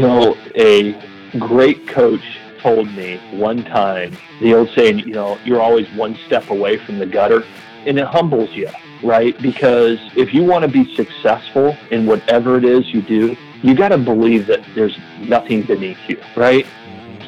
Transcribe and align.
Know, 0.00 0.36
a 0.56 0.92
great 1.38 1.86
coach 1.86 2.38
told 2.60 2.92
me 2.92 3.18
one 3.32 3.64
time 3.64 4.16
the 4.40 4.54
old 4.54 4.70
saying, 4.74 5.00
you 5.00 5.12
know, 5.12 5.38
you're 5.44 5.60
always 5.60 5.90
one 5.92 6.16
step 6.26 6.50
away 6.50 6.76
from 6.78 6.98
the 6.98 7.06
gutter, 7.06 7.44
and 7.86 7.98
it 7.98 8.06
humbles 8.06 8.50
you, 8.50 8.68
right? 9.02 9.40
Because 9.40 9.98
if 10.16 10.34
you 10.34 10.44
want 10.44 10.62
to 10.64 10.68
be 10.68 10.94
successful 10.94 11.76
in 11.90 12.06
whatever 12.06 12.56
it 12.58 12.64
is 12.64 12.92
you 12.92 13.02
do, 13.02 13.36
you 13.62 13.74
got 13.74 13.88
to 13.88 13.98
believe 13.98 14.46
that 14.46 14.60
there's 14.74 14.98
nothing 15.20 15.62
beneath 15.62 15.98
you, 16.08 16.20
right? 16.36 16.66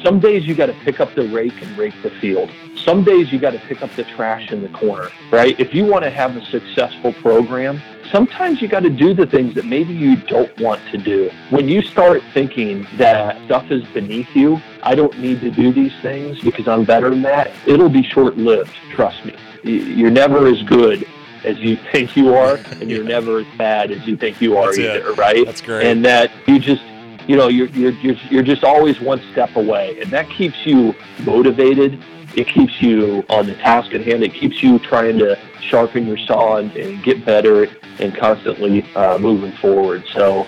Some 0.03 0.19
days 0.19 0.45
you 0.45 0.55
got 0.55 0.65
to 0.65 0.73
pick 0.83 0.99
up 0.99 1.13
the 1.15 1.27
rake 1.29 1.61
and 1.61 1.77
rake 1.77 1.93
the 2.03 2.09
field. 2.09 2.51
Some 2.75 3.03
days 3.03 3.31
you 3.31 3.39
got 3.39 3.51
to 3.51 3.59
pick 3.59 3.81
up 3.81 3.91
the 3.95 4.03
trash 4.03 4.51
in 4.51 4.61
the 4.61 4.69
corner, 4.69 5.09
right? 5.31 5.57
If 5.59 5.73
you 5.73 5.85
want 5.85 6.03
to 6.03 6.09
have 6.09 6.35
a 6.35 6.45
successful 6.47 7.13
program, 7.13 7.81
sometimes 8.13 8.61
you 8.61 8.67
got 8.67 8.83
to 8.83 8.91
do 8.91 9.11
the 9.15 9.25
things 9.25 9.55
that 9.55 9.65
maybe 9.65 9.91
you 9.91 10.15
don't 10.15 10.55
want 10.59 10.79
to 10.91 10.97
do. 10.99 11.31
When 11.49 11.67
you 11.67 11.81
start 11.81 12.21
thinking 12.31 12.85
that 12.97 13.43
stuff 13.45 13.71
is 13.71 13.83
beneath 13.85 14.33
you, 14.35 14.61
I 14.83 14.93
don't 14.93 15.17
need 15.19 15.41
to 15.41 15.49
do 15.49 15.73
these 15.73 15.91
things 16.03 16.39
because 16.39 16.67
I'm 16.67 16.85
better 16.85 17.09
than 17.09 17.23
that, 17.23 17.51
it'll 17.65 17.89
be 17.89 18.03
short 18.03 18.37
lived, 18.37 18.71
trust 18.91 19.25
me. 19.25 19.35
You're 19.63 20.11
never 20.11 20.45
as 20.47 20.61
good 20.63 21.07
as 21.43 21.57
you 21.57 21.75
think 21.91 22.15
you 22.15 22.35
are, 22.35 22.57
and 22.79 22.89
you're 22.89 23.03
never 23.03 23.39
as 23.39 23.47
bad 23.57 23.89
as 23.89 24.05
you 24.05 24.15
think 24.15 24.39
you 24.39 24.57
are 24.57 24.67
That's 24.67 24.77
either, 24.77 25.09
it. 25.09 25.17
right? 25.17 25.45
That's 25.45 25.61
great. 25.61 25.87
And 25.87 26.05
that 26.05 26.31
you 26.47 26.59
just, 26.59 26.83
you 27.27 27.35
know, 27.35 27.47
you're, 27.47 27.67
you're, 27.69 27.93
you're, 27.93 28.15
you're 28.29 28.43
just 28.43 28.63
always 28.63 29.01
one 29.01 29.21
step 29.31 29.55
away, 29.55 29.99
and 29.99 30.11
that 30.11 30.29
keeps 30.29 30.65
you 30.65 30.93
motivated. 31.25 32.01
It 32.35 32.47
keeps 32.47 32.79
you 32.81 33.25
on 33.29 33.47
the 33.47 33.55
task 33.55 33.93
at 33.93 34.01
hand. 34.01 34.23
It 34.23 34.33
keeps 34.33 34.61
you 34.61 34.79
trying 34.79 35.17
to 35.17 35.37
sharpen 35.69 36.05
your 36.07 36.17
saw 36.17 36.57
and, 36.57 36.71
and 36.75 37.03
get 37.03 37.25
better 37.25 37.67
and 37.99 38.15
constantly 38.15 38.83
uh, 38.95 39.17
moving 39.17 39.51
forward. 39.53 40.03
So, 40.13 40.45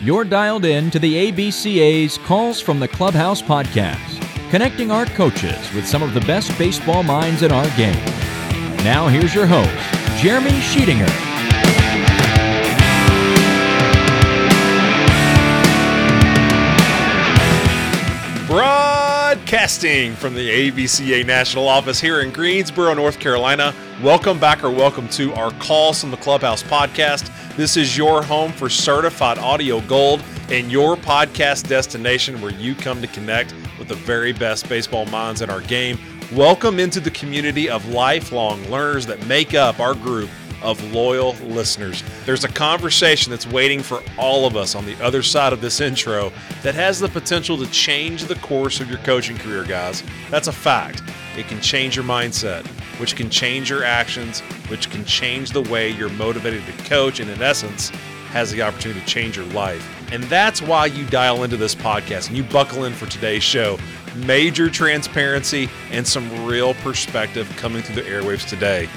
You're 0.00 0.24
dialed 0.24 0.64
in 0.64 0.90
to 0.90 0.98
the 0.98 1.30
ABCA's 1.32 2.18
Calls 2.18 2.60
from 2.60 2.80
the 2.80 2.88
Clubhouse 2.88 3.42
podcast, 3.42 4.20
connecting 4.50 4.90
our 4.90 5.06
coaches 5.06 5.72
with 5.74 5.86
some 5.86 6.02
of 6.02 6.14
the 6.14 6.20
best 6.22 6.56
baseball 6.58 7.02
minds 7.02 7.42
in 7.42 7.52
our 7.52 7.68
game. 7.76 8.04
Now, 8.84 9.08
here's 9.08 9.34
your 9.34 9.46
host, 9.46 9.70
Jeremy 10.22 10.50
Sheetinger. 10.50 11.28
Broadcasting 19.48 20.14
from 20.14 20.34
the 20.34 20.70
ABCA 20.70 21.24
National 21.24 21.68
Office 21.68 21.98
here 21.98 22.20
in 22.20 22.30
Greensboro, 22.30 22.92
North 22.92 23.18
Carolina. 23.18 23.74
Welcome 24.02 24.38
back 24.38 24.62
or 24.62 24.68
welcome 24.68 25.08
to 25.08 25.32
our 25.32 25.52
Calls 25.52 26.02
from 26.02 26.10
the 26.10 26.18
Clubhouse 26.18 26.62
podcast. 26.62 27.30
This 27.56 27.78
is 27.78 27.96
your 27.96 28.22
home 28.22 28.52
for 28.52 28.68
certified 28.68 29.38
audio 29.38 29.80
gold 29.80 30.22
and 30.50 30.70
your 30.70 30.96
podcast 30.96 31.66
destination 31.66 32.42
where 32.42 32.52
you 32.52 32.74
come 32.74 33.00
to 33.00 33.06
connect 33.06 33.54
with 33.78 33.88
the 33.88 33.94
very 33.94 34.34
best 34.34 34.68
baseball 34.68 35.06
minds 35.06 35.40
in 35.40 35.48
our 35.48 35.62
game. 35.62 35.98
Welcome 36.34 36.78
into 36.78 37.00
the 37.00 37.10
community 37.10 37.70
of 37.70 37.88
lifelong 37.88 38.62
learners 38.64 39.06
that 39.06 39.26
make 39.26 39.54
up 39.54 39.80
our 39.80 39.94
group 39.94 40.28
of 40.62 40.82
loyal 40.92 41.34
listeners. 41.44 42.02
There's 42.24 42.44
a 42.44 42.48
conversation 42.48 43.30
that's 43.30 43.46
waiting 43.46 43.82
for 43.82 44.02
all 44.18 44.46
of 44.46 44.56
us 44.56 44.74
on 44.74 44.84
the 44.84 45.02
other 45.02 45.22
side 45.22 45.52
of 45.52 45.60
this 45.60 45.80
intro 45.80 46.32
that 46.62 46.74
has 46.74 46.98
the 46.98 47.08
potential 47.08 47.56
to 47.58 47.66
change 47.70 48.24
the 48.24 48.36
course 48.36 48.80
of 48.80 48.88
your 48.88 48.98
coaching 48.98 49.36
career, 49.38 49.64
guys. 49.64 50.02
That's 50.30 50.48
a 50.48 50.52
fact. 50.52 51.02
It 51.36 51.46
can 51.46 51.60
change 51.60 51.94
your 51.94 52.04
mindset, 52.04 52.66
which 52.98 53.14
can 53.14 53.30
change 53.30 53.70
your 53.70 53.84
actions, 53.84 54.40
which 54.68 54.90
can 54.90 55.04
change 55.04 55.50
the 55.50 55.62
way 55.62 55.90
you're 55.90 56.08
motivated 56.10 56.64
to 56.66 56.72
coach, 56.84 57.20
and 57.20 57.30
in 57.30 57.40
essence, 57.40 57.90
has 58.30 58.50
the 58.50 58.60
opportunity 58.60 59.00
to 59.00 59.06
change 59.06 59.36
your 59.36 59.46
life. 59.46 59.86
And 60.12 60.22
that's 60.24 60.60
why 60.60 60.86
you 60.86 61.06
dial 61.06 61.44
into 61.44 61.56
this 61.56 61.74
podcast 61.74 62.28
and 62.28 62.36
you 62.36 62.42
buckle 62.42 62.84
in 62.84 62.92
for 62.92 63.06
today's 63.06 63.42
show. 63.42 63.78
Major 64.16 64.68
transparency 64.68 65.68
and 65.90 66.06
some 66.06 66.44
real 66.44 66.74
perspective 66.74 67.50
coming 67.56 67.82
through 67.82 68.02
the 68.02 68.08
airwaves 68.08 68.48
today. 68.48 68.88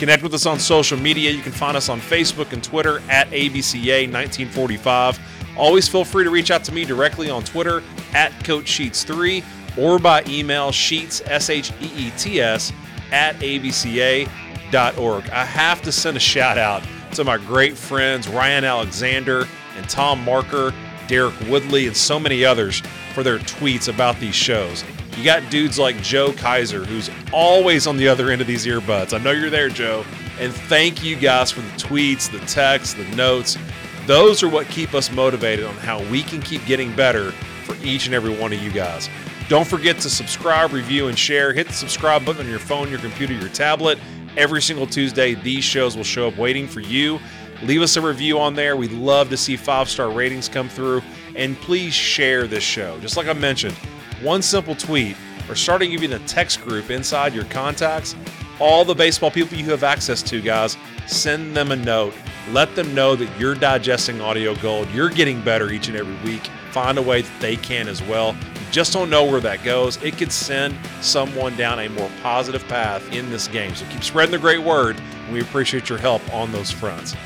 Connect 0.00 0.22
with 0.22 0.32
us 0.32 0.46
on 0.46 0.58
social 0.58 0.98
media. 0.98 1.30
You 1.30 1.42
can 1.42 1.52
find 1.52 1.76
us 1.76 1.90
on 1.90 2.00
Facebook 2.00 2.54
and 2.54 2.64
Twitter 2.64 3.02
at 3.10 3.28
ABCA1945. 3.28 5.18
Always 5.58 5.88
feel 5.88 6.06
free 6.06 6.24
to 6.24 6.30
reach 6.30 6.50
out 6.50 6.64
to 6.64 6.72
me 6.72 6.86
directly 6.86 7.28
on 7.28 7.44
Twitter 7.44 7.82
at 8.14 8.32
Coach 8.42 8.66
Sheets 8.66 9.04
3 9.04 9.44
or 9.76 9.98
by 9.98 10.24
email 10.26 10.72
sheets, 10.72 11.20
S 11.26 11.50
H 11.50 11.70
E 11.82 11.90
E 11.94 12.10
T 12.16 12.40
S, 12.40 12.72
at 13.12 13.36
abca.org. 13.40 15.28
I 15.28 15.44
have 15.44 15.82
to 15.82 15.92
send 15.92 16.16
a 16.16 16.20
shout 16.20 16.56
out 16.56 16.82
to 17.12 17.22
my 17.22 17.36
great 17.36 17.76
friends 17.76 18.26
Ryan 18.26 18.64
Alexander 18.64 19.46
and 19.76 19.86
Tom 19.86 20.24
Marker, 20.24 20.72
Derek 21.08 21.38
Woodley, 21.40 21.86
and 21.86 21.94
so 21.94 22.18
many 22.18 22.42
others 22.42 22.80
for 23.12 23.22
their 23.22 23.38
tweets 23.40 23.92
about 23.92 24.18
these 24.18 24.34
shows. 24.34 24.82
You 25.16 25.24
got 25.24 25.50
dudes 25.50 25.78
like 25.78 26.00
Joe 26.02 26.32
Kaiser, 26.32 26.84
who's 26.84 27.10
always 27.32 27.86
on 27.86 27.96
the 27.96 28.08
other 28.08 28.30
end 28.30 28.40
of 28.40 28.46
these 28.46 28.66
earbuds. 28.66 29.12
I 29.12 29.22
know 29.22 29.32
you're 29.32 29.50
there, 29.50 29.68
Joe. 29.68 30.04
And 30.38 30.52
thank 30.52 31.02
you 31.02 31.16
guys 31.16 31.50
for 31.50 31.60
the 31.60 31.70
tweets, 31.72 32.30
the 32.30 32.38
texts, 32.46 32.94
the 32.94 33.04
notes. 33.14 33.58
Those 34.06 34.42
are 34.42 34.48
what 34.48 34.66
keep 34.68 34.94
us 34.94 35.12
motivated 35.12 35.66
on 35.66 35.74
how 35.74 36.02
we 36.04 36.22
can 36.22 36.40
keep 36.40 36.64
getting 36.64 36.94
better 36.96 37.32
for 37.64 37.76
each 37.84 38.06
and 38.06 38.14
every 38.14 38.34
one 38.34 38.52
of 38.52 38.62
you 38.62 38.70
guys. 38.70 39.10
Don't 39.48 39.66
forget 39.66 39.98
to 39.98 40.08
subscribe, 40.08 40.72
review, 40.72 41.08
and 41.08 41.18
share. 41.18 41.52
Hit 41.52 41.66
the 41.66 41.72
subscribe 41.72 42.24
button 42.24 42.42
on 42.42 42.48
your 42.48 42.60
phone, 42.60 42.88
your 42.88 43.00
computer, 43.00 43.34
your 43.34 43.48
tablet. 43.48 43.98
Every 44.36 44.62
single 44.62 44.86
Tuesday, 44.86 45.34
these 45.34 45.64
shows 45.64 45.96
will 45.96 46.04
show 46.04 46.28
up 46.28 46.36
waiting 46.36 46.68
for 46.68 46.80
you. 46.80 47.18
Leave 47.62 47.82
us 47.82 47.96
a 47.96 48.00
review 48.00 48.38
on 48.38 48.54
there. 48.54 48.76
We'd 48.76 48.92
love 48.92 49.28
to 49.30 49.36
see 49.36 49.56
five 49.56 49.88
star 49.88 50.10
ratings 50.10 50.48
come 50.48 50.68
through. 50.68 51.02
And 51.34 51.56
please 51.58 51.92
share 51.92 52.46
this 52.46 52.62
show. 52.62 52.98
Just 53.00 53.16
like 53.16 53.26
I 53.26 53.32
mentioned, 53.32 53.76
one 54.22 54.42
simple 54.42 54.74
tweet 54.74 55.16
or 55.48 55.54
starting 55.54 55.92
even 55.92 56.12
a 56.12 56.18
text 56.20 56.62
group 56.62 56.90
inside 56.90 57.34
your 57.34 57.44
contacts. 57.46 58.14
All 58.58 58.84
the 58.84 58.94
baseball 58.94 59.30
people 59.30 59.56
you 59.56 59.64
have 59.70 59.84
access 59.84 60.22
to, 60.24 60.40
guys, 60.40 60.76
send 61.06 61.56
them 61.56 61.72
a 61.72 61.76
note. 61.76 62.14
Let 62.50 62.74
them 62.76 62.94
know 62.94 63.16
that 63.16 63.40
you're 63.40 63.54
digesting 63.54 64.20
audio 64.20 64.54
gold. 64.56 64.88
You're 64.90 65.08
getting 65.08 65.40
better 65.42 65.70
each 65.70 65.88
and 65.88 65.96
every 65.96 66.16
week. 66.30 66.46
Find 66.72 66.98
a 66.98 67.02
way 67.02 67.22
that 67.22 67.40
they 67.40 67.56
can 67.56 67.88
as 67.88 68.02
well. 68.02 68.36
Just 68.70 68.92
don't 68.92 69.10
know 69.10 69.24
where 69.24 69.40
that 69.40 69.64
goes. 69.64 69.96
It 70.02 70.16
could 70.16 70.30
send 70.30 70.76
someone 71.00 71.56
down 71.56 71.80
a 71.80 71.88
more 71.88 72.10
positive 72.22 72.66
path 72.68 73.12
in 73.12 73.30
this 73.30 73.48
game. 73.48 73.74
So 73.74 73.84
keep 73.86 74.04
spreading 74.04 74.30
the 74.30 74.38
great 74.38 74.62
word. 74.62 75.00
We 75.32 75.40
appreciate 75.40 75.88
your 75.88 75.98
help 75.98 76.22
on 76.32 76.52
those 76.52 76.70
fronts. 76.70 77.16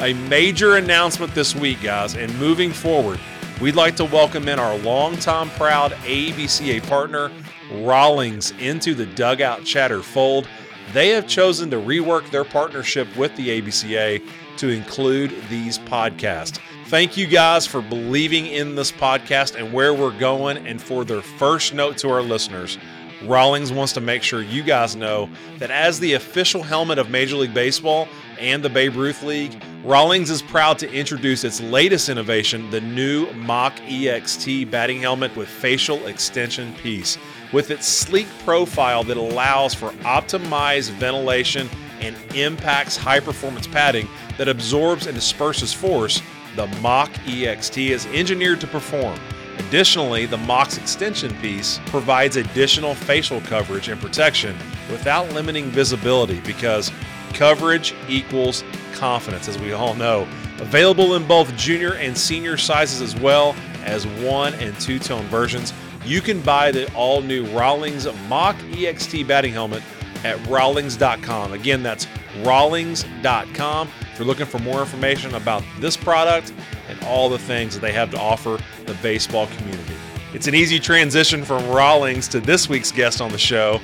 A 0.00 0.12
major 0.14 0.76
announcement 0.76 1.34
this 1.34 1.54
week, 1.54 1.82
guys, 1.82 2.16
and 2.16 2.36
moving 2.38 2.72
forward, 2.72 3.20
we'd 3.60 3.76
like 3.76 3.94
to 3.96 4.04
welcome 4.04 4.48
in 4.48 4.58
our 4.58 4.76
longtime 4.78 5.50
proud 5.50 5.92
ABCA 5.92 6.86
partner, 6.88 7.30
Rawlings, 7.70 8.52
into 8.52 8.94
the 8.94 9.06
Dugout 9.06 9.64
Chatter 9.64 10.02
fold. 10.02 10.48
They 10.92 11.10
have 11.10 11.28
chosen 11.28 11.70
to 11.70 11.76
rework 11.76 12.30
their 12.30 12.44
partnership 12.44 13.14
with 13.16 13.36
the 13.36 13.60
ABCA 13.60 14.26
to 14.56 14.68
include 14.68 15.34
these 15.48 15.78
podcasts. 15.78 16.58
Thank 16.86 17.16
you 17.16 17.26
guys 17.26 17.66
for 17.66 17.82
believing 17.82 18.46
in 18.46 18.74
this 18.74 18.90
podcast 18.90 19.56
and 19.56 19.72
where 19.72 19.94
we're 19.94 20.18
going, 20.18 20.66
and 20.66 20.82
for 20.82 21.04
their 21.04 21.22
first 21.22 21.74
note 21.74 21.98
to 21.98 22.10
our 22.10 22.22
listeners. 22.22 22.78
Rawlings 23.22 23.70
wants 23.70 23.92
to 23.92 24.00
make 24.00 24.22
sure 24.22 24.42
you 24.42 24.62
guys 24.62 24.96
know 24.96 25.28
that 25.58 25.70
as 25.70 26.00
the 26.00 26.14
official 26.14 26.62
helmet 26.62 26.98
of 26.98 27.10
Major 27.10 27.36
League 27.36 27.54
Baseball 27.54 28.08
and 28.40 28.62
the 28.62 28.70
Babe 28.70 28.96
Ruth 28.96 29.22
League, 29.22 29.62
Rawlings 29.84 30.30
is 30.30 30.42
proud 30.42 30.78
to 30.80 30.92
introduce 30.92 31.44
its 31.44 31.60
latest 31.60 32.08
innovation, 32.08 32.70
the 32.70 32.80
new 32.80 33.30
Mach 33.32 33.76
EXT 33.80 34.70
batting 34.70 35.00
helmet 35.00 35.34
with 35.36 35.48
facial 35.48 36.06
extension 36.06 36.74
piece. 36.74 37.18
With 37.52 37.70
its 37.70 37.86
sleek 37.86 38.26
profile 38.44 39.04
that 39.04 39.16
allows 39.16 39.74
for 39.74 39.90
optimized 40.02 40.90
ventilation 40.92 41.68
and 42.00 42.16
impacts 42.34 42.96
high 42.96 43.20
performance 43.20 43.66
padding 43.66 44.08
that 44.38 44.48
absorbs 44.48 45.06
and 45.06 45.14
disperses 45.14 45.72
force, 45.72 46.22
the 46.56 46.66
Mach 46.82 47.10
EXT 47.24 47.90
is 47.90 48.06
engineered 48.06 48.60
to 48.60 48.66
perform. 48.66 49.18
Additionally, 49.58 50.26
the 50.26 50.38
Mach 50.38 50.76
extension 50.78 51.34
piece 51.36 51.80
provides 51.86 52.36
additional 52.36 52.94
facial 52.94 53.40
coverage 53.42 53.88
and 53.88 54.00
protection 54.00 54.56
without 54.90 55.30
limiting 55.32 55.66
visibility 55.70 56.40
because 56.40 56.90
coverage 57.34 57.94
equals 58.08 58.64
confidence, 58.94 59.48
as 59.48 59.58
we 59.58 59.72
all 59.72 59.94
know. 59.94 60.28
Available 60.58 61.14
in 61.14 61.26
both 61.26 61.54
junior 61.56 61.94
and 61.94 62.16
senior 62.16 62.56
sizes 62.56 63.00
as 63.00 63.18
well 63.20 63.56
as 63.84 64.06
one 64.06 64.54
and 64.54 64.78
two 64.80 64.98
tone 64.98 65.24
versions. 65.26 65.72
You 66.04 66.20
can 66.20 66.40
buy 66.40 66.70
the 66.70 66.92
all 66.94 67.22
new 67.22 67.46
Rawlings 67.56 68.06
Mach 68.28 68.56
EXT 68.56 69.26
batting 69.26 69.52
helmet 69.52 69.82
at 70.24 70.44
Rawlings.com. 70.46 71.52
Again, 71.52 71.82
that's 71.82 72.06
Rawlings.com. 72.42 73.88
If 74.12 74.18
you're 74.18 74.26
looking 74.26 74.46
for 74.46 74.58
more 74.58 74.80
information 74.80 75.34
about 75.34 75.62
this 75.78 75.96
product 75.96 76.52
and 76.88 77.02
all 77.04 77.28
the 77.28 77.38
things 77.38 77.74
that 77.74 77.80
they 77.80 77.92
have 77.92 78.10
to 78.10 78.20
offer 78.20 78.58
the 78.86 78.94
baseball 78.94 79.46
community. 79.58 79.94
It's 80.32 80.46
an 80.46 80.54
easy 80.54 80.78
transition 80.78 81.44
from 81.44 81.66
Rawlings 81.68 82.28
to 82.28 82.40
this 82.40 82.68
week's 82.68 82.92
guest 82.92 83.20
on 83.20 83.32
the 83.32 83.38
show. 83.38 83.80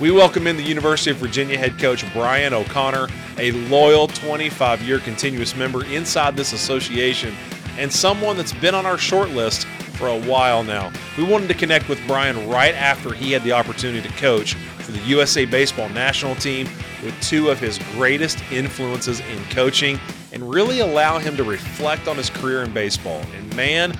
We 0.00 0.10
welcome 0.10 0.48
in 0.48 0.56
the 0.56 0.62
University 0.64 1.12
of 1.12 1.18
Virginia 1.18 1.56
head 1.56 1.78
coach 1.78 2.04
Brian 2.12 2.52
O'Connor, 2.52 3.06
a 3.38 3.52
loyal 3.52 4.08
25 4.08 4.82
year 4.82 4.98
continuous 4.98 5.54
member 5.54 5.86
inside 5.86 6.36
this 6.36 6.52
association 6.52 7.32
and 7.78 7.92
someone 7.92 8.36
that's 8.36 8.52
been 8.54 8.74
on 8.74 8.86
our 8.86 8.98
short 8.98 9.30
list 9.30 9.68
for 9.94 10.08
a 10.08 10.20
while 10.22 10.64
now. 10.64 10.92
We 11.16 11.22
wanted 11.22 11.46
to 11.46 11.54
connect 11.54 11.88
with 11.88 12.04
Brian 12.08 12.48
right 12.48 12.74
after 12.74 13.14
he 13.14 13.30
had 13.30 13.44
the 13.44 13.52
opportunity 13.52 14.06
to 14.06 14.14
coach 14.16 14.54
for 14.54 14.90
the 14.90 14.98
USA 15.02 15.44
Baseball 15.44 15.88
national 15.90 16.34
team 16.36 16.68
with 17.04 17.18
two 17.20 17.48
of 17.48 17.60
his 17.60 17.78
greatest 17.92 18.42
influences 18.50 19.20
in 19.20 19.44
coaching 19.50 20.00
and 20.32 20.50
really 20.50 20.80
allow 20.80 21.18
him 21.20 21.36
to 21.36 21.44
reflect 21.44 22.08
on 22.08 22.16
his 22.16 22.30
career 22.30 22.64
in 22.64 22.72
baseball. 22.72 23.22
And 23.36 23.54
man, 23.54 23.96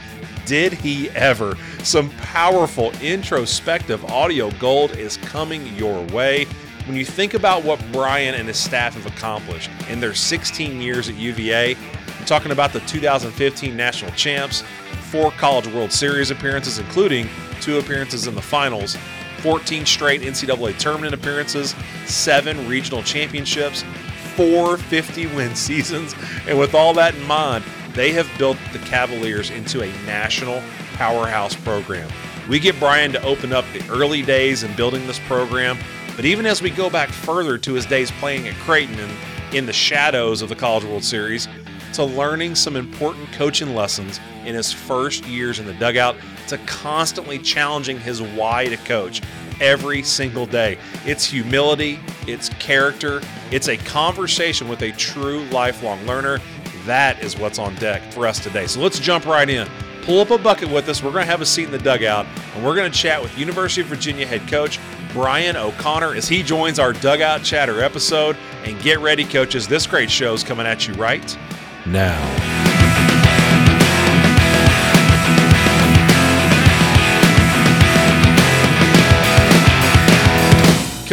did 0.46 0.72
he 0.72 1.10
ever! 1.10 1.56
Some 1.82 2.10
powerful 2.10 2.92
introspective 3.00 4.04
audio 4.06 4.50
gold 4.52 4.92
is 4.92 5.16
coming 5.18 5.66
your 5.76 6.02
way. 6.06 6.46
When 6.86 6.96
you 6.96 7.04
think 7.04 7.34
about 7.34 7.64
what 7.64 7.82
Brian 7.92 8.34
and 8.34 8.46
his 8.48 8.58
staff 8.58 8.94
have 8.94 9.06
accomplished 9.06 9.70
in 9.88 10.00
their 10.00 10.14
16 10.14 10.82
years 10.82 11.08
at 11.08 11.14
UVA, 11.16 11.74
I'm 11.74 12.24
talking 12.26 12.52
about 12.52 12.72
the 12.72 12.80
2015 12.80 13.76
national 13.76 14.10
champs, 14.12 14.62
four 15.10 15.30
College 15.32 15.66
World 15.68 15.92
Series 15.92 16.30
appearances, 16.30 16.78
including 16.78 17.28
two 17.60 17.78
appearances 17.78 18.26
in 18.26 18.34
the 18.34 18.42
finals, 18.42 18.96
14 19.38 19.86
straight 19.86 20.22
NCAA 20.22 20.76
tournament 20.78 21.14
appearances, 21.14 21.74
seven 22.06 22.68
regional 22.68 23.02
championships, 23.02 23.84
four 24.34 24.76
50 24.76 25.26
win 25.28 25.54
seasons. 25.54 26.14
And 26.46 26.58
with 26.58 26.74
all 26.74 26.92
that 26.94 27.14
in 27.14 27.22
mind, 27.24 27.64
they 27.94 28.12
have 28.12 28.30
built 28.38 28.58
the 28.72 28.78
Cavaliers 28.80 29.50
into 29.50 29.82
a 29.82 29.92
national 30.04 30.62
powerhouse 30.94 31.54
program. 31.54 32.10
We 32.48 32.58
get 32.58 32.78
Brian 32.78 33.12
to 33.12 33.22
open 33.22 33.52
up 33.52 33.64
the 33.72 33.88
early 33.90 34.22
days 34.22 34.62
in 34.62 34.74
building 34.76 35.06
this 35.06 35.18
program 35.20 35.78
but 36.16 36.24
even 36.24 36.46
as 36.46 36.62
we 36.62 36.70
go 36.70 36.88
back 36.88 37.08
further 37.08 37.58
to 37.58 37.72
his 37.72 37.86
days 37.86 38.10
playing 38.12 38.46
at 38.46 38.54
Creighton 38.56 38.98
and 38.98 39.12
in 39.52 39.66
the 39.66 39.72
shadows 39.72 40.42
of 40.42 40.48
the 40.48 40.54
College 40.54 40.84
World 40.84 41.04
Series, 41.04 41.48
to 41.92 42.04
learning 42.04 42.54
some 42.54 42.76
important 42.76 43.30
coaching 43.32 43.74
lessons 43.74 44.18
in 44.44 44.54
his 44.54 44.72
first 44.72 45.24
years 45.26 45.58
in 45.58 45.66
the 45.66 45.74
dugout, 45.74 46.16
to 46.48 46.58
constantly 46.58 47.38
challenging 47.38 47.98
his 47.98 48.20
why 48.20 48.66
to 48.66 48.76
coach 48.78 49.22
every 49.60 50.02
single 50.02 50.46
day. 50.46 50.76
It's 51.04 51.24
humility, 51.24 52.00
it's 52.26 52.48
character, 52.48 53.20
it's 53.52 53.68
a 53.68 53.76
conversation 53.76 54.68
with 54.68 54.82
a 54.82 54.92
true 54.92 55.44
lifelong 55.46 56.04
learner. 56.04 56.40
That 56.86 57.22
is 57.22 57.38
what's 57.38 57.58
on 57.58 57.74
deck 57.76 58.02
for 58.12 58.26
us 58.26 58.38
today. 58.38 58.66
So 58.66 58.80
let's 58.80 58.98
jump 58.98 59.26
right 59.26 59.48
in. 59.48 59.68
Pull 60.02 60.20
up 60.20 60.30
a 60.30 60.38
bucket 60.38 60.70
with 60.70 60.88
us. 60.88 61.02
We're 61.02 61.12
going 61.12 61.24
to 61.24 61.30
have 61.30 61.40
a 61.40 61.46
seat 61.46 61.64
in 61.64 61.70
the 61.70 61.78
dugout, 61.78 62.26
and 62.54 62.64
we're 62.64 62.74
going 62.74 62.90
to 62.90 62.98
chat 62.98 63.22
with 63.22 63.38
University 63.38 63.80
of 63.80 63.86
Virginia 63.86 64.26
head 64.26 64.46
coach 64.48 64.78
Brian 65.12 65.56
O'Connor 65.56 66.14
as 66.14 66.28
he 66.28 66.42
joins 66.42 66.78
our 66.78 66.92
Dugout 66.92 67.42
Chatter 67.42 67.82
episode. 67.82 68.36
And 68.64 68.80
get 68.82 68.98
ready, 68.98 69.24
coaches. 69.24 69.66
This 69.66 69.86
great 69.86 70.10
show 70.10 70.34
is 70.34 70.42
coming 70.42 70.66
at 70.66 70.86
you 70.86 70.94
right 70.94 71.38
now. 71.86 72.53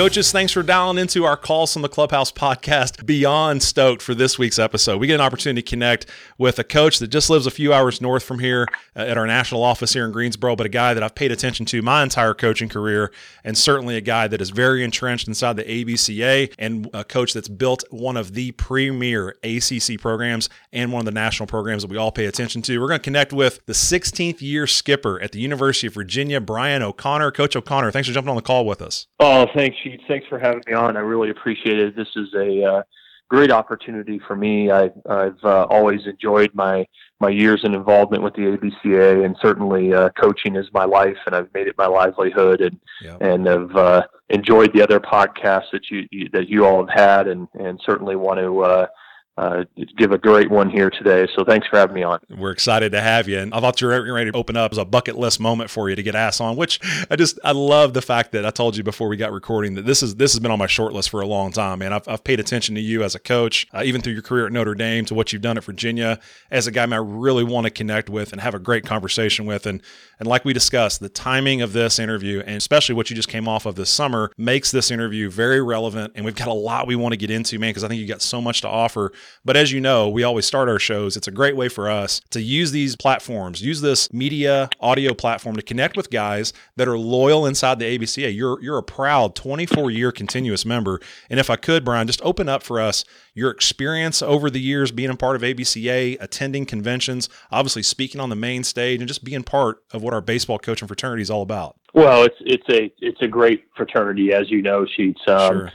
Coaches, 0.01 0.31
thanks 0.31 0.51
for 0.51 0.63
dialing 0.63 0.97
into 0.97 1.25
our 1.25 1.37
Calls 1.37 1.73
from 1.73 1.83
the 1.83 1.87
Clubhouse 1.87 2.31
podcast. 2.31 3.05
Beyond 3.05 3.61
stoked 3.61 4.01
for 4.01 4.15
this 4.15 4.39
week's 4.39 4.57
episode. 4.57 4.97
We 4.97 5.05
get 5.05 5.13
an 5.13 5.21
opportunity 5.21 5.61
to 5.61 5.69
connect 5.69 6.07
with 6.39 6.57
a 6.57 6.63
coach 6.63 6.97
that 6.97 7.09
just 7.09 7.29
lives 7.29 7.45
a 7.45 7.51
few 7.51 7.71
hours 7.71 8.01
north 8.01 8.23
from 8.23 8.39
here 8.39 8.67
uh, 8.95 9.01
at 9.01 9.15
our 9.15 9.27
national 9.27 9.63
office 9.63 9.93
here 9.93 10.03
in 10.03 10.11
Greensboro, 10.11 10.55
but 10.55 10.65
a 10.65 10.69
guy 10.69 10.95
that 10.95 11.03
I've 11.03 11.13
paid 11.13 11.31
attention 11.31 11.67
to 11.67 11.83
my 11.83 12.01
entire 12.01 12.33
coaching 12.33 12.67
career, 12.67 13.11
and 13.43 13.55
certainly 13.55 13.95
a 13.95 14.01
guy 14.01 14.27
that 14.27 14.41
is 14.41 14.49
very 14.49 14.83
entrenched 14.83 15.27
inside 15.27 15.55
the 15.55 15.65
ABCA 15.65 16.51
and 16.57 16.89
a 16.95 17.03
coach 17.03 17.33
that's 17.33 17.47
built 17.47 17.83
one 17.91 18.17
of 18.17 18.33
the 18.33 18.53
premier 18.53 19.35
ACC 19.43 19.99
programs 19.99 20.49
and 20.73 20.91
one 20.91 21.01
of 21.01 21.05
the 21.05 21.11
national 21.11 21.45
programs 21.45 21.83
that 21.83 21.91
we 21.91 21.97
all 21.97 22.11
pay 22.11 22.25
attention 22.25 22.63
to. 22.63 22.79
We're 22.79 22.87
going 22.87 23.01
to 23.01 23.03
connect 23.03 23.33
with 23.33 23.63
the 23.67 23.73
16th 23.73 24.41
year 24.41 24.65
skipper 24.65 25.21
at 25.21 25.31
the 25.31 25.39
University 25.39 25.85
of 25.85 25.93
Virginia, 25.93 26.41
Brian 26.41 26.81
O'Connor. 26.81 27.29
Coach 27.33 27.55
O'Connor, 27.55 27.91
thanks 27.91 28.07
for 28.07 28.15
jumping 28.15 28.31
on 28.31 28.35
the 28.35 28.41
call 28.41 28.65
with 28.65 28.81
us. 28.81 29.05
Oh, 29.19 29.45
thanks, 29.53 29.77
Sheets. 29.91 30.03
Thanks 30.07 30.27
for 30.27 30.39
having 30.39 30.63
me 30.67 30.73
on. 30.73 30.97
I 30.97 31.01
really 31.01 31.29
appreciate 31.29 31.79
it. 31.79 31.95
This 31.95 32.07
is 32.15 32.33
a 32.35 32.63
uh, 32.63 32.83
great 33.29 33.51
opportunity 33.51 34.19
for 34.27 34.35
me. 34.35 34.71
I, 34.71 34.89
have 35.07 35.37
uh, 35.43 35.65
always 35.69 36.05
enjoyed 36.05 36.51
my 36.53 36.85
my 37.19 37.29
years 37.29 37.61
in 37.63 37.75
involvement 37.75 38.23
with 38.23 38.33
the 38.33 38.41
ABCA, 38.41 39.23
and 39.23 39.35
certainly 39.41 39.93
uh, 39.93 40.09
coaching 40.19 40.55
is 40.55 40.67
my 40.73 40.85
life, 40.85 41.17
and 41.25 41.35
I've 41.35 41.53
made 41.53 41.67
it 41.67 41.75
my 41.77 41.85
livelihood, 41.85 42.61
and 42.61 42.79
yep. 43.03 43.17
and 43.21 43.45
have 43.45 43.75
uh, 43.75 44.01
enjoyed 44.29 44.73
the 44.73 44.81
other 44.81 44.99
podcasts 44.99 45.71
that 45.71 45.89
you, 45.89 46.07
you, 46.11 46.29
that 46.33 46.49
you 46.49 46.65
all 46.65 46.85
have 46.85 46.97
had, 46.97 47.27
and 47.27 47.47
and 47.53 47.79
certainly 47.85 48.15
want 48.15 48.39
to 48.39 48.87
uh, 49.37 49.63
give 49.97 50.11
a 50.11 50.17
great 50.17 50.51
one 50.51 50.69
here 50.69 50.89
today. 50.89 51.27
So 51.35 51.43
thanks 51.45 51.65
for 51.67 51.77
having 51.77 51.95
me 51.95 52.03
on. 52.03 52.19
We're 52.29 52.51
excited 52.51 52.91
to 52.91 53.01
have 53.01 53.29
you. 53.29 53.39
And 53.39 53.53
I 53.53 53.61
thought 53.61 53.79
you 53.79 53.87
were 53.87 54.13
ready 54.13 54.29
to 54.29 54.37
open 54.37 54.57
up 54.57 54.71
as 54.71 54.77
a 54.77 54.85
bucket 54.85 55.17
list 55.17 55.39
moment 55.39 55.69
for 55.69 55.89
you 55.89 55.95
to 55.95 56.03
get 56.03 56.15
ass 56.15 56.41
on, 56.41 56.57
which 56.57 56.79
I 57.09 57.15
just, 57.15 57.39
I 57.43 57.53
love 57.53 57.93
the 57.93 58.01
fact 58.01 58.33
that 58.33 58.45
I 58.45 58.51
told 58.51 58.75
you 58.75 58.83
before 58.83 59.07
we 59.07 59.15
got 59.15 59.31
recording 59.31 59.75
that 59.75 59.85
this 59.85 60.03
is, 60.03 60.15
this 60.15 60.33
has 60.33 60.39
been 60.39 60.51
on 60.51 60.59
my 60.59 60.67
short 60.67 60.93
list 60.93 61.09
for 61.09 61.21
a 61.21 61.25
long 61.25 61.51
time, 61.51 61.79
man. 61.79 61.93
I've, 61.93 62.07
I've 62.07 62.23
paid 62.23 62.39
attention 62.41 62.75
to 62.75 62.81
you 62.81 63.03
as 63.03 63.15
a 63.15 63.19
coach, 63.19 63.67
uh, 63.73 63.83
even 63.85 64.01
through 64.01 64.13
your 64.13 64.21
career 64.21 64.47
at 64.47 64.51
Notre 64.51 64.75
Dame 64.75 65.05
to 65.05 65.15
what 65.15 65.31
you've 65.31 65.41
done 65.41 65.57
at 65.57 65.63
Virginia 65.63 66.19
as 66.51 66.67
a 66.67 66.71
guy 66.71 66.81
I 66.83 66.95
really 66.97 67.43
want 67.43 67.65
to 67.65 67.71
connect 67.71 68.09
with 68.09 68.33
and 68.33 68.41
have 68.41 68.53
a 68.53 68.59
great 68.59 68.85
conversation 68.85 69.45
with. 69.45 69.65
And, 69.65 69.81
and 70.19 70.27
like 70.27 70.43
we 70.43 70.51
discussed, 70.51 70.99
the 70.99 71.09
timing 71.09 71.61
of 71.61 71.71
this 71.71 71.99
interview 71.99 72.41
and 72.45 72.57
especially 72.57 72.95
what 72.95 73.09
you 73.09 73.15
just 73.15 73.29
came 73.29 73.47
off 73.47 73.65
of 73.65 73.75
this 73.75 73.89
summer 73.89 74.31
makes 74.37 74.71
this 74.71 74.91
interview 74.91 75.29
very 75.29 75.61
relevant. 75.61 76.13
And 76.15 76.25
we've 76.25 76.35
got 76.35 76.49
a 76.49 76.53
lot 76.53 76.85
we 76.85 76.95
want 76.95 77.13
to 77.13 77.17
get 77.17 77.31
into, 77.31 77.57
man, 77.59 77.69
because 77.69 77.83
I 77.83 77.87
think 77.87 77.99
you've 77.99 78.09
got 78.09 78.21
so 78.21 78.41
much 78.41 78.61
to 78.61 78.67
offer. 78.67 79.13
But 79.43 79.57
as 79.57 79.71
you 79.71 79.81
know, 79.81 80.07
we 80.09 80.23
always 80.23 80.45
start 80.45 80.69
our 80.69 80.79
shows. 80.79 81.17
It's 81.17 81.27
a 81.27 81.31
great 81.31 81.55
way 81.55 81.69
for 81.69 81.89
us 81.89 82.21
to 82.29 82.41
use 82.41 82.71
these 82.71 82.95
platforms, 82.95 83.61
use 83.61 83.81
this 83.81 84.11
media 84.13 84.69
audio 84.79 85.13
platform 85.13 85.55
to 85.55 85.61
connect 85.61 85.97
with 85.97 86.09
guys 86.09 86.53
that 86.75 86.87
are 86.87 86.97
loyal 86.97 87.45
inside 87.45 87.79
the 87.79 87.97
ABCA. 87.97 88.35
You're 88.35 88.61
you're 88.61 88.77
a 88.77 88.83
proud 88.83 89.35
24 89.35 89.91
year 89.91 90.11
continuous 90.11 90.65
member. 90.65 90.99
And 91.29 91.39
if 91.39 91.49
I 91.49 91.55
could, 91.55 91.83
Brian, 91.83 92.07
just 92.07 92.21
open 92.21 92.47
up 92.49 92.63
for 92.63 92.79
us 92.79 93.03
your 93.33 93.49
experience 93.49 94.21
over 94.21 94.49
the 94.49 94.59
years 94.59 94.91
being 94.91 95.09
a 95.09 95.15
part 95.15 95.35
of 95.35 95.41
ABCA, 95.41 96.17
attending 96.19 96.65
conventions, 96.65 97.29
obviously 97.51 97.83
speaking 97.83 98.19
on 98.19 98.29
the 98.29 98.35
main 98.35 98.63
stage, 98.63 98.99
and 98.99 99.07
just 99.07 99.23
being 99.23 99.43
part 99.43 99.83
of 99.91 100.01
what 100.01 100.13
our 100.13 100.21
baseball 100.21 100.59
coaching 100.59 100.87
fraternity 100.87 101.21
is 101.21 101.31
all 101.31 101.41
about. 101.41 101.77
Well, 101.93 102.23
it's 102.23 102.35
it's 102.41 102.69
a 102.69 102.93
it's 102.99 103.21
a 103.21 103.27
great 103.27 103.65
fraternity, 103.75 104.33
as 104.33 104.49
you 104.49 104.61
know, 104.61 104.85
Sheets. 104.85 105.21
Um, 105.27 105.51
sure. 105.51 105.71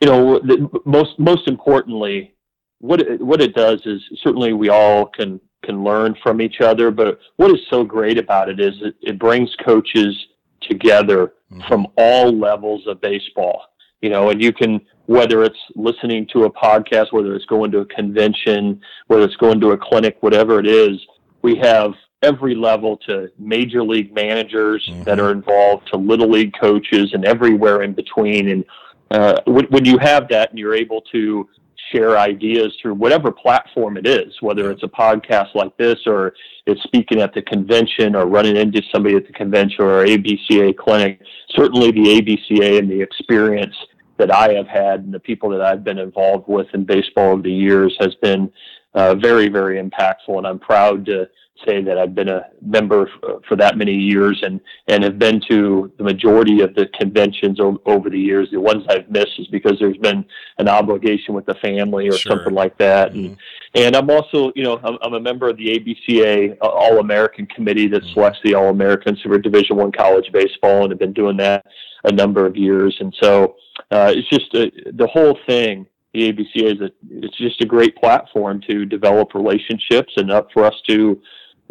You 0.00 0.08
know, 0.08 0.38
the, 0.38 0.68
most 0.86 1.18
most 1.18 1.48
importantly, 1.48 2.34
what 2.80 3.00
it, 3.00 3.20
what 3.20 3.40
it 3.40 3.54
does 3.54 3.80
is 3.84 4.00
certainly 4.22 4.52
we 4.52 4.68
all 4.68 5.06
can 5.06 5.40
can 5.64 5.82
learn 5.82 6.14
from 6.22 6.40
each 6.40 6.60
other. 6.60 6.90
But 6.90 7.18
what 7.36 7.50
is 7.50 7.60
so 7.68 7.84
great 7.84 8.18
about 8.18 8.48
it 8.48 8.60
is 8.60 8.74
it, 8.80 8.94
it 9.00 9.18
brings 9.18 9.54
coaches 9.64 10.16
together 10.62 11.34
mm-hmm. 11.50 11.66
from 11.68 11.86
all 11.96 12.32
levels 12.32 12.86
of 12.86 13.00
baseball. 13.00 13.62
You 14.00 14.10
know, 14.10 14.30
and 14.30 14.40
you 14.40 14.52
can 14.52 14.80
whether 15.06 15.42
it's 15.42 15.58
listening 15.74 16.28
to 16.32 16.44
a 16.44 16.52
podcast, 16.52 17.12
whether 17.12 17.34
it's 17.34 17.46
going 17.46 17.70
to 17.72 17.78
a 17.78 17.86
convention, 17.86 18.80
whether 19.06 19.24
it's 19.24 19.36
going 19.36 19.58
to 19.60 19.70
a 19.70 19.78
clinic, 19.78 20.18
whatever 20.20 20.60
it 20.60 20.66
is, 20.66 21.00
we 21.42 21.56
have 21.56 21.94
every 22.22 22.54
level 22.54 22.96
to 22.96 23.28
major 23.38 23.82
league 23.82 24.14
managers 24.14 24.86
mm-hmm. 24.88 25.02
that 25.04 25.18
are 25.18 25.30
involved 25.30 25.88
to 25.88 25.96
little 25.96 26.28
league 26.28 26.52
coaches 26.60 27.10
and 27.14 27.24
everywhere 27.24 27.82
in 27.82 27.92
between. 27.92 28.48
And 28.48 28.64
uh, 29.10 29.40
when, 29.46 29.64
when 29.66 29.84
you 29.84 29.98
have 29.98 30.28
that 30.28 30.50
and 30.50 30.58
you're 30.58 30.74
able 30.74 31.00
to 31.12 31.48
share 31.92 32.18
ideas 32.18 32.76
through 32.80 32.94
whatever 32.94 33.30
platform 33.30 33.96
it 33.96 34.06
is, 34.06 34.34
whether 34.40 34.70
it's 34.70 34.82
a 34.82 34.88
podcast 34.88 35.54
like 35.54 35.76
this 35.76 35.98
or 36.06 36.34
it's 36.66 36.82
speaking 36.82 37.20
at 37.20 37.34
the 37.34 37.42
convention 37.42 38.14
or 38.14 38.26
running 38.26 38.56
into 38.56 38.82
somebody 38.92 39.16
at 39.16 39.26
the 39.26 39.32
convention 39.32 39.84
or 39.84 40.04
ABCA 40.04 40.76
clinic. 40.76 41.20
Certainly 41.50 41.92
the 41.92 42.20
ABCA 42.20 42.78
and 42.78 42.90
the 42.90 43.00
experience 43.00 43.76
that 44.18 44.34
I 44.34 44.52
have 44.52 44.66
had 44.66 45.00
and 45.00 45.14
the 45.14 45.20
people 45.20 45.48
that 45.50 45.62
I've 45.62 45.84
been 45.84 45.98
involved 45.98 46.48
with 46.48 46.66
in 46.74 46.84
baseball 46.84 47.32
over 47.32 47.42
the 47.42 47.52
years 47.52 47.96
has 48.00 48.14
been 48.16 48.50
uh, 48.94 49.14
very, 49.14 49.48
very 49.48 49.82
impactful. 49.82 50.36
And 50.36 50.46
I'm 50.46 50.58
proud 50.58 51.06
to 51.06 51.28
say 51.66 51.82
that 51.82 51.98
I've 51.98 52.14
been 52.14 52.28
a 52.28 52.46
member 52.62 53.08
f- 53.08 53.42
for 53.48 53.56
that 53.56 53.76
many 53.76 53.94
years 53.94 54.40
and, 54.42 54.60
and 54.86 55.02
have 55.04 55.18
been 55.18 55.40
to 55.50 55.92
the 55.98 56.04
majority 56.04 56.60
of 56.60 56.74
the 56.74 56.86
conventions 56.98 57.60
o- 57.60 57.80
over 57.86 58.10
the 58.10 58.18
years. 58.18 58.48
The 58.50 58.60
ones 58.60 58.84
I've 58.88 59.10
missed 59.10 59.38
is 59.38 59.46
because 59.48 59.78
there's 59.78 59.96
been 59.98 60.24
an 60.58 60.68
obligation 60.68 61.34
with 61.34 61.46
the 61.46 61.54
family 61.56 62.08
or 62.08 62.12
sure. 62.12 62.36
something 62.36 62.54
like 62.54 62.78
that. 62.78 63.12
Mm-hmm. 63.12 63.34
And, 63.74 63.84
and 63.84 63.96
I'm 63.96 64.10
also, 64.10 64.52
you 64.54 64.64
know, 64.64 64.80
I'm, 64.82 64.98
I'm 65.02 65.14
a 65.14 65.20
member 65.20 65.48
of 65.48 65.56
the 65.56 65.78
ABCA 65.78 66.58
uh, 66.62 66.66
All 66.66 67.00
American 67.00 67.46
Committee 67.46 67.88
that 67.88 68.02
mm-hmm. 68.02 68.12
selects 68.14 68.38
the 68.44 68.54
All 68.54 68.70
Americans 68.70 69.20
for 69.22 69.38
Division 69.38 69.76
One 69.76 69.92
college 69.92 70.30
baseball, 70.32 70.82
and 70.82 70.90
have 70.90 70.98
been 70.98 71.12
doing 71.12 71.36
that 71.38 71.66
a 72.04 72.12
number 72.12 72.46
of 72.46 72.56
years. 72.56 72.96
And 73.00 73.14
so 73.20 73.56
uh, 73.90 74.12
it's 74.14 74.28
just 74.28 74.54
a, 74.54 74.66
uh, 74.66 74.90
the 74.94 75.06
whole 75.06 75.38
thing. 75.46 75.86
The 76.14 76.32
ABCA 76.32 76.74
is 76.74 76.80
a, 76.80 76.90
it's 77.10 77.36
just 77.36 77.60
a 77.60 77.66
great 77.66 77.94
platform 77.96 78.62
to 78.66 78.86
develop 78.86 79.34
relationships 79.34 80.12
and 80.16 80.32
up 80.32 80.48
for 80.52 80.64
us 80.64 80.74
to 80.88 81.20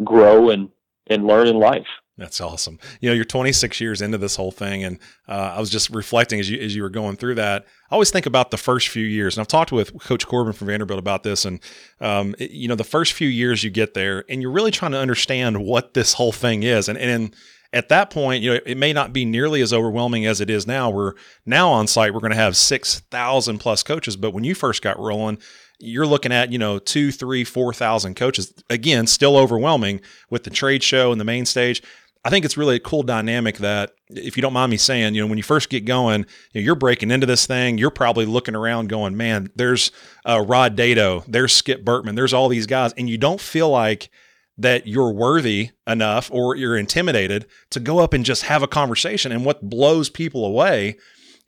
grow 0.04 0.50
and 0.50 0.70
and 1.06 1.26
learn 1.26 1.46
in 1.48 1.58
life. 1.58 1.86
That's 2.18 2.40
awesome. 2.40 2.80
You 3.00 3.08
know, 3.08 3.14
you're 3.14 3.24
26 3.24 3.80
years 3.80 4.02
into 4.02 4.18
this 4.18 4.34
whole 4.34 4.50
thing, 4.50 4.82
and 4.82 4.98
uh, 5.28 5.54
I 5.56 5.60
was 5.60 5.70
just 5.70 5.88
reflecting 5.90 6.40
as 6.40 6.50
you 6.50 6.60
as 6.60 6.74
you 6.74 6.82
were 6.82 6.90
going 6.90 7.16
through 7.16 7.36
that. 7.36 7.64
I 7.90 7.94
always 7.94 8.10
think 8.10 8.26
about 8.26 8.50
the 8.50 8.56
first 8.56 8.88
few 8.88 9.04
years, 9.04 9.36
and 9.36 9.40
I've 9.40 9.48
talked 9.48 9.70
with 9.70 9.96
Coach 10.00 10.26
Corbin 10.26 10.52
from 10.52 10.66
Vanderbilt 10.66 10.98
about 10.98 11.22
this. 11.22 11.44
And 11.44 11.60
um, 12.00 12.34
it, 12.38 12.50
you 12.50 12.66
know, 12.66 12.74
the 12.74 12.82
first 12.82 13.12
few 13.12 13.28
years 13.28 13.62
you 13.62 13.70
get 13.70 13.94
there, 13.94 14.24
and 14.28 14.42
you're 14.42 14.50
really 14.50 14.72
trying 14.72 14.92
to 14.92 14.98
understand 14.98 15.64
what 15.64 15.94
this 15.94 16.14
whole 16.14 16.32
thing 16.32 16.64
is, 16.64 16.88
and 16.88 16.98
and 16.98 17.36
at 17.72 17.88
that 17.90 18.10
point, 18.10 18.42
you 18.42 18.54
know, 18.54 18.60
it 18.64 18.78
may 18.78 18.92
not 18.92 19.12
be 19.12 19.24
nearly 19.24 19.60
as 19.60 19.72
overwhelming 19.72 20.26
as 20.26 20.40
it 20.40 20.48
is 20.48 20.66
now. 20.66 20.90
We're 20.90 21.12
now 21.44 21.70
on 21.70 21.86
site, 21.86 22.14
we're 22.14 22.20
going 22.20 22.32
to 22.32 22.36
have 22.36 22.56
6,000 22.56 23.58
plus 23.58 23.82
coaches. 23.82 24.16
But 24.16 24.32
when 24.32 24.44
you 24.44 24.54
first 24.54 24.80
got 24.80 24.98
rolling, 24.98 25.38
you're 25.78 26.06
looking 26.06 26.32
at, 26.32 26.52
you 26.52 26.58
know, 26.58 26.78
two 26.78 27.12
three 27.12 27.44
four 27.44 27.72
thousand 27.72 28.16
coaches. 28.16 28.52
Again, 28.68 29.06
still 29.06 29.36
overwhelming 29.36 30.00
with 30.30 30.44
the 30.44 30.50
trade 30.50 30.82
show 30.82 31.12
and 31.12 31.20
the 31.20 31.24
main 31.24 31.46
stage. 31.46 31.82
I 32.24 32.30
think 32.30 32.44
it's 32.44 32.56
really 32.56 32.76
a 32.76 32.80
cool 32.80 33.04
dynamic 33.04 33.58
that, 33.58 33.92
if 34.10 34.36
you 34.36 34.42
don't 34.42 34.52
mind 34.52 34.70
me 34.70 34.76
saying, 34.76 35.14
you 35.14 35.22
know, 35.22 35.28
when 35.28 35.38
you 35.38 35.44
first 35.44 35.70
get 35.70 35.84
going, 35.84 36.26
you 36.52 36.60
know, 36.60 36.64
you're 36.64 36.74
breaking 36.74 37.12
into 37.12 37.26
this 37.26 37.46
thing. 37.46 37.78
You're 37.78 37.90
probably 37.90 38.26
looking 38.26 38.56
around, 38.56 38.88
going, 38.88 39.16
"Man, 39.16 39.50
there's 39.54 39.92
uh, 40.26 40.44
Rod 40.46 40.76
Dedeaux, 40.76 41.24
there's 41.28 41.54
Skip 41.54 41.84
Bertman, 41.84 42.16
there's 42.16 42.34
all 42.34 42.48
these 42.48 42.66
guys," 42.66 42.92
and 42.94 43.08
you 43.08 43.18
don't 43.18 43.40
feel 43.40 43.70
like 43.70 44.10
that 44.58 44.88
you're 44.88 45.12
worthy 45.12 45.70
enough 45.86 46.28
or 46.32 46.56
you're 46.56 46.76
intimidated 46.76 47.46
to 47.70 47.78
go 47.78 48.00
up 48.00 48.12
and 48.12 48.24
just 48.24 48.42
have 48.42 48.62
a 48.62 48.66
conversation. 48.66 49.30
And 49.30 49.44
what 49.44 49.70
blows 49.70 50.10
people 50.10 50.44
away 50.44 50.96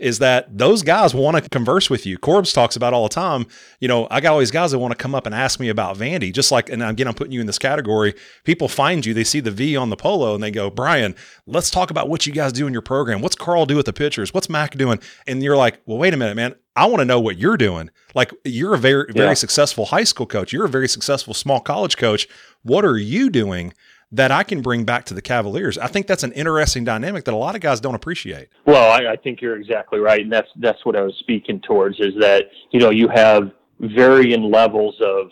is 0.00 0.18
that 0.18 0.56
those 0.56 0.82
guys 0.82 1.14
want 1.14 1.36
to 1.36 1.48
converse 1.48 1.90
with 1.90 2.06
you. 2.06 2.16
Corbs 2.18 2.52
talks 2.52 2.74
about 2.74 2.94
all 2.94 3.02
the 3.04 3.14
time. 3.14 3.46
You 3.80 3.88
know, 3.88 4.08
I 4.10 4.20
got 4.20 4.32
all 4.32 4.38
these 4.38 4.50
guys 4.50 4.70
that 4.70 4.78
want 4.78 4.92
to 4.92 4.98
come 4.98 5.14
up 5.14 5.26
and 5.26 5.34
ask 5.34 5.60
me 5.60 5.68
about 5.68 5.96
Vandy. 5.96 6.32
Just 6.32 6.50
like, 6.50 6.70
and 6.70 6.82
again, 6.82 7.06
I'm 7.06 7.14
putting 7.14 7.32
you 7.32 7.40
in 7.40 7.46
this 7.46 7.58
category. 7.58 8.14
People 8.44 8.66
find 8.66 9.04
you, 9.04 9.12
they 9.12 9.24
see 9.24 9.40
the 9.40 9.50
V 9.50 9.76
on 9.76 9.90
the 9.90 9.96
polo, 9.96 10.34
and 10.34 10.42
they 10.42 10.50
go, 10.50 10.70
Brian, 10.70 11.14
let's 11.46 11.70
talk 11.70 11.90
about 11.90 12.08
what 12.08 12.26
you 12.26 12.32
guys 12.32 12.52
do 12.52 12.66
in 12.66 12.72
your 12.72 12.82
program. 12.82 13.20
What's 13.20 13.36
Karl 13.36 13.66
do 13.66 13.76
with 13.76 13.86
the 13.86 13.92
pitchers? 13.92 14.32
What's 14.32 14.48
Mac 14.48 14.76
doing? 14.76 14.98
And 15.26 15.42
you're 15.42 15.56
like, 15.56 15.80
well, 15.84 15.98
wait 15.98 16.14
a 16.14 16.16
minute, 16.16 16.34
man. 16.34 16.54
I 16.76 16.86
want 16.86 17.00
to 17.00 17.04
know 17.04 17.20
what 17.20 17.36
you're 17.36 17.58
doing. 17.58 17.90
Like, 18.14 18.32
you're 18.44 18.74
a 18.74 18.78
very, 18.78 19.12
very 19.12 19.28
yeah. 19.28 19.34
successful 19.34 19.84
high 19.86 20.04
school 20.04 20.26
coach. 20.26 20.52
You're 20.52 20.64
a 20.64 20.68
very 20.68 20.88
successful 20.88 21.34
small 21.34 21.60
college 21.60 21.98
coach. 21.98 22.26
What 22.62 22.86
are 22.86 22.96
you 22.96 23.28
doing? 23.28 23.74
That 24.12 24.32
I 24.32 24.42
can 24.42 24.60
bring 24.60 24.84
back 24.84 25.04
to 25.06 25.14
the 25.14 25.22
Cavaliers. 25.22 25.78
I 25.78 25.86
think 25.86 26.06
that's 26.06 26.22
an 26.22 26.32
interesting 26.32 26.84
dynamic 26.84 27.24
that 27.24 27.34
a 27.34 27.36
lot 27.36 27.54
of 27.54 27.60
guys 27.60 27.80
don't 27.80 27.94
appreciate. 27.94 28.48
Well, 28.66 28.90
I, 28.90 29.12
I 29.12 29.16
think 29.16 29.40
you're 29.40 29.56
exactly 29.56 30.00
right, 30.00 30.20
and 30.20 30.32
that's 30.32 30.48
that's 30.56 30.84
what 30.84 30.96
I 30.96 31.02
was 31.02 31.14
speaking 31.20 31.60
towards. 31.60 32.00
Is 32.00 32.14
that 32.20 32.46
you 32.70 32.80
know 32.80 32.90
you 32.90 33.08
have 33.08 33.52
varying 33.78 34.50
levels 34.50 34.96
of 35.00 35.30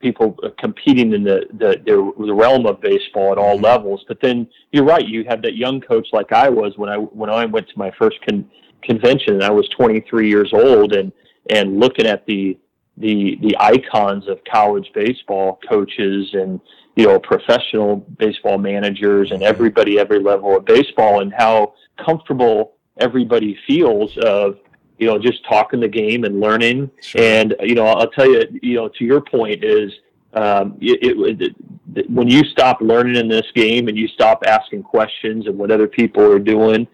people 0.00 0.36
competing 0.58 1.12
in 1.12 1.22
the 1.22 1.46
the, 1.58 1.80
the 1.86 2.34
realm 2.34 2.66
of 2.66 2.80
baseball 2.80 3.32
at 3.32 3.38
all 3.38 3.54
mm-hmm. 3.54 3.64
levels. 3.64 4.04
But 4.08 4.20
then 4.20 4.48
you're 4.72 4.84
right. 4.84 5.06
You 5.06 5.24
have 5.28 5.42
that 5.42 5.56
young 5.56 5.80
coach 5.80 6.08
like 6.12 6.32
I 6.32 6.48
was 6.48 6.72
when 6.76 6.88
I 6.88 6.96
when 6.96 7.30
I 7.30 7.44
went 7.44 7.68
to 7.68 7.78
my 7.78 7.92
first 7.98 8.16
con- 8.28 8.48
convention. 8.82 9.34
and 9.34 9.44
I 9.44 9.50
was 9.50 9.68
23 9.70 10.28
years 10.28 10.50
old, 10.52 10.94
and 10.94 11.12
and 11.50 11.78
looking 11.78 12.06
at 12.06 12.26
the 12.26 12.58
the 12.96 13.38
the 13.42 13.56
icons 13.60 14.26
of 14.28 14.38
college 14.50 14.90
baseball 14.94 15.60
coaches 15.68 16.30
and 16.32 16.60
you 16.96 17.06
know, 17.06 17.18
professional 17.18 17.96
baseball 18.18 18.58
managers 18.58 19.30
and 19.30 19.42
everybody 19.42 19.98
every 19.98 20.18
level 20.18 20.56
of 20.56 20.64
baseball 20.64 21.20
and 21.20 21.32
how 21.32 21.74
comfortable 22.04 22.72
everybody 22.98 23.56
feels 23.66 24.16
of, 24.18 24.58
you 24.98 25.06
know, 25.06 25.18
just 25.18 25.44
talking 25.46 25.78
the 25.78 25.88
game 25.88 26.24
and 26.24 26.40
learning. 26.40 26.90
Sure. 27.02 27.20
And, 27.20 27.54
you 27.60 27.74
know, 27.74 27.86
I'll 27.86 28.10
tell 28.10 28.26
you, 28.26 28.42
you 28.62 28.74
know, 28.76 28.88
to 28.88 29.04
your 29.04 29.20
point 29.20 29.62
is, 29.62 29.92
um, 30.32 30.76
it, 30.80 30.98
it, 31.02 31.54
it, 31.94 32.10
when 32.10 32.28
you 32.28 32.42
stop 32.44 32.80
learning 32.80 33.16
in 33.16 33.28
this 33.28 33.46
game 33.54 33.88
and 33.88 33.96
you 33.96 34.08
stop 34.08 34.42
asking 34.46 34.82
questions 34.82 35.46
and 35.46 35.56
what 35.56 35.70
other 35.70 35.86
people 35.86 36.22
are 36.22 36.38
doing, 36.38 36.86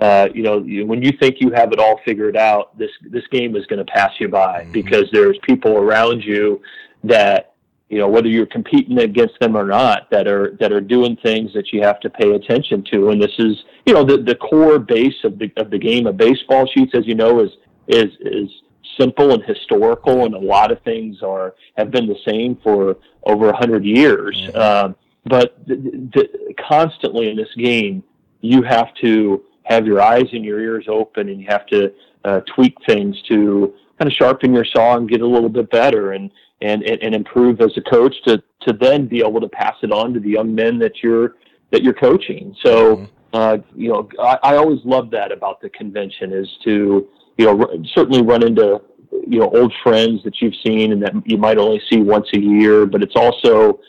uh, 0.00 0.28
you 0.32 0.42
know, 0.42 0.60
when 0.86 1.02
you 1.02 1.10
think 1.20 1.40
you 1.40 1.50
have 1.50 1.72
it 1.72 1.80
all 1.80 2.00
figured 2.04 2.36
out, 2.36 2.78
this 2.78 2.90
this 3.10 3.26
game 3.32 3.56
is 3.56 3.66
going 3.66 3.84
to 3.84 3.92
pass 3.92 4.12
you 4.20 4.28
by 4.28 4.62
mm-hmm. 4.62 4.72
because 4.72 5.08
there's 5.12 5.36
people 5.42 5.76
around 5.76 6.22
you 6.22 6.62
that 7.02 7.47
you 7.88 7.98
know 7.98 8.08
whether 8.08 8.28
you're 8.28 8.46
competing 8.46 8.98
against 8.98 9.38
them 9.40 9.56
or 9.56 9.64
not 9.64 10.10
that 10.10 10.26
are 10.28 10.56
that 10.60 10.72
are 10.72 10.80
doing 10.80 11.16
things 11.16 11.52
that 11.54 11.72
you 11.72 11.82
have 11.82 12.00
to 12.00 12.10
pay 12.10 12.32
attention 12.32 12.84
to. 12.92 13.10
And 13.10 13.22
this 13.22 13.32
is 13.38 13.64
you 13.86 13.94
know 13.94 14.04
the 14.04 14.18
the 14.18 14.34
core 14.34 14.78
base 14.78 15.24
of 15.24 15.38
the 15.38 15.50
of 15.56 15.70
the 15.70 15.78
game 15.78 16.06
of 16.06 16.16
baseball 16.16 16.66
sheets 16.66 16.92
as 16.94 17.06
you 17.06 17.14
know 17.14 17.40
is 17.40 17.50
is 17.88 18.12
is 18.20 18.50
simple 18.98 19.32
and 19.32 19.42
historical 19.44 20.24
and 20.24 20.34
a 20.34 20.38
lot 20.38 20.72
of 20.72 20.82
things 20.82 21.22
are 21.22 21.54
have 21.76 21.90
been 21.90 22.06
the 22.06 22.18
same 22.26 22.56
for 22.62 22.96
over 23.24 23.52
hundred 23.52 23.84
years. 23.84 24.36
Mm-hmm. 24.36 24.58
um, 24.58 24.96
but 25.24 25.58
the, 25.66 25.76
the, 26.14 26.54
constantly 26.68 27.28
in 27.28 27.36
this 27.36 27.52
game 27.56 28.02
you 28.40 28.62
have 28.62 28.94
to 28.94 29.44
have 29.64 29.86
your 29.86 30.00
eyes 30.00 30.26
and 30.32 30.44
your 30.44 30.60
ears 30.60 30.86
open 30.88 31.28
and 31.28 31.40
you 31.40 31.46
have 31.48 31.66
to 31.66 31.92
uh, 32.24 32.40
tweak 32.54 32.74
things 32.86 33.20
to 33.28 33.74
kind 33.98 34.10
of 34.10 34.12
sharpen 34.12 34.54
your 34.54 34.64
saw 34.64 34.96
and 34.96 35.08
get 35.08 35.20
a 35.20 35.26
little 35.26 35.48
bit 35.48 35.70
better. 35.70 36.12
And 36.12 36.30
and, 36.60 36.82
and, 36.82 37.02
and 37.02 37.14
improve 37.14 37.60
as 37.60 37.76
a 37.76 37.82
coach 37.82 38.14
to, 38.26 38.42
to 38.62 38.72
then 38.72 39.06
be 39.06 39.20
able 39.20 39.40
to 39.40 39.48
pass 39.48 39.74
it 39.82 39.92
on 39.92 40.12
to 40.14 40.20
the 40.20 40.30
young 40.30 40.54
men 40.54 40.78
that 40.78 41.02
you're 41.02 41.36
that 41.70 41.82
you're 41.82 41.94
coaching. 41.94 42.56
So 42.64 42.96
mm-hmm. 42.96 43.04
uh, 43.32 43.58
you 43.74 43.90
know, 43.90 44.08
I, 44.18 44.38
I 44.42 44.56
always 44.56 44.80
love 44.84 45.10
that 45.10 45.32
about 45.32 45.60
the 45.60 45.68
convention 45.70 46.32
is 46.32 46.48
to 46.64 47.08
you 47.36 47.44
know 47.44 47.60
r- 47.60 47.74
certainly 47.94 48.22
run 48.22 48.42
into 48.42 48.80
you 49.26 49.38
know 49.38 49.50
old 49.50 49.72
friends 49.82 50.22
that 50.24 50.40
you've 50.40 50.54
seen 50.64 50.92
and 50.92 51.02
that 51.02 51.12
you 51.24 51.36
might 51.36 51.58
only 51.58 51.80
see 51.90 52.00
once 52.00 52.28
a 52.34 52.40
year, 52.40 52.86
but 52.86 53.02
it's 53.02 53.16
also 53.16 53.80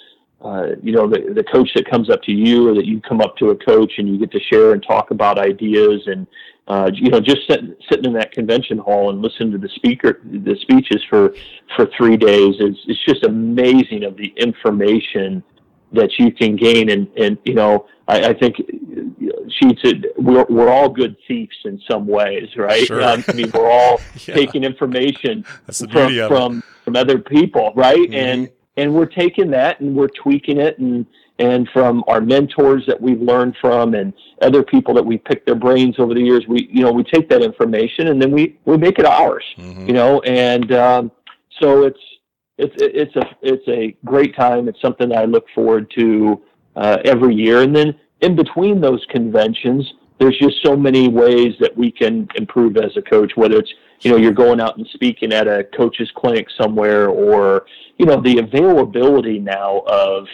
uh, 0.42 0.68
you 0.84 0.92
know 0.92 1.08
the, 1.08 1.34
the 1.34 1.44
coach 1.44 1.70
that 1.76 1.90
comes 1.90 2.10
up 2.10 2.22
to 2.24 2.32
you 2.32 2.70
or 2.70 2.76
that 2.76 2.86
you 2.86 3.02
come 3.02 3.22
up 3.22 3.36
to 3.38 3.50
a 3.50 3.56
coach 3.56 3.94
and 3.98 4.08
you 4.08 4.20
get 4.20 4.32
to 4.32 4.40
share 4.40 4.74
and 4.74 4.84
talk 4.84 5.12
about 5.12 5.40
ideas 5.40 6.02
and 6.06 6.28
uh, 6.70 6.92
you 6.94 7.10
know 7.10 7.20
just 7.20 7.48
sit, 7.48 7.62
sitting 7.90 8.06
in 8.06 8.14
that 8.14 8.32
convention 8.32 8.78
hall 8.78 9.10
and 9.10 9.22
listening 9.22 9.52
to 9.52 9.58
the 9.58 9.70
speaker 9.70 10.22
the 10.24 10.56
speeches 10.62 11.04
for 11.10 11.34
for 11.76 11.88
three 11.98 12.16
days 12.16 12.56
is 12.60 12.78
it's 12.88 13.04
just 13.06 13.24
amazing 13.24 14.04
of 14.04 14.16
the 14.16 14.32
information 14.38 15.44
that 15.92 16.12
you 16.20 16.32
can 16.32 16.56
gain 16.56 16.92
and 16.92 17.08
and 17.18 17.40
you 17.44 17.56
know 17.56 17.88
I, 18.08 18.30
I 18.30 18.34
think 18.34 18.58
she 19.50 19.78
said 19.84 20.06
we're 20.18 20.46
we're 20.48 20.70
all 20.70 20.90
good 20.90 21.16
thieves 21.28 21.58
in 21.66 21.82
some 21.90 22.06
ways 22.06 22.56
right 22.56 22.86
sure. 22.86 23.02
um, 23.02 23.24
I 23.28 23.34
mean 23.34 23.50
we're 23.52 23.70
all 23.70 24.00
yeah. 24.28 24.36
taking 24.36 24.64
information 24.64 25.44
from 25.72 26.16
from, 26.28 26.64
from 26.86 26.96
other 26.96 27.18
people 27.18 27.74
right 27.76 27.98
mm-hmm. 27.98 28.14
and 28.14 28.50
and 28.78 28.94
we're 28.94 29.08
taking 29.08 29.50
that 29.52 29.80
and 29.80 29.96
we're 29.96 30.08
tweaking 30.08 30.60
it 30.60 30.78
and 30.78 31.08
and 31.40 31.68
from 31.72 32.04
our 32.08 32.22
mentors 32.22 32.84
that 32.86 33.00
we've 33.02 33.22
learned 33.22 33.56
from 33.60 33.96
and 33.96 34.14
other 34.42 34.62
people 34.62 34.94
that 34.94 35.06
we 35.06 35.18
picked 35.18 35.46
their 35.46 35.56
brains 35.56 35.96
over 35.98 36.14
the 36.14 36.22
years 36.22 36.46
we 36.48 36.70
you 36.72 36.84
know 36.84 36.92
we 36.92 37.04
take 37.04 37.30
that 37.30 37.42
information 37.42 38.10
and 38.10 38.22
then 38.22 38.32
we 38.32 38.60
we 38.66 38.78
make 38.78 39.00
it 39.00 39.06
ours 39.06 39.44
mm-hmm. 39.58 39.88
you 39.88 39.94
know 39.94 40.20
and 40.22 40.72
um, 40.74 41.12
so 41.62 41.84
it's 41.84 42.00
it's 42.58 42.76
it's 42.78 43.16
a 43.16 43.26
it's 43.42 43.68
a 43.68 43.96
great 44.06 44.36
time 44.36 44.68
it's 44.68 44.82
something 44.82 45.10
that 45.10 45.20
i 45.20 45.26
look 45.26 45.46
forward 45.56 45.90
to 45.98 46.42
uh, 46.76 46.98
every 47.06 47.34
year 47.34 47.62
and 47.62 47.76
then 47.76 47.98
in 48.22 48.36
between 48.36 48.80
those 48.82 49.06
conventions 49.10 49.94
there's 50.20 50.38
just 50.38 50.62
so 50.64 50.76
many 50.76 51.08
ways 51.08 51.54
that 51.62 51.76
we 51.78 51.90
can 51.90 52.28
improve 52.36 52.76
as 52.76 52.96
a 52.98 53.02
coach 53.02 53.32
whether 53.36 53.58
it's 53.58 53.74
you 54.02 54.12
know 54.12 54.18
you're 54.18 54.32
going 54.32 54.60
out 54.60 54.78
and 54.78 54.86
speaking 54.94 55.32
at 55.34 55.48
a 55.48 55.64
coach's 55.76 56.12
clinic 56.16 56.48
somewhere 56.60 57.08
or 57.10 57.66
you 57.98 58.06
know 58.06 58.22
the 58.22 58.40
availability 58.40 59.40
now 59.40 59.80
of 59.88 60.28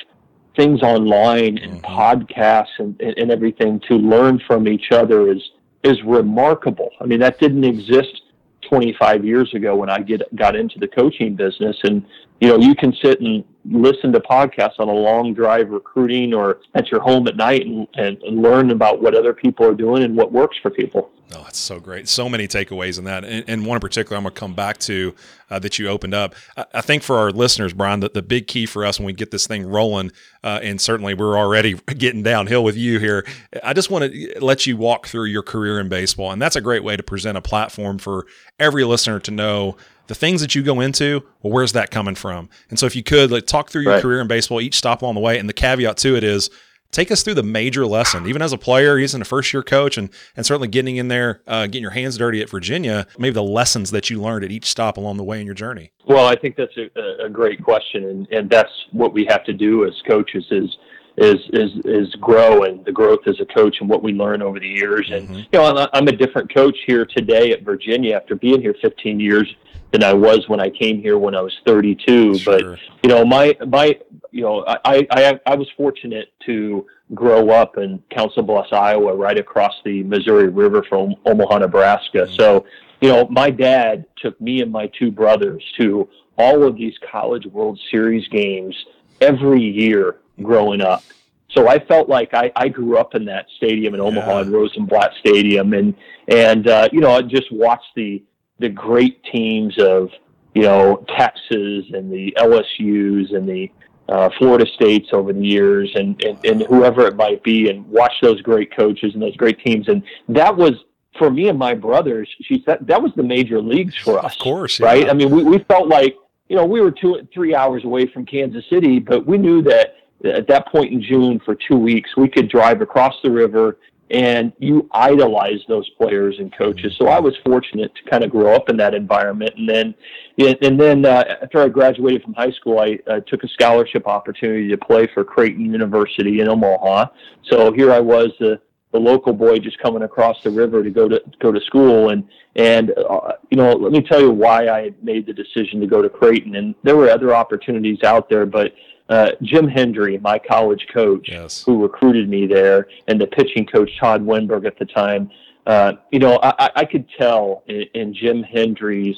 things 0.55 0.81
online 0.81 1.57
and 1.57 1.81
mm-hmm. 1.81 1.85
podcasts 1.85 2.79
and, 2.79 2.99
and 3.01 3.31
everything 3.31 3.79
to 3.87 3.95
learn 3.95 4.39
from 4.47 4.67
each 4.67 4.91
other 4.91 5.31
is 5.31 5.41
is 5.83 6.01
remarkable. 6.03 6.89
I 6.99 7.05
mean 7.05 7.19
that 7.19 7.39
didn't 7.39 7.63
exist 7.63 8.21
25 8.69 9.23
years 9.23 9.53
ago 9.53 9.75
when 9.75 9.89
I 9.89 9.99
get 9.99 10.21
got 10.35 10.55
into 10.55 10.79
the 10.79 10.87
coaching 10.87 11.35
business 11.35 11.77
and 11.83 12.05
you 12.45 12.51
know 12.51 12.59
you 12.59 12.75
can 12.75 12.93
sit 13.01 13.19
and 13.21 13.43
listen 13.65 14.11
to 14.13 14.19
podcasts 14.19 14.79
on 14.79 14.87
a 14.87 14.93
long 14.93 15.33
drive 15.33 15.69
recruiting 15.69 16.31
or 16.31 16.59
at 16.75 16.91
your 16.91 17.01
home 17.01 17.27
at 17.27 17.35
night 17.35 17.65
and, 17.65 17.87
and, 17.95 18.21
and 18.21 18.39
learn 18.39 18.69
about 18.69 19.01
what 19.01 19.15
other 19.15 19.33
people 19.33 19.65
are 19.65 19.73
doing 19.73 20.03
and 20.03 20.15
what 20.15 20.31
works 20.31 20.55
for 20.61 20.69
people. 20.69 21.09
Oh, 21.33 21.41
that's 21.41 21.57
so 21.57 21.79
great. 21.79 22.07
So 22.07 22.29
many 22.29 22.47
takeaways 22.47 22.99
in 22.99 23.05
that. 23.05 23.25
And, 23.25 23.43
and 23.47 23.65
one 23.65 23.77
in 23.77 23.81
particular, 23.81 24.15
I'm 24.15 24.23
going 24.23 24.35
to 24.35 24.39
come 24.39 24.53
back 24.53 24.77
to 24.79 25.15
uh, 25.49 25.57
that 25.57 25.79
you 25.79 25.87
opened 25.87 26.13
up. 26.13 26.35
I, 26.55 26.65
I, 26.75 26.81
think 26.81 27.01
for 27.01 27.17
our 27.17 27.31
listeners, 27.31 27.73
Brian, 27.73 28.01
that 28.01 28.13
the 28.13 28.21
big 28.21 28.45
key 28.45 28.67
for 28.67 28.85
us 28.85 28.99
when 28.99 29.07
we 29.07 29.13
get 29.13 29.31
this 29.31 29.47
thing 29.47 29.65
rolling, 29.65 30.11
uh, 30.43 30.59
and 30.61 30.79
certainly 30.79 31.15
we're 31.15 31.35
already 31.35 31.73
getting 31.97 32.21
downhill 32.21 32.63
with 32.63 32.77
you 32.77 32.99
here, 32.99 33.25
I 33.63 33.73
just 33.73 33.89
want 33.89 34.13
to 34.13 34.39
let 34.39 34.67
you 34.67 34.77
walk 34.77 35.07
through 35.07 35.25
your 35.25 35.41
career 35.41 35.79
in 35.79 35.89
baseball. 35.89 36.31
And 36.31 36.39
that's 36.39 36.55
a 36.55 36.61
great 36.61 36.83
way 36.83 36.95
to 36.95 37.03
present 37.03 37.39
a 37.39 37.41
platform 37.41 37.97
for 37.97 38.27
every 38.59 38.83
listener 38.83 39.19
to 39.21 39.31
know 39.31 39.77
the 40.07 40.15
things 40.15 40.41
that 40.41 40.55
you 40.55 40.63
go 40.63 40.79
into, 40.79 41.23
well, 41.41 41.53
where's 41.53 41.73
that 41.73 41.91
coming 41.91 42.15
from? 42.15 42.49
And 42.69 42.77
so 42.77 42.85
if 42.85 42.95
you 42.95 43.03
could 43.03 43.31
like 43.31 43.45
talk 43.45 43.69
through 43.69 43.83
your 43.83 43.93
right. 43.93 44.01
career 44.01 44.21
in 44.21 44.27
baseball, 44.27 44.61
each 44.61 44.77
stop 44.77 45.01
along 45.01 45.15
the 45.15 45.21
way, 45.21 45.37
and 45.37 45.49
the 45.49 45.53
caveat 45.53 45.97
to 45.97 46.15
it 46.15 46.23
is 46.23 46.49
take 46.91 47.11
us 47.11 47.23
through 47.23 47.33
the 47.33 47.43
major 47.43 47.85
lesson, 47.85 48.27
even 48.27 48.41
as 48.41 48.53
a 48.53 48.57
player, 48.57 48.97
even 48.97 49.21
a 49.21 49.25
first 49.25 49.53
year 49.53 49.63
coach, 49.63 49.97
and 49.97 50.09
and 50.35 50.45
certainly 50.45 50.67
getting 50.67 50.95
in 50.95 51.07
there, 51.07 51.41
uh, 51.47 51.65
getting 51.65 51.81
your 51.81 51.91
hands 51.91 52.17
dirty 52.17 52.41
at 52.41 52.49
Virginia, 52.49 53.07
maybe 53.17 53.33
the 53.33 53.43
lessons 53.43 53.91
that 53.91 54.09
you 54.09 54.21
learned 54.21 54.45
at 54.45 54.51
each 54.51 54.65
stop 54.65 54.97
along 54.97 55.17
the 55.17 55.23
way 55.23 55.39
in 55.39 55.45
your 55.45 55.55
journey. 55.55 55.91
Well, 56.07 56.25
I 56.25 56.35
think 56.35 56.55
that's 56.55 56.75
a, 56.77 57.25
a 57.25 57.29
great 57.29 57.63
question, 57.63 58.05
and 58.05 58.27
and 58.31 58.49
that's 58.49 58.71
what 58.91 59.13
we 59.13 59.25
have 59.29 59.43
to 59.45 59.53
do 59.53 59.85
as 59.85 59.93
coaches 60.07 60.45
is 60.51 60.77
is 61.17 61.35
is 61.53 61.71
is 61.85 62.15
grow 62.15 62.63
and 62.63 62.83
the 62.85 62.91
growth 62.91 63.27
as 63.27 63.39
a 63.39 63.45
coach 63.45 63.77
and 63.79 63.89
what 63.89 64.03
we 64.03 64.13
learn 64.13 64.41
over 64.41 64.59
the 64.59 64.67
years. 64.67 65.09
And 65.11 65.27
mm-hmm. 65.27 65.35
you 65.35 65.45
know, 65.53 65.87
I'm 65.93 66.07
a 66.07 66.11
different 66.11 66.53
coach 66.53 66.77
here 66.85 67.05
today 67.05 67.51
at 67.51 67.63
Virginia 67.63 68.15
after 68.15 68.35
being 68.35 68.61
here 68.61 68.75
15 68.81 69.19
years 69.19 69.53
than 69.95 70.03
I 70.03 70.13
was 70.13 70.49
when 70.49 70.59
I 70.59 70.69
came 70.69 71.01
here 71.01 71.17
when 71.17 71.35
I 71.35 71.41
was 71.41 71.53
32. 71.65 72.37
Sure. 72.37 72.53
But 72.53 72.79
you 73.01 73.09
know, 73.09 73.23
my 73.23 73.55
my 73.65 73.97
you 74.31 74.41
know, 74.41 74.65
I, 74.67 75.07
I 75.09 75.39
I 75.45 75.55
was 75.55 75.67
fortunate 75.77 76.33
to 76.45 76.85
grow 77.13 77.49
up 77.49 77.77
in 77.77 78.03
Council 78.11 78.43
Bluffs, 78.43 78.73
Iowa, 78.73 79.15
right 79.15 79.39
across 79.39 79.73
the 79.85 80.03
Missouri 80.03 80.49
River 80.49 80.83
from 80.89 81.15
Omaha, 81.25 81.59
Nebraska. 81.59 82.19
Mm-hmm. 82.19 82.35
So 82.35 82.65
you 82.99 83.07
know, 83.07 83.25
my 83.29 83.49
dad 83.49 84.05
took 84.17 84.39
me 84.41 84.61
and 84.61 84.69
my 84.69 84.87
two 84.99 85.11
brothers 85.11 85.63
to 85.79 86.09
all 86.37 86.63
of 86.63 86.75
these 86.75 86.95
College 87.09 87.45
World 87.45 87.79
Series 87.89 88.27
games 88.27 88.75
every 89.21 89.61
year 89.61 90.17
growing 90.43 90.81
up. 90.81 91.03
So 91.51 91.69
I 91.69 91.79
felt 91.79 92.09
like 92.09 92.33
I, 92.33 92.51
I 92.57 92.67
grew 92.67 92.97
up 92.97 93.15
in 93.15 93.23
that 93.25 93.45
stadium 93.55 93.93
in 93.93 94.01
Omaha, 94.01 94.41
yeah. 94.41 94.49
Rosenblatt 94.49 95.13
Stadium, 95.21 95.73
and 95.73 95.95
and 96.27 96.67
uh, 96.67 96.89
you 96.91 96.99
know 96.99 97.11
I 97.11 97.21
just 97.21 97.49
watched 97.49 97.95
the 97.95 98.21
the 98.59 98.69
great 98.69 99.23
teams 99.23 99.77
of 99.79 100.09
you 100.53 100.63
know 100.63 101.03
Texas 101.17 101.85
and 101.93 102.11
the 102.11 102.33
LSU's 102.37 103.31
and 103.31 103.47
the 103.47 103.71
uh, 104.07 104.29
Florida 104.37 104.65
States 104.75 105.09
over 105.13 105.33
the 105.33 105.45
years, 105.45 105.91
and, 105.95 106.21
and 106.23 106.43
and 106.45 106.61
whoever 106.63 107.07
it 107.07 107.15
might 107.15 107.43
be, 107.43 107.69
and 107.69 107.87
watch 107.87 108.13
those 108.21 108.41
great 108.41 108.75
coaches 108.75 109.13
and 109.13 109.21
those 109.21 109.35
great 109.35 109.59
teams, 109.63 109.87
and 109.87 110.03
that 110.29 110.55
was 110.55 110.73
for 111.17 111.29
me 111.31 111.49
and 111.49 111.57
my 111.57 111.73
brothers. 111.73 112.29
She 112.43 112.61
said 112.65 112.79
that 112.87 113.01
was 113.01 113.11
the 113.15 113.23
major 113.23 113.61
leagues 113.61 113.95
for 113.95 114.19
us, 114.23 114.33
of 114.33 114.39
course, 114.39 114.79
yeah. 114.79 114.85
right? 114.85 115.09
I 115.09 115.13
mean, 115.13 115.29
we 115.29 115.43
we 115.43 115.59
felt 115.59 115.87
like 115.87 116.15
you 116.49 116.55
know 116.55 116.65
we 116.65 116.81
were 116.81 116.91
two 116.91 117.27
three 117.33 117.55
hours 117.55 117.83
away 117.83 118.05
from 118.05 118.25
Kansas 118.25 118.63
City, 118.69 118.99
but 118.99 119.25
we 119.25 119.37
knew 119.37 119.61
that 119.63 119.95
at 120.23 120.47
that 120.47 120.67
point 120.67 120.91
in 120.91 121.01
June 121.01 121.39
for 121.43 121.55
two 121.55 121.77
weeks 121.77 122.15
we 122.15 122.27
could 122.27 122.49
drive 122.49 122.81
across 122.81 123.15
the 123.23 123.29
river 123.29 123.77
and 124.11 124.53
you 124.59 124.87
idolize 124.91 125.59
those 125.67 125.89
players 125.91 126.35
and 126.37 126.55
coaches. 126.55 126.95
So 126.97 127.07
I 127.07 127.19
was 127.19 127.33
fortunate 127.43 127.91
to 127.95 128.09
kind 128.09 128.23
of 128.23 128.29
grow 128.29 128.53
up 128.53 128.69
in 128.69 128.77
that 128.77 128.93
environment, 128.93 129.51
and 129.57 129.67
then, 129.67 129.95
and 130.37 130.79
then 130.79 131.05
uh, 131.05 131.23
after 131.41 131.61
I 131.61 131.69
graduated 131.69 132.23
from 132.23 132.33
high 132.33 132.51
school, 132.51 132.79
I 132.79 132.99
uh, 133.07 133.21
took 133.21 133.43
a 133.43 133.47
scholarship 133.47 134.07
opportunity 134.07 134.69
to 134.69 134.77
play 134.77 135.07
for 135.13 135.23
Creighton 135.23 135.71
University 135.71 136.41
in 136.41 136.47
Omaha. 136.47 137.07
So 137.49 137.71
here 137.71 137.91
I 137.91 137.99
was, 137.99 138.29
the 138.39 138.59
the 138.95 138.99
local 139.01 139.33
boy 139.33 139.59
just 139.59 139.77
coming 139.79 140.03
across 140.03 140.41
the 140.41 140.49
river 140.49 140.81
to 140.81 140.89
go 140.89 141.09
to 141.09 141.21
go 141.39 141.51
to 141.51 141.59
school, 141.61 142.11
and 142.11 142.23
and 142.55 142.91
uh, 142.91 143.33
you 143.49 143.57
know, 143.57 143.71
let 143.73 143.91
me 143.91 144.01
tell 144.01 144.21
you 144.21 144.31
why 144.31 144.69
I 144.69 144.91
made 145.01 145.25
the 145.25 145.33
decision 145.33 145.81
to 145.81 145.87
go 145.87 146.01
to 146.01 146.09
Creighton, 146.09 146.55
and 146.55 146.73
there 146.83 146.95
were 146.95 147.09
other 147.09 147.35
opportunities 147.35 148.03
out 148.03 148.29
there, 148.29 148.45
but 148.45 148.71
uh, 149.09 149.31
Jim 149.41 149.67
Hendry, 149.67 150.17
my 150.17 150.39
college 150.39 150.87
coach, 150.93 151.29
yes. 151.29 151.63
who 151.63 151.81
recruited 151.81 152.29
me 152.29 152.47
there, 152.47 152.87
and 153.07 153.19
the 153.19 153.27
pitching 153.27 153.65
coach 153.65 153.89
Todd 153.99 154.25
Wenberg 154.25 154.65
at 154.65 154.77
the 154.79 154.85
time. 154.85 155.29
Uh, 155.65 155.93
you 156.11 156.19
know, 156.19 156.39
I, 156.43 156.69
I 156.75 156.85
could 156.85 157.07
tell 157.17 157.63
in, 157.67 157.85
in 157.93 158.13
Jim 158.13 158.43
Hendry's 158.43 159.17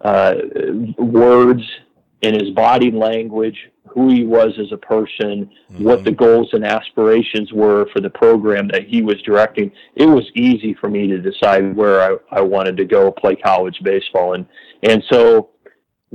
uh, 0.00 0.34
words, 0.98 1.62
in 2.22 2.34
his 2.34 2.50
body 2.50 2.90
language, 2.90 3.70
who 3.88 4.08
he 4.08 4.24
was 4.24 4.52
as 4.58 4.72
a 4.72 4.76
person, 4.76 5.50
mm-hmm. 5.72 5.84
what 5.84 6.04
the 6.04 6.12
goals 6.12 6.50
and 6.52 6.64
aspirations 6.64 7.52
were 7.52 7.88
for 7.92 8.00
the 8.00 8.10
program 8.10 8.68
that 8.68 8.86
he 8.86 9.02
was 9.02 9.20
directing. 9.22 9.72
It 9.96 10.06
was 10.06 10.24
easy 10.34 10.74
for 10.74 10.88
me 10.88 11.06
to 11.08 11.18
decide 11.18 11.74
where 11.74 12.02
I, 12.02 12.38
I 12.38 12.40
wanted 12.40 12.76
to 12.76 12.84
go 12.84 13.10
play 13.10 13.36
college 13.36 13.78
baseball, 13.82 14.34
and 14.34 14.46
and 14.82 15.02
so 15.10 15.50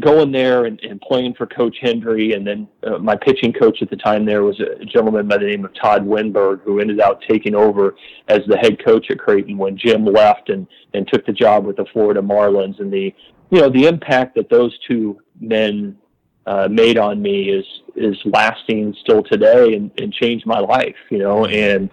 going 0.01 0.31
there 0.31 0.65
and, 0.65 0.79
and 0.81 0.99
playing 1.01 1.33
for 1.35 1.45
Coach 1.45 1.77
Hendry, 1.81 2.33
and 2.33 2.45
then 2.45 2.67
uh, 2.85 2.97
my 2.97 3.15
pitching 3.15 3.53
coach 3.53 3.81
at 3.81 3.89
the 3.89 3.95
time 3.95 4.25
there 4.25 4.43
was 4.43 4.59
a 4.59 4.83
gentleman 4.83 5.27
by 5.27 5.37
the 5.37 5.45
name 5.45 5.63
of 5.63 5.73
Todd 5.73 6.05
Wenberg, 6.05 6.61
who 6.63 6.79
ended 6.79 6.99
up 6.99 7.21
taking 7.21 7.55
over 7.55 7.95
as 8.27 8.39
the 8.47 8.57
head 8.57 8.83
coach 8.83 9.09
at 9.09 9.19
Creighton 9.19 9.57
when 9.57 9.77
Jim 9.77 10.05
left 10.05 10.49
and 10.49 10.67
and 10.93 11.07
took 11.07 11.25
the 11.25 11.31
job 11.31 11.65
with 11.65 11.77
the 11.77 11.85
Florida 11.93 12.21
Marlins. 12.21 12.79
And 12.79 12.91
the 12.91 13.13
you 13.51 13.61
know 13.61 13.69
the 13.69 13.85
impact 13.85 14.35
that 14.35 14.49
those 14.49 14.77
two 14.87 15.19
men 15.39 15.97
uh, 16.45 16.67
made 16.69 16.97
on 16.97 17.21
me 17.21 17.49
is 17.49 17.65
is 17.95 18.17
lasting 18.25 18.93
still 19.01 19.23
today 19.23 19.75
and, 19.75 19.91
and 20.01 20.11
changed 20.11 20.45
my 20.45 20.59
life. 20.59 20.95
You 21.09 21.19
know, 21.19 21.45
and 21.45 21.89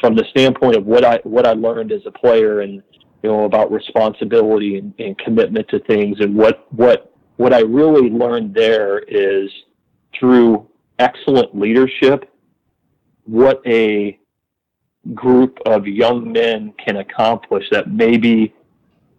from 0.00 0.14
the 0.14 0.24
standpoint 0.30 0.76
of 0.76 0.84
what 0.84 1.06
I 1.06 1.20
what 1.24 1.46
I 1.46 1.52
learned 1.52 1.90
as 1.90 2.02
a 2.04 2.10
player 2.10 2.60
and 2.60 2.82
you 3.22 3.30
know 3.30 3.44
about 3.44 3.72
responsibility 3.72 4.76
and, 4.76 4.92
and 4.98 5.16
commitment 5.16 5.68
to 5.68 5.78
things 5.80 6.20
and 6.20 6.34
what 6.34 6.66
what 6.72 7.15
what 7.36 7.52
I 7.52 7.60
really 7.60 8.10
learned 8.10 8.54
there 8.54 8.98
is 9.00 9.50
through 10.18 10.68
excellent 10.98 11.58
leadership, 11.58 12.30
what 13.24 13.60
a 13.66 14.18
group 15.14 15.58
of 15.66 15.86
young 15.86 16.32
men 16.32 16.72
can 16.84 16.96
accomplish 16.96 17.64
that 17.70 17.90
maybe 17.90 18.54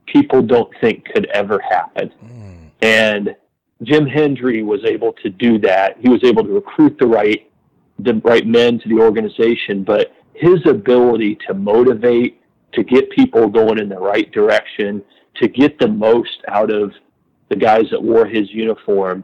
people 0.06 0.41
don't 0.41 0.71
think 0.82 1.06
could 1.06 1.25
ever 1.27 1.60
happen. 1.60 2.12
Mm. 2.23 2.69
And 2.82 3.36
Jim 3.84 4.06
Hendry 4.06 4.63
was 4.63 4.84
able 4.86 5.13
to 5.13 5.30
do 5.30 5.60
that. 5.60 5.97
He 5.99 6.10
was 6.10 6.23
able 6.23 6.43
to 6.43 6.51
recruit 6.51 6.97
the 6.99 7.08
right 7.08 7.43
the 7.99 8.13
right 8.23 8.45
men 8.45 8.80
to 8.80 8.89
the 8.89 8.99
organization, 8.99 9.84
but 9.84 10.13
his 10.36 10.63
ability 10.67 11.36
to 11.47 11.56
motivate, 11.56 12.39
to 12.73 12.84
get 12.84 13.10
people 13.10 13.47
going 13.47 13.80
in 13.80 13.89
the 13.89 13.97
right 13.97 14.32
direction, 14.32 15.03
to 15.41 15.47
get 15.47 15.80
the 15.80 15.88
most 15.88 16.43
out 16.47 16.69
of 16.69 16.91
the 17.49 17.55
guys 17.55 17.86
that 17.91 18.01
wore 18.01 18.25
his 18.25 18.51
uniform 18.51 19.23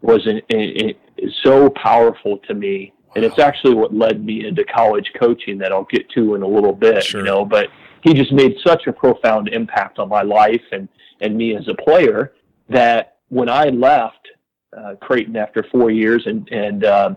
was 0.00 0.26
an, 0.26 0.40
an, 0.50 0.60
an, 0.60 1.32
so 1.42 1.70
powerful 1.70 2.38
to 2.46 2.54
me. 2.54 2.92
Wow. 3.08 3.12
And 3.16 3.24
it's 3.24 3.38
actually 3.38 3.74
what 3.74 3.94
led 3.94 4.24
me 4.24 4.46
into 4.46 4.64
college 4.64 5.10
coaching 5.18 5.58
that 5.58 5.72
I'll 5.72 5.84
get 5.90 6.08
to 6.10 6.34
in 6.34 6.42
a 6.42 6.46
little 6.46 6.72
bit, 6.72 7.04
sure. 7.04 7.20
you 7.20 7.26
know, 7.26 7.44
but 7.44 7.68
he 8.02 8.12
just 8.12 8.32
made 8.32 8.56
such 8.64 8.86
a 8.86 8.92
profound 8.92 9.48
impact 9.48 9.98
on 9.98 10.08
my 10.08 10.22
life 10.22 10.62
and, 10.72 10.88
and 11.20 11.36
me 11.36 11.56
as 11.56 11.66
a 11.68 11.74
player 11.74 12.34
that 12.68 13.16
when 13.28 13.48
I 13.48 13.66
left 13.66 14.28
uh, 14.76 14.94
Creighton 15.00 15.36
after 15.36 15.64
four 15.70 15.90
years 15.90 16.24
and, 16.26 16.48
and 16.50 16.84
uh, 16.84 17.14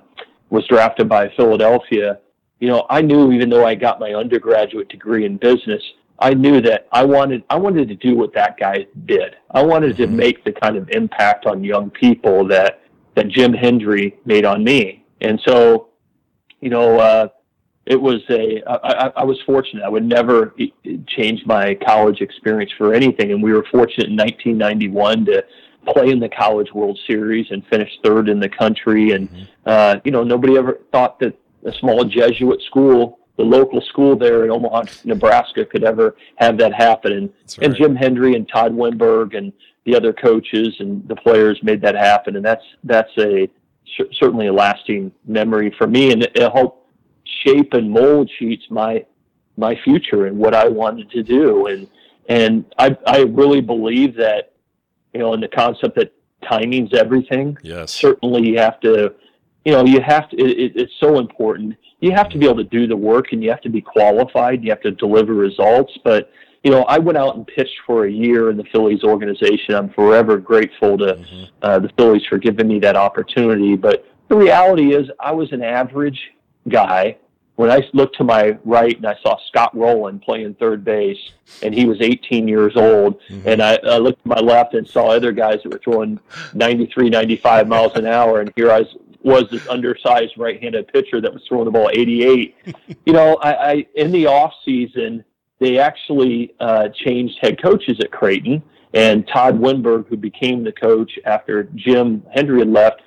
was 0.50 0.66
drafted 0.68 1.10
by 1.10 1.30
Philadelphia, 1.36 2.20
you 2.60 2.68
know, 2.68 2.86
I 2.90 3.02
knew 3.02 3.32
even 3.32 3.50
though 3.50 3.66
I 3.66 3.76
got 3.76 4.00
my 4.00 4.14
undergraduate 4.14 4.90
degree 4.90 5.26
in 5.26 5.38
business, 5.38 5.84
I 6.20 6.34
knew 6.34 6.62
that 6.62 6.88
I 6.92 7.06
wanted 7.06 7.44
I 7.50 7.58
wanted 7.58 7.88
to 7.90 7.96
do 7.96 8.16
what 8.16 8.34
that 8.34 8.58
guy 8.58 8.88
did. 9.06 9.36
I 9.52 9.64
wanted 9.64 9.96
mm-hmm. 9.96 10.12
to 10.12 10.18
make 10.18 10.44
the 10.44 10.52
kind 10.52 10.76
of 10.76 10.90
impact 10.90 11.46
on 11.46 11.64
young 11.64 11.90
people 11.90 12.48
that 12.48 12.82
that 13.16 13.28
Jim 13.30 13.54
Hendry 13.54 14.18
made 14.26 14.46
on 14.46 14.64
me. 14.64 15.06
And 15.22 15.42
so, 15.48 15.90
you 16.62 16.70
know, 16.70 17.00
uh, 17.00 17.28
it 17.86 18.00
was 18.00 18.22
a 18.30 18.64
I, 18.68 19.12
I 19.18 19.24
was 19.24 19.40
fortunate. 19.46 19.84
I 19.84 19.90
would 19.90 20.06
never 20.06 20.56
change 21.08 21.46
my 21.46 21.76
college 21.76 22.22
experience 22.22 22.72
for 22.78 22.94
anything. 22.94 23.32
And 23.32 23.42
we 23.42 23.54
were 23.54 23.66
fortunate 23.72 24.10
in 24.10 24.18
1991 24.18 25.26
to 25.26 25.46
play 25.88 26.10
in 26.10 26.20
the 26.20 26.30
College 26.30 26.74
World 26.74 27.00
Series 27.08 27.48
and 27.52 27.66
finish 27.68 27.90
third 28.04 28.28
in 28.28 28.40
the 28.40 28.50
country. 28.50 29.12
And 29.12 29.30
mm-hmm. 29.30 29.44
uh, 29.68 29.96
you 30.04 30.12
know, 30.12 30.24
nobody 30.24 30.58
ever 30.58 30.80
thought 30.92 31.20
that 31.20 31.38
a 31.64 31.74
small 31.74 32.04
Jesuit 32.06 32.62
school 32.64 33.17
the 33.38 33.44
local 33.44 33.82
school 33.82 34.16
there 34.16 34.44
in 34.44 34.52
Omaha, 34.52 34.84
Nebraska, 35.06 35.64
could 35.66 35.84
ever 35.84 36.16
have 36.38 36.58
that 36.58 36.74
happen. 36.74 37.12
And, 37.14 37.30
right. 37.58 37.68
and 37.68 37.76
Jim 37.76 37.96
Hendry 37.96 38.36
and 38.36 38.50
Todd 38.50 38.74
Wenberg 38.74 39.38
and 39.38 39.54
the 39.86 39.96
other 39.96 40.12
coaches 40.12 40.76
and 40.80 41.08
the 41.08 41.16
players 41.16 41.60
made 41.64 41.82
that 41.82 41.96
happen. 41.96 42.36
And 42.36 42.44
that's 42.44 42.66
that's 42.84 43.12
a 43.18 43.48
certainly 44.14 44.48
a 44.48 44.54
lasting 44.54 45.12
memory 45.26 45.74
for 45.78 45.88
me, 45.88 46.12
and 46.12 46.24
it 46.24 46.38
helped 46.38 46.90
shape 47.44 47.74
and 47.74 47.90
mold 47.90 48.30
Sheets 48.38 48.66
my 48.70 49.06
my 49.56 49.76
future 49.84 50.26
and 50.26 50.38
what 50.38 50.54
I 50.54 50.68
wanted 50.68 51.10
to 51.12 51.24
do. 51.24 51.68
And 51.68 51.88
and 52.28 52.66
I 52.78 52.98
I 53.06 53.20
really 53.22 53.62
believe 53.62 54.16
that 54.16 54.54
you 55.14 55.20
know 55.20 55.34
in 55.34 55.40
the 55.40 55.48
concept 55.48 55.96
that 55.96 56.12
timing's 56.44 56.94
everything. 56.94 57.58
Yes. 57.64 57.94
Certainly, 57.94 58.50
you 58.50 58.58
have 58.60 58.80
to 58.82 59.14
you 59.66 59.72
know 59.72 59.86
you 59.86 60.02
have 60.02 60.30
to. 60.30 60.38
It, 60.38 60.74
it's 60.76 60.94
so 61.00 61.20
important 61.20 61.78
you 62.00 62.12
have 62.12 62.30
to 62.30 62.38
be 62.38 62.46
able 62.46 62.58
to 62.58 62.64
do 62.64 62.88
the 62.88 62.96
work 62.96 63.32
and 63.32 63.44
you 63.44 63.50
have 63.50 63.62
to 63.62 63.70
be 63.70 63.82
qualified. 63.82 64.64
You 64.64 64.70
have 64.70 64.82
to 64.82 64.92
deliver 64.92 65.34
results. 65.34 65.98
But, 66.04 66.32
you 66.64 66.72
know, 66.72 66.84
I 66.84 67.00
went 67.00 67.18
out 67.18 67.36
and 67.36 67.48
pitched 67.48 67.80
for 67.86 68.06
a 68.06 68.12
year 68.12 68.50
in 68.50 68.58
the 68.58 68.66
Phillies 68.66 69.04
organization. 69.04 69.74
I'm 69.74 69.90
forever 69.90 70.38
grateful 70.38 70.98
to 71.00 71.16
mm-hmm. 71.16 71.44
uh, 71.62 71.80
the 71.80 71.90
Phillies 71.98 72.26
for 72.26 72.38
giving 72.38 72.68
me 72.68 72.80
that 72.80 72.96
opportunity. 72.96 73.76
But 73.76 74.06
the 74.28 74.36
reality 74.36 74.94
is, 74.94 75.10
I 75.20 75.32
was 75.32 75.52
an 75.52 75.64
average 75.64 76.20
guy. 76.70 77.18
When 77.56 77.72
I 77.72 77.82
looked 77.94 78.18
to 78.18 78.24
my 78.24 78.56
right 78.66 78.96
and 78.96 79.08
I 79.08 79.16
saw 79.24 79.36
Scott 79.48 79.76
Rolen 79.76 80.20
playing 80.20 80.54
third 80.56 80.86
base, 80.86 81.18
and 81.64 81.74
he 81.74 81.86
was 81.86 82.00
18 82.02 82.48
years 82.48 82.74
old, 82.76 83.20
mm-hmm. 83.22 83.48
and 83.48 83.64
I, 83.64 83.80
I 83.84 83.98
looked 83.98 84.22
to 84.22 84.30
my 84.30 84.40
left 84.40 84.76
and 84.76 84.88
saw 84.88 85.10
other 85.10 85.32
guys 85.32 85.62
that 85.64 85.74
were 85.74 85.80
throwing 85.80 86.20
93, 86.54 87.10
95 87.10 87.68
miles 87.68 87.96
an 87.96 88.06
hour, 88.06 88.42
and 88.42 88.54
here 88.56 88.72
I 88.72 88.82
was 88.82 88.96
was 89.28 89.50
this 89.52 89.68
undersized 89.68 90.38
right-handed 90.38 90.88
pitcher 90.88 91.20
that 91.20 91.34
was 91.34 91.44
throwing 91.48 91.66
the 91.66 91.72
ball 91.72 91.90
88. 91.92 92.56
you 93.06 93.14
know, 93.14 93.36
I, 93.36 93.72
I 93.72 93.86
in 93.96 94.12
the 94.12 94.26
off 94.26 94.54
season 94.64 95.24
they 95.60 95.78
actually 95.78 96.54
uh, 96.60 96.90
changed 96.90 97.38
head 97.42 97.62
coaches 97.62 98.00
at 98.00 98.12
Creighton, 98.12 98.62
and 98.94 99.28
Todd 99.28 99.60
Wenberg, 99.60 100.08
who 100.08 100.16
became 100.16 100.64
the 100.64 100.72
coach 100.72 101.12
after 101.26 101.64
Jim 101.76 102.24
Hendry 102.34 102.60
had 102.60 102.70
left, 102.70 103.02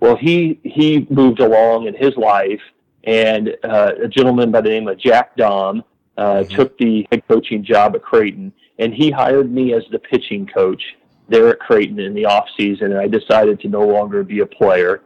well, 0.00 0.16
he 0.16 0.58
he 0.62 1.06
moved 1.10 1.40
along 1.40 1.86
in 1.86 1.94
his 1.94 2.16
life 2.16 2.60
and 3.04 3.56
uh, 3.62 3.92
a 4.04 4.08
gentleman 4.08 4.50
by 4.50 4.60
the 4.60 4.68
name 4.68 4.88
of 4.88 4.98
Jack 4.98 5.36
Dahm 5.36 5.82
uh, 6.16 6.22
mm-hmm. 6.22 6.54
took 6.54 6.76
the 6.78 7.06
head 7.10 7.22
coaching 7.28 7.64
job 7.64 7.94
at 7.94 8.02
Creighton, 8.02 8.52
and 8.78 8.94
he 8.94 9.10
hired 9.10 9.52
me 9.52 9.74
as 9.74 9.84
the 9.90 9.98
pitching 9.98 10.46
coach 10.46 10.82
there 11.28 11.48
at 11.48 11.58
Creighton 11.58 11.98
in 11.98 12.14
the 12.14 12.24
off 12.24 12.46
season, 12.56 12.92
and 12.92 13.00
I 13.00 13.08
decided 13.08 13.60
to 13.60 13.68
no 13.68 13.86
longer 13.86 14.22
be 14.22 14.40
a 14.40 14.46
player. 14.46 15.02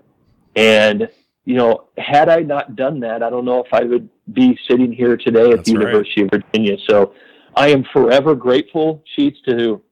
And 0.57 1.09
you 1.45 1.57
know, 1.57 1.89
had 1.99 2.29
I 2.29 2.41
not 2.41 2.77
done 2.77 3.01
that, 3.01 3.23
I 3.23 3.31
don't 3.31 3.45
know 3.45 3.63
if 3.65 3.73
I 3.73 3.83
would 3.83 4.09
be 4.33 4.59
sitting 4.69 4.93
here 4.93 5.17
today 5.17 5.51
at 5.51 5.57
That's 5.57 5.71
the 5.71 5.77
right. 5.77 5.87
University 5.87 6.23
of 6.23 6.31
Virginia. 6.31 6.77
So 6.89 7.15
I 7.57 7.69
am 7.69 7.85
forever 7.93 8.35
grateful, 8.35 9.03
Sheets, 9.17 9.41
to 9.49 9.83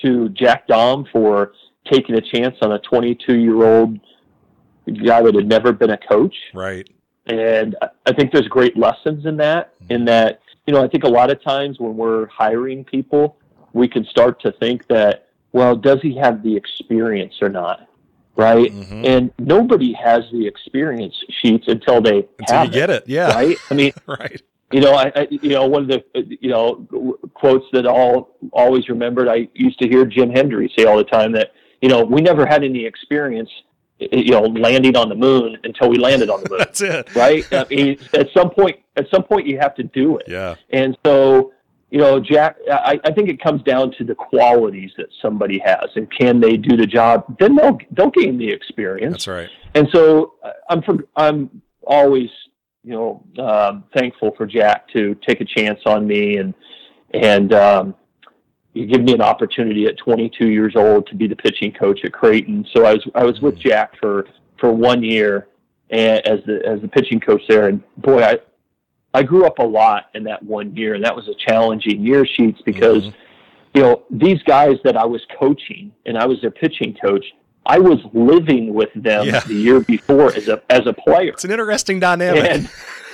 to 0.00 0.28
Jack 0.30 0.66
Dahm 0.66 1.10
for 1.12 1.52
taking 1.90 2.16
a 2.16 2.20
chance 2.20 2.56
on 2.62 2.72
a 2.72 2.78
22 2.80 3.38
year 3.38 3.62
old 3.64 4.00
guy 5.04 5.22
that 5.22 5.34
had 5.34 5.46
never 5.46 5.72
been 5.72 5.90
a 5.90 5.98
coach. 5.98 6.34
Right. 6.54 6.88
And 7.26 7.76
I 8.06 8.12
think 8.12 8.32
there's 8.32 8.48
great 8.48 8.76
lessons 8.76 9.26
in 9.26 9.36
that. 9.36 9.74
In 9.88 9.98
mm-hmm. 9.98 10.04
that, 10.06 10.40
you 10.66 10.74
know, 10.74 10.82
I 10.82 10.88
think 10.88 11.04
a 11.04 11.08
lot 11.08 11.30
of 11.30 11.42
times 11.42 11.78
when 11.78 11.96
we're 11.96 12.26
hiring 12.26 12.84
people, 12.84 13.36
we 13.72 13.86
can 13.86 14.04
start 14.06 14.40
to 14.42 14.52
think 14.52 14.86
that, 14.88 15.28
well, 15.52 15.76
does 15.76 15.98
he 16.02 16.16
have 16.16 16.42
the 16.42 16.56
experience 16.56 17.34
or 17.40 17.48
not? 17.48 17.88
Right. 18.34 18.72
Mm-hmm. 18.72 19.04
And 19.04 19.30
nobody 19.38 19.92
has 19.92 20.24
the 20.32 20.46
experience 20.46 21.14
sheets 21.42 21.64
until 21.68 22.00
they 22.00 22.26
until 22.38 22.56
have 22.56 22.66
you 22.66 22.72
get 22.72 22.90
it. 22.90 23.04
Yeah. 23.06 23.32
Right. 23.32 23.56
I 23.70 23.74
mean, 23.74 23.92
right. 24.06 24.40
You 24.72 24.80
know, 24.80 24.94
I, 24.94 25.12
I, 25.14 25.28
you 25.30 25.50
know, 25.50 25.66
one 25.66 25.82
of 25.82 25.88
the, 25.88 26.02
you 26.40 26.48
know, 26.48 27.18
quotes 27.34 27.66
that 27.72 27.84
all 27.86 28.38
always 28.52 28.88
remembered. 28.88 29.28
I 29.28 29.48
used 29.52 29.78
to 29.80 29.88
hear 29.88 30.06
Jim 30.06 30.30
Hendry 30.30 30.72
say 30.76 30.84
all 30.84 30.96
the 30.96 31.04
time 31.04 31.32
that, 31.32 31.52
you 31.82 31.90
know, 31.90 32.04
we 32.04 32.22
never 32.22 32.46
had 32.46 32.64
any 32.64 32.86
experience 32.86 33.50
you 34.10 34.32
know, 34.32 34.42
landing 34.42 34.96
on 34.96 35.08
the 35.08 35.14
moon 35.14 35.56
until 35.64 35.88
we 35.88 35.98
landed 35.98 36.30
on 36.30 36.42
the 36.42 36.48
moon. 36.50 36.58
That's 36.58 36.80
it, 36.80 37.14
right? 37.14 37.46
I 37.52 37.64
mean, 37.70 37.98
at 38.14 38.28
some 38.34 38.50
point, 38.50 38.80
at 38.96 39.06
some 39.10 39.22
point, 39.22 39.46
you 39.46 39.58
have 39.58 39.74
to 39.76 39.82
do 39.82 40.18
it. 40.18 40.26
Yeah. 40.28 40.56
And 40.70 40.96
so, 41.04 41.52
you 41.92 41.98
know, 41.98 42.18
Jack, 42.18 42.56
I, 42.72 42.98
I 43.04 43.12
think 43.12 43.28
it 43.28 43.38
comes 43.38 43.62
down 43.64 43.92
to 43.98 44.04
the 44.04 44.14
qualities 44.14 44.92
that 44.96 45.08
somebody 45.20 45.58
has, 45.58 45.90
and 45.94 46.10
can 46.10 46.40
they 46.40 46.56
do 46.56 46.74
the 46.74 46.86
job? 46.86 47.36
Then 47.38 47.54
they'll 47.54 47.78
they'll 47.90 48.10
gain 48.10 48.38
the 48.38 48.48
experience. 48.48 49.12
That's 49.12 49.28
right. 49.28 49.50
And 49.74 49.86
so, 49.92 50.32
I'm 50.70 50.80
for, 50.80 51.04
I'm 51.16 51.60
always, 51.82 52.30
you 52.82 52.92
know, 52.92 53.22
um, 53.38 53.84
thankful 53.94 54.34
for 54.38 54.46
Jack 54.46 54.88
to 54.94 55.14
take 55.16 55.42
a 55.42 55.44
chance 55.44 55.80
on 55.84 56.06
me 56.06 56.38
and 56.38 56.54
and 57.12 57.52
um, 57.52 57.94
you 58.72 58.86
give 58.86 59.02
me 59.02 59.12
an 59.12 59.20
opportunity 59.20 59.84
at 59.84 59.98
22 59.98 60.48
years 60.48 60.76
old 60.76 61.06
to 61.08 61.14
be 61.14 61.26
the 61.26 61.36
pitching 61.36 61.72
coach 61.72 62.00
at 62.06 62.12
Creighton. 62.14 62.66
So 62.74 62.86
I 62.86 62.94
was 62.94 63.06
I 63.14 63.24
was 63.24 63.38
with 63.42 63.58
Jack 63.58 63.98
for 64.00 64.26
for 64.58 64.72
one 64.72 65.02
year 65.02 65.48
and 65.90 66.26
as 66.26 66.42
the 66.46 66.64
as 66.66 66.80
the 66.80 66.88
pitching 66.88 67.20
coach 67.20 67.42
there, 67.48 67.68
and 67.68 67.82
boy, 67.98 68.22
I 68.22 68.38
I 69.14 69.22
grew 69.22 69.46
up 69.46 69.58
a 69.58 69.64
lot 69.64 70.06
in 70.14 70.24
that 70.24 70.42
one 70.42 70.74
year, 70.74 70.94
and 70.94 71.04
that 71.04 71.14
was 71.14 71.28
a 71.28 71.34
challenging 71.34 72.04
year, 72.04 72.26
sheets 72.26 72.60
because. 72.64 73.04
Mm-hmm. 73.04 73.16
You 73.74 73.80
know, 73.80 74.02
these 74.10 74.42
guys 74.42 74.76
that 74.84 74.98
I 74.98 75.06
was 75.06 75.22
coaching 75.40 75.92
and 76.04 76.18
I 76.18 76.26
was 76.26 76.42
their 76.42 76.50
pitching 76.50 76.94
coach, 77.02 77.24
I 77.64 77.78
was 77.78 77.98
living 78.12 78.74
with 78.74 78.90
them 78.94 79.26
yeah. 79.26 79.40
the 79.40 79.54
year 79.54 79.80
before 79.80 80.34
as 80.34 80.48
a 80.48 80.62
as 80.70 80.86
a 80.86 80.92
player. 80.92 81.30
It's 81.30 81.44
an 81.44 81.52
interesting 81.52 82.00
dynamic. 82.00 82.44
And, 82.44 82.70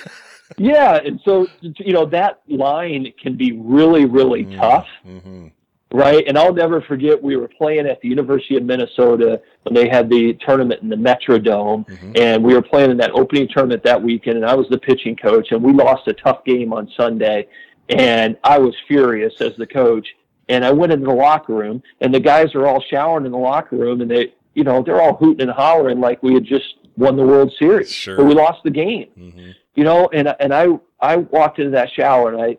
yeah, 0.56 0.96
and 0.96 1.20
so 1.24 1.46
you 1.61 1.92
know 1.92 2.06
that 2.06 2.40
line 2.48 3.12
can 3.20 3.37
be 3.37 3.52
really, 3.52 4.06
really 4.06 4.44
mm-hmm. 4.44 4.58
tough, 4.58 4.87
mm-hmm. 5.06 5.48
Right? 5.92 6.24
And 6.27 6.38
I'll 6.38 6.53
never 6.53 6.81
forget 6.83 7.22
we 7.22 7.37
were 7.37 7.48
playing 7.48 7.87
at 7.87 8.01
the 8.01 8.09
University 8.09 8.57
of 8.57 8.64
Minnesota 8.64 9.40
when 9.62 9.74
they 9.74 9.88
had 9.88 10.11
the 10.11 10.35
tournament 10.46 10.83
in 10.83 10.88
the 10.88 10.96
Metrodome, 10.96 11.87
mm-hmm. 11.87 12.12
and 12.16 12.44
we 12.44 12.55
were 12.55 12.62
playing 12.62 12.90
in 12.90 12.96
that 12.98 13.12
opening 13.12 13.48
tournament 13.48 13.83
that 13.85 14.03
weekend, 14.03 14.37
and 14.37 14.46
I 14.46 14.55
was 14.55 14.68
the 14.68 14.79
pitching 14.79 15.16
coach, 15.16 15.53
and 15.53 15.62
we 15.62 15.72
lost 15.72 16.07
a 16.09 16.12
tough 16.12 16.44
game 16.44 16.72
on 16.72 16.90
Sunday, 16.96 17.48
and 17.88 18.37
I 18.44 18.59
was 18.59 18.74
furious 18.87 19.40
as 19.40 19.57
the 19.57 19.66
coach. 19.66 20.07
And 20.51 20.64
I 20.64 20.72
went 20.72 20.92
into 20.92 21.05
the 21.05 21.12
locker 21.12 21.53
room, 21.53 21.83
and 22.01 22.14
the 22.14 22.20
guys 22.20 22.55
are 22.55 22.66
all 22.66 22.83
showering 22.90 23.27
in 23.27 23.33
the 23.33 23.38
locker 23.38 23.77
room, 23.77 24.01
and 24.01 24.11
they, 24.11 24.33
you 24.55 24.64
know, 24.64 24.83
they're 24.83 25.01
all 25.01 25.14
hooting 25.14 25.42
and 25.42 25.51
hollering 25.51 26.01
like 26.01 26.22
we 26.22 26.33
had 26.33 26.44
just 26.44 26.77
won 26.96 27.16
the 27.16 27.22
World 27.22 27.53
Series, 27.59 27.92
sure. 27.92 28.16
but 28.16 28.24
we 28.24 28.35
lost 28.35 28.62
the 28.64 28.70
game. 28.70 29.09
Mm-hmm 29.18 29.51
you 29.79 29.85
know, 29.85 30.11
and 30.12 30.35
and 30.40 30.53
I 30.53 30.66
I 31.01 31.18
walked 31.18 31.61
into 31.61 31.70
that 31.70 31.88
shower 31.92 32.33
and 32.33 32.42
I 32.42 32.59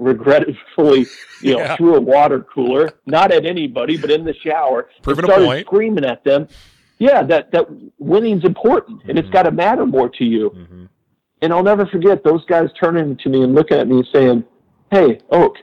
regretfully, 0.00 1.06
you 1.42 1.54
know, 1.54 1.60
yeah. 1.60 1.76
threw 1.76 1.94
a 1.94 2.00
water 2.00 2.40
cooler, 2.40 2.90
not 3.06 3.30
at 3.30 3.44
anybody, 3.44 3.96
but 3.96 4.10
in 4.10 4.24
the 4.24 4.34
shower, 4.34 4.88
Proving 5.02 5.24
and 5.24 5.32
started 5.32 5.66
screaming 5.66 6.04
at 6.04 6.24
them. 6.24 6.48
Yeah, 6.98 7.22
that 7.24 7.52
that 7.52 7.66
winning's 7.98 8.44
important, 8.44 9.02
and 9.02 9.10
mm-hmm. 9.10 9.18
it's 9.18 9.30
got 9.30 9.44
to 9.44 9.50
matter 9.50 9.86
more 9.86 10.08
to 10.08 10.24
you. 10.24 10.50
Mm-hmm. 10.50 10.84
And 11.42 11.52
I'll 11.52 11.62
never 11.62 11.86
forget 11.86 12.22
those 12.24 12.44
guys 12.46 12.68
turning 12.78 13.16
to 13.18 13.28
me 13.28 13.42
and 13.42 13.54
looking 13.54 13.78
at 13.78 13.88
me 13.88 13.98
and 13.98 14.08
saying, 14.12 14.44
"Hey, 14.90 15.20
Oak, 15.30 15.56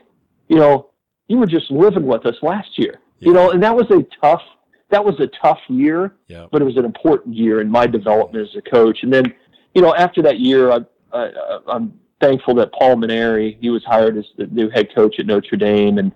you 0.48 0.56
know, 0.56 0.90
you 1.28 1.38
were 1.38 1.46
just 1.46 1.70
living 1.70 2.06
with 2.06 2.26
us 2.26 2.36
last 2.42 2.78
year, 2.78 3.00
yeah. 3.18 3.28
you 3.28 3.34
know." 3.34 3.50
And 3.50 3.62
that 3.62 3.74
was 3.74 3.90
a 3.90 4.04
tough 4.20 4.42
that 4.90 5.04
was 5.04 5.20
a 5.20 5.26
tough 5.26 5.60
year, 5.68 6.14
yeah. 6.28 6.46
but 6.50 6.62
it 6.62 6.64
was 6.64 6.76
an 6.76 6.84
important 6.84 7.36
year 7.36 7.60
in 7.60 7.70
my 7.70 7.86
development 7.86 8.48
as 8.48 8.56
a 8.56 8.62
coach. 8.62 9.02
And 9.02 9.12
then, 9.12 9.32
you 9.74 9.82
know, 9.82 9.94
after 9.94 10.22
that 10.22 10.40
year, 10.40 10.72
I 10.72 10.78
I, 11.12 11.58
I'm 11.68 11.92
thankful 12.20 12.54
that 12.56 12.72
Paul 12.72 12.96
Mainieri, 12.96 13.56
he 13.60 13.70
was 13.70 13.84
hired 13.84 14.16
as 14.16 14.26
the 14.36 14.46
new 14.46 14.70
head 14.70 14.94
coach 14.94 15.18
at 15.18 15.26
Notre 15.26 15.56
Dame, 15.56 15.98
and 15.98 16.12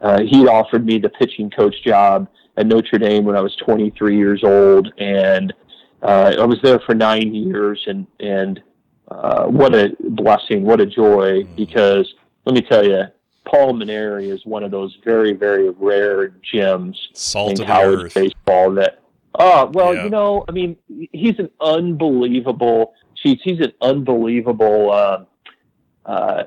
uh, 0.00 0.22
he 0.22 0.46
offered 0.46 0.84
me 0.84 0.98
the 0.98 1.08
pitching 1.08 1.50
coach 1.50 1.74
job 1.84 2.28
at 2.56 2.66
Notre 2.66 2.98
Dame 2.98 3.24
when 3.24 3.36
I 3.36 3.40
was 3.40 3.54
23 3.56 4.16
years 4.16 4.42
old, 4.44 4.92
and 4.98 5.52
uh, 6.02 6.34
I 6.38 6.44
was 6.44 6.58
there 6.62 6.80
for 6.80 6.94
nine 6.94 7.34
years, 7.34 7.82
and 7.86 8.06
and 8.20 8.62
uh, 9.08 9.44
what 9.44 9.74
a 9.74 9.94
blessing, 10.00 10.64
what 10.64 10.80
a 10.80 10.86
joy, 10.86 11.44
because 11.56 12.12
let 12.44 12.54
me 12.54 12.62
tell 12.62 12.84
you, 12.84 13.04
Paul 13.44 13.74
Mainieri 13.74 14.32
is 14.32 14.44
one 14.46 14.62
of 14.62 14.70
those 14.70 14.96
very, 15.04 15.32
very 15.32 15.70
rare 15.70 16.28
gems 16.42 17.08
Salt 17.12 17.60
in 17.60 17.66
college 17.66 18.06
earth. 18.06 18.14
baseball 18.14 18.72
that. 18.72 19.00
Oh 19.38 19.70
well, 19.72 19.94
yeah. 19.94 20.04
you 20.04 20.10
know, 20.10 20.44
I 20.48 20.52
mean, 20.52 20.76
he's 21.12 21.38
an 21.38 21.50
unbelievable. 21.60 22.94
He's 23.14 23.60
an 23.60 23.72
unbelievable 23.80 24.90
uh, 24.90 25.24
uh, 26.06 26.44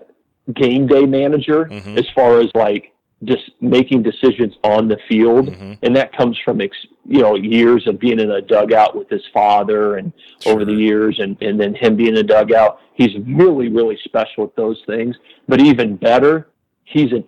game 0.54 0.88
day 0.88 1.06
manager 1.06 1.66
mm-hmm. 1.66 1.98
as 1.98 2.06
far 2.16 2.40
as 2.40 2.50
like 2.56 2.94
just 3.24 3.52
making 3.62 4.04
decisions 4.04 4.56
on 4.64 4.88
the 4.88 4.98
field, 5.08 5.48
mm-hmm. 5.48 5.74
and 5.82 5.96
that 5.96 6.16
comes 6.16 6.38
from 6.44 6.62
ex- 6.62 6.88
you 7.06 7.22
know 7.22 7.36
years 7.36 7.88
of 7.88 8.00
being 8.00 8.20
in 8.20 8.32
a 8.32 8.42
dugout 8.42 8.96
with 8.96 9.10
his 9.10 9.24
father, 9.34 9.98
and 9.98 10.12
sure. 10.42 10.54
over 10.54 10.66
the 10.66 10.74
years, 10.74 11.20
and 11.20 11.42
and 11.42 11.60
then 11.60 11.74
him 11.74 11.96
being 11.96 12.10
in 12.10 12.18
a 12.18 12.24
dugout. 12.24 12.80
He's 12.94 13.16
really 13.28 13.70
really 13.70 13.98
special 14.04 14.44
at 14.44 14.56
those 14.56 14.82
things. 14.86 15.16
But 15.48 15.62
even 15.62 15.96
better, 15.96 16.50
he's 16.84 17.12
an 17.12 17.26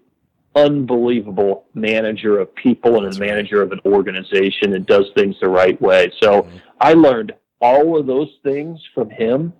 unbelievable 0.55 1.65
manager 1.73 2.39
of 2.39 2.53
people 2.55 2.97
and 2.97 3.05
That's 3.05 3.17
a 3.17 3.19
manager 3.19 3.57
right. 3.59 3.71
of 3.71 3.71
an 3.73 3.81
organization 3.85 4.73
and 4.73 4.85
does 4.85 5.05
things 5.15 5.35
the 5.39 5.49
right 5.49 5.79
way. 5.81 6.11
So 6.21 6.41
mm-hmm. 6.43 6.57
I 6.81 6.93
learned 6.93 7.33
all 7.61 7.97
of 7.99 8.07
those 8.07 8.29
things 8.43 8.79
from 8.93 9.09
him 9.09 9.53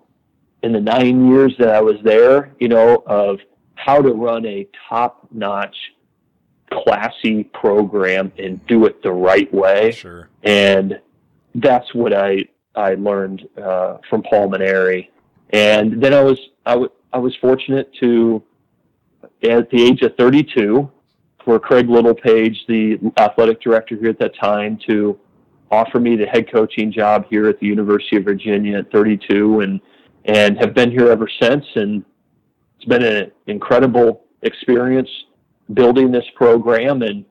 in 0.62 0.72
the 0.72 0.80
nine 0.80 1.28
years 1.30 1.54
that 1.58 1.70
I 1.70 1.80
was 1.80 1.96
there, 2.02 2.52
you 2.58 2.68
know, 2.68 3.02
of 3.06 3.40
how 3.74 4.02
to 4.02 4.12
run 4.12 4.44
a 4.46 4.66
top 4.88 5.28
notch, 5.30 5.76
classy 6.70 7.44
program 7.44 8.32
and 8.38 8.64
do 8.66 8.84
it 8.86 9.02
the 9.02 9.12
right 9.12 9.52
way. 9.54 9.92
Sure. 9.92 10.28
And 10.42 11.00
that's 11.54 11.94
what 11.94 12.12
I, 12.12 12.46
I 12.74 12.94
learned 12.94 13.48
uh, 13.56 13.98
from 14.10 14.22
Paul 14.22 14.50
Mainieri. 14.50 15.08
And 15.50 16.02
then 16.02 16.12
I 16.12 16.22
was, 16.22 16.38
I, 16.66 16.72
w- 16.72 16.90
I 17.12 17.18
was 17.18 17.34
fortunate 17.36 17.90
to, 18.00 18.42
at 19.42 19.70
the 19.70 19.82
age 19.82 20.02
of 20.02 20.14
32, 20.16 20.90
for 21.44 21.58
Craig 21.58 21.88
Littlepage, 21.88 22.66
the 22.66 22.98
athletic 23.16 23.62
director 23.62 23.96
here 23.96 24.10
at 24.10 24.18
that 24.18 24.36
time, 24.38 24.78
to 24.86 25.18
offer 25.70 25.98
me 25.98 26.16
the 26.16 26.26
head 26.26 26.50
coaching 26.52 26.92
job 26.92 27.26
here 27.30 27.46
at 27.46 27.58
the 27.60 27.66
University 27.66 28.16
of 28.16 28.24
Virginia 28.24 28.78
at 28.78 28.90
32 28.92 29.60
and 29.60 29.80
and 30.24 30.58
have 30.58 30.74
been 30.74 30.90
here 30.90 31.10
ever 31.10 31.28
since 31.40 31.64
and 31.76 32.04
it's 32.76 32.84
been 32.84 33.02
an 33.02 33.30
incredible 33.46 34.24
experience 34.42 35.08
building 35.74 36.10
this 36.10 36.24
program 36.34 37.02
and 37.02 37.24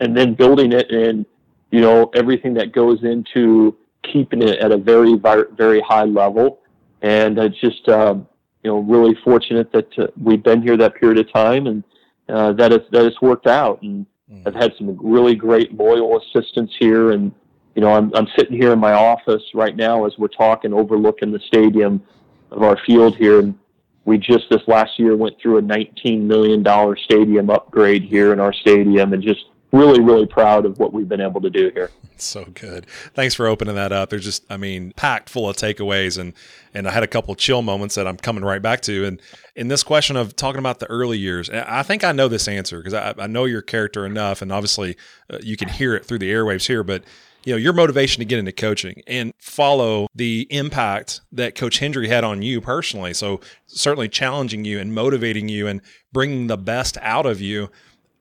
and 0.00 0.16
then 0.16 0.34
building 0.34 0.72
it 0.72 0.90
and 0.90 1.26
you 1.70 1.80
know 1.80 2.10
everything 2.14 2.54
that 2.54 2.72
goes 2.72 3.02
into 3.02 3.76
keeping 4.02 4.42
it 4.42 4.58
at 4.58 4.72
a 4.72 4.76
very 4.76 5.14
very 5.56 5.80
high 5.80 6.04
level 6.04 6.60
and 7.02 7.38
it's 7.38 7.60
just 7.60 7.88
um, 7.88 8.26
you 8.62 8.70
know 8.70 8.78
really 8.80 9.14
fortunate 9.24 9.70
that 9.72 9.98
uh, 9.98 10.06
we've 10.22 10.42
been 10.42 10.62
here 10.62 10.76
that 10.76 10.94
period 10.94 11.18
of 11.18 11.32
time 11.32 11.66
and 11.66 11.84
uh, 12.28 12.52
that 12.52 12.72
it's 12.72 12.86
that 12.90 13.04
it's 13.04 13.20
worked 13.20 13.46
out 13.46 13.80
and 13.82 14.06
mm. 14.32 14.42
I've 14.46 14.54
had 14.54 14.72
some 14.78 14.98
really 15.00 15.34
great 15.34 15.74
loyal 15.74 16.20
assistants 16.20 16.74
here 16.78 17.12
and 17.12 17.32
you 17.74 17.82
know, 17.82 17.92
I'm, 17.92 18.12
I'm 18.14 18.26
sitting 18.36 18.56
here 18.56 18.72
in 18.72 18.78
my 18.78 18.92
office 18.92 19.42
right 19.54 19.76
now 19.76 20.04
as 20.04 20.12
we're 20.18 20.28
talking, 20.28 20.72
overlooking 20.72 21.32
the 21.32 21.40
stadium 21.40 22.02
of 22.50 22.62
our 22.62 22.78
field 22.86 23.16
here. 23.16 23.40
And 23.40 23.58
we 24.04 24.18
just 24.18 24.44
this 24.50 24.62
last 24.66 24.98
year 24.98 25.16
went 25.16 25.40
through 25.40 25.58
a 25.58 25.62
$19 25.62 26.22
million 26.22 26.64
stadium 27.04 27.50
upgrade 27.50 28.02
here 28.02 28.32
in 28.32 28.40
our 28.40 28.52
stadium 28.52 29.12
and 29.12 29.22
just 29.22 29.44
really, 29.72 30.00
really 30.00 30.26
proud 30.26 30.64
of 30.64 30.78
what 30.78 30.92
we've 30.92 31.08
been 31.08 31.20
able 31.20 31.40
to 31.40 31.50
do 31.50 31.70
here. 31.74 31.90
so 32.16 32.44
good. 32.54 32.86
Thanks 33.14 33.34
for 33.34 33.46
opening 33.46 33.74
that 33.74 33.92
up. 33.92 34.10
There's 34.10 34.24
just, 34.24 34.44
I 34.50 34.56
mean, 34.56 34.92
packed 34.96 35.28
full 35.28 35.48
of 35.48 35.56
takeaways, 35.56 36.18
and 36.18 36.32
and 36.74 36.88
I 36.88 36.90
had 36.90 37.02
a 37.02 37.06
couple 37.06 37.34
chill 37.34 37.62
moments 37.62 37.94
that 37.94 38.06
I'm 38.06 38.16
coming 38.16 38.44
right 38.44 38.62
back 38.62 38.80
to. 38.82 39.04
And 39.04 39.20
in 39.54 39.68
this 39.68 39.82
question 39.82 40.16
of 40.16 40.36
talking 40.36 40.58
about 40.58 40.78
the 40.78 40.86
early 40.86 41.18
years, 41.18 41.50
I 41.50 41.82
think 41.82 42.02
I 42.02 42.12
know 42.12 42.28
this 42.28 42.48
answer 42.48 42.78
because 42.78 42.94
I, 42.94 43.14
I, 43.18 43.26
know 43.26 43.44
your 43.44 43.62
character 43.62 44.04
enough, 44.06 44.42
and 44.42 44.50
obviously 44.50 44.96
uh, 45.30 45.38
you 45.42 45.56
can 45.56 45.68
hear 45.68 45.94
it 45.94 46.04
through 46.04 46.18
the 46.18 46.30
airwaves 46.30 46.66
here. 46.66 46.82
But 46.82 47.04
you 47.44 47.52
know, 47.52 47.56
your 47.56 47.72
motivation 47.72 48.20
to 48.20 48.24
get 48.24 48.38
into 48.38 48.52
coaching 48.52 49.02
and 49.06 49.32
follow 49.38 50.06
the 50.14 50.46
impact 50.50 51.20
that 51.32 51.54
Coach 51.54 51.78
Hendry 51.78 52.08
had 52.08 52.24
on 52.24 52.42
you 52.42 52.60
personally. 52.60 53.14
So 53.14 53.40
certainly 53.66 54.08
challenging 54.08 54.64
you 54.64 54.78
and 54.78 54.94
motivating 54.94 55.48
you 55.48 55.66
and 55.66 55.80
bringing 56.12 56.46
the 56.46 56.58
best 56.58 56.98
out 57.00 57.26
of 57.26 57.40
you 57.40 57.70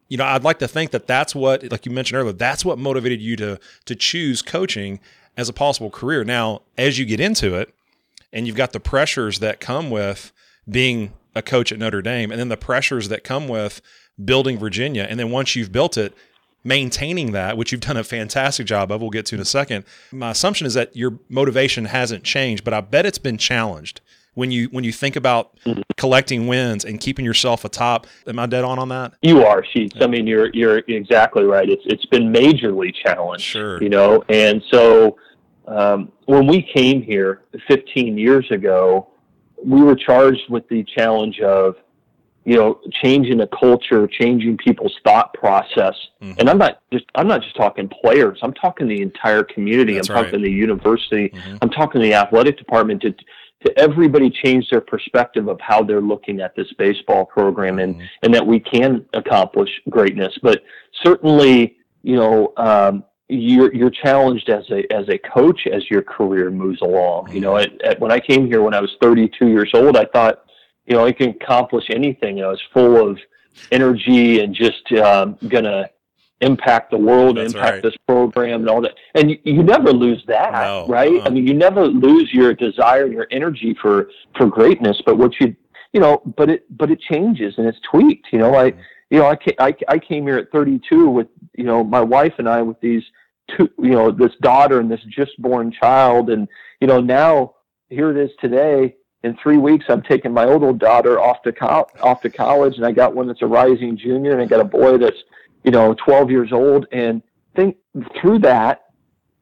you 0.10 0.18
know, 0.18 0.26
I'd 0.26 0.44
like 0.44 0.60
to 0.60 0.68
think 0.68 0.92
that 0.92 1.08
that's 1.08 1.36
what, 1.36 1.70
like 1.72 1.86
you 1.86 1.92
mentioned 1.92 2.20
earlier, 2.20 2.34
that's 2.34 2.64
what 2.64 2.78
motivated 2.78 3.22
you 3.22 3.36
to 3.38 3.60
to 3.86 3.96
choose 3.96 4.42
coaching 4.42 5.00
as 5.36 5.50
a 5.50 5.54
possible 5.54 5.90
career. 5.90 6.24
Now, 6.24 6.62
as 6.78 6.98
you 6.98 7.06
get 7.06 7.20
into 7.20 7.56
it, 7.56 7.74
and 8.34 8.48
you've 8.48 8.56
got 8.56 8.74
the 8.74 8.80
pressures 8.80 9.40
that 9.40 9.60
come 9.60 9.90
with 9.90 10.32
being 10.70 11.14
a 11.36 11.42
coach 11.42 11.72
at 11.72 11.80
Notre 11.80 12.02
Dame, 12.02 12.32
and 12.32 12.40
then 12.40 12.50
the 12.50 12.58
pressures 12.58 13.10
that 13.10 13.24
come 13.24 13.48
with 13.48 13.82
building 14.24 14.58
Virginia, 14.58 15.06
and 15.10 15.20
then 15.20 15.30
once 15.30 15.56
you've 15.56 15.72
built 15.72 15.98
it, 15.98 16.14
maintaining 16.68 17.32
that, 17.32 17.58
which 17.58 17.72
you've 17.72 17.82
done 17.82 17.98
a 17.98 18.04
fantastic 18.04 18.68
job 18.68 18.92
of. 18.92 19.02
We'll 19.02 19.10
get 19.10 19.26
to 19.28 19.36
in 19.36 19.42
a 19.42 19.46
second. 19.46 19.86
My 20.12 20.32
assumption 20.32 20.68
is 20.68 20.74
that 20.74 20.96
your 20.96 21.18
motivation 21.30 21.86
hasn't 21.86 22.24
changed, 22.24 22.64
but 22.64 22.74
I 22.74 22.82
bet 22.82 23.06
it's 23.06 23.18
been 23.18 23.38
challenged 23.38 24.02
when 24.34 24.52
you 24.52 24.68
when 24.68 24.84
you 24.84 24.92
think 24.92 25.16
about 25.16 25.58
collecting 25.96 26.46
wins 26.46 26.84
and 26.84 27.00
keeping 27.00 27.24
yourself 27.24 27.64
atop. 27.64 28.06
Am 28.28 28.38
I 28.38 28.46
dead 28.46 28.66
on 28.66 28.78
on 28.78 28.90
that? 28.90 29.14
You 29.22 29.46
are, 29.46 29.66
Sheets. 29.74 29.96
Yeah. 29.96 30.04
I 30.04 30.08
mean, 30.08 30.28
you're 30.28 30.50
you're 30.54 30.80
exactly 30.88 31.44
right. 31.44 31.70
It's 31.70 31.84
it's 31.86 32.06
been 32.06 32.32
majorly 32.34 32.94
challenged. 32.94 33.46
Sure. 33.46 33.82
You 33.82 33.90
know, 33.90 34.24
and 34.28 34.62
so 34.70 35.18
um, 35.68 36.12
when 36.26 36.48
we 36.48 36.62
came 36.76 37.02
here 37.02 37.44
15 37.68 38.18
years 38.18 38.46
ago, 38.52 39.08
we 39.64 39.82
were 39.82 39.96
charged 39.96 40.50
with 40.50 40.68
the 40.68 40.84
challenge 40.84 41.40
of 41.40 41.76
you 42.48 42.56
know 42.56 42.80
changing 43.04 43.42
a 43.42 43.48
culture 43.48 44.08
changing 44.08 44.56
people's 44.58 44.98
thought 45.04 45.34
process 45.34 45.94
mm-hmm. 46.22 46.40
and 46.40 46.50
i'm 46.50 46.58
not 46.58 46.80
just 46.94 47.04
i'm 47.16 47.28
not 47.28 47.42
just 47.42 47.56
talking 47.58 47.90
players 47.90 48.40
i'm 48.42 48.54
talking 48.54 48.88
the 48.88 49.02
entire 49.02 49.44
community 49.44 49.96
That's 49.96 50.10
i'm 50.10 50.16
right. 50.16 50.24
talking 50.24 50.42
the 50.42 50.50
university 50.50 51.30
mm-hmm. 51.30 51.58
i'm 51.62 51.70
talking 51.70 52.02
the 52.02 52.14
athletic 52.14 52.58
department 52.58 53.02
to 53.02 53.14
to 53.66 53.78
everybody 53.78 54.30
change 54.30 54.70
their 54.70 54.82
perspective 54.82 55.48
of 55.48 55.60
how 55.60 55.82
they're 55.84 56.02
looking 56.02 56.40
at 56.42 56.56
this 56.56 56.72
baseball 56.78 57.26
program 57.26 57.80
and, 57.80 57.96
mm-hmm. 57.96 58.06
and 58.24 58.34
that 58.34 58.46
we 58.46 58.60
can 58.60 59.06
accomplish 59.14 59.70
greatness. 59.90 60.38
But 60.44 60.62
certainly, 61.04 61.78
you 62.04 62.16
know, 62.16 62.54
um, 62.58 63.04
you're, 63.30 63.74
you're 63.74 63.90
challenged 63.90 64.50
as 64.50 64.64
a, 64.70 64.86
as 64.94 65.10
a 65.10 65.18
coach 65.18 65.68
as 65.68 65.90
your 65.90 66.04
career 66.04 66.52
moves 66.52 66.82
along. 66.82 67.26
Mm-hmm. 67.26 67.36
You 67.36 67.42
know, 67.42 67.58
at, 67.58 67.82
at, 67.82 68.00
when 68.00 68.12
I 68.12 68.20
came 68.20 68.46
here 68.46 68.62
when 68.62 68.74
I 68.74 68.80
was 68.80 68.96
32 69.02 69.48
years 69.48 69.72
old, 69.74 69.98
I 69.98 70.06
thought, 70.06 70.44
you 70.88 70.96
know, 70.96 71.06
I 71.06 71.12
can 71.12 71.30
accomplish 71.30 71.86
anything. 71.90 72.38
You 72.38 72.44
know, 72.44 72.52
it's 72.52 72.62
full 72.74 73.10
of 73.10 73.20
energy 73.72 74.40
and 74.40 74.54
just 74.54 74.92
um, 74.94 75.38
gonna 75.48 75.90
impact 76.42 76.92
the 76.92 76.98
world, 76.98 77.38
That's 77.38 77.54
impact 77.54 77.74
right. 77.74 77.84
this 77.84 77.98
program, 78.08 78.62
and 78.62 78.70
all 78.70 78.82
that. 78.82 78.96
And 79.16 79.32
you, 79.32 79.40
you 79.44 79.64
never 79.64 79.92
lose 79.92 80.24
that, 80.28 80.54
no, 80.54 80.86
right? 80.88 81.16
Uh-huh. 81.18 81.28
I 81.28 81.30
mean, 81.30 81.48
you 81.48 81.54
never 81.54 81.88
lose 81.88 82.32
your 82.34 82.54
desire 82.54 83.06
and 83.06 83.14
your 83.14 83.28
energy 83.32 83.76
for 83.82 84.10
for 84.36 84.48
greatness. 84.48 85.02
But 85.06 85.18
what 85.18 85.40
you 85.40 85.56
you 85.94 86.00
know, 86.00 86.22
but 86.38 86.50
it 86.50 86.78
but 86.78 86.92
it 86.92 87.00
changes 87.02 87.56
and 87.58 87.68
it's 87.68 87.80
tweaked. 87.90 88.28
You 88.32 88.40
know, 88.40 88.56
I 88.56 88.72
mm-hmm. 88.72 88.82
you 89.10 89.20
know 89.20 89.28
I 89.28 89.36
came, 89.36 89.56
I, 89.60 89.76
I 89.88 90.00
came 90.00 90.24
here 90.24 90.38
at 90.38 90.52
32 90.52 91.10
with 91.10 91.28
you 91.56 91.64
know 91.64 91.84
my 91.84 92.02
wife 92.02 92.34
and 92.38 92.48
I 92.48 92.62
with 92.62 92.80
these 92.82 93.04
two 93.56 93.70
you 93.80 93.92
know 93.92 94.12
this 94.12 94.34
daughter 94.42 94.80
and 94.80 94.92
this 94.92 95.02
just 95.10 95.40
born 95.42 95.72
child, 95.72 96.30
and 96.30 96.48
you 96.80 96.88
know 96.88 97.02
now 97.02 97.56
here 97.90 98.12
it 98.12 98.18
is 98.18 98.32
today. 98.40 98.96
In 99.24 99.36
three 99.42 99.58
weeks, 99.58 99.86
I'm 99.90 100.04
taking 100.04 100.32
my 100.32 100.46
old 100.46 100.80
daughter 100.80 101.20
off 101.20 101.42
to 101.42 101.52
co- 101.52 101.88
off 102.02 102.22
to 102.22 102.30
college, 102.30 102.76
and 102.78 102.86
I 102.86 102.92
got 102.92 103.16
one 103.16 103.28
that's 103.28 103.42
a 103.42 103.48
rising 103.48 103.98
junior, 103.98 104.32
and 104.32 104.42
I 104.42 104.46
got 104.46 104.60
a 104.60 104.66
boy 104.66 104.98
that's 104.98 105.18
you 105.68 105.72
know, 105.72 105.94
12 106.06 106.32
years 106.32 106.54
old 106.54 106.88
and 106.94 107.22
think 107.54 107.76
through 108.22 108.40
that 108.40 108.86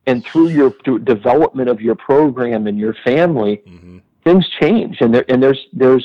and 0.08 0.26
through 0.26 0.48
your 0.48 0.74
development 1.04 1.70
of 1.70 1.80
your 1.82 1.94
program 1.94 2.66
and 2.66 2.80
your 2.80 2.96
family, 3.06 3.62
mm-hmm. 3.68 4.00
things 4.24 4.44
change 4.60 4.98
and 5.02 5.14
there, 5.14 5.26
and 5.30 5.42
there's, 5.42 5.60
there's 5.72 6.04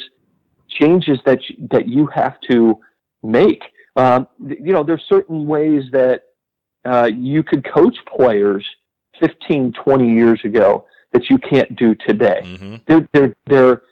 changes 0.69 1.19
that, 1.25 1.41
you, 1.49 1.69
that 1.71 1.89
you 1.89 2.07
have 2.07 2.39
to 2.51 2.79
make. 3.23 3.63
Um, 3.97 4.29
you 4.47 4.75
know, 4.75 4.83
there's 4.83 5.05
certain 5.09 5.47
ways 5.47 5.85
that 5.93 6.25
uh, 6.85 7.11
you 7.15 7.43
could 7.43 7.65
coach 7.65 7.97
players 8.07 8.67
15, 9.21 9.73
20 9.73 10.15
years 10.15 10.41
ago 10.45 10.87
that 11.13 11.29
you 11.29 11.39
can't 11.39 11.75
do 11.77 11.95
today. 11.95 12.41
Mm-hmm. 12.45 12.77
They're, 12.87 13.09
they're, 13.13 13.37
they're, 13.47 13.83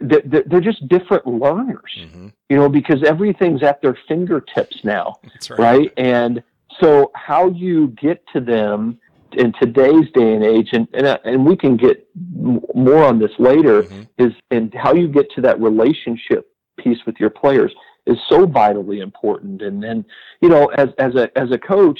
they're, 0.00 0.44
they're 0.46 0.60
just 0.60 0.86
different 0.88 1.26
learners, 1.26 1.96
mm-hmm. 1.98 2.28
you 2.50 2.56
know, 2.56 2.68
because 2.68 3.02
everything's 3.02 3.62
at 3.62 3.80
their 3.80 3.98
fingertips 4.06 4.84
now, 4.84 5.16
right. 5.50 5.58
right. 5.58 5.92
And 5.96 6.42
so, 6.80 7.10
how 7.14 7.48
you 7.48 7.88
get 7.88 8.22
to 8.34 8.40
them 8.40 8.98
in 9.32 9.52
today's 9.60 10.10
day 10.12 10.34
and 10.34 10.44
age, 10.44 10.68
and 10.72 10.86
and, 10.92 11.06
uh, 11.06 11.18
and 11.24 11.46
we 11.46 11.56
can 11.56 11.76
get 11.76 12.06
more 12.14 13.04
on 13.04 13.18
this 13.18 13.30
later, 13.38 13.84
mm-hmm. 13.84 14.02
is 14.18 14.32
and 14.50 14.74
how 14.74 14.92
you 14.92 15.08
get 15.08 15.30
to 15.34 15.40
that 15.42 15.60
relationship 15.60 16.50
piece 16.78 16.98
with 17.06 17.16
your 17.18 17.30
players 17.30 17.72
is 18.06 18.18
so 18.28 18.46
vitally 18.46 19.00
important. 19.00 19.62
And 19.62 19.82
then, 19.82 20.04
you 20.40 20.48
know, 20.48 20.66
as 20.66 20.90
as 20.98 21.14
a 21.14 21.30
as 21.38 21.50
a 21.50 21.58
coach, 21.58 21.98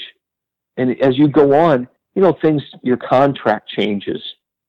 and 0.77 0.99
as 1.01 1.17
you 1.17 1.27
go 1.27 1.53
on, 1.53 1.87
you 2.15 2.21
know, 2.21 2.37
things 2.41 2.61
your 2.83 2.97
contract 2.97 3.69
changes 3.69 4.21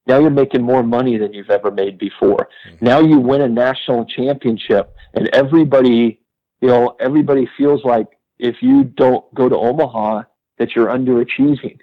now 0.09 0.18
you're 0.18 0.31
making 0.31 0.62
more 0.62 0.83
money 0.83 1.18
than 1.18 1.33
you've 1.33 1.51
ever 1.51 1.71
made 1.71 1.99
before. 1.99 2.49
Mm-hmm. 2.68 2.85
Now 2.85 3.01
you 3.01 3.18
win 3.21 3.42
a 3.42 3.49
national 3.49 4.07
championship 4.07 4.94
and 5.14 5.29
everybody, 5.29 6.21
you 6.61 6.68
know, 6.68 6.97
everybody 6.99 7.49
feels 7.57 7.85
like 7.85 8.09
if 8.38 8.57
you 8.62 8.85
don't 8.85 9.33
go 9.35 9.49
to 9.49 9.57
Omaha 9.57 10.23
that 10.59 10.75
you're 10.75 10.88
underachieving. 10.88 11.79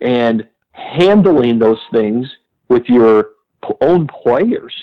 and 0.00 0.48
handling 0.72 1.58
those 1.58 1.80
things 1.92 2.28
with 2.68 2.84
your 2.86 3.30
own 3.80 4.06
players 4.06 4.74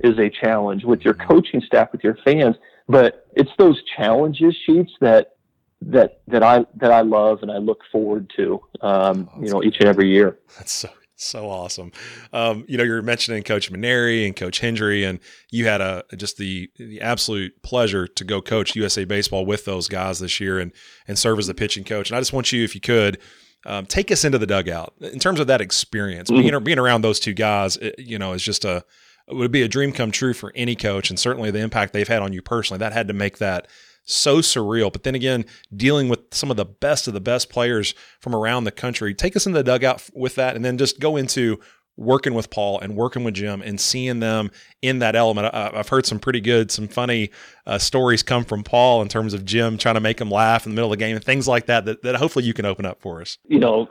is 0.00 0.18
a 0.18 0.30
challenge 0.30 0.84
with 0.84 1.02
your 1.02 1.14
mm-hmm. 1.14 1.28
coaching 1.28 1.60
staff, 1.60 1.90
with 1.92 2.04
your 2.04 2.16
fans. 2.24 2.56
But 2.88 3.26
it's 3.34 3.50
those 3.58 3.82
challenges 3.96 4.56
sheets 4.66 4.92
that 5.00 5.36
that 5.82 6.20
that 6.28 6.42
I 6.42 6.64
that 6.76 6.92
I 6.92 7.00
love 7.00 7.42
and 7.42 7.50
I 7.50 7.58
look 7.58 7.80
forward 7.90 8.30
to, 8.36 8.60
um, 8.80 9.28
oh, 9.34 9.42
you 9.42 9.50
know, 9.50 9.62
each 9.62 9.76
and 9.80 9.88
every 9.88 10.10
year. 10.10 10.38
That's 10.56 10.72
so 10.72 10.90
so 11.22 11.48
awesome. 11.50 11.92
Um, 12.32 12.64
you 12.68 12.76
know, 12.76 12.84
you're 12.84 13.02
mentioning 13.02 13.42
Coach 13.42 13.70
Mainieri 13.72 14.26
and 14.26 14.34
Coach 14.34 14.60
Hendry, 14.60 15.04
and 15.04 15.18
you 15.50 15.66
had 15.66 15.80
a 15.80 16.04
just 16.16 16.36
the 16.36 16.70
the 16.76 17.00
absolute 17.00 17.62
pleasure 17.62 18.06
to 18.06 18.24
go 18.24 18.40
coach 18.42 18.76
USA 18.76 19.04
baseball 19.04 19.46
with 19.46 19.64
those 19.64 19.88
guys 19.88 20.18
this 20.18 20.40
year 20.40 20.58
and 20.58 20.72
and 21.06 21.18
serve 21.18 21.38
as 21.38 21.46
the 21.46 21.54
pitching 21.54 21.84
coach. 21.84 22.10
And 22.10 22.16
I 22.16 22.20
just 22.20 22.32
want 22.32 22.52
you, 22.52 22.64
if 22.64 22.74
you 22.74 22.80
could, 22.80 23.18
um, 23.66 23.86
take 23.86 24.10
us 24.10 24.24
into 24.24 24.38
the 24.38 24.46
dugout 24.46 24.94
in 25.00 25.18
terms 25.18 25.40
of 25.40 25.46
that 25.46 25.60
experience. 25.60 26.30
Mm-hmm. 26.30 26.48
Being 26.48 26.64
being 26.64 26.78
around 26.78 27.02
those 27.02 27.20
two 27.20 27.34
guys, 27.34 27.76
it, 27.76 27.98
you 27.98 28.18
know, 28.18 28.32
is 28.32 28.42
just 28.42 28.64
a 28.64 28.84
it 29.28 29.36
would 29.36 29.52
be 29.52 29.62
a 29.62 29.68
dream 29.68 29.92
come 29.92 30.10
true 30.10 30.34
for 30.34 30.52
any 30.54 30.74
coach, 30.74 31.10
and 31.10 31.18
certainly 31.18 31.50
the 31.50 31.60
impact 31.60 31.92
they've 31.92 32.08
had 32.08 32.22
on 32.22 32.32
you 32.32 32.42
personally. 32.42 32.78
That 32.78 32.92
had 32.92 33.08
to 33.08 33.14
make 33.14 33.38
that 33.38 33.68
so 34.04 34.38
surreal. 34.38 34.92
But 34.92 35.02
then 35.02 35.14
again, 35.14 35.44
dealing 35.74 36.08
with 36.08 36.20
some 36.32 36.50
of 36.50 36.56
the 36.56 36.64
best 36.64 37.08
of 37.08 37.14
the 37.14 37.20
best 37.20 37.50
players 37.50 37.94
from 38.20 38.34
around 38.34 38.64
the 38.64 38.72
country. 38.72 39.14
Take 39.14 39.36
us 39.36 39.46
in 39.46 39.52
the 39.52 39.62
dugout 39.62 40.08
with 40.14 40.34
that, 40.36 40.56
and 40.56 40.64
then 40.64 40.78
just 40.78 41.00
go 41.00 41.16
into 41.16 41.60
working 41.96 42.32
with 42.34 42.50
Paul 42.50 42.80
and 42.80 42.96
working 42.96 43.22
with 43.22 43.34
Jim 43.34 43.60
and 43.62 43.78
seeing 43.78 44.20
them 44.20 44.50
in 44.80 45.00
that 45.00 45.14
element. 45.14 45.54
I've 45.54 45.88
heard 45.88 46.06
some 46.06 46.18
pretty 46.18 46.40
good, 46.40 46.70
some 46.70 46.88
funny 46.88 47.30
uh, 47.66 47.78
stories 47.78 48.22
come 48.22 48.44
from 48.44 48.64
Paul 48.64 49.02
in 49.02 49.08
terms 49.08 49.34
of 49.34 49.44
Jim 49.44 49.76
trying 49.76 49.96
to 49.96 50.00
make 50.00 50.20
him 50.20 50.30
laugh 50.30 50.64
in 50.64 50.72
the 50.72 50.74
middle 50.74 50.90
of 50.92 50.98
the 50.98 51.04
game 51.04 51.16
and 51.16 51.24
things 51.24 51.46
like 51.46 51.66
that, 51.66 51.84
that, 51.84 52.02
that 52.02 52.16
hopefully 52.16 52.46
you 52.46 52.54
can 52.54 52.64
open 52.64 52.86
up 52.86 53.00
for 53.00 53.20
us. 53.20 53.36
You 53.46 53.58
know, 53.58 53.88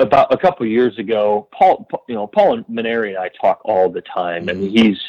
about 0.00 0.32
a 0.34 0.36
couple 0.36 0.66
of 0.66 0.72
years 0.72 0.98
ago, 0.98 1.48
Paul, 1.52 1.88
you 2.08 2.16
know, 2.16 2.26
Paul 2.26 2.54
and 2.54 2.66
Mainieri 2.66 3.10
and 3.10 3.18
I 3.18 3.30
talk 3.40 3.60
all 3.64 3.88
the 3.88 4.02
time. 4.02 4.46
Mm-hmm. 4.46 4.64
I 4.64 4.82
he's, 4.82 5.00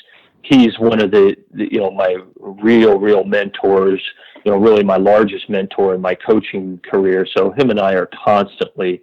he's 0.43 0.77
one 0.79 1.01
of 1.01 1.11
the, 1.11 1.35
the, 1.53 1.67
you 1.71 1.79
know 1.79 1.91
my 1.91 2.17
real 2.39 2.99
real 2.99 3.23
mentors 3.23 4.01
you 4.43 4.51
know 4.51 4.57
really 4.57 4.83
my 4.83 4.97
largest 4.97 5.49
mentor 5.49 5.93
in 5.95 6.01
my 6.01 6.15
coaching 6.15 6.79
career. 6.89 7.27
So 7.35 7.51
him 7.51 7.69
and 7.69 7.79
i 7.79 7.93
are 7.93 8.09
constantly 8.23 9.01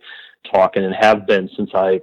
talking 0.52 0.84
and 0.84 0.94
have 0.94 1.26
been 1.26 1.48
since 1.56 1.70
i 1.74 2.00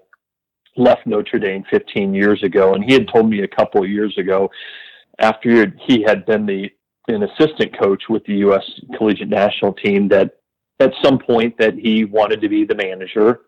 left 0.78 1.06
notre 1.06 1.40
dame 1.40 1.64
15 1.70 2.14
years 2.14 2.44
ago. 2.44 2.74
And 2.74 2.84
he 2.84 2.94
had 2.94 3.08
told 3.08 3.30
me 3.30 3.42
a 3.42 3.48
couple 3.48 3.84
of 3.84 3.90
years 3.90 4.18
ago 4.18 4.50
after 5.20 5.74
he 5.88 6.02
had 6.02 6.26
been 6.26 6.46
the 6.46 6.70
an 7.08 7.24
assistant 7.24 7.78
coach 7.80 8.04
with 8.10 8.26
the 8.26 8.38
us 8.38 8.64
collegiate 8.98 9.30
national 9.30 9.74
team 9.74 10.08
that 10.08 10.32
at 10.80 10.92
some 11.04 11.20
point 11.20 11.56
that 11.60 11.76
he 11.76 12.04
wanted 12.04 12.42
to 12.42 12.50
be 12.50 12.66
the 12.66 12.76
manager. 12.76 13.42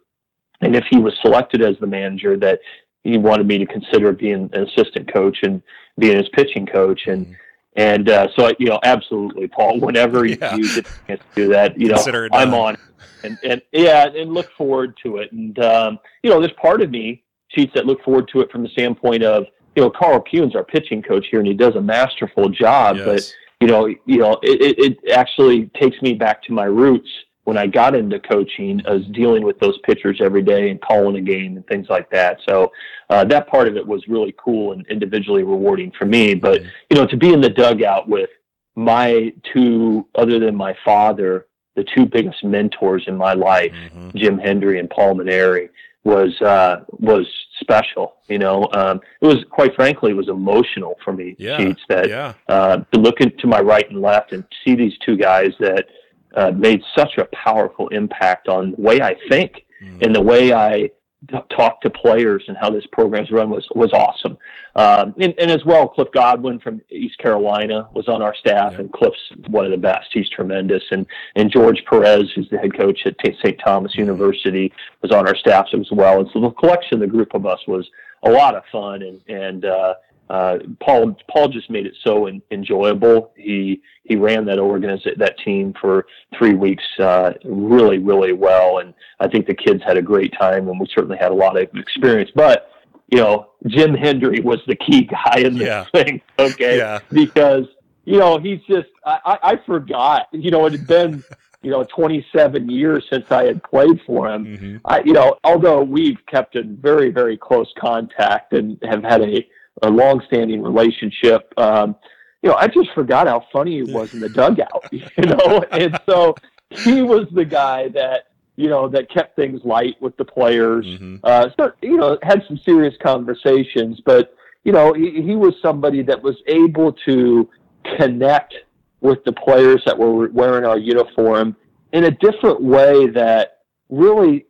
And 0.61 0.75
if 0.75 0.85
he 0.89 0.97
was 0.99 1.13
selected 1.21 1.61
as 1.61 1.75
the 1.79 1.87
manager 1.87 2.37
that 2.37 2.59
he 3.07 3.17
wanted 3.17 3.47
me 3.47 3.57
to 3.57 3.65
consider 3.65 4.11
being 4.11 4.49
an 4.53 4.67
assistant 4.67 5.11
coach 5.11 5.39
and 5.43 5.61
being 5.97 6.17
his 6.17 6.29
pitching 6.29 6.65
coach 6.65 7.07
and 7.07 7.25
mm-hmm. 7.25 7.33
And 7.79 8.09
uh, 8.09 8.27
so, 8.35 8.51
you 8.57 8.65
know, 8.65 8.79
absolutely, 8.81 9.47
Paul. 9.47 9.79
Whenever 9.79 10.25
yeah. 10.25 10.55
you 10.55 10.81
get 11.07 11.19
to 11.19 11.25
do 11.35 11.47
that, 11.49 11.79
you 11.79 11.89
know, 11.89 12.27
I'm 12.33 12.55
on, 12.55 12.75
and 13.23 13.37
and 13.43 13.61
yeah, 13.71 14.07
and 14.07 14.33
look 14.33 14.49
forward 14.57 14.97
to 15.03 15.17
it. 15.17 15.31
And 15.31 15.59
um, 15.59 15.99
you 16.23 16.31
know, 16.31 16.39
there's 16.39 16.53
part 16.53 16.81
of 16.81 16.89
me, 16.89 17.23
Sheets, 17.49 17.71
that 17.75 17.85
look 17.85 18.03
forward 18.03 18.29
to 18.33 18.41
it 18.41 18.49
from 18.49 18.63
the 18.63 18.69
standpoint 18.69 19.21
of, 19.21 19.45
you 19.75 19.83
know, 19.83 19.91
Karl 19.91 20.19
Kuhn's 20.21 20.55
our 20.55 20.63
pitching 20.63 21.03
coach 21.03 21.27
here, 21.29 21.39
and 21.39 21.47
he 21.47 21.53
does 21.53 21.75
a 21.75 21.81
masterful 21.81 22.49
job. 22.49 22.95
Yes. 22.97 23.05
But 23.05 23.35
you 23.61 23.67
know, 23.67 23.85
you 23.85 24.17
know, 24.17 24.39
it, 24.41 24.79
it 24.79 25.11
actually 25.11 25.69
takes 25.79 26.01
me 26.01 26.15
back 26.15 26.41
to 26.45 26.53
my 26.53 26.65
roots 26.65 27.09
when 27.47 27.57
I 27.57 27.65
got 27.65 27.95
into 27.95 28.19
coaching 28.19 28.81
as 28.85 29.05
dealing 29.13 29.41
with 29.41 29.57
those 29.59 29.77
pitchers 29.85 30.19
every 30.21 30.41
day 30.41 30.69
and 30.69 30.81
calling 30.81 31.15
a 31.15 31.21
game 31.21 31.55
and 31.55 31.65
things 31.67 31.87
like 31.89 32.09
that. 32.09 32.39
So 32.45 32.73
uh, 33.09 33.23
that 33.23 33.47
part 33.47 33.69
of 33.69 33.77
it 33.77 33.87
was 33.87 34.05
really 34.09 34.35
cool 34.37 34.73
and 34.73 34.85
individually 34.87 35.43
rewarding 35.43 35.93
for 35.97 36.03
me. 36.03 36.33
But 36.33 36.61
you 36.89 36.97
know, 36.97 37.07
to 37.07 37.15
be 37.15 37.31
in 37.31 37.39
the 37.39 37.49
dugout 37.49 38.09
with 38.09 38.29
my 38.75 39.33
two, 39.53 40.05
other 40.15 40.39
than 40.39 40.57
my 40.57 40.75
father, 40.83 41.47
the 41.77 41.85
two 41.95 42.05
biggest 42.05 42.43
mentors 42.43 43.05
in 43.07 43.15
my 43.15 43.31
life, 43.31 43.71
mm-hmm. 43.71 44.09
Jim 44.17 44.37
Hendry 44.37 44.79
and 44.79 44.89
Paul 44.89 45.15
Mainieri, 45.15 45.69
was 46.03 46.41
uh, 46.41 46.83
was 46.89 47.25
special. 47.61 48.15
You 48.27 48.39
know, 48.39 48.67
um, 48.73 48.99
it 49.21 49.25
was 49.25 49.45
quite 49.51 49.73
frankly, 49.73 50.11
it 50.11 50.15
was 50.15 50.27
emotional 50.27 50.95
for 51.01 51.13
me. 51.13 51.37
Yeah, 51.39 51.55
Sheets, 51.55 51.81
that 51.87 52.09
yeah. 52.09 52.33
uh, 52.49 52.79
to 52.91 52.99
look 52.99 53.21
into 53.21 53.47
my 53.47 53.61
right 53.61 53.89
and 53.89 54.01
left 54.01 54.33
and 54.33 54.43
see 54.65 54.75
these 54.75 54.97
two 55.05 55.15
guys 55.15 55.53
that 55.61 55.85
uh, 56.35 56.51
made 56.51 56.81
such 56.95 57.17
a 57.17 57.25
powerful 57.25 57.87
impact 57.89 58.47
on 58.47 58.71
the 58.71 58.81
way 58.81 59.01
I 59.01 59.15
think 59.29 59.65
mm. 59.81 60.01
and 60.01 60.15
the 60.15 60.21
way 60.21 60.53
I 60.53 60.89
t- 61.29 61.37
talk 61.55 61.81
to 61.81 61.89
players 61.89 62.43
and 62.47 62.57
how 62.57 62.69
this 62.69 62.85
program's 62.91 63.31
run 63.31 63.49
was 63.49 63.67
was 63.75 63.91
awesome. 63.93 64.37
Um, 64.75 65.15
and, 65.19 65.33
and, 65.39 65.49
as 65.49 65.65
well, 65.65 65.87
Cliff 65.87 66.09
Godwin 66.13 66.59
from 66.59 66.81
East 66.89 67.17
Carolina 67.17 67.89
was 67.93 68.07
on 68.07 68.21
our 68.21 68.35
staff, 68.35 68.73
yeah. 68.73 68.81
and 68.81 68.93
Cliff's 68.93 69.17
one 69.47 69.65
of 69.65 69.71
the 69.71 69.77
best. 69.77 70.07
He's 70.13 70.29
tremendous. 70.29 70.83
And 70.91 71.05
and 71.35 71.51
George 71.51 71.83
Perez, 71.89 72.31
who's 72.35 72.49
the 72.49 72.57
head 72.57 72.77
coach 72.77 72.99
at 73.05 73.15
St. 73.23 73.59
Thomas 73.63 73.93
mm. 73.93 73.99
University, 73.99 74.71
was 75.01 75.11
on 75.11 75.27
our 75.27 75.35
staff 75.35 75.67
as 75.73 75.89
well. 75.91 76.19
And 76.19 76.29
so 76.33 76.41
the 76.41 76.51
collection, 76.51 76.99
the 76.99 77.07
group 77.07 77.33
of 77.33 77.45
us, 77.45 77.59
was 77.67 77.89
a 78.23 78.29
lot 78.29 78.55
of 78.55 78.63
fun 78.71 79.01
and 79.01 79.21
and 79.27 79.65
uh, 79.65 79.95
uh, 80.29 80.57
Paul 80.81 81.15
Paul 81.31 81.47
just 81.47 81.69
made 81.69 81.85
it 81.85 81.95
so 82.03 82.27
in, 82.27 82.41
enjoyable. 82.51 83.31
He 83.37 83.81
he 84.03 84.15
ran 84.15 84.45
that 84.45 84.59
organization 84.59 85.13
that 85.19 85.37
team 85.39 85.73
for 85.79 86.05
three 86.37 86.53
weeks 86.53 86.83
uh, 86.99 87.33
really 87.45 87.97
really 87.97 88.33
well, 88.33 88.79
and 88.79 88.93
I 89.19 89.27
think 89.27 89.47
the 89.47 89.55
kids 89.55 89.81
had 89.85 89.97
a 89.97 90.01
great 90.01 90.33
time, 90.37 90.67
and 90.67 90.79
we 90.79 90.87
certainly 90.93 91.17
had 91.17 91.31
a 91.31 91.35
lot 91.35 91.57
of 91.57 91.69
experience. 91.75 92.29
But 92.35 92.71
you 93.09 93.19
know, 93.19 93.51
Jim 93.67 93.93
Hendry 93.93 94.41
was 94.41 94.59
the 94.67 94.75
key 94.75 95.03
guy 95.03 95.39
in 95.39 95.57
this 95.57 95.67
yeah. 95.67 95.85
thing, 95.85 96.21
okay? 96.39 96.77
Yeah. 96.77 96.99
Because 97.09 97.65
you 98.03 98.19
know 98.19 98.37
he's 98.37 98.59
just 98.69 98.89
I, 99.05 99.37
I 99.43 99.59
forgot 99.65 100.27
you 100.33 100.51
know 100.51 100.65
it 100.65 100.73
had 100.73 100.87
been. 100.87 101.23
you 101.63 101.71
know, 101.71 101.83
27 101.83 102.69
years 102.69 103.03
since 103.11 103.29
I 103.31 103.43
had 103.45 103.61
played 103.63 103.99
for 104.05 104.31
him. 104.31 104.45
Mm-hmm. 104.45 104.77
I, 104.85 105.01
you 105.03 105.11
know, 105.11 105.37
although 105.43 105.81
we've 105.81 106.23
kept 106.27 106.55
in 106.55 106.77
very, 106.77 107.09
very 107.09 107.35
close 107.35 107.73
contact 107.79 108.53
and 108.53 108.77
have 108.83 109.03
had 109.03 109.21
a, 109.21 109.45
a 109.81 109.89
long-standing 109.89 110.61
relationship. 110.61 111.53
Um, 111.57 111.95
you 112.41 112.49
know, 112.49 112.55
I 112.55 112.67
just 112.67 112.91
forgot 112.93 113.27
how 113.27 113.45
funny 113.51 113.83
he 113.83 113.91
was 113.91 114.13
in 114.13 114.19
the 114.19 114.29
dugout. 114.41 114.85
You 114.91 115.01
know, 115.17 115.63
and 115.71 115.99
so 116.07 116.35
he 116.69 117.01
was 117.01 117.27
the 117.31 117.45
guy 117.45 117.89
that 117.89 118.27
you 118.55 118.69
know 118.69 118.87
that 118.89 119.09
kept 119.09 119.35
things 119.35 119.61
light 119.63 119.95
with 120.01 120.15
the 120.17 120.25
players. 120.25 120.85
Mm-hmm. 120.85 121.17
Uh, 121.23 121.49
so 121.57 121.71
you 121.81 121.97
know, 121.97 122.17
had 122.23 122.43
some 122.47 122.59
serious 122.65 122.95
conversations, 123.01 124.01
but 124.05 124.35
you 124.63 124.71
know, 124.73 124.93
he, 124.93 125.21
he 125.21 125.35
was 125.35 125.53
somebody 125.61 126.01
that 126.03 126.21
was 126.21 126.35
able 126.47 126.91
to 127.05 127.49
connect 127.97 128.53
with 129.01 129.23
the 129.23 129.31
players 129.31 129.81
that 129.85 129.97
were 129.97 130.27
wearing 130.29 130.65
our 130.65 130.77
uniform 130.77 131.55
in 131.93 132.03
a 132.05 132.11
different 132.11 132.61
way 132.61 133.07
that 133.07 133.59
really 133.89 134.45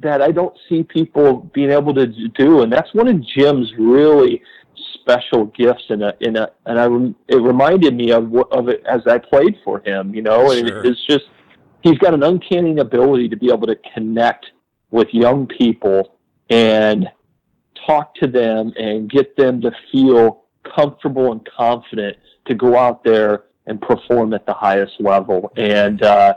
that 0.00 0.22
I 0.22 0.30
don't 0.30 0.56
see 0.68 0.82
people 0.82 1.50
being 1.54 1.70
able 1.70 1.94
to 1.94 2.06
do, 2.06 2.62
and 2.62 2.72
that's 2.72 2.92
one 2.94 3.08
of 3.08 3.26
Jim's 3.26 3.72
really 3.78 4.42
special 5.08 5.46
gifts 5.46 5.84
in 5.88 6.02
a 6.02 6.14
in 6.20 6.36
a 6.36 6.50
and 6.66 6.78
I 6.78 6.86
it 7.28 7.40
reminded 7.40 7.94
me 7.94 8.12
of 8.12 8.34
of 8.52 8.68
it 8.68 8.82
as 8.86 9.00
I 9.06 9.18
played 9.18 9.56
for 9.64 9.80
him, 9.80 10.14
you 10.14 10.22
know, 10.22 10.50
and 10.50 10.68
sure. 10.68 10.84
it's 10.84 11.04
just 11.06 11.24
he's 11.82 11.98
got 11.98 12.14
an 12.14 12.22
uncanny 12.22 12.78
ability 12.78 13.28
to 13.30 13.36
be 13.36 13.50
able 13.50 13.66
to 13.68 13.76
connect 13.94 14.46
with 14.90 15.08
young 15.12 15.46
people 15.46 16.18
and 16.50 17.08
talk 17.86 18.14
to 18.16 18.26
them 18.26 18.72
and 18.76 19.10
get 19.10 19.36
them 19.36 19.60
to 19.62 19.70
feel 19.90 20.44
comfortable 20.76 21.32
and 21.32 21.48
confident 21.56 22.16
to 22.46 22.54
go 22.54 22.76
out 22.76 23.02
there 23.04 23.44
and 23.66 23.80
perform 23.80 24.34
at 24.34 24.44
the 24.46 24.54
highest 24.54 24.94
level. 25.00 25.52
And 25.56 26.02
uh, 26.02 26.34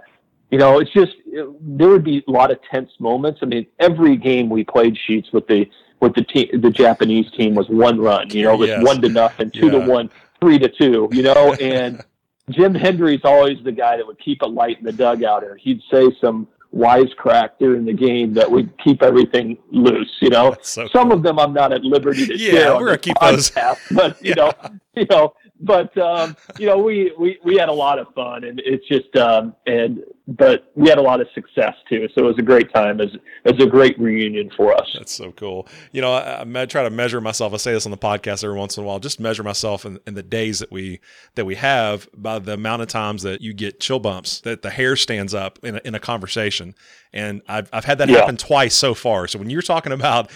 you 0.49 0.57
know, 0.57 0.79
it's 0.79 0.91
just 0.91 1.13
it, 1.25 1.47
there 1.77 1.89
would 1.89 2.03
be 2.03 2.23
a 2.25 2.31
lot 2.31 2.51
of 2.51 2.59
tense 2.69 2.91
moments. 2.99 3.39
I 3.41 3.47
mean, 3.47 3.65
every 3.79 4.15
game 4.15 4.49
we 4.49 4.63
played 4.63 4.97
sheets 4.97 5.29
with 5.33 5.47
the 5.47 5.65
with 6.01 6.15
the 6.15 6.23
team, 6.23 6.49
the 6.59 6.69
Japanese 6.69 7.31
team 7.31 7.55
was 7.55 7.69
one 7.69 7.99
run. 7.99 8.29
You 8.31 8.43
know, 8.43 8.53
it 8.53 8.57
was 8.57 8.69
yes. 8.69 8.83
one 8.83 9.01
to 9.01 9.09
nothing, 9.09 9.51
two 9.51 9.67
yeah. 9.67 9.71
to 9.71 9.79
one, 9.79 10.09
three 10.41 10.59
to 10.59 10.67
two. 10.67 11.07
You 11.11 11.21
know, 11.23 11.53
and 11.61 12.03
Jim 12.49 12.75
Hendry's 12.75 13.21
always 13.23 13.63
the 13.63 13.71
guy 13.71 13.97
that 13.97 14.05
would 14.05 14.19
keep 14.19 14.41
it 14.41 14.47
light 14.47 14.79
in 14.79 14.83
the 14.83 14.91
dugout, 14.91 15.43
or 15.43 15.55
he'd 15.55 15.81
say 15.89 16.11
some 16.19 16.47
wisecrack 16.75 17.49
during 17.59 17.85
the 17.85 17.93
game 17.93 18.33
that 18.33 18.49
would 18.49 18.75
keep 18.83 19.03
everything 19.03 19.57
loose. 19.71 20.11
You 20.21 20.29
know, 20.29 20.55
so 20.61 20.87
some 20.87 21.09
cool. 21.09 21.17
of 21.17 21.23
them 21.23 21.39
I'm 21.39 21.53
not 21.53 21.71
at 21.71 21.83
liberty 21.83 22.25
to 22.25 22.37
yeah, 22.37 22.51
share. 22.51 22.73
we're 22.75 22.85
gonna 22.85 22.97
keep 22.97 23.17
podcast, 23.17 23.87
those, 23.89 23.97
but 23.97 24.25
you 24.25 24.33
yeah. 24.35 24.35
know, 24.35 24.51
you 24.95 25.05
know, 25.09 25.33
but 25.61 25.95
um, 25.97 26.35
you 26.57 26.65
know, 26.65 26.77
we, 26.77 27.13
we 27.17 27.39
we 27.43 27.55
had 27.55 27.69
a 27.69 27.73
lot 27.73 27.99
of 27.99 28.07
fun, 28.13 28.43
and 28.43 28.61
it's 28.65 28.87
just 28.87 29.15
um, 29.15 29.55
and 29.67 30.03
but 30.27 30.71
we 30.75 30.89
had 30.89 30.97
a 30.97 31.01
lot 31.01 31.21
of 31.21 31.27
success 31.33 31.75
too. 31.89 32.07
So 32.13 32.23
it 32.23 32.27
was 32.27 32.37
a 32.39 32.43
great 32.43 32.73
time. 32.73 32.99
It 32.99 33.11
was, 33.11 33.15
it 33.45 33.55
was 33.57 33.67
a 33.67 33.69
great 33.69 33.99
reunion 33.99 34.49
for 34.55 34.73
us. 34.73 34.89
That's 34.93 35.13
so 35.13 35.31
cool. 35.31 35.67
You 35.91 36.01
know, 36.01 36.13
I, 36.13 36.41
I, 36.41 36.65
try 36.65 36.83
to 36.83 36.89
measure 36.89 37.19
myself. 37.21 37.53
I 37.53 37.57
say 37.57 37.73
this 37.73 37.85
on 37.85 37.91
the 37.91 37.97
podcast 37.97 38.43
every 38.43 38.57
once 38.57 38.77
in 38.77 38.83
a 38.83 38.87
while. 38.87 38.99
Just 38.99 39.19
measure 39.19 39.43
myself 39.43 39.85
in, 39.85 39.99
in 40.07 40.13
the 40.13 40.23
days 40.23 40.59
that 40.59 40.71
we 40.71 40.99
that 41.35 41.45
we 41.45 41.55
have 41.55 42.07
by 42.15 42.39
the 42.39 42.53
amount 42.53 42.81
of 42.81 42.87
times 42.87 43.23
that 43.23 43.41
you 43.41 43.53
get 43.53 43.79
chill 43.79 43.99
bumps, 43.99 44.41
that 44.41 44.61
the 44.61 44.69
hair 44.69 44.95
stands 44.95 45.33
up 45.33 45.59
in 45.63 45.75
a, 45.75 45.81
in 45.85 45.95
a 45.95 45.99
conversation. 45.99 46.75
And 47.13 47.41
I've 47.47 47.69
I've 47.73 47.85
had 47.85 47.97
that 47.97 48.09
yeah. 48.09 48.19
happen 48.19 48.37
twice 48.37 48.75
so 48.75 48.93
far. 48.93 49.27
So 49.27 49.37
when 49.37 49.49
you're 49.49 49.61
talking 49.61 49.91
about 49.91 50.31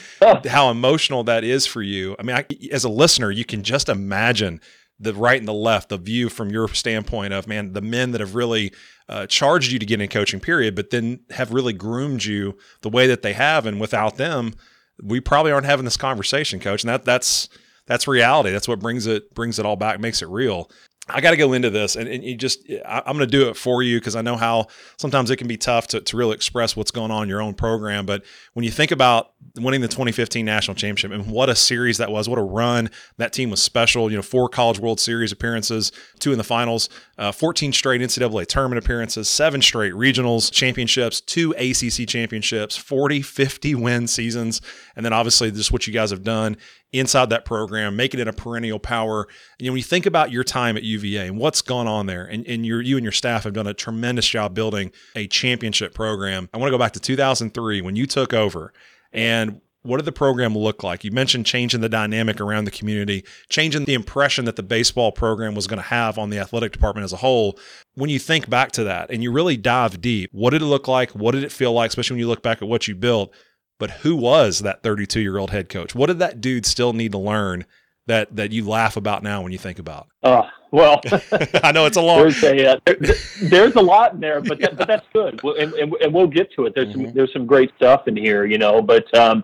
how 0.47 0.69
emotional 0.69 1.23
that 1.23 1.43
is 1.43 1.65
for 1.65 1.81
you, 1.81 2.15
I 2.19 2.23
mean, 2.23 2.35
I, 2.35 2.45
as 2.71 2.83
a 2.83 2.89
listener, 2.89 3.31
you 3.31 3.45
can 3.45 3.63
just 3.63 3.89
imagine 3.89 4.61
the 4.99 5.13
right 5.13 5.39
and 5.39 5.47
the 5.47 5.53
left, 5.53 5.89
the 5.89 5.97
view 5.97 6.29
from 6.29 6.49
your 6.49 6.67
standpoint 6.69 7.33
of 7.33 7.47
man, 7.47 7.73
the 7.73 7.81
men 7.81 8.11
that 8.11 8.21
have 8.21 8.35
really 8.35 8.73
uh, 9.09 9.27
charged 9.27 9.71
you 9.71 9.79
to 9.79 9.85
get 9.85 10.01
in 10.01 10.07
coaching, 10.07 10.39
period, 10.39 10.75
but 10.75 10.89
then 10.89 11.19
have 11.31 11.51
really 11.51 11.73
groomed 11.73 12.23
you 12.23 12.57
the 12.81 12.89
way 12.89 13.07
that 13.07 13.21
they 13.21 13.33
have, 13.33 13.65
and 13.65 13.79
without 13.79 14.17
them, 14.17 14.53
we 15.01 15.19
probably 15.19 15.51
aren't 15.51 15.65
having 15.65 15.85
this 15.85 15.97
conversation, 15.97 16.59
coach. 16.59 16.83
And 16.83 16.89
that 16.89 17.03
that's 17.03 17.49
that's 17.85 18.07
reality. 18.07 18.51
That's 18.51 18.67
what 18.67 18.79
brings 18.79 19.05
it 19.05 19.33
brings 19.33 19.59
it 19.59 19.65
all 19.65 19.75
back, 19.75 19.99
makes 19.99 20.21
it 20.21 20.29
real. 20.29 20.69
I 21.07 21.21
got 21.21 21.31
to 21.31 21.37
go 21.37 21.53
into 21.53 21.69
this 21.69 21.95
and, 21.95 22.09
and 22.09 22.23
you 22.23 22.35
just, 22.35 22.67
I, 22.83 23.03
am 23.05 23.15
going 23.15 23.19
to 23.19 23.27
do 23.27 23.49
it 23.49 23.55
for 23.55 23.83
you 23.83 23.99
because 23.99 24.15
I 24.15 24.21
know 24.21 24.35
how 24.35 24.67
sometimes 24.97 25.29
it 25.29 25.37
can 25.37 25.47
be 25.47 25.55
tough 25.57 25.87
to, 25.89 26.01
to 26.01 26.17
really 26.17 26.33
express 26.33 26.75
what's 26.75 26.89
going 26.89 27.11
on 27.11 27.23
in 27.23 27.29
your 27.29 27.43
own 27.43 27.53
program. 27.53 28.07
But 28.07 28.23
when 28.53 28.63
you 28.65 28.71
think 28.71 28.89
about 28.89 29.31
winning 29.55 29.81
the 29.81 29.87
2015 29.87 30.43
national 30.43 30.73
championship 30.73 31.11
and 31.11 31.29
what 31.29 31.47
a 31.47 31.55
series 31.55 31.99
that 31.99 32.11
was, 32.11 32.27
what 32.27 32.39
a 32.39 32.43
run 32.43 32.89
that 33.17 33.33
team 33.33 33.51
was 33.51 33.61
special, 33.61 34.09
you 34.09 34.17
know, 34.17 34.23
four 34.23 34.49
college 34.49 34.79
world 34.79 34.99
series 34.99 35.31
appearances, 35.31 35.91
two 36.19 36.31
in 36.31 36.39
the 36.39 36.43
finals, 36.43 36.89
uh, 37.19 37.31
14 37.31 37.71
straight 37.71 38.01
NCAA 38.01 38.47
tournament 38.47 38.83
appearances, 38.83 39.29
seven 39.29 39.61
straight 39.61 39.93
regionals 39.93 40.51
championships, 40.51 41.21
two 41.21 41.51
ACC 41.51 42.07
championships, 42.07 42.75
40, 42.75 43.21
50 43.21 43.75
win 43.75 44.07
seasons. 44.07 44.59
And 44.95 45.05
then 45.05 45.13
obviously 45.13 45.51
just 45.51 45.71
what 45.71 45.85
you 45.85 45.93
guys 45.93 46.09
have 46.09 46.23
done 46.23 46.57
inside 46.91 47.29
that 47.29 47.45
program, 47.45 47.95
making 47.95 48.19
it 48.19 48.27
a 48.27 48.33
perennial 48.33 48.79
power. 48.79 49.27
You 49.59 49.67
know, 49.67 49.73
when 49.73 49.77
you 49.77 49.83
think 49.83 50.05
about 50.05 50.31
your 50.31 50.43
time 50.43 50.77
at 50.77 50.83
UVA 50.83 51.27
and 51.27 51.37
what's 51.37 51.61
gone 51.61 51.87
on 51.87 52.05
there, 52.05 52.25
and, 52.25 52.45
and 52.47 52.65
you 52.65 52.79
and 52.79 53.03
your 53.03 53.11
staff 53.11 53.43
have 53.43 53.53
done 53.53 53.67
a 53.67 53.73
tremendous 53.73 54.27
job 54.27 54.53
building 54.53 54.91
a 55.15 55.27
championship 55.27 55.93
program. 55.93 56.49
I 56.53 56.57
want 56.57 56.69
to 56.69 56.71
go 56.71 56.79
back 56.79 56.93
to 56.93 56.99
2003 56.99 57.81
when 57.81 57.95
you 57.95 58.05
took 58.05 58.33
over 58.33 58.73
and 59.11 59.61
what 59.85 59.97
did 59.97 60.05
the 60.05 60.11
program 60.11 60.57
look 60.57 60.83
like? 60.83 61.03
You 61.03 61.11
mentioned 61.11 61.45
changing 61.45 61.81
the 61.81 61.89
dynamic 61.89 62.41
around 62.41 62.65
the 62.65 62.71
community, 62.71 63.23
changing 63.49 63.85
the 63.85 63.93
impression 63.93 64.45
that 64.45 64.55
the 64.55 64.63
baseball 64.63 65.11
program 65.11 65.53
was 65.53 65.67
going 65.67 65.77
to 65.77 65.83
have 65.83 66.17
on 66.17 66.31
the 66.31 66.39
athletic 66.39 66.71
department 66.71 67.05
as 67.05 67.13
a 67.13 67.17
whole. 67.17 67.59
When 67.93 68.09
you 68.09 68.17
think 68.17 68.49
back 68.49 68.71
to 68.73 68.83
that 68.85 69.11
and 69.11 69.21
you 69.21 69.31
really 69.31 69.57
dive 69.57 70.01
deep, 70.01 70.31
what 70.33 70.51
did 70.51 70.63
it 70.63 70.65
look 70.65 70.87
like? 70.87 71.11
What 71.11 71.33
did 71.33 71.43
it 71.43 71.51
feel 71.51 71.71
like, 71.71 71.89
especially 71.89 72.15
when 72.15 72.21
you 72.21 72.27
look 72.27 72.41
back 72.41 72.61
at 72.61 72.67
what 72.67 72.87
you 72.87 72.95
built? 72.95 73.31
But 73.77 73.91
who 73.91 74.15
was 74.15 74.59
that 74.59 74.83
32 74.83 75.21
year 75.21 75.37
old 75.37 75.51
head 75.51 75.69
coach? 75.69 75.95
What 75.95 76.07
did 76.07 76.19
that 76.19 76.41
dude 76.41 76.65
still 76.65 76.93
need 76.93 77.11
to 77.11 77.17
learn 77.17 77.65
that 78.07 78.35
that 78.35 78.51
you 78.51 78.67
laugh 78.67 78.97
about 78.97 79.23
now 79.23 79.41
when 79.41 79.51
you 79.51 79.57
think 79.57 79.79
about? 79.79 80.07
Uh, 80.23 80.43
well, 80.71 81.01
I 81.63 81.71
know 81.71 81.85
it's 81.85 81.97
a 81.97 82.01
long. 82.01 82.19
There's 82.19 82.43
a, 82.43 82.73
uh, 82.73 82.79
there, 82.85 83.15
there's 83.41 83.75
a 83.75 83.81
lot 83.81 84.13
in 84.13 84.19
there, 84.19 84.41
but 84.41 84.59
that, 84.59 84.77
but 84.77 84.87
that's 84.87 85.05
good, 85.13 85.41
and, 85.43 85.73
and, 85.73 85.93
and, 85.93 86.13
we'll 86.13 86.27
get 86.27 86.51
to 86.53 86.65
it. 86.65 86.73
There's 86.75 86.89
mm-hmm. 86.89 87.05
some 87.05 87.13
there's 87.13 87.33
some 87.33 87.45
great 87.45 87.71
stuff 87.77 88.07
in 88.07 88.15
here, 88.15 88.45
you 88.45 88.57
know. 88.57 88.81
But 88.81 89.13
um, 89.17 89.43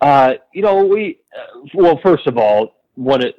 uh, 0.00 0.34
you 0.52 0.62
know, 0.62 0.84
we 0.84 1.18
uh, 1.36 1.60
well, 1.74 2.00
first 2.02 2.26
of 2.26 2.38
all, 2.38 2.76
one 2.94 3.24
of 3.24 3.34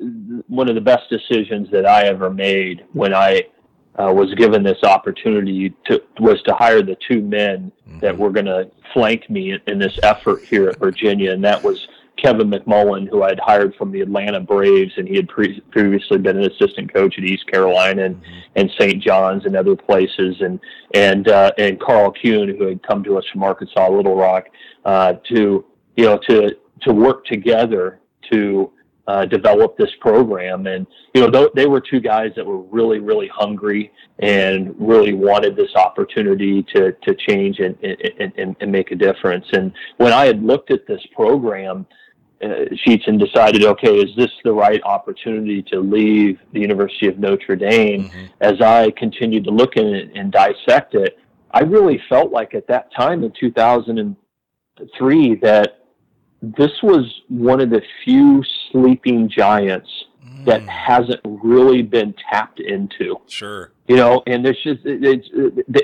one 0.48 0.70
of 0.70 0.76
the 0.76 0.82
best 0.82 1.10
decisions 1.10 1.70
that 1.72 1.86
I 1.86 2.04
ever 2.04 2.30
made 2.30 2.86
when 2.94 3.14
I 3.14 3.44
uh, 3.98 4.12
was 4.14 4.34
given 4.36 4.64
this 4.64 4.84
opportunity 4.84 5.74
to 5.86 6.02
was 6.20 6.42
to 6.44 6.54
hire 6.54 6.82
the 6.82 6.98
two 7.08 7.22
men 7.22 7.72
mm-hmm. 7.88 8.00
that 8.00 8.18
were 8.18 8.30
going 8.30 8.46
to 8.46 8.70
flank 8.94 9.30
me 9.30 9.58
in, 9.68 9.80
this 9.80 9.98
effort 10.04 10.44
here 10.44 10.70
at 10.70 10.80
Virginia, 10.80 11.32
and 11.32 11.44
that 11.44 11.62
was 11.64 11.88
Kevin 12.18 12.50
McMullen, 12.50 13.08
who 13.10 13.24
I 13.24 13.30
had 13.30 13.40
hired 13.40 13.76
from 13.76 13.92
the 13.92 14.02
Atlanta 14.02 14.40
Braves, 14.40 14.94
and 14.98 15.08
he 15.08 15.16
had 15.16 15.28
pre- 15.28 15.62
previously 15.72 16.18
been 16.18 16.38
an 16.38 16.52
assistant 16.52 16.94
coach 16.94 17.18
at 17.18 17.24
East 17.24 17.48
Carolina 17.48 18.06
and, 18.06 18.16
mm-hmm. 18.16 18.40
and 18.56 18.72
St. 18.80 19.02
John's 19.02 19.46
and 19.46 19.56
other 19.56 19.76
places, 19.76 20.42
and 20.42 20.60
and 20.94 21.28
uh, 21.28 21.52
and 21.58 21.80
Karl 21.80 22.12
Kuhn, 22.12 22.56
who 22.58 22.68
had 22.68 22.84
come 22.84 23.04
to 23.04 23.18
us 23.18 23.26
from 23.32 23.44
Arkansas 23.44 23.90
Little 23.90 24.16
Rock, 24.16 24.46
uh, 24.86 25.14
to 25.30 25.66
you 25.96 26.06
know 26.06 26.20
to 26.30 26.56
to 26.82 26.94
work 26.94 27.26
together 27.26 28.00
to 28.32 28.72
uh, 29.08 29.26
develop 29.26 29.78
this 29.78 29.92
program. 30.02 30.68
And, 30.68 30.86
you 31.14 31.22
know, 31.22 31.32
th- 31.32 31.52
they 31.56 31.66
were 31.66 31.80
two 31.80 32.00
guys 32.00 32.32
that 32.36 32.46
were 32.46 32.60
really, 32.60 33.00
really 33.00 33.30
hungry 33.30 33.92
and 34.20 34.76
really 34.78 35.14
wanted 35.14 35.56
this 35.56 35.74
opportunity 35.76 36.64
to, 36.76 36.92
to 36.92 37.16
change 37.16 37.60
and, 37.60 37.78
and, 37.84 38.34
and, 38.38 38.56
and 38.60 38.72
make 38.72 38.92
a 38.92 38.96
difference. 38.96 39.46
And 39.54 39.72
when 39.98 40.12
I 40.12 40.26
had 40.26 40.44
looked 40.44 40.72
at 40.72 40.86
this 40.88 41.02
program, 41.16 41.86
uh, 42.44 42.66
sheets 42.84 43.06
and 43.08 43.20
decided, 43.20 43.64
okay, 43.64 43.98
is 43.98 44.16
this 44.16 44.30
the 44.44 44.54
right 44.54 44.82
opportunity 44.84 45.64
to 45.64 45.80
leave 45.80 46.40
the 46.54 46.60
University 46.60 47.08
of 47.08 47.18
Notre 47.18 47.56
Dame? 47.56 48.10
Mm-hmm. 48.10 48.26
As 48.42 48.62
I 48.62 48.92
continued 48.92 49.46
to 49.46 49.52
look 49.52 49.76
at 49.78 49.86
it 49.86 50.12
and 50.16 50.32
dissect 50.32 50.94
it, 50.94 51.18
I 51.52 51.62
really 51.62 52.00
felt 52.10 52.32
like 52.32 52.54
at 52.54 52.68
that 52.68 52.94
time 52.94 53.24
in 53.24 53.34
2003 53.40 55.36
that 55.36 55.87
this 56.58 56.72
was 56.84 57.22
one 57.28 57.60
of 57.62 57.70
the 57.70 57.82
few 58.04 58.44
sleeping 58.72 59.30
giants 59.30 59.90
mm. 60.26 60.46
that 60.46 60.62
hasn't 60.68 61.22
really 61.24 61.82
been 61.82 62.14
tapped 62.32 62.60
into. 62.60 63.18
Sure. 63.28 63.72
You 63.88 63.96
know, 63.96 64.24
and 64.28 64.46
there's 64.46 64.62
just 64.64 64.82
it's, 64.86 65.28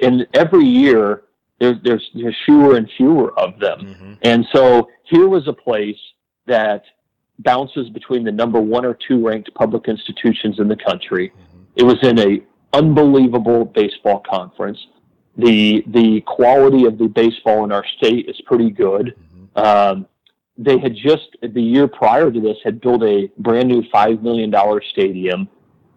and 0.01 0.27
every 0.33 0.65
year 0.65 1.23
there's 1.59 1.77
there's 1.83 2.09
there's 2.13 2.35
fewer 2.45 2.75
and 2.75 2.89
fewer 2.97 3.37
of 3.39 3.59
them, 3.59 3.79
mm-hmm. 3.79 4.13
and 4.23 4.45
so 4.53 4.89
here 5.03 5.27
was 5.29 5.47
a 5.47 5.53
place 5.53 5.97
that 6.45 6.83
bounces 7.39 7.89
between 7.89 8.23
the 8.23 8.31
number 8.31 8.59
one 8.59 8.85
or 8.85 8.97
two 9.07 9.25
ranked 9.25 9.53
public 9.55 9.87
institutions 9.87 10.59
in 10.59 10.67
the 10.67 10.75
country. 10.75 11.29
Mm-hmm. 11.29 11.63
It 11.77 11.83
was 11.83 11.97
in 12.03 12.19
a 12.19 12.41
unbelievable 12.73 13.65
baseball 13.65 14.23
conference. 14.29 14.79
The 15.37 15.83
the 15.87 16.21
quality 16.21 16.85
of 16.85 16.97
the 16.97 17.07
baseball 17.07 17.63
in 17.63 17.71
our 17.71 17.85
state 17.97 18.27
is 18.27 18.39
pretty 18.45 18.69
good. 18.69 19.15
Mm-hmm. 19.15 19.59
Um, 19.59 20.07
they 20.57 20.77
had 20.77 20.95
just 20.95 21.35
the 21.41 21.61
year 21.61 21.87
prior 21.87 22.31
to 22.31 22.39
this 22.39 22.57
had 22.63 22.79
built 22.79 23.03
a 23.03 23.29
brand 23.39 23.67
new 23.67 23.83
five 23.91 24.21
million 24.21 24.49
dollar 24.49 24.81
stadium. 24.81 25.47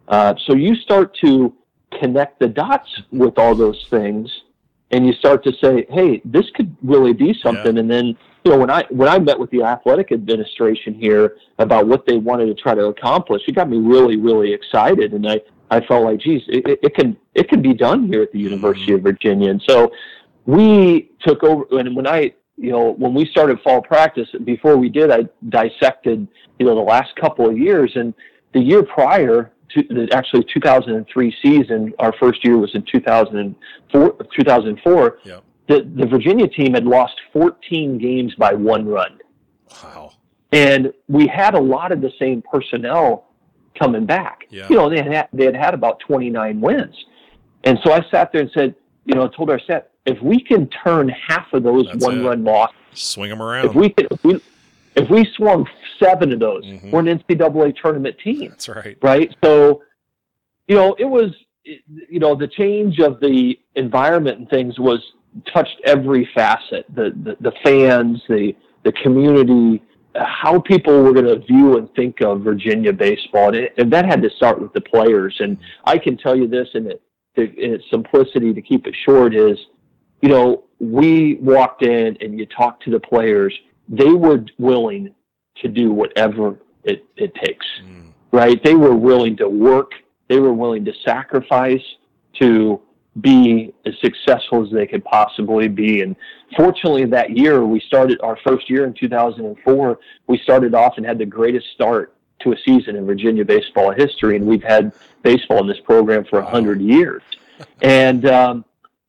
Uh, 0.09 0.35
so 0.47 0.55
you 0.55 0.75
start 0.77 1.17
to 1.23 1.55
connect 2.01 2.39
the 2.39 2.49
dots 2.49 3.03
with 3.11 3.39
all 3.39 3.55
those 3.55 3.87
things, 3.91 4.31
and 4.91 5.07
you 5.07 5.13
start 5.15 5.45
to 5.45 5.53
say, 5.63 5.87
"Hey, 5.91 6.23
this 6.25 6.49
could 6.55 6.75
really 6.83 7.13
be 7.13 7.35
something." 7.43 7.75
Yeah. 7.75 7.81
And 7.81 7.91
then 7.91 8.07
you 8.45 8.51
know 8.53 8.59
when 8.59 8.71
I 8.71 8.85
when 8.91 9.09
I 9.09 9.19
met 9.19 9.39
with 9.39 9.51
the 9.51 9.63
athletic 9.63 10.13
administration 10.13 10.95
here 10.95 11.37
about 11.59 11.87
what 11.87 12.07
they 12.07 12.17
wanted 12.17 12.47
to 12.47 12.55
try 12.55 12.75
to 12.75 12.87
accomplish, 12.87 13.43
it 13.47 13.55
got 13.55 13.69
me 13.69 13.79
really 13.79 14.17
really 14.17 14.53
excited, 14.53 15.13
and 15.13 15.29
I 15.29 15.41
I 15.71 15.81
felt 15.81 16.05
like, 16.05 16.21
geez, 16.21 16.43
it, 16.49 16.79
it 16.83 16.95
can 16.95 17.17
it 17.35 17.49
can 17.49 17.61
be 17.61 17.75
done 17.75 18.07
here 18.07 18.23
at 18.23 18.33
the 18.33 18.39
University 18.39 18.93
of 18.93 19.03
Virginia, 19.03 19.51
and 19.51 19.63
so 19.69 19.93
we 20.47 21.11
took 21.27 21.43
over. 21.43 21.65
And 21.79 21.97
when 21.97 22.07
I 22.07 22.35
you 22.57 22.71
know, 22.71 22.93
when 22.93 23.15
we 23.15 23.27
started 23.27 23.61
fall 23.61 23.83
practice, 23.83 24.29
before 24.45 24.77
we 24.77 24.89
did, 24.89 25.11
I 25.11 25.29
dissected, 25.49 26.27
you 26.59 26.67
know, 26.67 26.75
the 26.75 26.81
last 26.81 27.15
couple 27.17 27.49
of 27.49 27.59
years. 27.59 27.93
And 27.97 28.15
the 28.55 28.61
year 28.61 28.83
prior 28.83 29.53
to 29.71 29.83
the 29.83 30.09
actually 30.13 30.47
2003 30.53 31.37
season, 31.43 31.93
our 31.99 32.15
first 32.19 32.45
year 32.45 32.57
was 32.57 32.75
in 32.75 32.85
2004. 32.91 34.17
2004 34.35 35.19
yeah. 35.25 35.41
the, 35.69 35.91
the 35.97 36.07
Virginia 36.07 36.49
team 36.49 36.75
had 36.75 36.85
lost 36.85 37.15
14 37.33 37.99
games 37.99 38.35
by 38.37 38.55
one 38.55 38.87
run. 38.87 39.19
Wow. 39.83 40.13
And 40.53 40.93
we 41.09 41.27
had 41.27 41.55
a 41.55 41.61
lot 41.61 41.93
of 41.93 42.01
the 42.01 42.13
same 42.19 42.43
personnel 42.51 43.27
coming 43.79 44.07
back. 44.07 44.45
Yeah. 44.49 44.67
You 44.71 44.77
know, 44.77 44.89
they 44.89 45.03
had, 45.03 45.29
they 45.33 45.45
had 45.45 45.57
had 45.57 45.75
about 45.75 46.01
29 46.01 46.61
wins. 46.61 46.95
And 47.65 47.79
so 47.85 47.93
I 47.93 48.01
sat 48.11 48.33
there 48.33 48.43
and 48.43 48.51
said, 48.55 48.75
you 49.05 49.15
know, 49.15 49.25
I 49.25 49.37
told 49.37 49.51
our 49.51 49.61
set, 49.67 49.91
if 50.07 50.21
we 50.23 50.41
can 50.41 50.69
turn 50.69 51.09
half 51.09 51.53
of 51.53 51.63
those 51.63 51.87
That's 51.87 52.05
one 52.05 52.21
it. 52.21 52.29
run 52.29 52.45
losses, 52.45 52.77
swing 52.93 53.31
them 53.31 53.43
around. 53.43 53.67
If 53.67 53.75
we 53.75 53.91
can, 53.91 54.07
if 54.11 54.25
we, 54.25 54.41
if 54.95 55.11
we 55.11 55.27
swung 55.37 55.69
seven 55.99 56.33
of 56.33 56.41
those, 56.41 56.65
mm-hmm. 56.65 56.91
we're 56.91 57.01
an 57.01 57.19
NCAA 57.19 57.77
tournament 57.81 58.17
team. 58.23 58.51
That's 58.51 58.69
right. 58.69 58.97
Right. 59.03 59.37
So, 59.45 59.83
you 60.69 60.77
know, 60.77 60.95
it 60.99 61.05
was, 61.05 61.33
you 61.65 62.21
know, 62.21 62.35
the 62.35 62.49
change 62.49 63.01
of 63.01 63.21
the 63.21 63.59
environment 63.75 64.39
and 64.39 64.49
things 64.49 64.79
was 64.79 65.01
touched 65.53 65.81
every 65.85 66.29
facet. 66.35 66.87
The 66.95 67.13
the, 67.23 67.37
the 67.41 67.53
fans, 67.63 68.23
the 68.29 68.55
the 68.85 68.93
community, 68.93 69.83
how 70.15 70.61
people 70.61 71.03
were 71.03 71.13
going 71.13 71.27
to 71.27 71.45
view 71.45 71.77
and 71.77 71.93
think 71.95 72.21
of 72.21 72.43
Virginia 72.43 72.93
baseball, 72.93 73.49
and, 73.49 73.57
it, 73.57 73.75
and, 73.77 73.93
that 73.93 74.07
had 74.07 74.23
to 74.23 74.31
start 74.31 74.61
with 74.61 74.73
the 74.73 74.81
players. 74.81 75.37
And 75.41 75.59
I 75.85 75.99
can 75.99 76.17
tell 76.17 76.37
you 76.37 76.47
this, 76.47 76.69
in, 76.75 76.91
it, 76.91 77.03
in 77.37 77.75
its 77.75 77.85
simplicity, 77.91 78.55
to 78.55 78.63
keep 78.63 78.87
it 78.87 78.95
short, 79.05 79.35
is 79.35 79.59
you 80.21 80.29
know, 80.29 80.65
we 80.79 81.35
walked 81.37 81.83
in 81.83 82.17
and 82.21 82.39
you 82.39 82.47
talked 82.47 82.85
to 82.85 82.91
the 82.91 83.01
players, 83.01 83.55
they 83.89 84.11
were 84.11 84.45
willing 84.59 85.15
to 85.63 85.69
do 85.69 85.93
whatever 85.93 86.59
it, 86.85 87.05
it 87.17 87.35
takes, 87.35 87.67
mm. 87.83 88.11
right? 88.33 88.63
They 88.63 88.75
were 88.75 88.95
willing 88.95 89.37
to 89.39 89.49
work, 89.49 89.93
they 90.29 90.39
were 90.39 90.53
willing 90.53 90.85
to 90.85 90.93
sacrifice 91.05 91.83
to 92.41 92.81
be 93.21 93.73
as 93.87 93.95
successful 94.01 94.65
as 94.65 94.71
they 94.71 94.87
could 94.87 95.05
possibly 95.05 95.69
be. 95.69 96.03
And 96.03 96.17
fortunately, 96.57 97.07
that 97.07 97.37
year 97.37 97.65
we 97.65 97.81
started 97.81 98.21
our 98.21 98.39
first 98.45 98.69
year 98.69 98.85
in 98.85 98.93
2004. 98.93 99.99
We 100.27 100.39
started 100.39 100.75
off 100.75 100.95
and 100.99 101.07
had 101.07 101.19
the 101.19 101.27
greatest 101.27 101.67
start 101.75 102.15
to 102.41 102.53
a 102.53 102.57
season 102.59 102.97
in 102.97 103.07
Virginia 103.07 103.45
baseball 103.45 103.91
history, 103.93 104.37
and 104.37 104.47
we've 104.47 104.63
had 104.63 104.93
baseball 105.23 105.61
in 105.61 105.67
this 105.67 105.81
program 105.81 106.25
for 106.25 106.41
a 106.41 106.45
wow. 106.45 106.51
hundred 106.51 106.83
years. 106.83 107.23
And 107.81 108.27
um, 108.27 108.65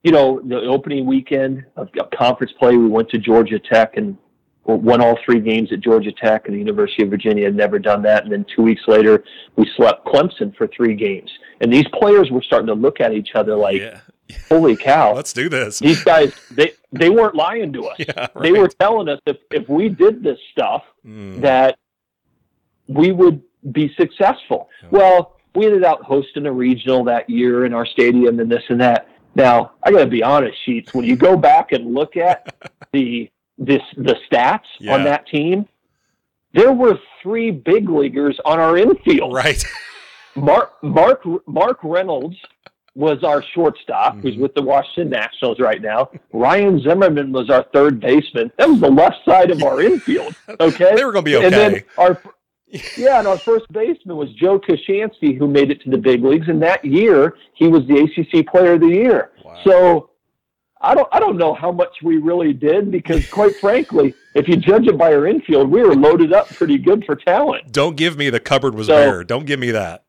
you 0.08 0.14
know, 0.14 0.40
the 0.42 0.62
opening 0.62 1.06
weekend 1.06 1.66
of 1.76 1.90
conference 2.18 2.54
play, 2.58 2.78
we 2.78 2.88
went 2.88 3.10
to 3.10 3.18
Georgia 3.18 3.60
Tech 3.60 3.98
and 3.98 4.18
won 4.64 5.02
all 5.02 5.20
three 5.26 5.42
games 5.42 5.74
at 5.74 5.82
Georgia 5.82 6.14
Tech, 6.14 6.46
and 6.46 6.56
the 6.56 6.60
University 6.60 7.04
of 7.04 7.10
Virginia 7.10 7.44
had 7.44 7.56
never 7.56 7.78
done 7.78 8.02
that. 8.04 8.24
And 8.24 8.32
then 8.32 8.46
two 8.56 8.62
weeks 8.62 8.84
later, 8.88 9.26
we 9.58 9.70
swept 9.76 10.06
Clemson 10.06 10.56
for 10.56 10.66
three 10.68 10.96
games. 10.96 11.30
And 11.60 11.74
these 11.74 11.86
players 11.90 12.32
were 12.32 12.42
starting 12.42 12.68
to 12.68 12.74
look 12.74 13.02
at 13.02 13.12
each 13.12 13.36
other 13.36 13.58
like, 13.58 13.82
yeah. 13.82 14.00
"Holy 14.48 14.78
cow, 14.78 15.14
let's 15.14 15.34
do 15.34 15.50
this!" 15.50 15.80
These 15.80 16.06
guys, 16.06 16.34
they 16.52 16.72
they 16.94 17.10
weren't 17.10 17.36
lying 17.36 17.74
to 17.74 17.88
us. 17.88 17.98
Yeah, 18.08 18.28
right. 18.34 18.44
They 18.44 18.54
were 18.54 18.70
telling 18.70 19.10
us 19.10 19.20
if 19.26 19.36
if 19.52 19.68
we 19.68 19.90
did 19.90 20.24
this 20.24 20.40
stuff, 20.54 20.84
mm. 21.06 21.42
that 21.42 21.78
we 22.88 23.12
would 23.12 23.42
be 23.74 23.94
successful. 23.96 24.70
Well, 24.90 25.36
we 25.54 25.66
ended 25.66 25.84
up 25.84 26.02
hosting 26.02 26.46
a 26.46 26.52
regional 26.54 27.04
that 27.06 27.30
year 27.30 27.66
in 27.66 27.74
our 27.74 27.86
stadium 27.86 28.40
and 28.40 28.50
this 28.50 28.64
and 28.70 28.80
that 28.80 29.10
now, 29.38 29.74
I 29.84 29.92
got 29.92 30.00
to 30.00 30.08
be 30.08 30.24
honest, 30.24 30.58
Sheets. 30.66 30.96
When 30.96 31.06
you 31.06 31.16
go 31.16 31.38
back 31.38 31.72
and 31.72 31.94
look 31.94 32.18
at 32.18 32.56
the 32.92 33.30
this 33.60 33.84
the 33.96 34.16
stats 34.30 34.66
yeah. 34.80 34.96
on 34.96 35.04
that 35.04 35.28
team, 35.28 35.68
there 36.54 36.74
were 36.74 37.00
three 37.22 37.52
big 37.52 37.88
leaguers 37.88 38.40
on 38.46 38.60
our 38.60 38.78
infield. 38.78 39.34
Right. 39.34 39.64
Mark 40.36 40.74
Mark 40.82 41.22
Mark 41.48 41.80
Reynolds 41.84 42.36
was 42.96 43.24
our 43.24 43.44
shortstop, 43.54 44.14
mm-hmm. 44.14 44.22
who's 44.22 44.38
with 44.38 44.56
the 44.56 44.62
Washington 44.62 45.10
Nationals 45.12 45.60
right 45.60 45.84
now. 45.84 46.10
Ryan 46.34 46.82
Zimmerman 46.82 47.32
was 47.32 47.52
our 47.52 47.64
third 47.72 48.00
baseman. 48.00 48.52
That 48.58 48.70
was 48.70 48.80
the 48.80 48.90
left 48.90 49.18
side 49.24 49.52
of 49.52 49.62
our 49.62 49.82
infield. 49.82 50.36
Okay, 50.60 50.96
they 50.96 51.06
were 51.06 51.12
going 51.12 51.26
to 51.26 51.30
be 51.30 51.36
okay. 51.36 51.46
And 51.46 51.54
then 51.54 51.84
our 52.00 52.20
yeah, 52.98 53.20
and 53.20 53.28
our 53.28 53.38
first 53.38 53.72
baseman 53.72 54.18
was 54.18 54.32
Joe 54.34 54.60
Koshansky, 54.60 55.38
who 55.38 55.48
made 55.48 55.72
it 55.72 55.82
to 55.84 55.90
the 55.90 55.98
big 55.98 56.24
leagues, 56.24 56.48
and 56.50 56.62
that 56.62 56.84
year 56.84 57.36
he 57.54 57.68
was 57.68 57.88
the 57.88 58.00
ACC 58.00 58.46
Player 58.48 58.74
of 58.74 58.82
the 58.82 58.88
Year. 58.88 59.32
Wow. 59.44 59.62
So 59.64 60.10
I 60.82 60.94
don't 60.94 61.08
I 61.12 61.20
don't 61.20 61.38
know 61.38 61.54
how 61.54 61.72
much 61.72 62.02
we 62.04 62.18
really 62.18 62.54
did 62.54 62.92
because, 62.92 63.28
quite 63.30 63.56
frankly, 63.62 64.14
if 64.36 64.48
you 64.48 64.58
judge 64.58 64.88
it 64.88 64.98
by 64.98 65.14
our 65.14 65.28
infield, 65.28 65.70
we 65.70 65.82
were 65.82 65.96
loaded 65.96 66.34
up 66.34 66.50
pretty 66.50 66.78
good 66.78 67.06
for 67.06 67.16
talent. 67.16 67.72
Don't 67.72 67.96
give 67.96 68.18
me 68.18 68.30
the 68.30 68.40
cupboard 68.40 68.76
was 68.76 68.88
so, 68.88 68.96
bare. 68.96 69.24
Don't 69.24 69.46
give 69.46 69.60
me 69.60 69.72
that. 69.72 70.04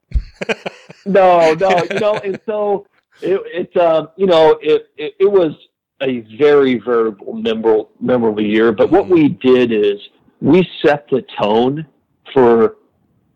no, 1.07 1.55
no, 1.55 1.85
you 1.91 2.01
know, 2.01 2.15
and 2.15 2.41
so 2.45 2.87
it, 3.23 3.41
it 3.47 3.77
uh, 3.77 4.09
you 4.17 4.27
know, 4.27 4.59
it, 4.61 4.89
it, 4.97 5.15
it 5.21 5.31
was 5.31 5.53
a 6.01 6.21
very 6.39 6.79
very 6.79 7.13
memorable 7.33 7.91
memorable 8.01 8.43
year. 8.43 8.73
But 8.73 8.91
what 8.91 9.09
we 9.09 9.29
did 9.29 9.73
is 9.73 10.01
we 10.41 10.69
set 10.83 11.09
the 11.11 11.25
tone 11.41 11.87
for 12.33 12.77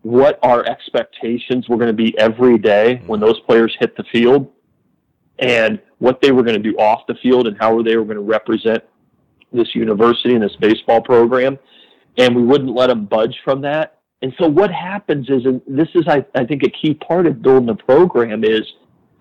what 0.03 0.37
our 0.43 0.65
expectations 0.65 1.67
were 1.69 1.77
going 1.77 1.87
to 1.87 1.93
be 1.93 2.17
every 2.19 2.57
day 2.57 2.95
mm-hmm. 2.95 3.07
when 3.07 3.19
those 3.19 3.39
players 3.41 3.75
hit 3.79 3.95
the 3.95 4.03
field 4.11 4.51
and 5.39 5.81
what 5.99 6.21
they 6.21 6.31
were 6.31 6.43
going 6.43 6.61
to 6.61 6.71
do 6.71 6.77
off 6.77 7.01
the 7.07 7.15
field 7.15 7.47
and 7.47 7.57
how 7.59 7.81
they 7.81 7.95
were 7.95 8.03
going 8.03 8.17
to 8.17 8.21
represent 8.21 8.83
this 9.51 9.73
university 9.73 10.33
and 10.33 10.43
this 10.43 10.55
baseball 10.57 11.01
program. 11.01 11.57
And 12.17 12.35
we 12.35 12.43
wouldn't 12.43 12.75
let 12.75 12.87
them 12.87 13.05
budge 13.05 13.35
from 13.43 13.61
that. 13.61 13.99
And 14.21 14.33
so 14.37 14.47
what 14.47 14.71
happens 14.71 15.29
is, 15.29 15.45
and 15.45 15.61
this 15.67 15.89
is, 15.95 16.07
I, 16.07 16.25
I 16.35 16.45
think, 16.45 16.63
a 16.63 16.69
key 16.69 16.93
part 16.93 17.25
of 17.25 17.41
building 17.41 17.69
a 17.69 17.75
program 17.75 18.43
is 18.43 18.61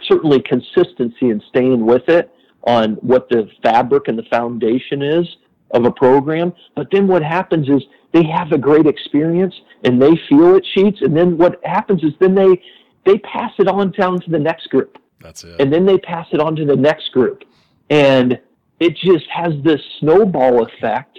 certainly 0.03 0.41
consistency 0.41 1.31
and 1.31 1.43
staying 1.49 1.85
with 1.85 2.09
it 2.09 2.31
on 2.65 2.93
what 2.97 3.29
the 3.29 3.49
fabric 3.63 4.09
and 4.09 4.19
the 4.19 4.25
foundation 4.25 5.03
is 5.03 5.27
of 5.73 5.85
a 5.85 5.91
program. 5.91 6.53
But 6.77 6.89
then 6.93 7.09
what 7.09 7.23
happens 7.23 7.69
is 7.69 7.83
they 8.13 8.25
have 8.25 8.53
a 8.53 8.59
great 8.59 8.87
experience 8.87 9.55
and 9.85 10.01
they 10.01 10.17
feel 10.29 10.55
it 10.57 10.67
sheets. 10.75 10.99
And 11.01 11.17
then 11.17 11.37
what 11.39 11.61
happens 11.65 12.03
is 12.05 12.13
then 12.21 12.35
they, 12.35 12.63
they 13.05 13.19
pass 13.19 13.53
it 13.59 13.69
on 13.69 13.91
down 13.93 14.21
to 14.21 14.31
the 14.31 14.39
next 14.39 14.69
group. 14.69 14.99
That's 15.21 15.45
it. 15.45 15.61
And 15.61 15.73
then 15.73 15.87
they 15.87 15.99
pass 15.99 16.27
it 16.33 16.41
on 16.41 16.55
to 16.57 16.65
the 16.65 16.77
next 16.77 17.11
group. 17.13 17.45
And 17.91 18.39
it 18.81 18.97
just 18.97 19.27
has 19.31 19.53
this 19.65 19.81
snowball 20.01 20.65
effect. 20.67 21.19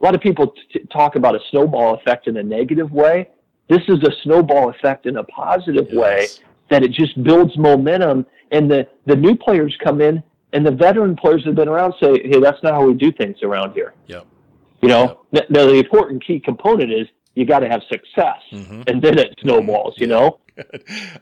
A 0.00 0.04
lot 0.04 0.14
of 0.14 0.20
people 0.20 0.54
t- 0.72 0.80
talk 0.92 1.16
about 1.16 1.34
a 1.34 1.40
snowball 1.50 1.94
effect 1.94 2.28
in 2.28 2.36
a 2.36 2.42
negative 2.42 2.92
way. 2.92 3.28
This 3.68 3.82
is 3.88 3.98
a 4.04 4.12
snowball 4.22 4.70
effect 4.70 5.06
in 5.06 5.16
a 5.16 5.24
positive 5.24 5.86
Yes. 5.90 5.94
way 5.96 6.26
that 6.70 6.82
it 6.84 6.92
just 6.92 7.20
builds 7.22 7.56
momentum 7.56 8.26
and 8.52 8.70
the, 8.70 8.86
the 9.06 9.16
new 9.16 9.34
players 9.34 9.76
come 9.82 10.00
in 10.00 10.22
and 10.52 10.64
the 10.64 10.70
veteran 10.70 11.16
players 11.16 11.42
that 11.42 11.48
have 11.48 11.56
been 11.56 11.68
around 11.68 11.94
say, 12.00 12.20
Hey, 12.28 12.40
that's 12.40 12.62
not 12.62 12.74
how 12.74 12.86
we 12.86 12.94
do 12.94 13.10
things 13.12 13.42
around 13.42 13.72
here. 13.72 13.94
Yep. 14.06 14.26
You 14.82 14.88
know, 14.88 15.20
N- 15.34 15.42
now 15.50 15.66
the 15.66 15.74
important 15.74 16.24
key 16.24 16.40
component 16.40 16.92
is 16.92 17.06
you 17.34 17.44
got 17.46 17.60
to 17.60 17.68
have 17.68 17.82
success 17.90 18.40
Mhm. 18.52 18.88
and 18.88 19.02
then 19.02 19.18
it 19.18 19.34
snowballs, 19.40 19.94
you 19.98 20.06
know? 20.06 20.40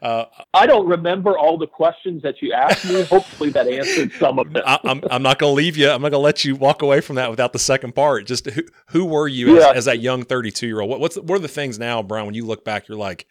Uh, 0.00 0.24
I 0.54 0.64
don't 0.66 0.86
remember 0.88 1.36
all 1.36 1.59
the 1.59 1.66
questions 1.66 2.22
that 2.22 2.40
you 2.40 2.52
asked 2.54 2.86
me. 2.86 3.02
Hopefully 3.02 3.50
that 3.50 3.68
answered 3.68 4.11
some 4.18 4.38
of 4.38 4.50
them. 4.50 4.62
I, 4.66 4.78
I'm 4.84 5.02
I'm 5.11 5.22
not 5.22 5.38
gonna 5.38 5.52
leave 5.52 5.76
you. 5.76 5.90
I'm 5.90 6.00
not 6.00 6.11
gonna 6.11 6.22
let 6.22 6.42
you 6.42 6.57
walk 6.57 6.80
away 6.80 7.02
from 7.02 7.16
that 7.16 7.28
without 7.28 7.52
the 7.52 7.59
second 7.59 7.94
part. 7.94 8.26
Just 8.26 8.46
who 8.48 8.62
who 8.88 9.04
were 9.04 9.28
you 9.28 9.59
as, 9.59 9.62
Yeah. 9.64 9.72
as 9.74 9.84
that 9.84 10.00
young 10.00 10.22
32 10.24 10.66
year 10.66 10.80
old? 10.80 10.88
What, 10.88 11.00
what's 11.00 11.16
what 11.16 11.36
are 11.36 11.38
the 11.40 11.48
things 11.48 11.78
now, 11.78 12.02
Brian? 12.02 12.24
When 12.24 12.34
you 12.34 12.46
look 12.46 12.64
back, 12.64 12.88
you're 12.88 12.96
like, 12.96 13.26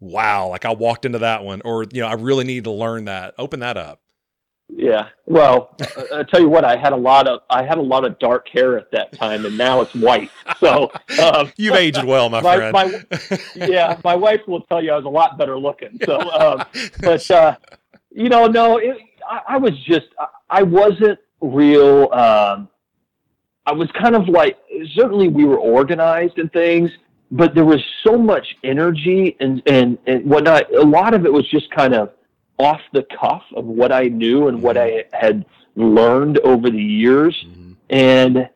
wow, 0.00 0.48
like 0.48 0.64
I 0.64 0.72
walked 0.74 1.04
into 1.04 1.20
that 1.20 1.44
one, 1.44 1.62
or 1.64 1.84
you 1.92 2.00
know, 2.00 2.08
I 2.08 2.14
really 2.14 2.44
need 2.44 2.64
to 2.64 2.72
learn 2.72 3.04
that. 3.04 3.34
Open 3.38 3.60
that 3.60 3.76
up. 3.76 4.00
Yeah. 4.68 5.08
Well, 5.26 5.76
I, 5.80 6.20
I 6.20 6.22
tell 6.24 6.40
you 6.40 6.48
what, 6.48 6.64
I 6.64 6.76
had 6.76 6.92
a 6.92 6.96
lot 6.96 7.28
of 7.28 7.40
I 7.50 7.62
had 7.62 7.78
a 7.78 7.82
lot 7.82 8.04
of 8.04 8.18
dark 8.18 8.48
hair 8.48 8.76
at 8.78 8.90
that 8.92 9.12
time, 9.12 9.44
and 9.44 9.56
now 9.58 9.80
it's 9.82 9.94
white. 9.94 10.30
So 10.58 10.90
um, 11.22 11.52
You've 11.56 11.74
aged 11.74 12.04
well, 12.04 12.28
my, 12.30 12.40
My- 12.40 12.70
friend. 12.70 13.06
my- 13.10 13.38
yeah, 13.66 14.00
my 14.04 14.14
wife 14.16 14.40
will 14.46 14.62
tell 14.62 14.82
you 14.82 14.92
I 14.92 14.96
was 14.96 15.04
a 15.04 15.08
lot 15.08 15.38
better 15.38 15.58
looking. 15.58 15.98
So, 16.04 16.18
um, 16.18 16.64
but 17.00 17.30
uh, 17.30 17.56
you 18.10 18.28
know, 18.28 18.46
no, 18.46 18.78
it, 18.78 18.96
I, 19.28 19.40
I 19.50 19.56
was 19.58 19.72
just 19.84 20.06
I, 20.18 20.26
I 20.50 20.62
wasn't 20.62 21.18
real. 21.40 22.10
Um, 22.12 22.68
I 23.66 23.72
was 23.72 23.88
kind 24.00 24.14
of 24.14 24.28
like 24.28 24.58
certainly 24.94 25.28
we 25.28 25.44
were 25.44 25.58
organized 25.58 26.38
and 26.38 26.52
things, 26.52 26.90
but 27.30 27.54
there 27.54 27.64
was 27.64 27.80
so 28.02 28.16
much 28.18 28.46
energy 28.64 29.36
and 29.40 29.62
and 29.66 29.98
and 30.06 30.24
whatnot. 30.24 30.72
A 30.74 30.82
lot 30.82 31.14
of 31.14 31.26
it 31.26 31.32
was 31.32 31.48
just 31.50 31.70
kind 31.70 31.94
of 31.94 32.12
off 32.58 32.80
the 32.92 33.04
cuff 33.20 33.42
of 33.54 33.64
what 33.64 33.92
I 33.92 34.04
knew 34.04 34.48
and 34.48 34.62
what 34.62 34.76
I 34.76 35.04
had 35.12 35.44
learned 35.76 36.38
over 36.38 36.70
the 36.70 36.82
years. 36.82 37.44
Mhm. 37.48 37.76
And 37.90 38.48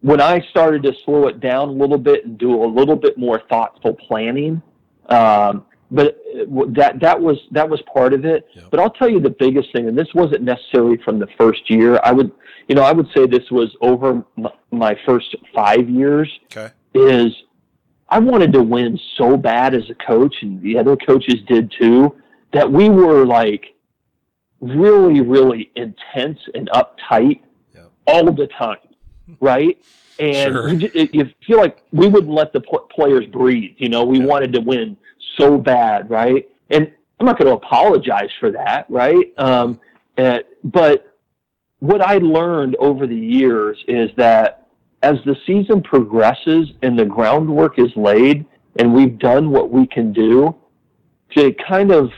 when 0.00 0.20
I 0.20 0.40
started 0.50 0.82
to 0.84 0.94
slow 1.04 1.28
it 1.28 1.40
down 1.40 1.68
a 1.68 1.72
little 1.72 1.98
bit 1.98 2.24
and 2.24 2.38
do 2.38 2.62
a 2.62 2.66
little 2.66 2.96
bit 2.96 3.18
more 3.18 3.40
thoughtful 3.48 3.94
planning, 3.94 4.62
um, 5.08 5.64
but 5.90 6.18
uh, 6.34 6.64
that 6.68 7.00
that 7.00 7.20
was 7.20 7.38
that 7.50 7.68
was 7.68 7.80
part 7.92 8.14
of 8.14 8.24
it. 8.24 8.48
Yep. 8.54 8.64
But 8.70 8.80
I'll 8.80 8.90
tell 8.90 9.08
you 9.08 9.20
the 9.20 9.30
biggest 9.30 9.72
thing, 9.72 9.88
and 9.88 9.98
this 9.98 10.12
wasn't 10.14 10.42
necessarily 10.42 10.96
from 10.98 11.18
the 11.18 11.26
first 11.38 11.68
year. 11.68 12.00
I 12.02 12.12
would, 12.12 12.30
you 12.68 12.74
know, 12.74 12.82
I 12.82 12.92
would 12.92 13.08
say 13.14 13.26
this 13.26 13.50
was 13.50 13.76
over 13.80 14.24
my, 14.36 14.52
my 14.70 14.98
first 15.04 15.34
five 15.54 15.88
years. 15.88 16.30
Okay. 16.44 16.72
Is 16.94 17.32
I 18.08 18.18
wanted 18.18 18.52
to 18.54 18.62
win 18.62 18.98
so 19.16 19.36
bad 19.36 19.74
as 19.74 19.88
a 19.90 19.94
coach, 19.94 20.34
and 20.42 20.60
the 20.62 20.78
other 20.78 20.96
coaches 20.96 21.36
did 21.46 21.72
too, 21.78 22.14
that 22.52 22.70
we 22.70 22.88
were 22.88 23.24
like 23.26 23.74
really, 24.60 25.20
really 25.20 25.70
intense 25.76 26.38
and 26.54 26.68
uptight 26.70 27.40
Yep. 27.74 27.90
all 28.06 28.32
the 28.32 28.46
time, 28.48 28.76
right? 29.40 29.78
And 30.18 30.52
Sure. 30.54 30.68
it, 30.94 31.14
you 31.14 31.30
feel 31.46 31.58
like 31.58 31.82
we 31.92 32.08
wouldn't 32.08 32.32
let 32.32 32.52
the 32.52 32.60
players 32.60 33.26
breathe. 33.26 33.74
You 33.78 33.88
know, 33.88 34.04
we 34.04 34.18
Yeah. 34.18 34.26
wanted 34.26 34.52
to 34.54 34.60
win 34.60 34.96
so 35.38 35.56
bad, 35.56 36.10
right? 36.10 36.46
And 36.68 36.90
I'm 37.18 37.26
not 37.26 37.38
going 37.38 37.48
to 37.48 37.54
apologize 37.54 38.30
for 38.38 38.50
that, 38.50 38.86
right? 38.88 39.32
Um, 39.38 39.80
uh, 40.18 40.40
but 40.64 41.16
what 41.78 42.02
I 42.02 42.18
learned 42.18 42.76
over 42.76 43.06
the 43.06 43.16
years 43.16 43.82
is 43.88 44.10
that 44.16 44.66
as 45.02 45.16
the 45.24 45.36
season 45.46 45.82
progresses 45.82 46.72
and 46.82 46.98
the 46.98 47.06
groundwork 47.06 47.78
is 47.78 47.90
laid, 47.96 48.44
and 48.78 48.92
we've 48.92 49.18
done 49.18 49.50
what 49.50 49.70
we 49.70 49.86
can 49.86 50.12
do, 50.12 50.54
to 51.34 51.54
kind 51.66 51.90
of 51.90 52.10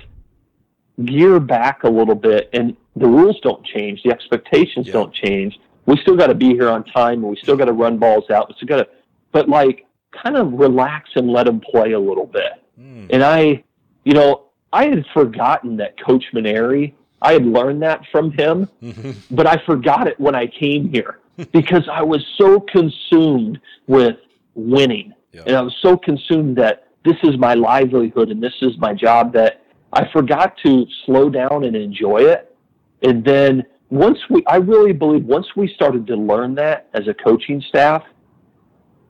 gear 1.04 1.40
back 1.40 1.84
a 1.84 1.88
little 1.90 2.14
bit 2.14 2.48
and 2.52 2.76
the 2.96 3.06
rules 3.06 3.38
don't 3.42 3.64
change 3.64 4.02
the 4.02 4.10
expectations 4.10 4.86
Yeah. 4.86 4.92
don't 4.94 5.12
change 5.14 5.58
we 5.86 5.96
still 5.96 6.16
got 6.16 6.26
to 6.28 6.34
be 6.34 6.50
here 6.50 6.68
on 6.68 6.84
time 6.84 7.20
and 7.20 7.24
we 7.30 7.36
still 7.36 7.56
got 7.56 7.64
to 7.64 7.72
run 7.72 7.98
balls 7.98 8.28
out 8.30 8.48
we 8.48 8.54
still 8.56 8.68
got 8.68 8.76
to 8.84 8.88
but 9.32 9.48
like 9.48 9.86
kind 10.12 10.36
of 10.36 10.52
relax 10.52 11.10
and 11.16 11.30
let 11.30 11.46
them 11.46 11.60
play 11.60 11.92
a 11.92 12.00
little 12.00 12.26
bit 12.26 12.52
Mm. 12.80 13.08
and 13.10 13.22
i 13.22 13.62
you 14.04 14.14
know 14.14 14.44
i 14.72 14.86
had 14.86 15.04
forgotten 15.12 15.76
that 15.76 15.98
coach 16.02 16.24
Mainieri 16.32 16.94
i 17.20 17.32
had 17.34 17.44
learned 17.44 17.82
that 17.82 18.00
from 18.10 18.30
him 18.32 18.66
but 19.30 19.46
I 19.46 19.56
forgot 19.66 20.06
it 20.08 20.18
when 20.18 20.34
I 20.34 20.46
came 20.46 20.88
here 20.90 21.18
because 21.52 21.86
I 21.90 22.02
was 22.02 22.24
so 22.38 22.60
consumed 22.60 23.60
with 23.86 24.16
winning. 24.54 25.12
Yeah. 25.32 25.42
And 25.46 25.56
I 25.56 25.62
was 25.62 25.74
so 25.80 25.96
consumed 25.96 26.56
that 26.56 26.88
this 27.04 27.16
is 27.22 27.36
my 27.38 27.54
livelihood 27.54 28.30
and 28.30 28.42
this 28.42 28.54
is 28.60 28.76
my 28.78 28.92
job 28.94 29.32
that 29.34 29.61
I 29.92 30.10
forgot 30.12 30.56
to 30.64 30.86
slow 31.04 31.28
down 31.28 31.64
and 31.64 31.76
enjoy 31.76 32.22
it. 32.22 32.54
And 33.02 33.24
then 33.24 33.64
once 33.90 34.18
we, 34.30 34.42
I 34.46 34.56
really 34.56 34.92
believe 34.92 35.24
once 35.24 35.46
we 35.54 35.72
started 35.74 36.06
to 36.06 36.16
learn 36.16 36.54
that 36.54 36.88
as 36.94 37.08
a 37.08 37.14
coaching 37.14 37.62
staff, 37.68 38.02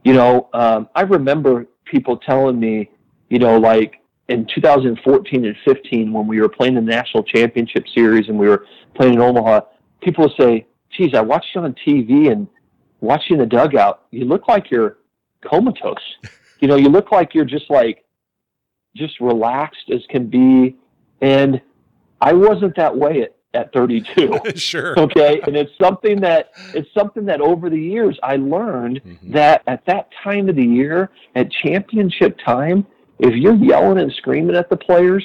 you 0.05 0.13
know, 0.15 0.49
um, 0.53 0.89
I 0.95 1.03
remember 1.03 1.67
people 1.85 2.17
telling 2.17 2.59
me, 2.59 2.91
you 3.29 3.39
know, 3.39 3.59
like 3.59 4.01
in 4.29 4.47
2014 4.53 5.45
and 5.45 5.57
15 5.65 6.13
when 6.13 6.27
we 6.27 6.41
were 6.41 6.49
playing 6.49 6.75
the 6.75 6.81
national 6.81 7.23
championship 7.23 7.85
series 7.95 8.29
and 8.29 8.39
we 8.39 8.49
were 8.49 8.67
playing 8.95 9.15
in 9.15 9.21
Omaha, 9.21 9.61
people 10.01 10.25
would 10.25 10.37
say, 10.39 10.67
geez, 10.91 11.15
I 11.15 11.21
watched 11.21 11.55
you 11.55 11.61
on 11.61 11.75
TV 11.87 12.33
and 12.33 12.49
watching 13.01 13.39
the 13.39 13.47
dugout. 13.47 14.07
You 14.11 14.25
look 14.25 14.49
like 14.49 14.71
you're 14.71 14.99
comatose. 15.43 15.97
you 16.61 16.69
know, 16.69 16.77
you 16.77 16.89
look 16.89 17.13
like 17.13 17.35
you're 17.35 17.45
just 17.45 17.71
like, 17.71 18.05
just 18.95 19.21
relaxed 19.21 19.91
as 19.93 20.01
can 20.11 20.27
be. 20.27 20.77
And 21.21 21.61
I 22.21 22.33
wasn't 22.33 22.77
that 22.77 22.97
way 22.97 23.23
at, 23.23 23.35
at 23.55 23.73
32. 23.73 24.39
sure. 24.57 24.99
okay. 24.99 25.41
And 25.47 25.57
it's 25.57 25.73
something 25.81 26.21
that, 26.21 26.51
it's 26.75 26.89
something 26.95 27.25
that 27.27 27.41
over 27.41 27.69
the 27.71 27.81
years 27.81 28.19
I 28.23 28.37
learned 28.37 29.01
Mhm. 29.05 29.33
that 29.33 29.63
at 29.67 29.85
that 29.87 30.09
time 30.23 30.49
of 30.49 30.57
the 30.57 30.65
year, 30.67 31.11
at 31.35 31.51
championship 31.51 32.39
time, 32.45 32.87
if 33.19 33.35
you're 33.35 33.55
yelling 33.55 33.99
and 33.99 34.13
screaming 34.15 34.57
at 34.57 34.69
the 34.71 34.77
players, 34.77 35.25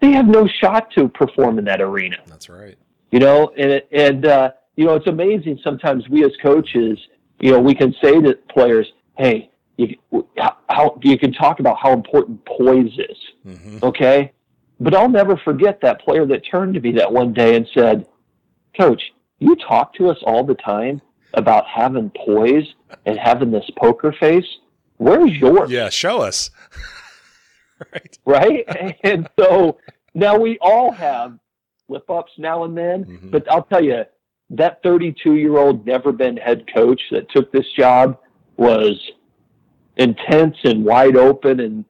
they 0.00 0.12
have 0.12 0.26
no 0.26 0.46
shot 0.46 0.90
to 0.92 1.08
perform 1.08 1.58
in 1.58 1.64
that 1.66 1.80
arena 1.82 2.16
That's 2.26 2.48
right. 2.48 2.76
you 3.10 3.18
know 3.18 3.52
and 3.58 3.70
it, 3.70 3.88
and 3.92 4.24
uh 4.24 4.52
you 4.76 4.86
know 4.86 4.94
it's 4.94 5.06
amazing 5.08 5.58
sometimes 5.62 6.08
we 6.08 6.24
as 6.24 6.30
coaches 6.42 6.98
you 7.38 7.50
know 7.50 7.60
we 7.60 7.74
can 7.74 7.94
say 8.02 8.18
to 8.18 8.34
players 8.48 8.90
hey 9.18 9.49
you 9.80 10.26
how, 10.68 10.98
you 11.02 11.18
can 11.18 11.32
talk 11.32 11.60
about 11.60 11.76
how 11.78 11.92
important 11.92 12.44
poise 12.44 12.92
is 12.98 13.18
hmm 13.44 13.78
okay 13.82 14.32
but 14.78 14.94
i'll 14.94 15.08
never 15.08 15.36
forget 15.38 15.80
that 15.80 16.00
player 16.00 16.26
that 16.26 16.40
turned 16.50 16.74
to 16.74 16.80
me 16.80 16.92
that 16.92 17.10
one 17.10 17.32
day 17.32 17.56
and 17.56 17.66
said 17.74 18.06
coach 18.76 19.02
you 19.38 19.56
talk 19.56 19.94
to 19.94 20.08
us 20.10 20.18
all 20.24 20.44
the 20.44 20.54
time 20.54 21.00
about 21.34 21.64
having 21.66 22.10
poise 22.26 22.66
and 23.06 23.18
having 23.18 23.50
this 23.50 23.68
poker 23.78 24.12
face 24.20 24.46
where's 24.98 25.32
yours 25.32 25.70
Yeah. 25.70 25.88
Show 25.88 26.20
us. 26.20 26.50
right. 27.92 28.18
right? 28.26 28.96
and 29.04 29.28
so 29.38 29.78
now 30.14 30.36
we 30.38 30.58
all 30.60 30.92
have 30.92 31.38
slip 31.86 32.08
ups 32.10 32.32
now 32.36 32.64
and 32.64 32.76
then, 32.76 33.04
Mhm. 33.04 33.30
but 33.30 33.50
I'll 33.50 33.62
tell 33.62 33.82
you, 33.82 34.04
that 34.50 34.82
32 34.82 35.36
year 35.36 35.56
old 35.56 35.86
never 35.86 36.10
been 36.12 36.36
head 36.36 36.64
coach 36.74 37.00
that 37.12 37.30
took 37.30 37.50
this 37.52 37.66
job 37.78 38.18
was 38.56 38.98
intense 39.96 40.56
and 40.64 40.84
wide 40.84 41.16
open 41.16 41.60
and, 41.60 41.84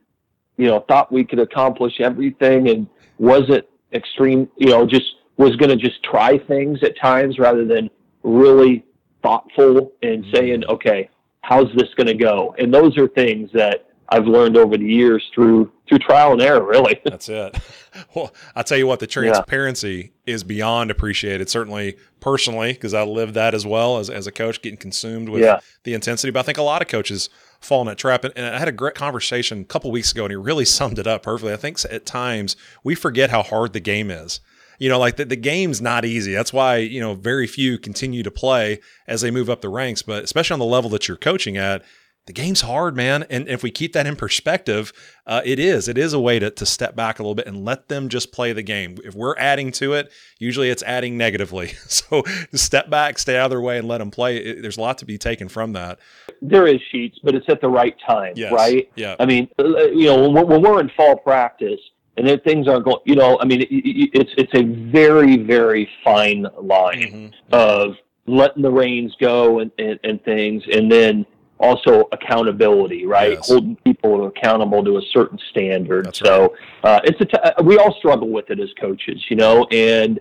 you 0.57 0.67
know, 0.67 0.85
thought 0.89 1.13
we 1.13 1.25
could 1.25 1.39
accomplish 1.39 2.01
everything 2.01 2.69
and 2.69 2.87
wasn't 3.19 3.65
extreme, 3.93 4.49
you 4.57 4.69
know, 4.69 4.87
just 4.87 5.17
was 5.37 5.57
going 5.57 5.71
to 5.71 5.77
just 5.77 6.03
try 6.03 6.39
things 6.39 6.83
at 6.83 6.99
times 6.99 7.39
rather 7.39 7.65
than 7.65 7.89
really 8.23 8.85
thoughtful 9.23 9.93
and 10.03 10.25
mm-hmm. 10.25 10.35
saying, 10.35 10.65
okay, 10.67 11.09
how's 11.43 11.73
this 11.75 11.93
going 11.97 12.07
to 12.07 12.15
go? 12.15 12.55
And 12.59 12.73
those 12.73 12.97
are 12.99 13.09
things 13.09 13.51
that 13.55 13.90
I've 14.11 14.27
learned 14.27 14.57
over 14.57 14.77
the 14.77 14.85
years 14.85 15.29
through 15.35 15.71
through 15.89 15.99
trial 15.99 16.33
and 16.33 16.43
error. 16.43 16.65
Really, 16.65 17.01
that's 17.05 17.29
it. 17.29 17.59
Well, 18.15 18.33
I 18.55 18.63
tell 18.63 18.79
you 18.79 18.87
what, 18.87 19.01
the 19.01 19.09
transparency 19.09 20.13
yeah. 20.25 20.35
is 20.35 20.45
beyond 20.45 20.93
appreciated. 20.93 21.51
Certainly, 21.51 21.97
personally, 22.21 22.73
because 22.73 22.95
I 22.95 23.03
live 23.03 23.35
that 23.35 23.53
as 23.53 23.67
well 23.67 23.99
as 23.99 24.09
as 24.09 24.29
a 24.29 24.33
coach, 24.33 24.63
getting 24.63 24.79
consumed 24.79 25.29
with 25.29 25.43
yeah. 25.43 25.59
the 25.83 25.95
intensity. 25.95 26.31
But 26.31 26.39
I 26.39 26.43
think 26.45 26.57
a 26.57 26.63
lot 26.63 26.83
of 26.83 26.89
coaches 26.89 27.31
fall 27.61 27.81
in 27.81 27.89
that 27.89 27.99
trap. 27.99 28.23
And, 28.23 28.33
and 28.37 28.55
I 28.55 28.61
had 28.61 28.69
a 28.69 28.73
great 28.73 28.95
conversation 28.95 29.63
a 29.63 29.65
couple 29.65 29.91
weeks 29.91 30.13
ago, 30.13 30.25
and 30.25 30.31
he 30.31 30.37
really 30.37 30.65
summed 30.67 31.01
it 31.01 31.09
up 31.09 31.25
perfectly. 31.25 31.53
I 31.53 31.57
think 31.57 31.79
at 31.91 32.07
times 32.07 32.55
we 32.85 32.95
forget 32.95 33.31
how 33.31 33.43
hard 33.43 33.73
the 33.73 33.81
game 33.81 34.09
is 34.09 34.39
you 34.81 34.89
know, 34.89 34.99
like 34.99 35.17
the, 35.17 35.27
the 35.27 35.37
game's 35.37 35.83
not 35.83 36.07
easy. 36.07 36.33
That's 36.33 36.55
why, 36.55 36.77
you 36.77 37.01
know, 37.01 37.15
very 37.15 37.47
few 37.47 37.79
continue 37.79 38.23
to 38.23 38.31
play 38.31 38.81
as 39.07 39.21
they 39.21 39.31
move 39.31 39.51
up 39.51 39.61
the 39.61 39.69
ranks. 39.69 40.01
But 40.01 40.25
especially 40.25 40.55
on 40.55 40.59
the 40.59 40.65
level 40.65 40.89
that 40.91 41.07
you're 41.07 41.19
coaching 41.19 41.59
at, 41.59 41.85
the 42.27 42.33
game's 42.33 42.61
hard, 42.61 42.97
man. 42.97 43.25
And 43.31 43.49
if 43.49 43.63
we 43.63 43.71
keep 43.71 43.93
that 43.95 44.07
in 44.07 44.15
perspective, 44.15 44.93
uh, 45.27 45.41
it 45.45 45.59
is. 45.59 45.89
It 45.89 45.99
is 45.99 46.13
a 46.13 46.21
way 46.21 46.39
to, 46.39 46.51
to 46.51 46.67
step 46.67 46.95
back 46.95 47.19
a 47.19 47.23
little 47.23 47.35
bit 47.35 47.47
and 47.47 47.65
let 47.65 47.89
them 47.89 48.09
just 48.09 48.31
play 48.33 48.53
the 48.53 48.63
game. 48.63 48.99
If 49.05 49.15
we're 49.15 49.37
adding 49.37 49.73
to 49.73 49.95
it, 49.95 50.13
usually 50.39 50.71
it's 50.71 50.83
adding 50.83 51.17
negatively. 51.17 51.73
So 51.91 52.23
step 52.55 52.89
back, 52.89 53.19
stay 53.19 53.37
out 53.37 53.47
of 53.47 53.51
their 53.51 53.61
way, 53.61 53.77
and 53.77 53.87
let 53.87 53.99
them 53.99 54.11
play. 54.11 54.37
It, 54.37 54.63
there's 54.63 54.79
a 54.79 54.81
lot 54.81 54.99
to 54.99 55.05
be 55.05 55.19
taken 55.19 55.49
from 55.49 55.73
that. 55.75 55.99
There 56.41 56.67
is 56.67 56.81
sheets, 56.91 57.19
but 57.23 57.35
it's 57.35 57.49
at 57.49 57.61
the 57.61 57.69
right 57.69 57.97
time, 58.07 58.35
yes. 58.37 58.53
right? 58.53 58.91
Yeah. 58.95 59.17
I 59.19 59.27
mean, 59.27 59.49
uh, 59.59 59.89
you 59.89 60.07
know, 60.07 60.23
when 60.23 60.33
we're, 60.33 60.45
when 60.45 60.63
we're 60.63 60.81
in 60.81 60.91
fall 60.97 61.17
practice, 61.17 61.81
and 62.17 62.27
then 62.27 62.41
things 62.41 62.69
aren't 62.69 62.85
going. 62.85 62.99
You 63.05 63.17
know, 63.17 63.39
I 63.41 63.45
mean, 63.45 63.63
it, 63.63 63.69
it's 63.71 64.31
it's 64.37 64.53
a 64.55 64.63
very 64.91 65.37
very 65.37 65.89
fine 66.05 66.47
line 66.61 67.33
mm-hmm. 67.43 67.55
of 67.55 67.97
letting 68.27 68.63
the 68.63 68.71
reins 68.71 69.15
go 69.21 69.61
and, 69.61 69.71
and, 69.79 69.99
and 70.05 70.23
things, 70.25 70.63
and 70.73 70.91
then 70.91 71.27
also 71.61 72.09
accountability, 72.13 73.07
right? 73.07 73.33
Yes. 73.33 73.49
Holding 73.49 73.77
people 73.77 74.27
accountable 74.27 74.83
to 74.83 74.97
a 74.97 75.03
certain 75.13 75.39
standard. 75.51 76.07
That's 76.07 76.19
so 76.19 76.55
right. 76.83 76.91
uh, 76.91 77.01
it's 77.05 77.21
a 77.21 77.25
t- 77.27 77.39
uh, 77.43 77.63
we 77.63 77.79
all 77.79 77.95
struggle 77.99 78.29
with 78.29 78.51
it 78.51 78.59
as 78.59 78.71
coaches, 78.81 79.23
you 79.29 79.37
know, 79.37 79.65
and 79.71 80.19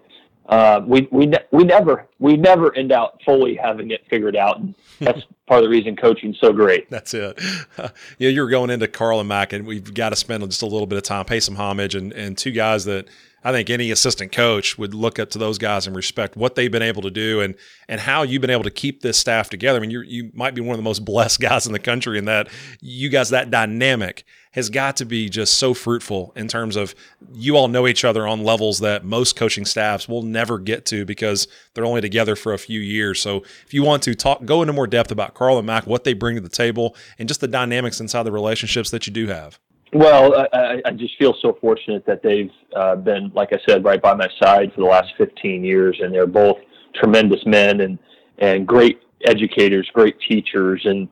uh, 0.50 0.82
we 0.86 1.08
we 1.12 1.26
ne- 1.28 1.46
we 1.52 1.64
never 1.64 2.08
we 2.20 2.36
never 2.36 2.76
end 2.76 2.92
out 2.92 3.22
fully 3.24 3.56
having 3.56 3.92
it 3.92 4.06
figured 4.10 4.36
out. 4.36 4.60
And 4.60 4.76
that's 5.00 5.22
part 5.48 5.64
of 5.64 5.70
the 5.70 5.70
reason 5.70 5.96
coaching's 5.96 6.38
so 6.40 6.52
great. 6.52 6.90
That's 6.90 7.14
it. 7.14 7.40
yeah, 8.18 8.30
you're 8.30 8.50
going 8.50 8.70
into 8.70 8.88
Karl 8.88 9.20
and 9.20 9.30
Mac, 9.30 9.54
and 9.54 9.66
we've 9.66 9.94
got 9.94 10.10
to 10.10 10.16
spend 10.16 10.44
just 10.44 10.62
a 10.62 10.68
little 10.68 10.88
bit 10.88 10.98
of 10.98 11.04
time, 11.04 11.26
pay 11.26 11.40
some 11.40 11.56
homage, 11.56 11.96
and 11.96 12.12
and 12.14 12.38
two 12.38 12.52
guys 12.52 12.86
that 12.86 13.08
I 13.44 13.52
think 13.52 13.70
any 13.70 13.92
assistant 13.92 14.32
coach 14.32 14.78
would 14.78 14.94
look 14.94 15.20
up 15.20 15.30
to 15.32 15.38
those 15.38 15.58
guys 15.58 15.88
and 15.88 15.96
respect 15.96 16.36
what 16.36 16.56
they've 16.56 16.72
been 16.72 16.82
able 16.82 17.02
to 17.04 17.12
do 17.12 17.42
and 17.42 17.56
and 17.88 18.02
how 18.02 18.24
you've 18.24 18.42
been 18.42 18.50
able 18.50 18.64
to 18.64 18.72
keep 18.72 19.02
this 19.02 19.18
staff 19.18 19.50
together. 19.50 19.78
I 19.78 19.82
mean, 19.82 19.92
you 19.92 20.02
you 20.02 20.32
might 20.34 20.56
be 20.56 20.62
one 20.62 20.74
of 20.74 20.78
the 20.78 20.84
most 20.84 21.06
blessed 21.06 21.40
guys 21.40 21.66
in 21.66 21.74
the 21.74 21.80
country 21.80 22.18
in 22.18 22.26
that 22.26 22.50
you 22.82 23.10
guys 23.10 23.30
that 23.30 23.52
dynamic 23.52 24.26
has 24.52 24.70
got 24.70 24.98
to 24.98 25.06
be 25.06 25.30
just 25.30 25.56
so 25.56 25.74
fruitful 25.74 26.34
in 26.36 26.48
terms 26.48 26.76
of 26.76 26.96
you 27.34 27.56
all 27.56 27.68
know 27.68 27.88
each 27.88 28.04
other 28.04 28.28
on 28.28 28.44
levels 28.44 28.80
that 28.80 29.06
most 29.06 29.36
coaching 29.36 29.64
staffs 29.66 30.10
will 30.10 30.24
never 30.24 30.58
get 30.58 30.86
to 30.88 31.06
because 31.06 31.48
they're 31.74 31.86
only 31.86 32.02
together 32.02 32.36
for 32.36 32.54
a 32.54 32.58
few 32.58 32.80
years. 32.80 33.22
So 33.22 33.44
if 33.66 33.74
you 33.74 33.84
want 33.84 34.02
to 34.04 34.16
talk, 34.16 34.44
go 34.46 34.62
into 34.62 34.74
more 34.74 34.88
depth 34.88 35.12
about 35.12 35.36
Karl 35.36 35.58
and 35.58 35.68
Mac, 35.68 35.86
what 35.86 36.04
they 36.04 36.14
bring 36.14 36.36
to 36.36 36.42
the 36.42 36.50
table, 36.50 36.96
and 37.20 37.28
just 37.28 37.42
the 37.42 37.48
dynamics 37.48 38.00
inside 38.00 38.24
the 38.24 38.32
relationships 38.32 38.90
that 38.90 39.06
you 39.06 39.14
do 39.14 39.28
have. 39.28 39.60
Well, 39.92 40.48
I, 40.54 40.82
I 40.86 40.92
just 40.92 41.18
feel 41.18 41.34
so 41.42 41.58
fortunate 41.60 42.06
that 42.06 42.22
they've 42.22 42.52
uh, 42.76 42.96
been, 42.96 43.32
like 43.34 43.54
I 43.54 43.60
said, 43.68 43.84
right 43.84 44.02
by 44.02 44.14
my 44.14 44.28
side 44.42 44.72
for 44.74 44.82
the 44.82 44.88
last 44.88 45.14
15 45.18 45.64
years, 45.64 46.00
and 46.02 46.14
they're 46.14 46.28
both 46.28 46.58
tremendous 46.96 47.46
men 47.46 47.82
and 47.82 47.98
and 48.38 48.66
great 48.66 49.02
educators, 49.26 49.90
great 49.94 50.16
teachers, 50.28 50.82
and 50.86 51.10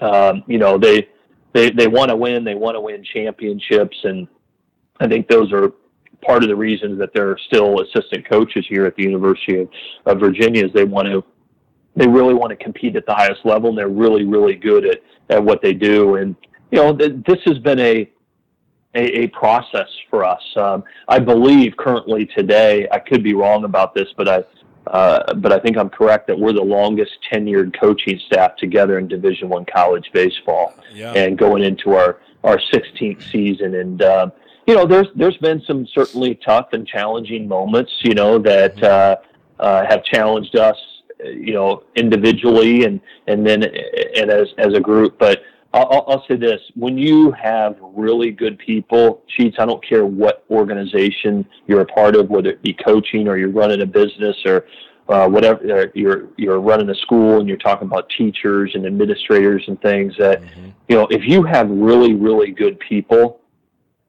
um, 0.00 0.44
you 0.46 0.58
know 0.58 0.78
they 0.78 1.08
they 1.52 1.70
they 1.70 1.88
want 1.88 2.10
to 2.10 2.16
win, 2.16 2.44
they 2.44 2.54
want 2.54 2.76
to 2.76 2.80
win 2.80 3.04
championships, 3.04 3.96
and 4.04 4.28
I 5.00 5.08
think 5.08 5.28
those 5.28 5.52
are 5.52 5.72
part 6.22 6.42
of 6.42 6.48
the 6.48 6.56
reasons 6.56 6.98
that 7.00 7.12
they're 7.12 7.36
still 7.46 7.80
assistant 7.80 8.28
coaches 8.28 8.64
here 8.68 8.86
at 8.86 8.96
the 8.96 9.02
University 9.02 9.60
of, 9.60 9.68
of 10.06 10.20
Virginia 10.20 10.64
is 10.64 10.72
they 10.72 10.84
want 10.84 11.06
to 11.08 11.24
they 11.96 12.08
really 12.08 12.34
want 12.34 12.50
to 12.50 12.56
compete 12.56 12.96
at 12.96 13.06
the 13.06 13.14
highest 13.14 13.44
level, 13.44 13.70
and 13.70 13.78
they're 13.78 13.88
really 13.88 14.24
really 14.24 14.54
good 14.54 14.86
at 14.86 15.00
at 15.30 15.42
what 15.42 15.60
they 15.62 15.74
do, 15.74 16.16
and 16.16 16.36
you 16.74 16.80
know, 16.80 16.92
this 16.92 17.38
has 17.46 17.58
been 17.60 17.78
a, 17.78 18.10
a, 18.96 19.22
a 19.22 19.26
process 19.28 19.88
for 20.10 20.24
us. 20.24 20.42
Um, 20.56 20.82
I 21.06 21.20
believe 21.20 21.76
currently 21.76 22.26
today, 22.26 22.88
I 22.90 22.98
could 22.98 23.22
be 23.22 23.32
wrong 23.32 23.62
about 23.62 23.94
this, 23.94 24.08
but 24.16 24.28
I, 24.28 24.44
uh, 24.88 25.34
but 25.34 25.52
I 25.52 25.60
think 25.60 25.76
I'm 25.78 25.88
correct 25.88 26.26
that 26.26 26.36
we're 26.36 26.52
the 26.52 26.60
longest 26.60 27.12
tenured 27.32 27.78
coaching 27.78 28.20
staff 28.26 28.56
together 28.56 28.98
in 28.98 29.06
Division 29.06 29.48
One 29.48 29.64
college 29.72 30.10
baseball, 30.12 30.74
yeah. 30.92 31.12
and 31.12 31.38
going 31.38 31.62
into 31.62 31.92
our 31.92 32.18
our 32.42 32.58
16th 32.58 33.30
season. 33.30 33.76
And 33.76 34.02
uh, 34.02 34.30
you 34.66 34.74
know, 34.74 34.84
there's 34.84 35.06
there's 35.14 35.36
been 35.36 35.62
some 35.66 35.86
certainly 35.86 36.34
tough 36.44 36.72
and 36.72 36.86
challenging 36.86 37.46
moments, 37.46 37.92
you 38.02 38.14
know, 38.14 38.38
that 38.40 38.74
mm-hmm. 38.76 39.62
uh, 39.62 39.64
uh, 39.64 39.86
have 39.88 40.04
challenged 40.04 40.56
us, 40.56 40.76
you 41.24 41.54
know, 41.54 41.84
individually 41.94 42.84
and 42.84 43.00
and 43.28 43.46
then 43.46 43.62
and 43.62 44.28
as 44.28 44.48
as 44.58 44.74
a 44.74 44.80
group. 44.80 45.20
But 45.20 45.42
I'll, 45.74 46.04
I'll, 46.06 46.24
say 46.28 46.36
this: 46.36 46.60
when 46.76 46.96
you 46.96 47.32
have 47.32 47.76
really 47.80 48.30
good 48.30 48.58
people, 48.58 49.24
Sheets, 49.26 49.56
I 49.58 49.66
don't 49.66 49.84
care 49.84 50.06
what 50.06 50.44
organization 50.48 51.44
you're 51.66 51.80
a 51.80 51.86
part 51.86 52.14
of, 52.14 52.30
whether 52.30 52.50
it 52.50 52.62
be 52.62 52.74
coaching 52.74 53.26
or 53.26 53.36
you're 53.36 53.50
running 53.50 53.82
a 53.82 53.86
business 53.86 54.36
or 54.46 54.66
uh, 55.08 55.28
whatever, 55.28 55.90
you're 55.94 56.28
you're 56.36 56.60
running 56.60 56.88
a 56.90 56.94
school 56.94 57.40
and 57.40 57.48
you're 57.48 57.58
talking 57.58 57.88
about 57.88 58.08
teachers 58.16 58.70
and 58.74 58.86
administrators 58.86 59.64
and 59.66 59.80
things. 59.82 60.14
That 60.16 60.42
mm-hmm. 60.42 60.70
you 60.88 60.96
know, 60.96 61.08
if 61.10 61.22
you 61.26 61.42
have 61.42 61.68
really 61.68 62.14
really 62.14 62.52
good 62.52 62.78
people 62.78 63.40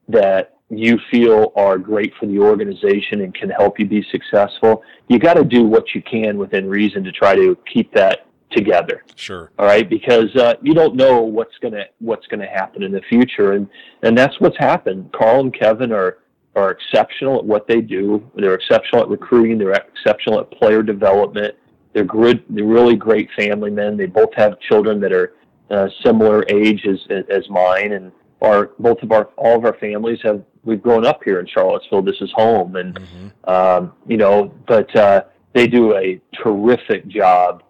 that 0.08 0.56
you 0.70 1.00
feel 1.10 1.52
are 1.56 1.78
great 1.78 2.12
for 2.18 2.26
the 2.26 2.38
organization 2.38 3.22
and 3.22 3.34
can 3.34 3.50
help 3.50 3.80
you 3.80 3.86
be 3.86 4.06
successful, 4.12 4.84
you 5.08 5.18
got 5.18 5.34
to 5.34 5.44
do 5.44 5.64
what 5.64 5.94
you 5.96 6.02
can 6.02 6.38
within 6.38 6.68
reason 6.68 7.02
to 7.04 7.12
try 7.12 7.34
to 7.34 7.56
keep 7.72 7.92
that 7.92 8.25
together. 8.50 9.04
Sure. 9.14 9.50
All 9.58 9.66
right, 9.66 9.88
because 9.88 10.34
uh, 10.36 10.54
you 10.62 10.74
don't 10.74 10.96
know 10.96 11.20
what's 11.20 11.56
gonna 11.58 11.84
what's 11.98 12.26
gonna 12.26 12.48
happen 12.48 12.82
in 12.82 12.92
the 12.92 13.02
future, 13.02 13.52
and 13.52 13.68
and 14.02 14.16
that's 14.16 14.38
what's 14.40 14.56
happened. 14.58 15.12
Karl 15.12 15.40
and 15.40 15.54
Kevin 15.54 15.92
are 15.92 16.18
are 16.54 16.70
exceptional 16.70 17.38
at 17.38 17.44
what 17.44 17.66
they 17.66 17.80
do. 17.80 18.28
They're 18.34 18.54
exceptional 18.54 19.02
at 19.02 19.08
recruiting. 19.08 19.58
They're 19.58 19.72
exceptional 19.72 20.40
at 20.40 20.50
player 20.52 20.82
development. 20.82 21.54
They're 21.92 22.04
good. 22.04 22.44
They're 22.48 22.64
really 22.64 22.96
great 22.96 23.28
family 23.36 23.70
men. 23.70 23.96
They 23.96 24.06
both 24.06 24.32
have 24.34 24.58
children 24.60 25.00
that 25.00 25.12
are 25.12 25.34
uh, 25.70 25.88
similar 26.04 26.44
age 26.48 26.86
as 26.86 26.98
as 27.28 27.48
mine, 27.48 27.92
and 27.92 28.12
our 28.42 28.72
both 28.78 29.02
of 29.02 29.12
our 29.12 29.24
all 29.36 29.56
of 29.56 29.64
our 29.64 29.76
families 29.78 30.18
have 30.22 30.42
we've 30.64 30.82
grown 30.82 31.06
up 31.06 31.22
here 31.24 31.40
in 31.40 31.46
Charlottesville. 31.46 32.02
This 32.02 32.20
is 32.20 32.30
home, 32.34 32.76
and 32.76 32.94
mm-hmm. 32.94 33.50
um, 33.50 33.92
you 34.06 34.16
know, 34.16 34.52
but 34.66 34.94
uh, 34.96 35.24
they 35.54 35.66
do 35.66 35.96
a 35.96 36.20
terrific 36.42 37.06
job 37.08 37.62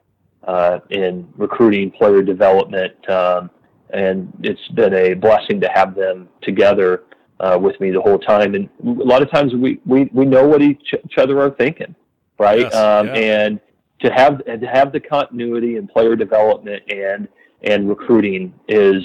in 0.90 1.28
recruiting, 1.36 1.90
player 1.90 2.22
development, 2.22 3.08
um, 3.10 3.50
and 3.90 4.32
it's 4.42 4.68
been 4.68 4.94
a 4.94 5.14
blessing 5.14 5.60
to 5.60 5.68
have 5.68 5.94
them 5.94 6.28
together 6.42 7.04
uh, 7.40 7.58
with 7.60 7.78
me 7.80 7.90
the 7.90 8.00
whole 8.00 8.18
time. 8.18 8.54
And 8.54 8.68
a 8.84 9.04
lot 9.04 9.22
of 9.22 9.30
times 9.30 9.54
we 9.54 9.80
we, 9.84 10.10
we 10.12 10.24
know 10.24 10.46
what 10.46 10.62
each, 10.62 10.94
each 11.04 11.18
other 11.18 11.40
are 11.40 11.50
thinking, 11.50 11.94
right? 12.38 12.60
Yes, 12.60 12.74
um, 12.74 13.06
yeah. 13.08 13.14
And 13.14 13.60
to 14.00 14.12
have 14.12 14.42
and 14.46 14.60
to 14.60 14.66
have 14.66 14.92
the 14.92 15.00
continuity 15.00 15.76
in 15.76 15.86
player 15.86 16.16
development 16.16 16.82
and 16.90 17.28
and 17.62 17.88
recruiting 17.88 18.54
is 18.68 19.02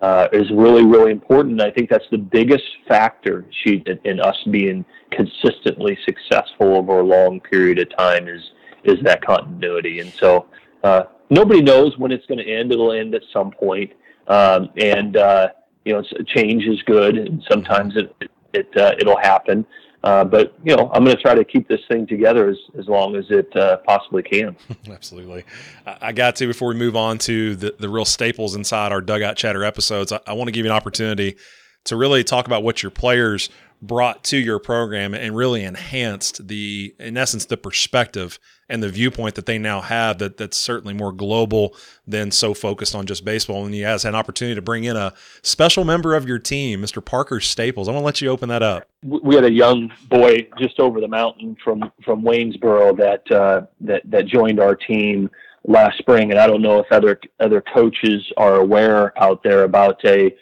uh, 0.00 0.28
is 0.32 0.50
really 0.50 0.84
really 0.84 1.10
important. 1.10 1.60
I 1.60 1.70
think 1.70 1.90
that's 1.90 2.08
the 2.10 2.18
biggest 2.18 2.64
factor 2.86 3.44
she, 3.62 3.82
in 4.04 4.20
us 4.20 4.36
being 4.50 4.84
consistently 5.10 5.98
successful 6.04 6.76
over 6.76 7.00
a 7.00 7.02
long 7.02 7.40
period 7.40 7.78
of 7.78 7.96
time 7.96 8.28
is 8.28 8.42
is 8.84 8.98
that 9.02 9.24
continuity. 9.24 10.00
And 10.00 10.12
so 10.12 10.46
uh, 10.82 11.04
nobody 11.30 11.62
knows 11.62 11.96
when 11.98 12.12
it's 12.12 12.26
going 12.26 12.38
to 12.38 12.50
end. 12.50 12.72
It'll 12.72 12.92
end 12.92 13.14
at 13.14 13.22
some 13.32 13.50
point. 13.50 13.92
Um, 14.28 14.70
and 14.76 15.16
uh, 15.16 15.48
you 15.84 15.94
know, 15.94 16.02
change 16.26 16.64
is 16.64 16.82
good, 16.82 17.16
and 17.16 17.42
sometimes 17.50 17.96
it 17.96 18.14
it 18.52 18.76
uh, 18.76 18.94
it'll 18.98 19.18
happen. 19.18 19.66
Uh, 20.04 20.24
but 20.24 20.54
you 20.62 20.76
know, 20.76 20.90
I'm 20.92 21.04
going 21.04 21.16
to 21.16 21.22
try 21.22 21.34
to 21.34 21.44
keep 21.44 21.66
this 21.66 21.80
thing 21.88 22.06
together 22.06 22.48
as, 22.48 22.56
as 22.78 22.86
long 22.86 23.16
as 23.16 23.24
it 23.30 23.54
uh, 23.56 23.78
possibly 23.78 24.22
can. 24.22 24.56
Absolutely. 24.90 25.44
I 25.86 26.12
got 26.12 26.36
to 26.36 26.46
before 26.46 26.68
we 26.68 26.76
move 26.76 26.94
on 26.94 27.18
to 27.18 27.56
the, 27.56 27.74
the 27.78 27.88
real 27.88 28.04
staples 28.04 28.54
inside 28.54 28.92
our 28.92 29.00
dugout 29.00 29.36
chatter 29.36 29.64
episodes. 29.64 30.12
I, 30.12 30.20
I 30.26 30.34
want 30.34 30.48
to 30.48 30.52
give 30.52 30.64
you 30.64 30.70
an 30.70 30.76
opportunity 30.76 31.36
to 31.84 31.96
really 31.96 32.22
talk 32.22 32.46
about 32.46 32.62
what 32.62 32.82
your 32.82 32.90
players 32.90 33.50
brought 33.80 34.24
to 34.24 34.36
your 34.36 34.58
program 34.58 35.14
and 35.14 35.36
really 35.36 35.64
enhanced 35.64 36.48
the, 36.48 36.94
in 36.98 37.16
essence, 37.16 37.44
the 37.44 37.56
perspective 37.56 38.38
and 38.68 38.82
the 38.82 38.88
viewpoint 38.88 39.34
that 39.34 39.46
they 39.46 39.58
now 39.58 39.80
have 39.80 40.18
that 40.18 40.36
that's 40.36 40.56
certainly 40.56 40.92
more 40.92 41.12
global 41.12 41.74
than 42.06 42.30
so 42.30 42.54
focused 42.54 42.94
on 42.94 43.06
just 43.06 43.24
baseball. 43.24 43.64
And 43.64 43.74
you 43.74 43.84
guys 43.84 44.02
had 44.02 44.10
an 44.10 44.14
opportunity 44.14 44.54
to 44.54 44.62
bring 44.62 44.84
in 44.84 44.96
a 44.96 45.14
special 45.42 45.84
member 45.84 46.14
of 46.14 46.28
your 46.28 46.38
team, 46.38 46.82
Mr. 46.82 47.04
Parker 47.04 47.40
Staples. 47.40 47.88
I 47.88 47.92
want 47.92 48.02
to 48.02 48.06
let 48.06 48.20
you 48.20 48.28
open 48.28 48.48
that 48.50 48.62
up. 48.62 48.88
We 49.02 49.34
had 49.34 49.44
a 49.44 49.52
young 49.52 49.92
boy 50.08 50.48
just 50.58 50.80
over 50.80 51.00
the 51.00 51.08
mountain 51.08 51.56
from 51.62 51.92
from 52.04 52.22
Waynesboro 52.22 52.96
that 52.98 53.30
uh, 53.30 53.66
that 53.80 54.02
that 54.06 54.26
joined 54.26 54.60
our 54.60 54.74
team 54.74 55.30
last 55.64 55.98
spring, 55.98 56.30
and 56.30 56.40
I 56.40 56.46
don't 56.46 56.62
know 56.62 56.80
if 56.80 56.90
other 56.90 57.20
other 57.38 57.62
coaches 57.72 58.32
are 58.36 58.56
aware 58.56 59.16
out 59.22 59.42
there 59.44 59.62
about 59.62 60.04
a 60.04 60.34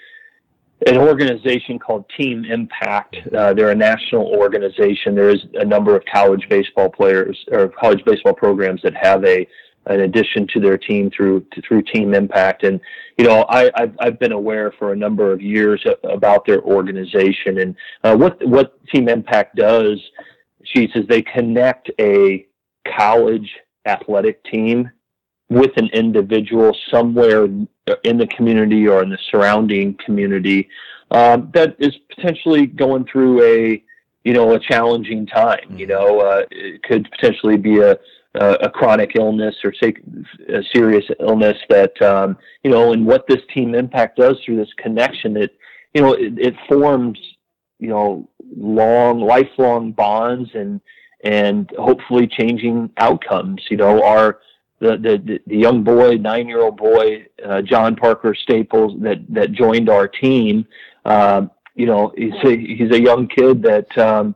an 0.85 0.99
organization 0.99 1.79
called 1.79 2.05
Team 2.19 2.45
Impact. 2.45 3.17
Uh, 3.35 3.55
they're 3.55 3.71
a 3.71 3.75
national 3.75 4.27
organization. 4.27 5.15
There 5.15 5.31
is 5.31 5.41
a 5.55 5.65
number 5.65 5.97
of 5.97 6.05
college 6.13 6.47
baseball 6.51 6.91
players 6.91 7.37
or 7.51 7.69
college 7.69 8.05
baseball 8.05 8.35
programs 8.35 8.83
that 8.83 8.95
have 8.95 9.25
a 9.25 9.47
an 9.87 10.01
addition 10.01 10.49
to 10.49 10.59
their 10.59 10.77
team 10.77 11.11
through 11.17 11.47
through 11.67 11.83
Team 11.83 12.13
Impact. 12.13 12.65
And 12.65 12.81
you 13.17 13.25
know, 13.25 13.43
I, 13.49 13.71
I've, 13.75 13.97
I've 14.01 14.19
been 14.19 14.33
aware 14.33 14.73
for 14.79 14.93
a 14.93 14.97
number 14.97 15.33
of 15.33 15.41
years 15.41 15.85
about 16.05 16.45
their 16.45 16.61
organization 16.63 17.59
and 17.59 17.77
uh, 18.05 18.17
what 18.17 18.45
what 18.47 18.85
Team 18.89 19.09
Impact 19.09 19.57
does. 19.57 19.99
She 20.65 20.91
says 20.93 21.05
they 21.09 21.23
connect 21.23 21.91
a 22.01 22.47
college 22.97 23.49
athletic 23.87 24.43
team 24.45 24.91
with 25.49 25.77
an 25.77 25.89
individual 25.93 26.77
somewhere 26.91 27.45
in 27.45 28.19
the 28.19 28.27
community 28.37 28.89
or 28.89 29.03
in 29.03 29.11
the 29.11 29.19
surrounding 29.31 29.97
community 30.05 30.69
um, 31.11 31.51
that 31.55 31.77
is 31.79 31.95
potentially 32.15 32.67
going 32.67 33.05
through 33.05 33.43
a 33.43 33.83
you 34.25 34.33
know 34.33 34.55
a 34.55 34.59
challenging 34.59 35.27
time. 35.27 35.61
You 35.71 35.87
mm-hmm. 35.87 35.91
know, 35.91 36.21
uh, 36.21 36.43
it 36.51 36.83
could 36.83 37.09
potentially 37.11 37.57
be 37.57 37.81
a 37.81 37.97
a 38.39 38.69
chronic 38.69 39.13
illness 39.17 39.55
or 39.65 39.73
say 39.83 39.95
a 40.49 40.63
serious 40.75 41.05
illness 41.21 41.57
that 41.71 42.01
um, 42.03 42.37
you 42.63 42.71
know 42.71 42.93
and 42.93 43.07
what 43.07 43.27
this 43.29 43.41
team 43.55 43.75
impact 43.75 44.19
does 44.19 44.37
through 44.45 44.57
this 44.57 44.73
connection 44.77 45.39
it 45.39 45.57
you 45.95 46.03
know 46.03 46.13
it, 46.13 46.39
it 46.39 46.55
forms 46.69 47.19
you 47.79 47.89
know 47.89 48.29
long 48.55 49.21
lifelong 49.21 49.91
bonds 49.91 50.51
and 50.55 50.83
and 51.25 51.71
hopefully 51.79 52.27
changing 52.27 52.91
outcomes 52.99 53.63
you 53.71 53.77
know 53.79 54.03
our 54.03 54.41
the 54.81 54.97
the, 54.97 55.41
the 55.47 55.57
young 55.57 55.83
boy 55.83 56.17
nine 56.17 56.49
year 56.49 56.63
old 56.63 56.77
boy 56.77 57.27
uh, 57.45 57.63
john 57.63 57.97
parker 57.97 58.35
staples 58.35 58.95
that 59.01 59.19
that 59.29 59.53
joined 59.53 59.89
our 59.89 60.09
team 60.09 60.67
um, 61.05 61.51
you 61.75 61.87
know 61.87 62.13
he's 62.17 62.35
a, 62.45 62.57
he's 62.57 62.91
a 62.91 63.01
young 63.01 63.29
kid 63.29 63.63
that 63.63 63.97
um, 63.99 64.35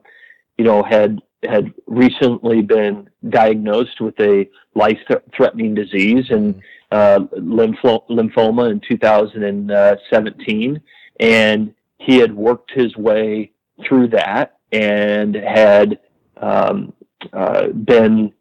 you 0.58 0.64
know 0.64 0.82
had 0.82 1.20
had 1.42 1.72
recently 1.86 2.62
been 2.62 3.08
diagnosed 3.28 4.00
with 4.00 4.18
a 4.20 4.48
life-threatening 4.74 5.74
disease 5.74 6.30
and 6.30 6.62
uh, 6.92 7.20
lymphoma 7.38 8.70
in 8.70 8.80
2017, 8.80 10.80
and 11.20 11.74
he 11.98 12.16
had 12.16 12.34
worked 12.34 12.70
his 12.72 12.96
way 12.96 13.52
through 13.86 14.08
that 14.08 14.58
and 14.72 15.34
had 15.34 15.98
um, 16.38 16.92
uh, 17.32 17.68
been 17.68 18.32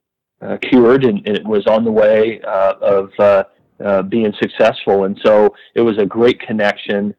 uh, 0.41 0.57
cured 0.61 1.05
and, 1.05 1.27
it 1.27 1.45
was 1.45 1.65
on 1.67 1.83
the 1.83 1.91
way 1.91 2.41
uh, 2.41 2.73
of 2.81 3.11
uh, 3.19 3.43
uh, 3.83 4.01
being 4.03 4.33
successful. 4.41 5.05
And 5.05 5.19
so 5.23 5.53
it 5.75 5.81
was 5.81 5.97
a 5.97 6.05
great 6.05 6.39
connection. 6.39 7.13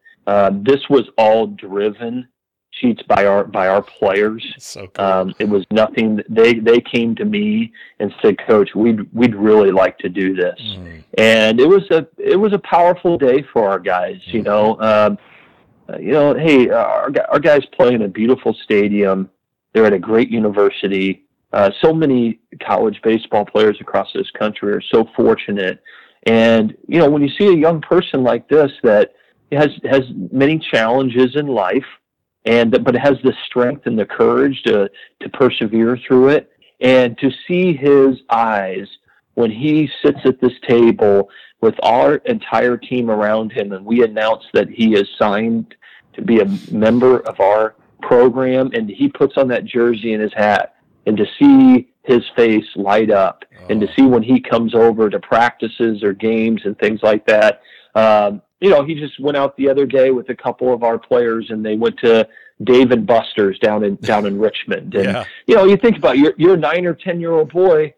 this 0.63 0.81
was 0.89 1.03
all 1.17 1.47
driven 1.47 2.27
sheets 2.71 3.01
by 3.03 3.25
our 3.25 3.43
by 3.43 3.67
our 3.67 3.81
players. 3.81 4.45
So 4.57 4.87
cool. 4.87 5.05
um, 5.05 5.35
it 5.39 5.47
was 5.47 5.65
nothing. 5.71 6.21
They 6.29 6.55
they 6.55 6.81
came 6.81 7.15
to 7.15 7.25
me 7.25 7.71
and 7.99 8.13
said, 8.21 8.37
"Coach, 8.47 8.69
we'd 8.75 9.01
we'd 9.13 9.35
really 9.35 9.71
like 9.71 9.97
to 9.99 10.09
do 10.09 10.35
this," 10.35 10.59
mm. 10.59 11.03
and 11.17 11.59
it 11.59 11.67
was 11.67 11.89
a 11.91 12.07
it 12.17 12.37
was 12.37 12.53
a 12.53 12.59
powerful 12.59 13.17
day 13.17 13.43
for 13.53 13.69
our 13.69 13.79
guys. 13.79 14.19
Mm. 14.27 14.33
You 14.33 14.41
know, 14.43 14.81
um, 14.81 15.17
uh, 15.89 15.97
you 15.97 16.11
know, 16.11 16.33
hey, 16.33 16.69
our 16.69 17.11
our 17.29 17.39
guys 17.39 17.65
play 17.77 17.93
in 17.93 18.01
a 18.01 18.07
beautiful 18.07 18.55
stadium. 18.63 19.29
They're 19.73 19.85
at 19.85 19.93
a 19.93 19.99
great 19.99 20.29
university. 20.29 21.25
Uh, 21.53 21.69
so 21.81 21.93
many 21.93 22.39
college 22.65 22.99
baseball 23.03 23.45
players 23.45 23.77
across 23.81 24.07
this 24.13 24.29
country 24.31 24.71
are 24.71 24.81
so 24.81 25.05
fortunate, 25.15 25.81
and 26.23 26.75
you 26.87 26.99
know, 26.99 27.09
when 27.09 27.21
you 27.21 27.29
see 27.37 27.47
a 27.47 27.57
young 27.57 27.81
person 27.81 28.23
like 28.23 28.47
this 28.47 28.71
that 28.83 29.13
has 29.51 29.69
has 29.89 30.03
many 30.31 30.57
challenges 30.59 31.35
in 31.35 31.47
life 31.47 31.85
and 32.45 32.71
but 32.83 32.95
has 32.95 33.17
the 33.23 33.33
strength 33.45 33.85
and 33.85 33.97
the 33.97 34.05
courage 34.05 34.61
to 34.63 34.89
to 35.19 35.29
persevere 35.29 35.97
through 36.07 36.29
it 36.29 36.51
and 36.79 37.17
to 37.19 37.29
see 37.47 37.73
his 37.73 38.19
eyes 38.29 38.87
when 39.35 39.51
he 39.51 39.89
sits 40.03 40.19
at 40.25 40.39
this 40.41 40.53
table 40.67 41.29
with 41.61 41.75
our 41.83 42.15
entire 42.25 42.77
team 42.77 43.09
around 43.09 43.51
him 43.51 43.71
and 43.71 43.85
we 43.85 44.03
announce 44.03 44.43
that 44.53 44.69
he 44.69 44.93
is 44.95 45.07
signed 45.17 45.75
to 46.13 46.21
be 46.21 46.39
a 46.39 46.45
member 46.71 47.19
of 47.19 47.39
our 47.39 47.75
program 48.01 48.71
and 48.73 48.89
he 48.89 49.07
puts 49.07 49.37
on 49.37 49.47
that 49.47 49.63
jersey 49.63 50.13
and 50.13 50.23
his 50.23 50.33
hat 50.33 50.70
and 51.05 51.17
to 51.17 51.25
see 51.39 51.89
his 52.03 52.23
face 52.35 52.65
light 52.75 53.11
up 53.11 53.45
oh. 53.59 53.65
and 53.69 53.81
to 53.81 53.87
oh. 53.87 53.93
see 53.95 54.03
when 54.03 54.23
he 54.23 54.39
comes 54.39 54.73
over 54.73 55.09
to 55.09 55.19
practices 55.19 56.03
or 56.03 56.13
games 56.13 56.61
and 56.65 56.77
things 56.79 57.01
like 57.03 57.25
that 57.27 57.61
um, 57.95 58.41
you 58.59 58.69
know, 58.69 58.85
he 58.85 58.95
just 58.95 59.19
went 59.19 59.37
out 59.37 59.57
the 59.57 59.69
other 59.69 59.85
day 59.85 60.11
with 60.11 60.29
a 60.29 60.35
couple 60.35 60.73
of 60.73 60.83
our 60.83 60.97
players, 60.97 61.47
and 61.49 61.65
they 61.65 61.75
went 61.75 61.97
to 61.99 62.27
Dave 62.63 62.91
and 62.91 63.05
Buster's 63.05 63.57
down 63.59 63.83
in 63.83 63.95
down 63.95 64.25
in 64.25 64.39
Richmond. 64.39 64.93
And 64.95 65.05
yeah. 65.05 65.25
you 65.47 65.55
know, 65.55 65.65
you 65.65 65.77
think 65.77 65.97
about 65.97 66.17
your 66.17 66.53
a 66.53 66.57
nine 66.57 66.85
or 66.85 66.93
ten 66.93 67.19
year 67.19 67.31
old 67.31 67.51
boy. 67.51 67.93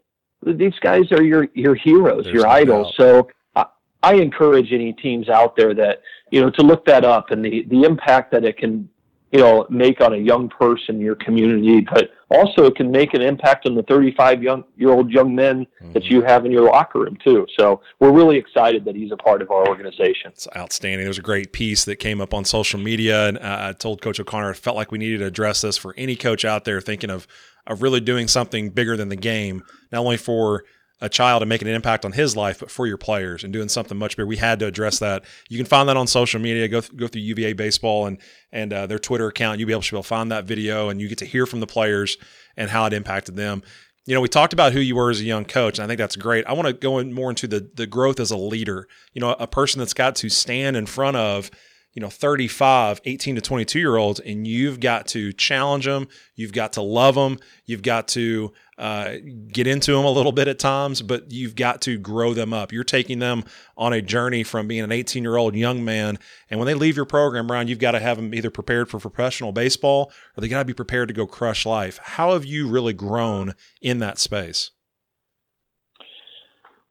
These 0.45 0.79
guys 0.81 1.11
are 1.11 1.21
your 1.21 1.47
your 1.53 1.75
heroes, 1.75 2.25
There's 2.25 2.35
your 2.35 2.43
no 2.45 2.49
idols. 2.49 2.95
Doubt. 2.97 3.05
So 3.05 3.29
I, 3.55 3.65
I 4.01 4.13
encourage 4.15 4.71
any 4.71 4.93
teams 4.93 5.29
out 5.29 5.55
there 5.55 5.73
that 5.73 6.01
you 6.31 6.41
know 6.41 6.49
to 6.51 6.61
look 6.61 6.85
that 6.85 7.03
up 7.03 7.31
and 7.31 7.43
the 7.43 7.65
the 7.69 7.83
impact 7.83 8.31
that 8.31 8.45
it 8.45 8.57
can 8.57 8.89
you 9.33 9.39
know 9.39 9.65
make 9.69 9.99
on 9.99 10.13
a 10.13 10.17
young 10.17 10.47
person 10.47 10.95
in 10.95 11.01
your 11.01 11.15
community, 11.15 11.81
but 11.81 12.11
also 12.29 12.65
it 12.65 12.75
can 12.75 12.91
make 12.91 13.13
an 13.15 13.21
impact 13.21 13.65
on 13.65 13.73
the 13.73 13.81
35 13.83 14.43
young 14.43 14.63
year 14.77 14.91
old 14.91 15.09
young 15.09 15.35
men 15.35 15.65
mm-hmm. 15.81 15.91
that 15.93 16.05
you 16.05 16.21
have 16.21 16.45
in 16.45 16.51
your 16.51 16.65
locker 16.65 16.99
room 16.99 17.17
too. 17.23 17.47
So 17.57 17.81
we're 17.99 18.11
really 18.11 18.37
excited 18.37 18.85
that 18.85 18.95
he's 18.95 19.11
a 19.11 19.17
part 19.17 19.41
of 19.41 19.49
our 19.49 19.67
organization. 19.67 20.31
It's 20.31 20.47
outstanding. 20.55 21.05
There's 21.05 21.17
a 21.17 21.23
great 21.23 21.51
piece 21.51 21.83
that 21.85 21.95
came 21.97 22.21
up 22.21 22.33
on 22.33 22.45
social 22.45 22.79
media, 22.79 23.27
and 23.27 23.39
uh, 23.39 23.57
I 23.69 23.73
told 23.73 24.01
Coach 24.01 24.19
O'Connor 24.19 24.51
I 24.51 24.53
felt 24.53 24.75
like 24.75 24.91
we 24.91 24.99
needed 24.99 25.17
to 25.19 25.25
address 25.25 25.61
this 25.61 25.77
for 25.77 25.95
any 25.97 26.15
coach 26.15 26.45
out 26.45 26.63
there 26.63 26.79
thinking 26.79 27.09
of 27.09 27.27
of 27.65 27.81
really 27.81 28.01
doing 28.01 28.27
something 28.27 28.69
bigger 28.69 28.97
than 28.97 29.09
the 29.09 29.15
game, 29.15 29.63
not 29.91 29.99
only 29.99 30.17
for 30.17 30.65
a 31.01 31.09
child 31.09 31.41
and 31.41 31.49
making 31.49 31.67
an 31.67 31.73
impact 31.73 32.05
on 32.05 32.13
his 32.13 32.35
life, 32.35 32.59
but 32.59 32.71
for 32.71 32.87
your 32.87 32.97
players 32.97 33.43
and 33.43 33.51
doing 33.51 33.67
something 33.67 33.97
much 33.97 34.15
bigger. 34.15 34.25
We 34.25 34.37
had 34.37 34.59
to 34.59 34.67
address 34.67 34.99
that. 34.99 35.25
You 35.49 35.57
can 35.57 35.65
find 35.65 35.89
that 35.89 35.97
on 35.97 36.07
social 36.07 36.39
media. 36.39 36.67
Go 36.67 36.81
th- 36.81 36.95
go 36.95 37.07
through 37.07 37.21
UVA 37.21 37.53
baseball 37.53 38.05
and 38.05 38.17
and 38.51 38.71
uh, 38.71 38.87
their 38.87 38.99
Twitter 38.99 39.27
account. 39.27 39.59
You'll 39.59 39.67
be 39.67 39.73
able 39.73 39.81
to 39.81 40.03
find 40.03 40.31
that 40.31 40.45
video 40.45 40.89
and 40.89 41.01
you 41.01 41.09
get 41.09 41.17
to 41.19 41.25
hear 41.25 41.45
from 41.45 41.59
the 41.59 41.67
players 41.67 42.17
and 42.55 42.69
how 42.69 42.85
it 42.85 42.93
impacted 42.93 43.35
them. 43.35 43.63
You 44.05 44.15
know, 44.15 44.21
we 44.21 44.27
talked 44.27 44.53
about 44.53 44.73
who 44.73 44.79
you 44.79 44.95
were 44.95 45.11
as 45.11 45.21
a 45.21 45.25
young 45.25 45.45
coach, 45.45 45.77
and 45.77 45.85
I 45.85 45.87
think 45.87 45.97
that's 45.97 46.17
great. 46.17 46.45
I 46.45 46.53
want 46.53 46.67
to 46.67 46.73
go 46.73 46.99
in 46.99 47.13
more 47.13 47.29
into 47.29 47.47
the 47.47 47.69
the 47.73 47.87
growth 47.87 48.19
as 48.19 48.31
a 48.31 48.37
leader. 48.37 48.87
You 49.13 49.21
know, 49.21 49.31
a 49.31 49.47
person 49.47 49.79
that's 49.79 49.93
got 49.93 50.15
to 50.17 50.29
stand 50.29 50.77
in 50.77 50.85
front 50.85 51.17
of 51.17 51.51
you 51.93 52.01
know 52.01 52.09
35 52.09 53.01
18 53.05 53.35
to 53.35 53.41
22 53.41 53.79
year 53.79 53.97
olds 53.97 54.19
and 54.19 54.47
you've 54.47 54.79
got 54.79 55.07
to 55.07 55.31
challenge 55.31 55.85
them 55.85 56.07
you've 56.35 56.51
got 56.51 56.73
to 56.73 56.81
love 56.81 57.15
them 57.15 57.37
you've 57.65 57.83
got 57.83 58.07
to 58.09 58.51
uh, 58.77 59.15
get 59.47 59.67
into 59.67 59.93
them 59.93 60.05
a 60.05 60.11
little 60.11 60.31
bit 60.31 60.47
at 60.47 60.59
times, 60.59 61.01
but 61.01 61.31
you've 61.31 61.55
got 61.55 61.81
to 61.81 61.97
grow 61.97 62.33
them 62.33 62.53
up. 62.53 62.71
You're 62.71 62.83
taking 62.83 63.19
them 63.19 63.43
on 63.77 63.93
a 63.93 64.01
journey 64.01 64.43
from 64.43 64.67
being 64.67 64.83
an 64.83 64.91
18 64.91 65.23
year 65.23 65.37
old 65.37 65.55
young 65.55 65.85
man. 65.85 66.17
And 66.49 66.59
when 66.59 66.67
they 66.67 66.73
leave 66.73 66.95
your 66.95 67.05
program, 67.05 67.47
Brian, 67.47 67.67
you've 67.67 67.79
got 67.79 67.91
to 67.91 67.99
have 67.99 68.17
them 68.17 68.33
either 68.33 68.49
prepared 68.49 68.89
for 68.89 68.99
professional 68.99 69.51
baseball 69.51 70.11
or 70.35 70.41
they 70.41 70.47
got 70.47 70.59
to 70.59 70.65
be 70.65 70.73
prepared 70.73 71.07
to 71.09 71.13
go 71.13 71.27
crush 71.27 71.65
life. 71.65 71.99
How 72.03 72.33
have 72.33 72.45
you 72.45 72.67
really 72.67 72.93
grown 72.93 73.53
in 73.81 73.99
that 73.99 74.17
space? 74.17 74.71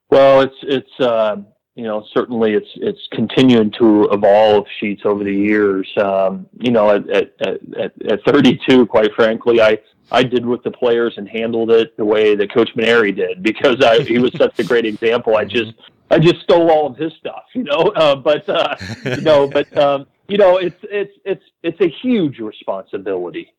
Well, 0.09 0.41
it's, 0.41 0.55
it's, 0.61 0.99
uh, 0.99 1.37
you 1.75 1.85
know, 1.85 2.05
certainly 2.13 2.53
it's 2.53 2.69
it's 2.75 2.99
continuing 3.11 3.71
to 3.79 4.07
evolve 4.11 4.65
sheets 4.79 5.01
over 5.05 5.23
the 5.23 5.33
years. 5.33 5.89
Um, 5.97 6.45
you 6.59 6.71
know, 6.71 6.91
at, 6.91 7.09
at, 7.09 7.33
at, 7.41 7.93
at 8.11 8.23
32, 8.27 8.85
quite 8.85 9.11
frankly, 9.15 9.59
I 9.59 9.79
I 10.11 10.23
did 10.23 10.45
with 10.45 10.63
the 10.63 10.71
players 10.71 11.13
and 11.17 11.27
handled 11.27 11.71
it 11.71 11.95
the 11.97 12.05
way 12.05 12.35
that 12.35 12.53
Coach 12.53 12.69
Mainieri 12.75 13.15
did 13.15 13.41
because 13.41 13.81
I, 13.81 14.01
he 14.01 14.19
was 14.19 14.31
such 14.37 14.59
a 14.59 14.63
great 14.63 14.85
example. 14.85 15.35
I 15.35 15.45
just 15.45 15.73
I 16.11 16.19
just 16.19 16.41
stole 16.41 16.69
all 16.69 16.87
of 16.87 16.97
his 16.97 17.13
stuff, 17.13 17.43
you 17.53 17.63
know. 17.63 17.91
Uh, 17.95 18.15
but 18.15 18.47
uh, 18.47 18.75
you 19.05 19.21
know, 19.21 19.47
but 19.47 19.75
um, 19.77 20.05
you 20.27 20.37
know, 20.37 20.57
it's 20.57 20.79
it's 20.83 21.13
it's 21.25 21.43
it's 21.63 21.81
a 21.81 21.89
huge 22.01 22.39
responsibility. 22.39 23.53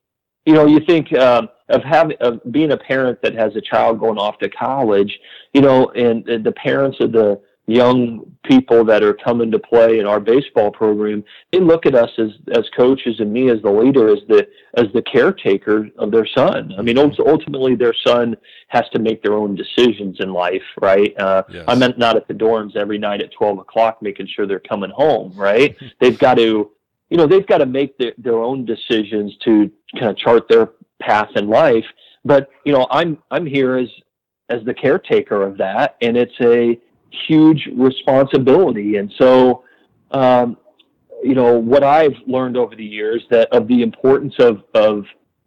You 0.46 0.54
know, 0.54 0.66
you 0.66 0.80
think 0.80 1.12
um, 1.14 1.48
of 1.68 1.82
having 1.82 2.16
of 2.20 2.40
being 2.50 2.72
a 2.72 2.76
parent 2.76 3.20
that 3.22 3.34
has 3.34 3.56
a 3.56 3.60
child 3.60 3.98
going 3.98 4.18
off 4.18 4.38
to 4.38 4.48
college. 4.48 5.18
You 5.52 5.62
know, 5.62 5.88
and, 5.90 6.28
and 6.28 6.44
the 6.44 6.52
parents 6.52 6.98
of 7.00 7.12
the 7.12 7.40
young 7.66 8.30
people 8.44 8.84
that 8.84 9.02
are 9.02 9.14
coming 9.14 9.50
to 9.50 9.58
play 9.58 9.98
in 9.98 10.06
our 10.06 10.20
baseball 10.20 10.70
program, 10.70 11.24
they 11.50 11.60
look 11.60 11.86
at 11.86 11.94
us 11.94 12.10
as 12.18 12.30
as 12.54 12.68
coaches 12.76 13.16
and 13.20 13.32
me 13.32 13.50
as 13.50 13.62
the 13.62 13.70
leader 13.70 14.08
as 14.08 14.20
the 14.28 14.46
as 14.76 14.86
the 14.92 15.02
caretaker 15.02 15.88
of 15.98 16.10
their 16.10 16.26
son. 16.26 16.74
I 16.78 16.82
mean, 16.82 16.98
ultimately, 16.98 17.74
their 17.74 17.94
son 18.06 18.36
has 18.68 18.84
to 18.90 18.98
make 18.98 19.22
their 19.22 19.34
own 19.34 19.54
decisions 19.54 20.18
in 20.20 20.32
life, 20.32 20.62
right? 20.80 21.18
Uh, 21.18 21.44
yes. 21.50 21.64
I'm 21.66 21.78
not 21.78 22.16
at 22.16 22.28
the 22.28 22.34
dorms 22.34 22.76
every 22.76 22.98
night 22.98 23.22
at 23.22 23.32
12 23.32 23.58
o'clock 23.58 24.02
making 24.02 24.26
sure 24.26 24.46
they're 24.46 24.60
coming 24.60 24.90
home, 24.90 25.32
right? 25.34 25.76
they've 26.00 26.18
got 26.18 26.34
to, 26.34 26.70
you 27.08 27.16
know, 27.16 27.26
they've 27.26 27.46
got 27.46 27.58
to 27.58 27.66
make 27.66 27.96
their, 27.98 28.12
their 28.18 28.38
own 28.38 28.64
decisions 28.64 29.36
to 29.44 29.70
kind 29.98 30.10
of 30.10 30.16
chart 30.18 30.48
their 30.48 30.70
path 31.00 31.30
in 31.36 31.48
life. 31.48 31.84
But 32.24 32.50
you 32.64 32.72
know, 32.72 32.86
I'm 32.90 33.18
I'm 33.30 33.46
here 33.46 33.76
as 33.76 33.88
as 34.50 34.62
the 34.64 34.74
caretaker 34.74 35.42
of 35.42 35.56
that, 35.58 35.96
and 36.02 36.16
it's 36.16 36.38
a 36.40 36.78
huge 37.26 37.68
responsibility. 37.74 38.96
And 38.96 39.12
so, 39.18 39.64
um, 40.10 40.56
you 41.22 41.34
know, 41.34 41.58
what 41.58 41.82
I've 41.82 42.16
learned 42.26 42.56
over 42.56 42.74
the 42.76 42.84
years 42.84 43.24
that 43.30 43.48
of 43.52 43.66
the 43.68 43.82
importance 43.82 44.34
of 44.38 44.62
of 44.74 45.04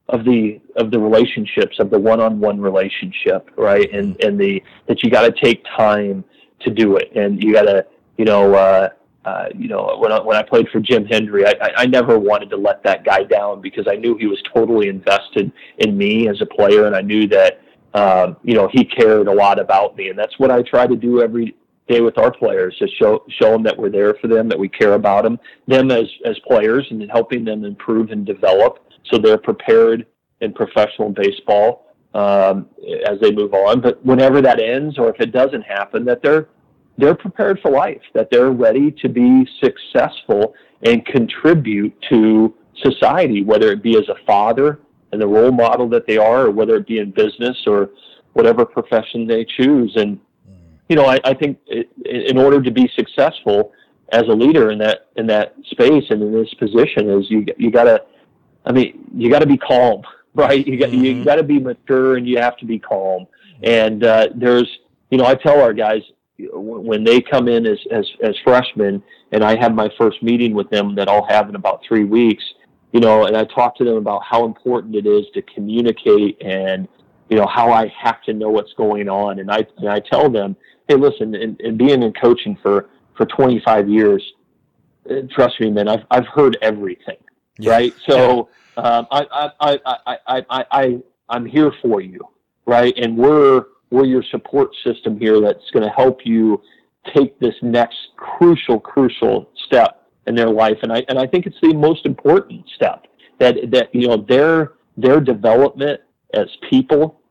of 0.09 0.23
the 0.23 0.59
of 0.75 0.91
the 0.91 0.99
relationships 0.99 1.79
of 1.79 1.89
the 1.89 1.99
one-on-one 1.99 2.59
relationship, 2.59 3.49
right? 3.57 3.91
And 3.93 4.21
and 4.23 4.39
the 4.39 4.63
that 4.87 5.03
you 5.03 5.09
got 5.09 5.23
to 5.23 5.31
take 5.31 5.63
time 5.75 6.23
to 6.61 6.71
do 6.71 6.97
it, 6.97 7.11
and 7.15 7.43
you 7.43 7.53
got 7.53 7.63
to, 7.63 7.85
you 8.17 8.25
know. 8.25 8.55
Uh, 8.55 8.89
uh, 9.25 9.49
you 9.57 9.67
know, 9.67 9.97
when 9.99 10.09
I, 10.09 10.21
when 10.21 10.37
I 10.37 10.41
played 10.41 10.69
for 10.69 10.79
Jim 10.79 11.03
Hendry, 11.05 11.45
I, 11.45 11.53
I, 11.61 11.69
I 11.79 11.85
never 11.85 12.17
wanted 12.17 12.49
to 12.51 12.55
let 12.55 12.81
that 12.83 13.03
guy 13.03 13.23
down 13.23 13.59
because 13.59 13.85
I 13.85 13.95
knew 13.95 14.15
he 14.15 14.25
was 14.25 14.41
totally 14.53 14.87
invested 14.87 15.51
in 15.79 15.97
me 15.97 16.29
as 16.29 16.39
a 16.39 16.45
player, 16.45 16.85
and 16.85 16.95
I 16.95 17.01
knew 17.01 17.27
that 17.27 17.59
um, 17.93 18.37
you 18.43 18.53
know 18.53 18.69
he 18.71 18.83
cared 18.83 19.27
a 19.27 19.33
lot 19.33 19.59
about 19.59 19.95
me, 19.95 20.09
and 20.09 20.17
that's 20.17 20.37
what 20.39 20.51
I 20.51 20.61
try 20.61 20.87
to 20.87 20.95
do 20.95 21.21
every 21.21 21.55
day 21.87 22.01
with 22.01 22.17
our 22.17 22.31
players, 22.31 22.75
just 22.77 22.97
show 22.97 23.23
show 23.29 23.51
them 23.51 23.63
that 23.63 23.77
we're 23.77 23.89
there 23.89 24.13
for 24.15 24.27
them, 24.27 24.49
that 24.49 24.59
we 24.59 24.69
care 24.69 24.93
about 24.93 25.23
them, 25.23 25.39
them 25.67 25.91
as 25.91 26.05
as 26.25 26.37
players, 26.47 26.85
and 26.91 27.09
helping 27.11 27.45
them 27.45 27.63
improve 27.63 28.11
and 28.11 28.25
develop 28.25 28.79
so 29.11 29.17
they're 29.17 29.37
prepared 29.37 30.05
in 30.41 30.53
professional 30.53 31.09
baseball 31.09 31.87
um, 32.13 32.67
as 33.09 33.19
they 33.21 33.31
move 33.31 33.53
on. 33.53 33.81
But 33.81 34.03
whenever 34.05 34.41
that 34.41 34.59
ends, 34.59 34.97
or 34.97 35.09
if 35.09 35.19
it 35.19 35.31
doesn't 35.31 35.63
happen, 35.63 36.05
that 36.05 36.21
they're 36.21 36.49
they're 36.97 37.15
prepared 37.15 37.59
for 37.61 37.71
life, 37.71 38.01
that 38.13 38.29
they're 38.31 38.51
ready 38.51 38.91
to 38.91 39.07
be 39.07 39.47
successful 39.63 40.55
and 40.83 41.05
contribute 41.05 41.93
to 42.09 42.53
society, 42.83 43.43
whether 43.43 43.71
it 43.71 43.83
be 43.83 43.97
as 43.97 44.07
a 44.09 44.15
father 44.25 44.79
and 45.11 45.21
the 45.21 45.27
role 45.27 45.51
model 45.51 45.87
that 45.89 46.05
they 46.07 46.17
are, 46.17 46.47
or 46.47 46.51
whether 46.51 46.75
it 46.75 46.87
be 46.87 46.99
in 46.99 47.11
business 47.11 47.57
or 47.65 47.89
whatever 48.33 48.65
profession 48.65 49.25
they 49.25 49.45
choose. 49.45 49.93
And 49.95 50.19
you 50.89 50.95
know, 50.95 51.05
I, 51.05 51.19
I 51.23 51.33
think 51.33 51.57
it, 51.67 51.89
in 52.05 52.37
order 52.37 52.61
to 52.61 52.71
be 52.71 52.89
successful 52.95 53.73
as 54.13 54.23
a 54.23 54.33
leader 54.33 54.71
in 54.71 54.79
that 54.79 55.07
in 55.17 55.27
that 55.27 55.55
space 55.65 56.05
and 56.09 56.21
in 56.21 56.31
this 56.31 56.53
position, 56.53 57.09
is 57.09 57.29
you 57.29 57.45
you 57.57 57.71
got 57.71 57.85
to, 57.85 58.03
I 58.65 58.71
mean, 58.71 59.09
you 59.13 59.29
got 59.29 59.39
to 59.39 59.47
be 59.47 59.57
calm, 59.57 60.01
right? 60.35 60.65
You 60.65 60.77
got 60.79 60.89
mm-hmm. 60.89 61.03
you 61.03 61.25
got 61.25 61.35
to 61.35 61.43
be 61.43 61.59
mature 61.59 62.17
and 62.17 62.27
you 62.27 62.37
have 62.37 62.57
to 62.57 62.65
be 62.65 62.79
calm. 62.79 63.27
And 63.63 64.03
uh, 64.03 64.29
there's, 64.35 64.69
you 65.09 65.17
know, 65.17 65.25
I 65.25 65.35
tell 65.35 65.59
our 65.59 65.73
guys 65.73 66.01
when 66.53 67.03
they 67.03 67.19
come 67.19 67.47
in 67.47 67.65
as, 67.65 67.79
as 67.91 68.05
as 68.23 68.35
freshmen, 68.43 69.03
and 69.31 69.43
I 69.43 69.59
have 69.59 69.73
my 69.73 69.89
first 69.97 70.21
meeting 70.21 70.53
with 70.53 70.69
them 70.69 70.95
that 70.95 71.09
I'll 71.09 71.27
have 71.27 71.49
in 71.49 71.55
about 71.55 71.81
three 71.87 72.03
weeks. 72.05 72.43
You 72.91 73.01
know, 73.01 73.25
and 73.25 73.35
I 73.35 73.43
talk 73.43 73.75
to 73.77 73.83
them 73.83 73.97
about 73.97 74.23
how 74.23 74.45
important 74.45 74.95
it 74.95 75.05
is 75.05 75.25
to 75.33 75.41
communicate 75.41 76.41
and 76.41 76.87
you 77.29 77.35
know 77.35 77.45
how 77.45 77.71
I 77.71 77.91
have 78.01 78.21
to 78.23 78.33
know 78.33 78.49
what's 78.49 78.73
going 78.73 79.09
on, 79.09 79.39
and 79.39 79.51
I 79.51 79.65
and 79.77 79.89
I 79.89 79.99
tell 79.99 80.29
them 80.29 80.55
hey, 80.87 80.95
listen, 80.95 81.35
and, 81.35 81.59
and 81.61 81.77
being 81.77 82.03
in 82.03 82.13
coaching 82.13 82.57
for 82.61 82.89
for 83.15 83.25
25 83.25 83.89
years, 83.89 84.23
uh, 85.09 85.21
trust 85.31 85.59
me, 85.59 85.71
man, 85.71 85.87
I've 85.87 86.05
I've 86.11 86.27
heard 86.27 86.57
everything, 86.61 87.17
yeah. 87.57 87.71
right? 87.71 87.93
So 88.07 88.49
yeah. 88.77 88.83
um, 88.83 89.07
I, 89.11 89.25
I, 89.31 89.49
I 89.59 90.17
I 90.27 90.45
I 90.49 90.65
I 90.71 90.97
I'm 91.29 91.45
here 91.45 91.71
for 91.81 92.01
you, 92.01 92.21
right? 92.65 92.93
And 92.97 93.17
we're 93.17 93.65
we're 93.89 94.05
your 94.05 94.23
support 94.31 94.69
system 94.85 95.19
here 95.19 95.39
that's 95.41 95.69
going 95.71 95.83
to 95.83 95.93
help 95.93 96.25
you 96.25 96.61
take 97.15 97.39
this 97.39 97.55
next 97.61 97.97
crucial 98.17 98.79
crucial 98.79 99.49
step 99.65 99.96
in 100.27 100.35
their 100.35 100.49
life, 100.49 100.77
and 100.83 100.91
I 100.91 101.03
and 101.09 101.17
I 101.17 101.25
think 101.27 101.45
it's 101.45 101.59
the 101.61 101.73
most 101.73 102.05
important 102.05 102.65
step 102.75 103.07
that 103.39 103.55
that 103.71 103.93
you 103.93 104.07
know 104.07 104.17
their 104.17 104.73
their 104.97 105.19
development 105.19 106.01
as 106.33 106.47
people 106.69 107.21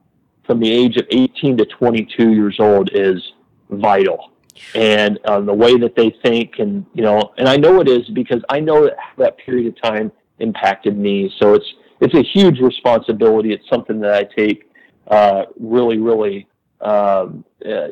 from 0.47 0.61
the 0.61 0.71
age 0.71 0.97
of 0.97 1.07
18 1.11 1.59
to 1.59 1.67
22 1.67 2.33
years 2.33 2.57
old 2.61 2.91
is 2.93 3.21
vital. 3.69 4.31
And 4.75 5.19
um, 5.27 5.45
the 5.45 5.53
way 5.53 5.77
that 5.77 5.97
they 5.97 6.17
think 6.23 6.61
and 6.61 6.87
you 6.95 7.03
know 7.03 7.35
and 7.37 7.47
i 7.47 7.57
know 7.57 7.81
it 7.81 7.89
is 7.89 8.09
because 8.11 8.43
i 8.49 8.59
know 8.59 8.85
that 8.85 8.97
that 9.19 9.37
period 9.37 9.67
of 9.67 9.83
time 9.83 10.11
impacted 10.39 10.97
me. 10.97 11.33
So 11.39 11.55
it's 11.55 11.67
it's 12.01 12.15
a 12.15 12.23
huge 12.23 12.61
responsibility. 12.61 13.53
It's 13.53 13.69
something 13.69 14.01
that 14.01 14.15
i 14.15 14.25
take 14.25 14.71
uh, 15.09 15.45
really 15.59 15.99
really 15.99 16.47
um, 16.81 17.45
uh, 17.65 17.89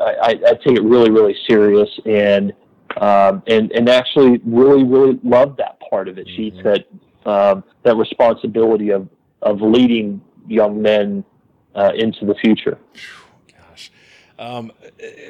I, 0.00 0.38
I, 0.46 0.54
take 0.64 0.76
it 0.76 0.82
really 0.82 1.10
really 1.10 1.36
serious. 1.48 1.88
And 2.06 2.52
um, 3.00 3.42
and 3.46 3.70
and 3.72 3.88
actually 3.88 4.40
really 4.44 4.84
really 4.84 5.18
love 5.22 5.56
that 5.56 5.78
part 5.90 6.08
of 6.08 6.18
it 6.18 6.26
mm-hmm. 6.26 6.36
sheets 6.36 6.58
that 6.64 6.86
um, 7.26 7.64
that 7.82 7.96
responsibility 7.96 8.90
of 8.90 9.08
of 9.42 9.60
leading 9.60 10.20
young 10.46 10.80
men 10.80 11.24
uh, 11.74 11.92
into 11.94 12.24
the 12.24 12.34
future 12.34 12.78
um, 14.38 14.70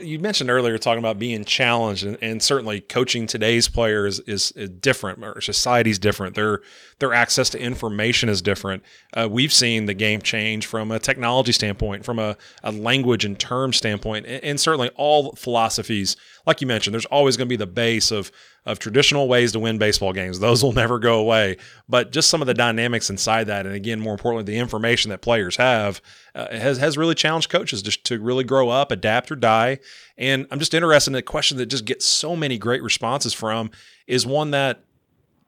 you 0.03 0.19
mentioned 0.19 0.51
earlier 0.51 0.77
talking 0.77 0.99
about 0.99 1.19
being 1.19 1.45
challenged, 1.45 2.05
and, 2.05 2.19
and 2.21 2.43
certainly 2.43 2.81
coaching 2.81 3.27
today's 3.27 3.67
players 3.67 4.21
is, 4.21 4.53
is, 4.53 4.69
different. 4.69 5.23
Our 5.25 5.41
society's 5.41 5.99
different. 5.99 6.35
Their 6.35 6.61
their 6.99 7.15
access 7.15 7.49
to 7.51 7.59
information 7.59 8.29
is 8.29 8.43
different. 8.43 8.83
Uh, 9.15 9.29
we've 9.31 9.53
seen 9.53 9.87
the 9.87 9.95
game 9.95 10.21
change 10.21 10.67
from 10.67 10.91
a 10.91 10.99
technology 10.99 11.53
standpoint, 11.53 12.05
from 12.05 12.19
a, 12.19 12.37
a 12.63 12.71
language 12.71 13.25
and 13.25 13.39
term 13.39 13.73
standpoint, 13.73 14.27
and, 14.27 14.45
and 14.45 14.61
certainly 14.61 14.91
all 14.97 15.33
philosophies. 15.33 16.17
Like 16.47 16.61
you 16.61 16.67
mentioned, 16.67 16.93
there's 16.93 17.07
always 17.07 17.37
going 17.37 17.47
to 17.47 17.53
be 17.53 17.57
the 17.57 17.67
base 17.67 18.11
of 18.11 18.31
of 18.69 18.79
traditional 18.79 19.29
ways 19.29 19.53
to 19.53 19.59
win 19.59 19.79
baseball 19.79 20.13
games. 20.13 20.41
Those 20.41 20.63
will 20.63 20.75
never 20.75 20.99
go 20.99 21.19
away. 21.19 21.57
But 21.89 22.13
just 22.13 22.29
some 22.29 22.43
of 22.43 22.47
the 22.47 22.53
dynamics 22.53 23.09
inside 23.09 23.45
that, 23.45 23.65
and 23.65 23.75
again, 23.75 23.99
more 23.99 24.13
importantly, 24.13 24.53
the 24.53 24.61
information 24.61 25.09
that 25.09 25.23
players 25.23 25.57
have, 25.57 26.03
uh, 26.35 26.55
has 26.55 26.77
has 26.77 26.99
really 26.99 27.15
challenged 27.15 27.49
coaches 27.49 27.81
just 27.81 28.05
to 28.05 28.21
really 28.21 28.45
grow 28.45 28.69
up, 28.69 28.93
adapt 28.93 29.33
or 29.33 29.37
die. 29.37 29.79
And 30.19 30.47
I'm 30.51 30.59
just 30.59 30.75
interested 30.75 31.13
in 31.13 31.15
a 31.15 31.23
question 31.23 31.57
that 31.57 31.67
just 31.67 31.87
gets 31.87 32.05
so 32.05 32.37
many 32.37 32.59
great 32.59 32.83
responses 32.83 33.33
from 33.33 33.71
is 34.07 34.27
one 34.27 34.51
that 34.51 34.85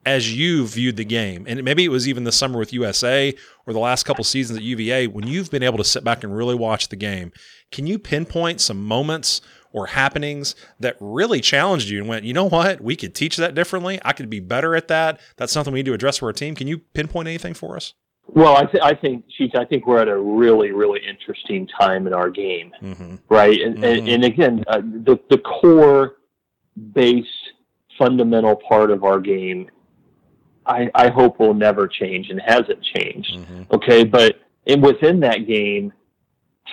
as 0.06 0.34
you 0.34 0.66
viewed 0.66 0.96
the 0.96 1.04
game, 1.04 1.44
and 1.46 1.62
maybe 1.62 1.84
it 1.84 1.90
was 1.90 2.08
even 2.08 2.24
the 2.24 2.32
summer 2.32 2.58
with 2.58 2.72
USA 2.72 3.34
or 3.66 3.74
the 3.74 3.78
last 3.78 4.04
couple 4.04 4.24
seasons 4.24 4.56
at 4.56 4.62
UVA, 4.62 5.08
when 5.08 5.26
you've 5.26 5.50
been 5.50 5.62
able 5.62 5.76
to 5.76 5.84
sit 5.84 6.02
back 6.02 6.24
and 6.24 6.34
really 6.34 6.54
watch 6.54 6.88
the 6.88 6.96
game, 6.96 7.32
can 7.70 7.86
you 7.86 7.98
pinpoint 7.98 8.62
some 8.62 8.82
moments 8.82 9.42
or 9.72 9.86
happenings 9.86 10.54
that 10.78 10.96
really 11.00 11.40
challenged 11.40 11.88
you 11.88 12.00
and 12.00 12.08
went, 12.08 12.24
you 12.24 12.32
know 12.32 12.48
what, 12.48 12.80
we 12.80 12.96
could 12.96 13.14
teach 13.14 13.36
that 13.36 13.54
differently. 13.54 14.00
I 14.04 14.12
could 14.12 14.28
be 14.28 14.40
better 14.40 14.74
at 14.74 14.88
that. 14.88 15.20
That's 15.36 15.52
something 15.52 15.72
we 15.72 15.80
need 15.80 15.86
to 15.86 15.92
address 15.92 16.18
for 16.18 16.26
our 16.26 16.32
team. 16.32 16.54
Can 16.54 16.66
you 16.66 16.78
pinpoint 16.78 17.28
anything 17.28 17.54
for 17.54 17.76
us? 17.76 17.94
Well, 18.26 18.56
I, 18.56 18.64
th- 18.64 18.82
I 18.82 18.94
think, 18.94 19.24
Sheets, 19.36 19.54
I 19.56 19.64
think 19.64 19.86
we're 19.86 20.00
at 20.00 20.08
a 20.08 20.16
really, 20.16 20.70
really 20.70 21.00
interesting 21.06 21.68
time 21.78 22.06
in 22.06 22.12
our 22.12 22.30
game, 22.30 22.70
mm-hmm. 22.80 23.16
right? 23.28 23.60
And, 23.60 23.76
mm-hmm. 23.76 23.84
and, 23.84 24.08
and, 24.08 24.24
again, 24.24 24.64
uh, 24.68 24.80
the, 24.80 25.18
the 25.30 25.38
core 25.38 26.16
base 26.92 27.24
fundamental 27.98 28.56
part 28.56 28.90
of 28.90 29.02
our 29.04 29.18
game, 29.18 29.68
I, 30.64 30.90
I 30.94 31.08
hope 31.08 31.40
will 31.40 31.54
never 31.54 31.88
change 31.88 32.30
and 32.30 32.40
hasn't 32.40 32.82
changed. 32.94 33.36
Mm-hmm. 33.36 33.62
Okay, 33.72 34.04
but 34.04 34.40
in, 34.66 34.80
within 34.80 35.20
that 35.20 35.46
game, 35.48 35.92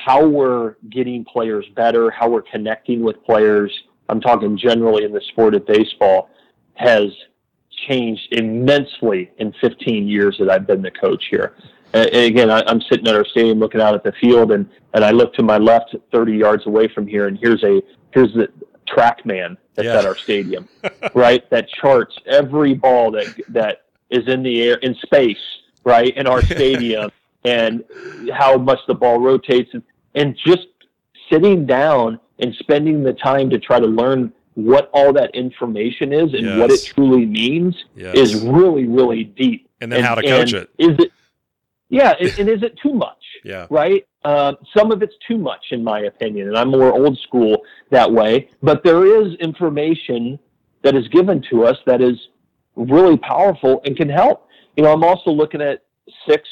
how 0.04 0.26
we're 0.26 0.76
getting 0.90 1.26
players 1.26 1.66
better, 1.76 2.10
how 2.12 2.30
we're 2.30 2.42
connecting 2.42 3.02
with 3.02 3.24
players, 3.24 3.72
I'm 4.10 4.22
talking 4.22 4.58
generally 4.58 5.04
in 5.04 5.12
the 5.12 5.22
sport 5.30 5.56
of 5.56 5.66
baseball, 5.66 6.30
has 6.76 7.10
changed 7.88 8.28
immensely 8.32 9.32
in 9.38 9.54
15 9.62 10.08
years 10.08 10.38
that 10.40 10.50
I've 10.50 10.68
been 10.68 10.82
the 10.82 10.92
coach 10.92 11.26
here. 11.30 11.56
And 11.94 12.10
again, 12.14 12.50
I, 12.50 12.70
am 12.70 12.82
sitting 12.82 13.08
at 13.08 13.16
our 13.16 13.26
stadium 13.26 13.60
looking 13.60 13.82
out 13.82 13.94
at 13.94 14.04
the 14.04 14.12
field, 14.14 14.52
and, 14.52 14.70
and 14.94 15.04
I 15.04 15.12
look 15.12 15.34
to 15.36 15.44
my 15.44 15.58
left 15.58 15.96
30 16.12 16.34
yards 16.34 16.66
away 16.68 16.88
from 16.88 17.08
here, 17.08 17.28
and 17.28 17.38
here's 17.38 17.64
a 17.64 17.82
here's 18.12 18.34
the 18.34 18.50
TrackMan 18.88 19.58
that's 19.76 19.86
yeah. 19.86 20.00
at 20.00 20.06
our 20.06 20.16
stadium, 20.16 20.68
right? 21.14 21.50
That 21.50 21.70
charts 21.70 22.18
every 22.26 22.74
ball 22.74 23.12
that 23.12 23.40
that 23.50 23.84
is 24.10 24.28
in 24.28 24.44
the 24.44 24.64
air 24.64 24.76
in 24.78 24.96
space, 24.96 25.38
right, 25.84 26.16
in 26.16 26.28
our 26.28 26.42
stadium, 26.56 27.10
and 27.48 27.84
how 28.34 28.58
much 28.58 28.80
the 28.88 28.94
ball 28.94 29.20
rotates, 29.20 29.70
and, 29.74 29.84
and 30.16 30.38
just 30.46 30.68
sitting 31.32 31.66
down 31.66 32.20
and 32.40 32.54
spending 32.56 33.04
the 33.04 33.14
time 33.14 33.50
to 33.50 33.60
try 33.60 33.80
to 33.80 33.88
learn 33.88 34.32
what 34.56 34.90
all 34.92 35.14
that 35.14 35.34
information 35.36 36.12
is 36.12 36.34
and 36.34 36.44
yes. 36.44 36.60
what 36.60 36.72
it 36.72 36.84
truly 36.84 37.26
means 37.26 37.76
yes. 37.96 38.16
is 38.16 38.42
really, 38.44 38.88
really 38.88 39.24
deep. 39.24 39.70
And 39.82 39.92
then 39.92 40.00
and, 40.00 40.08
how 40.08 40.16
to 40.16 40.24
coach 40.24 40.54
it. 40.54 40.70
Is 40.80 40.98
it? 40.98 41.12
Yeah, 41.90 42.16
and, 42.20 42.40
and 42.40 42.50
is 42.50 42.64
it 42.64 42.78
too 42.82 42.94
much? 42.94 43.14
Yeah. 43.44 43.68
Right. 43.70 44.06
Uh, 44.26 44.54
some 44.76 44.92
of 44.92 45.02
it's 45.02 45.14
too 45.26 45.38
much, 45.38 45.68
in 45.72 45.82
my 45.82 46.02
opinion, 46.02 46.50
and 46.50 46.58
I'm 46.58 46.72
more 46.72 46.92
old 46.92 47.18
school 47.20 47.62
that 47.92 48.12
way. 48.12 48.50
But 48.62 48.84
there 48.84 49.06
is 49.06 49.36
information 49.36 50.38
that 50.82 50.96
is 50.96 51.08
given 51.10 51.42
to 51.52 51.64
us 51.64 51.78
that 51.86 52.02
is 52.02 52.18
really 52.76 53.16
powerful 53.16 53.80
and 53.86 53.96
can 53.96 54.10
help. 54.10 54.48
You 54.76 54.84
know, 54.84 54.92
I'm 54.92 55.04
also 55.04 55.30
looking 55.32 55.62
at 55.62 55.84
six 56.28 56.50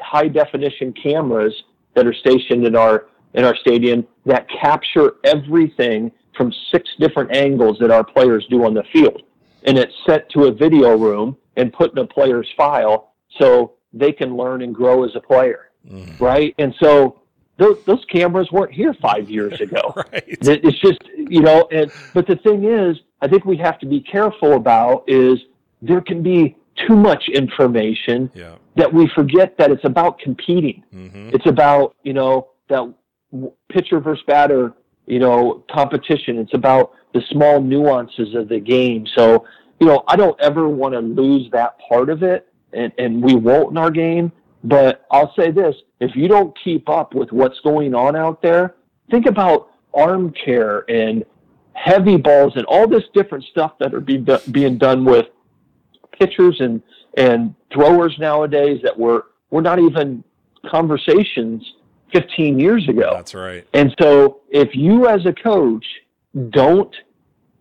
high 0.00 0.28
definition 0.28 0.92
cameras 0.92 1.54
that 1.94 2.06
are 2.06 2.14
stationed 2.14 2.64
in 2.64 2.76
our 2.76 3.06
in 3.34 3.44
our 3.44 3.56
stadium 3.56 4.06
that 4.24 4.46
capture 4.48 5.14
everything 5.24 6.10
from 6.36 6.52
six 6.72 6.88
different 6.98 7.34
angles 7.34 7.78
that 7.80 7.90
our 7.90 8.04
players 8.04 8.46
do 8.48 8.64
on 8.64 8.72
the 8.72 8.84
field. 8.92 9.22
And 9.64 9.76
it's 9.76 9.92
sent 10.06 10.28
to 10.30 10.44
a 10.44 10.52
video 10.52 10.96
room 10.96 11.36
and 11.56 11.72
put 11.72 11.92
in 11.92 11.98
a 11.98 12.06
player's 12.06 12.48
file 12.56 13.12
so 13.38 13.74
they 13.92 14.12
can 14.12 14.36
learn 14.36 14.62
and 14.62 14.74
grow 14.74 15.04
as 15.04 15.14
a 15.14 15.20
player. 15.20 15.70
Mm. 15.86 16.18
Right. 16.20 16.54
And 16.58 16.74
so 16.80 17.20
those, 17.58 17.82
those 17.84 18.04
cameras 18.10 18.50
weren't 18.52 18.72
here 18.72 18.94
five 18.94 19.28
years 19.28 19.60
ago. 19.60 19.92
right. 19.96 20.24
It's 20.26 20.78
just 20.78 21.00
you 21.16 21.40
know, 21.40 21.68
and 21.70 21.90
but 22.14 22.26
the 22.26 22.36
thing 22.36 22.64
is, 22.64 22.96
I 23.20 23.28
think 23.28 23.44
we 23.44 23.56
have 23.58 23.78
to 23.80 23.86
be 23.86 24.00
careful 24.00 24.54
about 24.54 25.04
is 25.08 25.38
there 25.82 26.00
can 26.00 26.22
be 26.22 26.56
too 26.86 26.96
much 26.96 27.28
information 27.28 28.30
Yeah. 28.34 28.54
that 28.76 28.92
we 28.92 29.08
forget 29.14 29.56
that 29.58 29.70
it's 29.70 29.84
about 29.84 30.18
competing. 30.18 30.82
hmm 30.92 31.30
It's 31.32 31.46
about 31.46 31.96
you 32.02 32.12
know 32.12 32.48
that 32.68 32.92
pitcher 33.68 34.00
versus 34.00 34.24
batter, 34.26 34.72
you 35.06 35.18
know, 35.18 35.64
competition. 35.70 36.38
It's 36.38 36.54
about 36.54 36.92
the 37.14 37.22
small 37.30 37.60
nuances 37.60 38.34
of 38.34 38.48
the 38.48 38.60
game. 38.60 39.06
So 39.16 39.44
you 39.80 39.86
know, 39.86 40.02
I 40.08 40.16
don't 40.16 40.38
ever 40.40 40.68
want 40.68 40.94
to 40.94 41.00
lose 41.00 41.48
that 41.52 41.76
part 41.88 42.10
of 42.10 42.22
it, 42.22 42.48
and 42.72 42.92
and 42.98 43.22
we 43.22 43.34
won't 43.34 43.70
in 43.72 43.78
our 43.78 43.90
game. 43.90 44.32
But 44.64 45.06
I'll 45.10 45.32
say 45.34 45.50
this: 45.50 45.74
if 46.00 46.14
you 46.16 46.26
don't 46.28 46.56
keep 46.64 46.88
up 46.88 47.14
with 47.14 47.30
what's 47.32 47.60
going 47.60 47.94
on 47.94 48.16
out 48.16 48.42
there, 48.42 48.74
think 49.10 49.26
about 49.26 49.68
arm 49.94 50.32
care 50.44 50.84
and 50.90 51.24
heavy 51.74 52.16
balls 52.16 52.52
and 52.56 52.64
all 52.66 52.86
this 52.88 53.04
different 53.14 53.44
stuff 53.44 53.72
that 53.78 53.94
are 53.94 54.00
being 54.00 54.26
being 54.50 54.78
done 54.78 55.04
with 55.04 55.26
pitchers 56.18 56.56
and 56.60 56.82
and 57.16 57.54
throwers 57.72 58.14
nowadays 58.18 58.80
that 58.82 58.96
were 58.98 59.26
were 59.50 59.62
not 59.62 59.78
even 59.78 60.22
conversations 60.70 61.62
15 62.12 62.58
years 62.58 62.88
ago. 62.88 63.10
That's 63.14 63.34
right. 63.34 63.66
And 63.74 63.94
so 64.00 64.40
if 64.50 64.74
you 64.74 65.06
as 65.08 65.24
a 65.26 65.32
coach 65.32 65.84
don't 66.50 66.94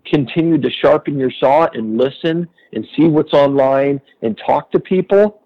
continue 0.06 0.58
to 0.58 0.70
sharpen 0.82 1.18
your 1.18 1.32
saw 1.40 1.68
and 1.74 1.98
listen 1.98 2.48
and 2.74 2.88
see 2.96 3.06
what's 3.06 3.34
online 3.34 4.00
and 4.22 4.38
talk 4.46 4.72
to 4.72 4.80
people, 4.80 5.42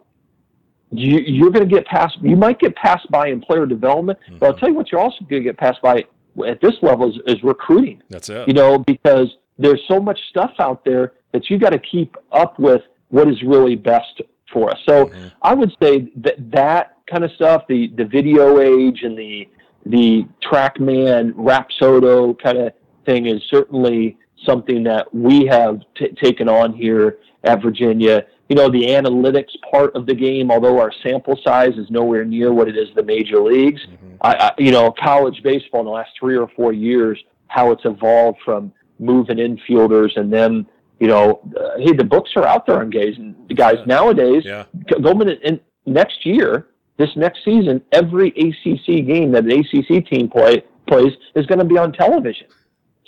you, 0.91 1.19
you're 1.25 1.49
going 1.51 1.67
to 1.67 1.73
get 1.73 1.85
passed. 1.85 2.17
You 2.21 2.35
might 2.35 2.59
get 2.59 2.75
passed 2.75 3.09
by 3.09 3.27
in 3.29 3.41
player 3.41 3.65
development, 3.65 4.19
but 4.39 4.45
I'll 4.47 4.53
Mhm. 4.53 4.59
tell 4.59 4.69
you 4.69 4.75
what, 4.75 4.91
you're 4.91 5.01
also 5.01 5.23
going 5.29 5.41
to 5.41 5.49
get 5.49 5.57
passed 5.57 5.81
by 5.81 6.03
at 6.47 6.61
this 6.61 6.73
level 6.81 7.09
is, 7.09 7.17
is 7.27 7.43
recruiting 7.43 8.01
That's 8.09 8.29
it. 8.29 8.47
you 8.47 8.53
know, 8.53 8.77
because 8.77 9.35
there's 9.57 9.81
so 9.87 9.99
much 9.99 10.19
stuff 10.29 10.51
out 10.59 10.83
there 10.85 11.13
that 11.33 11.49
you 11.49 11.57
got 11.57 11.71
to 11.71 11.79
keep 11.79 12.15
up 12.31 12.57
with 12.59 12.81
what 13.11 13.27
is 13.27 13.41
really 13.43 13.75
best 13.75 14.21
for 14.51 14.71
us. 14.71 14.79
So 14.85 15.05
Mhm. 15.05 15.31
I 15.41 15.53
would 15.53 15.71
say 15.81 16.11
that 16.17 16.51
that 16.51 16.97
kind 17.09 17.23
of 17.23 17.31
stuff, 17.31 17.67
the 17.67 17.87
the 17.95 18.05
video 18.05 18.59
age 18.59 19.03
and 19.03 19.17
the 19.17 19.47
the 19.85 20.25
TrackMan 20.43 21.33
Rapsodo 21.33 22.37
kind 22.37 22.57
of 22.57 22.73
thing, 23.05 23.25
is 23.27 23.41
certainly 23.49 24.17
something 24.45 24.83
that 24.83 25.13
we 25.13 25.45
have 25.45 25.81
t- 25.95 26.09
taken 26.09 26.47
on 26.49 26.73
here 26.73 27.17
at 27.43 27.61
Virginia. 27.61 28.25
You 28.49 28.55
know, 28.55 28.69
the 28.69 28.85
analytics 28.87 29.55
part 29.71 29.95
of 29.95 30.05
the 30.05 30.13
game, 30.13 30.51
although 30.51 30.79
our 30.79 30.91
sample 31.03 31.37
size 31.43 31.77
is 31.77 31.89
nowhere 31.89 32.25
near 32.25 32.51
what 32.53 32.67
it 32.67 32.77
is 32.77 32.89
the 32.95 33.03
major 33.03 33.39
leagues, 33.39 33.81
Mhm. 33.87 34.17
I, 34.21 34.33
I, 34.35 34.51
you 34.59 34.71
know, 34.71 34.91
college 34.91 35.41
baseball 35.41 35.81
in 35.81 35.85
the 35.85 35.91
last 35.91 36.11
three 36.19 36.37
or 36.37 36.47
four 36.47 36.73
years, 36.73 37.17
how 37.47 37.71
it's 37.71 37.85
evolved 37.85 38.39
from 38.43 38.71
moving 38.99 39.37
infielders 39.37 40.15
and 40.17 40.31
then, 40.31 40.65
you 41.01 41.07
know, 41.07 41.41
uh, 41.59 41.79
hey, 41.79 41.93
the 41.93 42.03
books 42.03 42.29
are 42.35 42.45
out 42.45 42.67
there 42.67 42.79
on 42.79 42.91
guys. 42.91 43.15
And 43.17 43.35
the 43.49 43.55
guys 43.55 43.77
nowadays, 43.87 44.43
Yeah. 44.45 44.65
go- 44.87 44.99
going 44.99 45.27
in, 45.29 45.37
in 45.41 45.59
next 45.87 46.25
year, 46.25 46.67
this 46.97 47.09
next 47.15 47.43
season, 47.43 47.81
every 47.91 48.27
ACC 48.37 49.01
game 49.07 49.31
that 49.31 49.43
an 49.45 49.51
ACC 49.51 50.05
team 50.07 50.29
play 50.29 50.63
plays 50.87 51.13
is 51.35 51.45
going 51.47 51.57
to 51.59 51.65
be 51.65 51.77
on 51.77 51.91
television. 51.91 52.45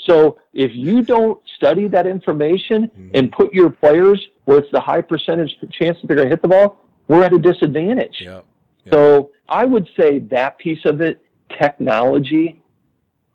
So 0.08 0.38
if 0.54 0.72
you 0.74 1.04
don't 1.04 1.39
study 1.56 1.88
that 1.89 2.08
information 2.08 2.89
Mhm. 3.00 3.12
and 3.14 3.32
put 3.32 3.54
your 3.54 3.70
players 3.70 4.20
where 4.46 4.58
it's 4.58 4.72
the 4.72 4.80
high 4.80 5.02
percentage 5.02 5.56
chance 5.72 5.98
that 6.02 6.08
they're 6.08 6.18
going 6.18 6.30
to 6.30 6.34
hit 6.34 6.41
the 6.41 6.48
ball, 6.48 6.78
we're 7.08 7.24
at 7.24 7.32
a 7.34 7.38
disadvantage. 7.39 8.22
Yeah. 8.22 8.41
Yeah. 8.86 8.91
So 8.91 9.30
I 9.48 9.66
would 9.66 9.88
say 9.96 10.18
that 10.20 10.58
piece 10.58 10.84
of 10.86 11.00
it, 11.02 11.22
technology, 11.60 12.60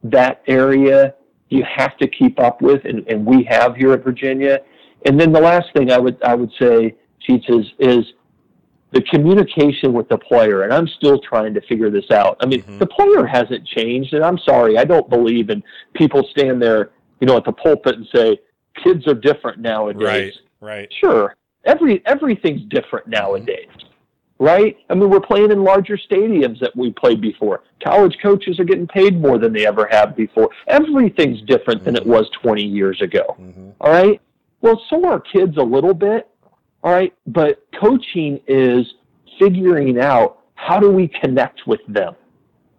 that 0.02 0.42
area, 0.48 1.14
you 1.50 1.64
have 1.64 1.96
to 1.98 2.06
keep 2.08 2.38
up 2.40 2.60
with, 2.62 2.84
and, 2.84 3.06
and 3.08 3.24
we 3.24 3.44
have 3.44 3.76
here 3.76 3.92
at 3.92 4.04
Virginia. 4.04 4.60
And 5.06 5.18
then 5.18 5.32
the 5.32 5.40
last 5.40 5.68
thing 5.74 5.90
I 5.90 5.98
would 5.98 6.22
I 6.22 6.34
would 6.34 6.50
say, 6.60 6.94
Sheets, 7.20 7.46
is 7.48 7.66
is 7.78 8.04
the 8.90 9.02
communication 9.02 9.92
with 9.92 10.08
the 10.08 10.18
player, 10.18 10.62
and 10.62 10.72
I'm 10.72 10.88
still 10.88 11.18
trying 11.20 11.52
to 11.54 11.60
figure 11.62 11.90
this 11.90 12.10
out. 12.10 12.38
I 12.40 12.46
mean, 12.46 12.62
Mhm. 12.62 12.78
the 12.78 12.86
player 12.86 13.26
hasn't 13.26 13.66
changed, 13.66 14.14
and 14.14 14.24
I'm 14.24 14.38
sorry, 14.38 14.78
I 14.78 14.84
don't 14.84 15.08
believe 15.10 15.50
in 15.50 15.62
people 15.92 16.26
stand 16.30 16.62
there, 16.62 16.90
you 17.20 17.26
know, 17.26 17.36
at 17.36 17.44
the 17.44 17.52
pulpit 17.52 17.96
and 17.96 18.06
say 18.14 18.40
kids 18.82 19.06
are 19.06 19.14
different 19.14 19.58
nowadays. 19.58 20.02
Right. 20.02 20.34
Right. 20.60 20.92
Sure. 21.00 21.36
Every 21.64 22.02
everything's 22.06 22.62
different 22.62 23.08
nowadays. 23.08 23.68
Right? 24.40 24.76
I 24.88 24.94
mean, 24.94 25.10
we're 25.10 25.20
playing 25.20 25.50
in 25.50 25.64
larger 25.64 25.96
stadiums 25.96 26.60
that 26.60 26.74
we 26.76 26.92
played 26.92 27.20
before. 27.20 27.64
College 27.82 28.16
coaches 28.22 28.60
are 28.60 28.64
getting 28.64 28.86
paid 28.86 29.20
more 29.20 29.36
than 29.36 29.52
they 29.52 29.66
ever 29.66 29.88
have 29.90 30.14
before. 30.16 30.50
Everything's 30.68 31.42
different 31.42 31.84
than 31.84 31.96
it 31.96 32.06
was 32.06 32.30
20 32.42 32.62
years 32.62 33.02
ago. 33.02 33.24
hmm 33.36 33.70
All 33.80 33.90
right? 33.90 34.20
Well, 34.60 34.80
so 34.88 35.04
are 35.06 35.18
kids 35.20 35.56
a 35.56 35.62
little 35.62 35.94
bit. 35.94 36.28
All 36.84 36.92
right? 36.92 37.12
But 37.26 37.66
coaching 37.80 38.40
is 38.46 38.86
figuring 39.40 39.98
out 39.98 40.38
how 40.54 40.78
do 40.78 40.90
we 40.90 41.08
connect 41.08 41.66
with 41.66 41.80
them. 41.88 42.14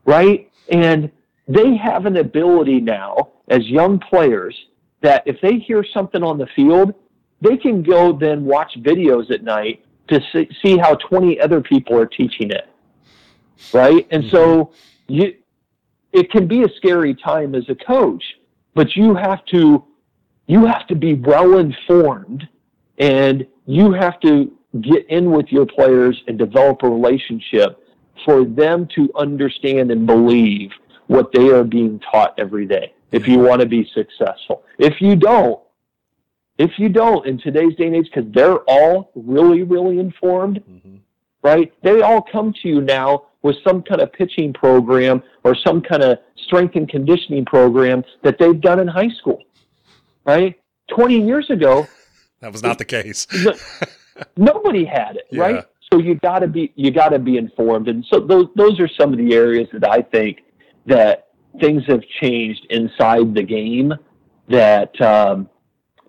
Right? 0.06 0.50
And 0.70 1.12
they 1.48 1.76
have 1.76 2.06
an 2.06 2.18
ability 2.18 2.80
now 2.80 3.30
as 3.50 3.68
young 3.68 4.00
players 4.00 4.56
that 5.02 5.24
if 5.26 5.42
they 5.42 5.58
hear 5.58 5.84
something 5.94 6.24
on 6.24 6.38
the 6.38 6.48
field, 6.56 6.94
they 7.42 7.58
can 7.58 7.84
go 7.84 8.14
then 8.14 8.46
watch 8.46 8.74
videos 8.80 9.32
at 9.32 9.44
night 9.44 9.84
to 10.10 10.22
see, 10.32 10.50
see 10.64 10.78
how 10.78 10.96
20 10.96 11.40
other 11.40 11.62
people 11.62 11.98
are 11.98 12.06
teaching 12.06 12.52
it. 12.52 12.68
Right? 13.74 14.08
And 14.12 14.26
so 14.30 14.66
mm-hmm. 14.66 15.14
you 15.14 15.34
it 16.12 16.32
can 16.32 16.48
be 16.48 16.64
a 16.64 16.70
scary 16.78 17.14
time 17.14 17.54
as 17.54 17.70
a 17.70 17.76
coach, 17.76 18.24
but 18.74 18.96
you 18.96 19.16
have 19.16 19.46
to 19.48 19.84
you 20.48 20.66
have 20.66 20.88
to 20.88 20.96
be 20.96 21.14
well 21.14 21.60
informed 21.60 22.48
and 22.98 23.46
you 23.66 23.92
have 23.92 24.20
to 24.22 24.52
get 24.82 25.08
in 25.10 25.32
with 25.32 25.48
your 25.52 25.66
players 25.66 26.22
and 26.28 26.38
develop 26.38 26.82
a 26.84 26.90
relationship 26.90 27.84
for 28.26 28.44
them 28.44 28.88
to 28.96 29.10
understand 29.16 29.92
and 29.92 30.08
believe 30.08 30.72
what 31.08 31.32
they 31.32 31.50
are 31.50 31.64
being 31.64 32.00
taught 32.00 32.34
every 32.38 32.66
day 32.66 32.94
if 33.12 33.28
you 33.28 33.38
mm-hmm. 33.38 33.48
want 33.48 33.62
to 33.62 33.68
be 33.68 33.90
successful. 33.94 34.64
If 34.78 35.02
you 35.02 35.16
don't, 35.16 35.60
if 36.60 36.72
you 36.78 36.90
don't 36.90 37.26
in 37.26 37.40
today's 37.40 37.74
day 37.76 37.88
and 37.88 37.96
age, 37.96 38.10
because 38.14 38.32
they're 38.34 38.60
all 38.68 39.12
really, 39.16 39.64
really 39.64 39.98
informed, 40.00 40.58
hmm 40.68 40.98
right? 41.42 41.72
They 41.84 42.02
all 42.02 42.22
come 42.22 42.54
to 42.62 42.68
you 42.68 42.82
now 42.82 43.28
with 43.44 43.56
some 43.66 43.82
kind 43.82 44.02
of 44.02 44.12
pitching 44.12 44.52
program 44.52 45.24
or 45.46 45.56
some 45.56 45.80
kind 45.82 46.04
of 46.04 46.18
strength 46.36 46.76
and 46.76 46.88
conditioning 46.90 47.46
program 47.46 48.04
that 48.24 48.38
they've 48.38 48.60
done 48.60 48.78
in 48.80 48.90
high 48.90 49.08
school, 49.20 49.42
right? 50.26 50.60
20 50.90 51.26
years 51.26 51.50
ago, 51.50 51.88
That 52.42 52.52
was 52.52 52.62
not 52.62 52.78
the 52.78 52.84
case. 52.84 53.26
nobody 54.38 54.84
had 54.84 55.16
it, 55.16 55.28
Yeah. 55.32 55.42
right? 55.42 55.66
So 55.92 55.98
you 56.00 56.16
got 56.16 56.40
to 56.40 56.48
be 56.48 56.72
you 56.76 56.92
got 56.92 57.10
to 57.10 57.20
be 57.20 57.38
informed, 57.38 57.88
and 57.88 58.06
so 58.12 58.20
those 58.20 58.48
those 58.56 58.80
are 58.80 58.88
some 59.00 59.12
of 59.12 59.18
the 59.18 59.34
areas 59.34 59.68
that 59.74 59.90
I 59.90 60.02
think 60.02 60.42
that 60.86 61.30
things 61.60 61.82
have 61.88 62.02
changed 62.22 62.68
inside 62.70 63.34
the 63.34 63.42
game 63.42 63.94
that 64.50 65.00
um, 65.02 65.50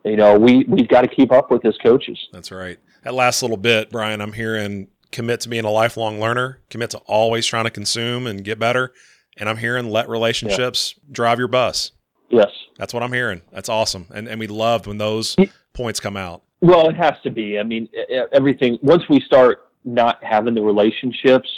you 0.05 0.17
know 0.17 0.39
we 0.39 0.65
we've 0.69 0.89
got 0.89 1.03
to 1.03 1.09
keep 1.09 1.33
up 1.33 1.51
with 1.51 1.65
as 1.65 1.77
coaches. 1.83 2.19
That's 2.33 2.51
right. 2.51 2.79
That 3.03 3.15
last 3.15 3.43
little 3.43 3.57
bit, 3.57 3.91
Brian, 3.91 4.21
I'm 4.21 4.33
hearing 4.33 4.89
commit 5.11 5.41
to 5.41 5.49
being 5.49 5.65
a 5.65 5.71
lifelong 5.71 6.21
learner, 6.21 6.61
commit 6.71 6.91
to 6.91 6.99
always 6.99 7.47
trying 7.47 7.65
to 7.65 7.71
consume 7.71 8.27
and 8.27 8.45
get 8.45 8.59
better. 8.59 8.93
And 9.37 9.49
I'm 9.49 9.57
hearing 9.57 9.89
let 9.91 10.09
relationships 10.09 10.95
drive 11.11 11.39
your 11.39 11.49
bus. 11.49 11.93
Yes. 12.29 12.51
That's 12.77 12.95
what 12.95 13.03
I'm 13.03 13.13
hearing. 13.13 13.43
That's 13.53 13.69
awesome. 13.69 14.07
And 14.15 14.29
and 14.29 14.39
we 14.39 14.47
loved 14.47 14.87
when 14.87 14.99
those 14.99 15.37
points 15.73 16.01
come 16.01 16.17
out. 16.17 16.43
Well, 16.61 16.89
it 16.89 16.97
has 16.97 17.15
to 17.23 17.31
be. 17.31 17.59
I 17.59 17.63
mean, 17.63 17.89
everything. 18.33 18.79
Once 18.83 19.03
we 19.09 19.21
start 19.21 19.71
not 19.85 20.23
having 20.23 20.55
the 20.55 20.61
relationships, 20.63 21.49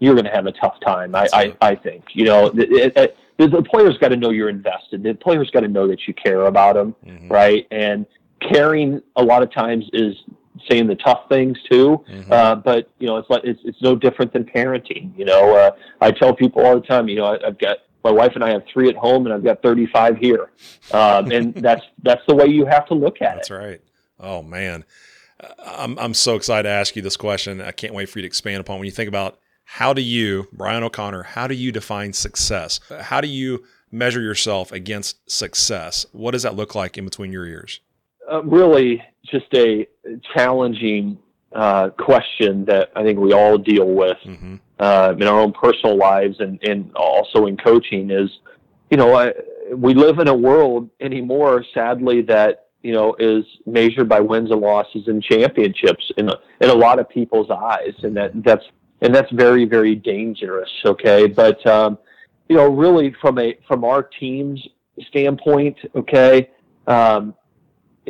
you're 0.00 0.14
going 0.14 0.24
to 0.24 0.32
have 0.32 0.46
a 0.46 0.52
tough 0.52 0.78
time. 0.84 1.14
I, 1.14 1.28
I, 1.32 1.56
I 1.60 1.74
think. 1.74 2.04
You 2.12 2.24
know, 2.24 2.46
it, 2.46 2.96
it, 2.96 3.16
the, 3.38 3.48
the 3.48 3.62
players 3.62 3.96
got 3.98 4.08
to 4.08 4.16
know 4.16 4.30
you're 4.30 4.48
invested. 4.48 5.02
The 5.02 5.14
players 5.14 5.50
got 5.50 5.60
to 5.60 5.68
know 5.68 5.86
that 5.88 6.06
you 6.06 6.14
care 6.14 6.42
about 6.46 6.74
them, 6.74 6.94
Mhm. 7.06 7.30
right? 7.30 7.66
And 7.70 8.04
caring 8.40 9.00
a 9.16 9.22
lot 9.22 9.42
of 9.42 9.52
times 9.52 9.84
is 9.92 10.14
saying 10.68 10.86
the 10.88 10.96
tough 10.96 11.28
things 11.28 11.56
too. 11.70 12.04
Mhm. 12.10 12.30
Uh, 12.30 12.54
but 12.56 12.90
you 12.98 13.06
know, 13.06 13.16
it's 13.16 13.30
like 13.30 13.42
it's 13.44 13.60
it's 13.64 13.80
no 13.82 13.94
different 13.96 14.32
than 14.32 14.44
parenting. 14.44 15.16
You 15.16 15.24
know, 15.24 15.56
uh, 15.56 15.70
I 16.00 16.10
tell 16.10 16.34
people 16.34 16.64
all 16.66 16.74
the 16.80 16.86
time. 16.86 17.08
You 17.08 17.16
know, 17.16 17.24
I, 17.26 17.46
I've 17.46 17.58
got 17.58 17.78
my 18.04 18.10
wife 18.12 18.32
and 18.34 18.44
I 18.44 18.50
have 18.50 18.62
three 18.72 18.88
at 18.88 18.96
home, 18.96 19.26
and 19.26 19.34
I've 19.34 19.42
got 19.44 19.60
35 19.62 20.16
here, 20.18 20.50
um, 20.92 21.30
and 21.32 21.54
that's 21.66 21.84
that's 22.02 22.22
the 22.28 22.34
way 22.34 22.46
you 22.46 22.64
have 22.66 22.86
to 22.86 22.94
look 22.94 23.20
at 23.22 23.36
That's 23.36 23.50
it. 23.50 23.52
That's 23.54 23.64
right. 23.66 23.80
Oh 24.20 24.42
man, 24.42 24.84
Uh, 25.40 25.46
I'm 25.64 25.98
I'm 25.98 26.14
so 26.14 26.34
excited 26.36 26.64
to 26.64 26.70
ask 26.70 26.96
you 26.96 27.02
this 27.02 27.16
question. 27.16 27.60
I 27.60 27.70
can't 27.72 27.94
wait 27.94 28.08
for 28.08 28.18
you 28.18 28.22
to 28.22 28.26
expand 28.26 28.60
upon 28.60 28.78
when 28.78 28.86
you 28.86 28.90
think 28.92 29.08
about 29.08 29.38
how 29.72 29.92
do 29.92 30.02
you, 30.02 30.48
Brian 30.52 30.82
O'Connor, 30.82 31.22
how 31.22 31.46
do 31.46 31.54
you 31.54 31.72
define 31.72 32.12
success? 32.12 32.80
How 33.00 33.20
do 33.20 33.28
you 33.28 33.64
measure 33.90 34.20
yourself 34.20 34.72
against 34.72 35.30
success? 35.30 36.06
What 36.12 36.32
does 36.32 36.42
that 36.42 36.56
look 36.56 36.74
like 36.74 36.98
in 36.98 37.04
between 37.04 37.32
your 37.32 37.46
ears? 37.46 37.80
uh, 38.30 38.42
really 38.44 39.02
just 39.24 39.46
a 39.54 39.86
challenging 40.34 41.18
uh, 41.52 41.90
question 41.90 42.64
that 42.66 42.90
I 42.94 43.02
think 43.02 43.18
we 43.18 43.32
all 43.32 43.58
deal 43.58 43.86
with 43.86 44.18
mm-hmm. 44.24 44.56
uh, 44.78 45.14
in 45.18 45.22
our 45.22 45.40
own 45.40 45.52
personal 45.52 45.96
lives 45.96 46.40
and, 46.40 46.58
and 46.62 46.90
also 46.94 47.46
in 47.46 47.56
coaching 47.56 48.10
is, 48.10 48.30
you 48.90 48.96
know, 48.96 49.14
I, 49.14 49.32
we 49.74 49.94
live 49.94 50.18
in 50.18 50.28
a 50.28 50.34
world 50.34 50.90
anymore, 51.00 51.64
sadly, 51.74 52.22
that 52.22 52.66
you 52.82 52.92
know 52.92 53.14
is 53.18 53.44
measured 53.66 54.08
by 54.08 54.20
wins 54.20 54.50
and 54.50 54.60
losses 54.60 55.08
and 55.08 55.22
championships 55.22 56.10
in 56.16 56.28
a, 56.28 56.36
in 56.60 56.70
a 56.70 56.74
lot 56.74 56.98
of 56.98 57.08
people's 57.08 57.50
eyes, 57.50 57.92
and 58.02 58.16
that 58.16 58.30
that's 58.44 58.64
and 59.00 59.14
that's 59.14 59.30
very 59.32 59.64
very 59.64 59.94
dangerous. 59.94 60.70
Okay, 60.84 61.26
but 61.26 61.64
um, 61.66 61.98
you 62.48 62.56
know, 62.56 62.68
really 62.68 63.14
from 63.20 63.38
a 63.38 63.58
from 63.66 63.84
our 63.84 64.02
team's 64.02 64.66
standpoint, 65.08 65.76
okay, 65.94 66.50
um, 66.86 67.34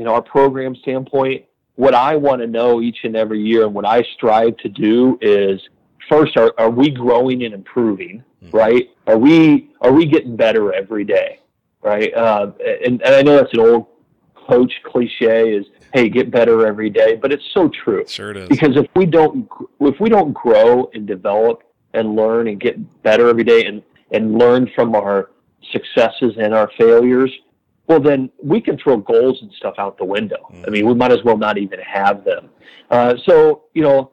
know, 0.08 0.14
our 0.14 0.22
program 0.22 0.74
standpoint, 0.76 1.44
what 1.74 1.94
I 1.94 2.16
want 2.16 2.40
to 2.40 2.46
know 2.46 2.80
each 2.80 2.98
and 3.04 3.16
every 3.16 3.40
year 3.40 3.64
and 3.64 3.74
what 3.74 3.86
I 3.86 4.02
strive 4.14 4.56
to 4.58 4.68
do 4.68 5.18
is 5.20 5.60
first, 6.08 6.36
are, 6.36 6.52
are 6.58 6.70
we 6.70 6.90
growing 6.90 7.44
and 7.44 7.54
improving? 7.54 8.24
Mm-hmm. 8.42 8.56
Right? 8.56 8.90
Are 9.06 9.18
we 9.18 9.70
are 9.80 9.92
we 9.92 10.06
getting 10.06 10.36
better 10.36 10.72
every 10.72 11.04
day? 11.04 11.40
Right? 11.82 12.14
Uh, 12.14 12.52
and, 12.84 13.02
and 13.02 13.14
I 13.14 13.22
know 13.22 13.36
that's 13.36 13.52
an 13.52 13.60
old 13.60 13.86
coach 14.34 14.72
cliche 14.84 15.54
is 15.54 15.66
hey 15.92 16.08
get 16.08 16.30
better 16.30 16.66
every 16.66 16.90
day. 16.90 17.16
But 17.16 17.32
it's 17.32 17.44
so 17.52 17.68
true. 17.68 18.04
Sure 18.06 18.30
it 18.30 18.36
is. 18.36 18.48
Because 18.48 18.76
if 18.76 18.86
we 18.94 19.06
don't 19.06 19.48
if 19.80 19.98
we 20.00 20.08
don't 20.08 20.32
grow 20.32 20.90
and 20.94 21.06
develop 21.06 21.62
and 21.94 22.14
learn 22.16 22.48
and 22.48 22.60
get 22.60 23.02
better 23.02 23.28
every 23.28 23.44
day 23.44 23.66
and 23.66 23.82
and 24.10 24.38
learn 24.38 24.70
from 24.74 24.94
our 24.94 25.30
successes 25.72 26.34
and 26.38 26.54
our 26.54 26.70
failures 26.78 27.30
well 27.88 28.00
then 28.00 28.30
we 28.42 28.60
can 28.60 28.78
throw 28.78 28.96
goals 28.96 29.38
and 29.42 29.52
stuff 29.52 29.74
out 29.78 29.98
the 29.98 30.04
window. 30.04 30.48
Mm. 30.52 30.66
i 30.66 30.70
mean 30.70 30.86
we 30.86 30.94
might 30.94 31.12
as 31.12 31.22
well 31.24 31.36
not 31.36 31.58
even 31.58 31.80
have 31.80 32.24
them. 32.24 32.48
Uh, 32.90 33.14
so 33.26 33.64
you 33.74 33.82
know 33.82 34.12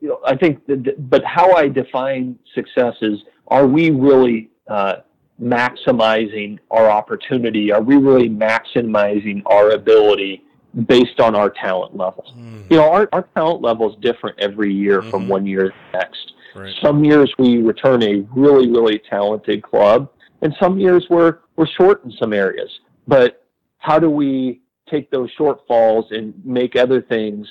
you 0.00 0.08
know 0.08 0.20
i 0.24 0.34
think 0.36 0.64
that, 0.66 1.10
but 1.10 1.22
how 1.24 1.52
i 1.52 1.68
define 1.68 2.38
success 2.54 2.94
is 3.02 3.18
are 3.48 3.66
we 3.66 3.90
really 3.90 4.50
uh, 4.68 4.96
maximizing 5.40 6.58
our 6.70 6.90
opportunity? 6.90 7.72
Are 7.72 7.82
we 7.82 7.96
really 7.96 8.28
maximizing 8.28 9.42
our 9.46 9.70
ability 9.70 10.44
based 10.86 11.20
on 11.20 11.34
our 11.34 11.50
talent 11.50 11.96
level? 11.96 12.32
Mm. 12.36 12.70
You 12.70 12.76
know, 12.78 12.90
our, 12.90 13.08
our 13.12 13.28
talent 13.34 13.62
level 13.62 13.90
is 13.90 13.96
different 14.00 14.38
every 14.40 14.72
year 14.72 15.00
mm-hmm. 15.00 15.10
from 15.10 15.28
one 15.28 15.46
year 15.46 15.70
to 15.70 15.74
the 15.92 15.98
next. 15.98 16.32
Right. 16.54 16.74
Some 16.82 17.04
years 17.04 17.32
we 17.38 17.58
return 17.58 18.02
a 18.02 18.26
really, 18.34 18.68
really 18.68 19.00
talented 19.08 19.62
club, 19.62 20.10
and 20.42 20.54
some 20.60 20.78
years 20.78 21.06
we're 21.08 21.38
we're 21.56 21.66
short 21.66 22.04
in 22.04 22.10
some 22.12 22.32
areas. 22.32 22.70
But 23.06 23.46
how 23.78 23.98
do 23.98 24.10
we 24.10 24.60
take 24.90 25.10
those 25.10 25.30
shortfalls 25.38 26.04
and 26.10 26.34
make 26.44 26.74
other 26.76 27.00
things 27.00 27.46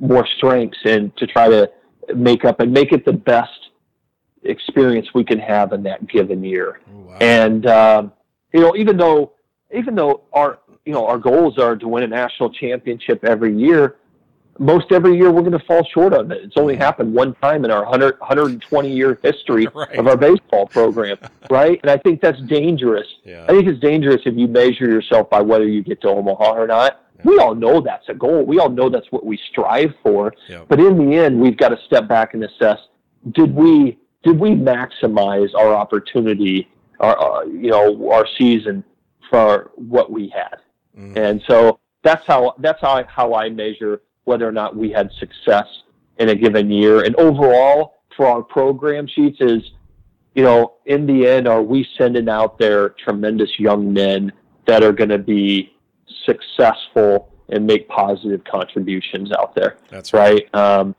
more 0.00 0.26
strengths 0.36 0.78
and 0.84 1.16
to 1.16 1.26
try 1.26 1.48
to 1.48 1.70
make 2.14 2.44
up 2.44 2.60
and 2.60 2.72
make 2.72 2.92
it 2.92 3.04
the 3.04 3.12
best 3.12 3.63
experience 4.44 5.08
we 5.14 5.24
can 5.24 5.38
have 5.38 5.72
in 5.72 5.82
that 5.84 6.06
given 6.08 6.44
year. 6.44 6.80
Oh, 6.92 6.98
wow. 7.00 7.18
And 7.20 7.66
um, 7.66 8.12
you 8.52 8.60
know, 8.60 8.76
even 8.76 8.96
though 8.96 9.32
even 9.74 9.94
though 9.94 10.22
our 10.32 10.58
you 10.84 10.92
know 10.92 11.06
our 11.06 11.18
goals 11.18 11.58
are 11.58 11.76
to 11.76 11.88
win 11.88 12.02
a 12.02 12.06
national 12.06 12.50
championship 12.50 13.24
every 13.24 13.56
year, 13.56 13.96
most 14.58 14.92
every 14.92 15.16
year 15.16 15.30
we're 15.30 15.42
going 15.42 15.52
to 15.52 15.64
fall 15.66 15.84
short 15.92 16.12
of 16.12 16.30
it. 16.30 16.42
It's 16.44 16.56
only 16.56 16.76
happened 16.76 17.12
one 17.12 17.34
time 17.34 17.64
in 17.64 17.70
our 17.70 17.82
100, 17.82 18.18
120 18.20 18.92
year 18.92 19.18
history 19.22 19.66
right. 19.74 19.96
of 19.96 20.06
our 20.06 20.16
baseball 20.16 20.66
program, 20.66 21.18
right? 21.50 21.80
And 21.82 21.90
I 21.90 21.96
think 21.98 22.20
that's 22.20 22.40
dangerous. 22.42 23.06
Yeah. 23.24 23.44
I 23.44 23.48
think 23.48 23.66
it's 23.66 23.80
dangerous 23.80 24.22
if 24.24 24.34
you 24.36 24.48
measure 24.48 24.86
yourself 24.86 25.30
by 25.30 25.40
whether 25.40 25.66
you 25.66 25.82
get 25.82 26.00
to 26.02 26.08
Omaha 26.08 26.54
or 26.54 26.66
not. 26.66 27.00
We 27.24 27.38
all 27.38 27.54
know 27.54 27.80
that's 27.80 28.08
a 28.10 28.14
goal. 28.14 28.44
We 28.44 28.58
all 28.58 28.68
know 28.68 28.90
that's 28.90 29.10
what 29.10 29.24
we 29.24 29.38
strive 29.50 29.94
for. 30.02 30.34
But 30.68 30.78
in 30.78 30.98
the 30.98 31.16
end, 31.16 31.40
we've 31.40 31.56
got 31.56 31.70
to 31.70 31.78
step 31.86 32.06
back 32.06 32.34
and 32.34 32.44
assess: 32.44 32.78
Did 33.32 33.54
we 33.54 33.98
did 34.24 34.38
we 34.38 34.50
maximize 34.50 35.54
our 35.54 35.74
opportunity, 35.74 36.68
our, 37.00 37.18
uh, 37.18 37.44
you 37.44 37.70
know, 37.70 38.10
our 38.10 38.26
season 38.38 38.82
for 39.30 39.70
what 39.76 40.10
we 40.10 40.28
had? 40.30 40.58
Mm-hmm. 40.98 41.18
And 41.18 41.42
so 41.46 41.78
that's 42.02 42.26
how 42.26 42.54
that's 42.58 42.80
how 42.80 42.92
I, 42.92 43.04
how 43.04 43.34
I 43.34 43.50
measure 43.50 44.02
whether 44.24 44.48
or 44.48 44.52
not 44.52 44.74
we 44.76 44.90
had 44.90 45.10
success 45.18 45.66
in 46.18 46.30
a 46.30 46.34
given 46.34 46.70
year. 46.70 47.04
And 47.04 47.14
overall, 47.16 47.94
for 48.16 48.26
our 48.26 48.42
program 48.42 49.06
sheets, 49.06 49.38
is 49.40 49.62
you 50.34 50.42
know, 50.42 50.74
in 50.86 51.06
the 51.06 51.26
end, 51.26 51.46
are 51.46 51.62
we 51.62 51.86
sending 51.96 52.28
out 52.28 52.58
there 52.58 52.90
tremendous 52.90 53.58
young 53.58 53.92
men 53.92 54.32
that 54.66 54.82
are 54.82 54.92
going 54.92 55.10
to 55.10 55.18
be 55.18 55.72
successful 56.24 57.32
and 57.50 57.66
make 57.66 57.88
positive 57.88 58.42
contributions 58.44 59.30
out 59.32 59.54
there? 59.54 59.76
That's 59.90 60.12
right. 60.12 60.48
right? 60.52 60.54
Um, 60.54 60.96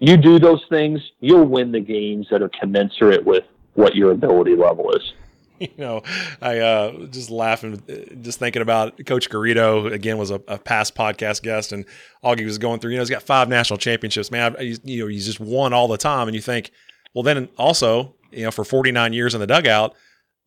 you 0.00 0.16
do 0.16 0.38
those 0.38 0.64
things, 0.68 1.00
you'll 1.20 1.44
win 1.44 1.72
the 1.72 1.80
games 1.80 2.26
that 2.30 2.42
are 2.42 2.48
commensurate 2.48 3.24
with 3.24 3.44
what 3.74 3.94
your 3.94 4.10
ability 4.10 4.56
level 4.56 4.90
is. 4.92 5.12
You 5.60 5.68
know, 5.76 6.02
I 6.40 6.60
uh, 6.60 7.06
just 7.08 7.28
laughing, 7.28 7.82
just 8.22 8.38
thinking 8.38 8.62
about 8.62 9.04
Coach 9.04 9.28
Garrido. 9.28 9.92
Again, 9.92 10.16
was 10.16 10.30
a, 10.30 10.40
a, 10.48 10.56
past 10.56 10.94
podcast 10.94 11.42
guest, 11.42 11.72
and 11.72 11.84
Augie 12.24 12.46
was 12.46 12.56
going 12.56 12.80
through. 12.80 12.92
You 12.92 12.96
know, 12.96 13.02
he's 13.02 13.10
got 13.10 13.22
five 13.22 13.50
national 13.50 13.76
championships. 13.76 14.30
Man, 14.30 14.56
I, 14.58 14.74
you 14.84 15.02
know, 15.02 15.08
he's 15.08 15.26
just 15.26 15.38
won 15.38 15.74
all 15.74 15.86
the 15.86 15.98
time, 15.98 16.28
and 16.28 16.34
you 16.34 16.40
think, 16.40 16.70
well, 17.12 17.22
then 17.22 17.50
also, 17.58 18.14
you 18.30 18.44
know, 18.44 18.50
for 18.50 18.64
49 18.64 19.12
years 19.12 19.34
in 19.34 19.40
the 19.40 19.46
dugout, 19.46 19.94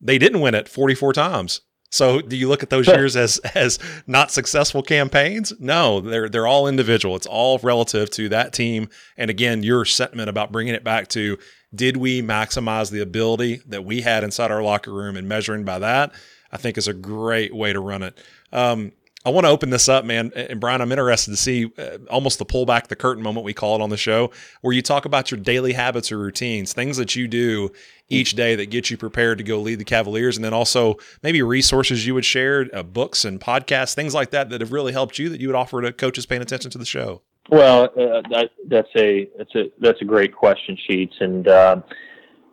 they 0.00 0.18
didn't 0.18 0.40
win 0.40 0.52
it 0.52 0.68
44 0.68 1.12
times. 1.12 1.60
So 1.94 2.20
do 2.20 2.36
you 2.36 2.48
look 2.48 2.64
at 2.64 2.70
those 2.70 2.88
years 2.88 3.14
as 3.14 3.38
as 3.54 3.78
not 4.08 4.32
successful 4.32 4.82
campaigns? 4.82 5.52
No, 5.60 6.00
they're 6.00 6.28
they're 6.28 6.46
all 6.46 6.66
individual. 6.66 7.14
It's 7.14 7.26
all 7.26 7.58
relative 7.58 8.10
to 8.10 8.28
that 8.30 8.52
team. 8.52 8.88
And 9.16 9.30
again, 9.30 9.62
your 9.62 9.84
sentiment 9.84 10.28
about 10.28 10.50
bringing 10.50 10.74
it 10.74 10.82
back 10.82 11.06
to 11.10 11.38
did 11.72 11.96
we 11.96 12.20
maximize 12.20 12.90
the 12.90 13.00
ability 13.00 13.60
that 13.66 13.84
we 13.84 14.00
had 14.00 14.24
inside 14.24 14.50
our 14.50 14.60
locker 14.60 14.92
room 14.92 15.16
and 15.16 15.28
measuring 15.28 15.64
by 15.64 15.78
that, 15.78 16.12
I 16.50 16.56
think 16.56 16.78
is 16.78 16.88
a 16.88 16.94
great 16.94 17.54
way 17.54 17.72
to 17.72 17.78
run 17.78 18.02
it. 18.02 18.18
Um, 18.52 18.90
I 19.26 19.30
want 19.30 19.46
to 19.46 19.50
open 19.50 19.70
this 19.70 19.88
up, 19.88 20.04
man. 20.04 20.32
And 20.36 20.60
Brian, 20.60 20.82
I'm 20.82 20.92
interested 20.92 21.30
to 21.30 21.36
see 21.36 21.72
uh, 21.78 21.98
almost 22.10 22.38
the 22.38 22.44
pull 22.44 22.66
back 22.66 22.88
the 22.88 22.96
curtain 22.96 23.22
moment 23.22 23.44
we 23.44 23.54
call 23.54 23.74
it 23.74 23.80
on 23.80 23.88
the 23.88 23.96
show, 23.96 24.30
where 24.60 24.74
you 24.74 24.82
talk 24.82 25.06
about 25.06 25.30
your 25.30 25.40
daily 25.40 25.72
habits 25.72 26.12
or 26.12 26.18
routines, 26.18 26.74
things 26.74 26.98
that 26.98 27.16
you 27.16 27.26
do 27.26 27.70
each 28.10 28.32
day 28.34 28.54
that 28.54 28.66
get 28.66 28.90
you 28.90 28.98
prepared 28.98 29.38
to 29.38 29.44
go 29.44 29.60
lead 29.60 29.76
the 29.76 29.84
Cavaliers, 29.84 30.36
and 30.36 30.44
then 30.44 30.52
also 30.52 30.96
maybe 31.22 31.40
resources 31.40 32.06
you 32.06 32.12
would 32.12 32.24
share, 32.24 32.68
uh, 32.74 32.82
books 32.82 33.24
and 33.24 33.40
podcasts, 33.40 33.94
things 33.94 34.12
like 34.12 34.30
that 34.30 34.50
that 34.50 34.60
have 34.60 34.72
really 34.72 34.92
helped 34.92 35.18
you 35.18 35.30
that 35.30 35.40
you 35.40 35.48
would 35.48 35.56
offer 35.56 35.80
to 35.80 35.90
coaches 35.90 36.26
paying 36.26 36.42
attention 36.42 36.70
to 36.70 36.76
the 36.76 36.84
show. 36.84 37.22
Well, 37.48 37.84
uh, 37.84 38.22
that, 38.30 38.50
that's 38.68 38.88
a 38.96 39.28
that's 39.38 39.54
a 39.54 39.70
that's 39.78 40.00
a 40.02 40.04
great 40.04 40.34
question, 40.34 40.76
Sheets, 40.86 41.14
and 41.20 41.48
uh, 41.48 41.80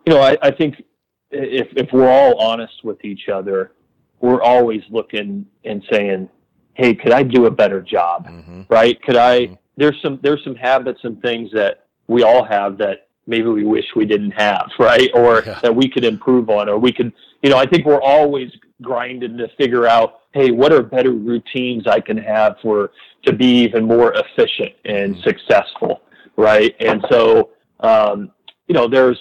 you 0.06 0.14
know 0.14 0.20
I, 0.20 0.36
I 0.42 0.50
think 0.50 0.82
if 1.30 1.68
if 1.76 1.90
we're 1.92 2.10
all 2.10 2.38
honest 2.38 2.84
with 2.84 3.04
each 3.04 3.28
other, 3.32 3.72
we're 4.20 4.42
always 4.42 4.82
looking 4.90 5.46
and 5.64 5.82
saying 5.90 6.28
hey, 6.74 6.94
could 6.94 7.12
I 7.12 7.22
do 7.22 7.46
a 7.46 7.50
better 7.50 7.80
job? 7.80 8.26
Mm-hmm. 8.26 8.62
Right? 8.68 9.00
Could 9.02 9.16
I? 9.16 9.46
Mm-hmm. 9.46 9.54
There's 9.76 10.00
some 10.02 10.18
there's 10.22 10.42
some 10.44 10.54
habits 10.54 11.00
and 11.02 11.20
things 11.22 11.50
that 11.52 11.86
we 12.06 12.22
all 12.22 12.44
have 12.44 12.78
that 12.78 13.08
maybe 13.26 13.48
we 13.48 13.64
wish 13.64 13.84
we 13.94 14.04
didn't 14.04 14.32
have, 14.32 14.68
right? 14.78 15.08
Or 15.14 15.42
yeah. 15.44 15.58
that 15.62 15.74
we 15.74 15.88
could 15.88 16.04
improve 16.04 16.50
on, 16.50 16.68
or 16.68 16.78
we 16.78 16.92
could, 16.92 17.12
you 17.42 17.50
know, 17.50 17.56
I 17.56 17.66
think 17.66 17.86
we're 17.86 18.02
always 18.02 18.50
grinding 18.80 19.38
to 19.38 19.48
figure 19.56 19.86
out, 19.86 20.20
hey, 20.32 20.50
what 20.50 20.72
are 20.72 20.82
better 20.82 21.12
routines 21.12 21.86
I 21.86 22.00
can 22.00 22.16
have 22.18 22.56
for 22.62 22.90
to 23.24 23.32
be 23.32 23.62
even 23.62 23.84
more 23.84 24.12
efficient 24.14 24.74
and 24.84 25.14
mm-hmm. 25.14 25.22
successful, 25.22 26.02
right? 26.36 26.74
And 26.80 27.04
so, 27.10 27.50
um, 27.80 28.32
you 28.66 28.74
know, 28.74 28.88
there's, 28.88 29.18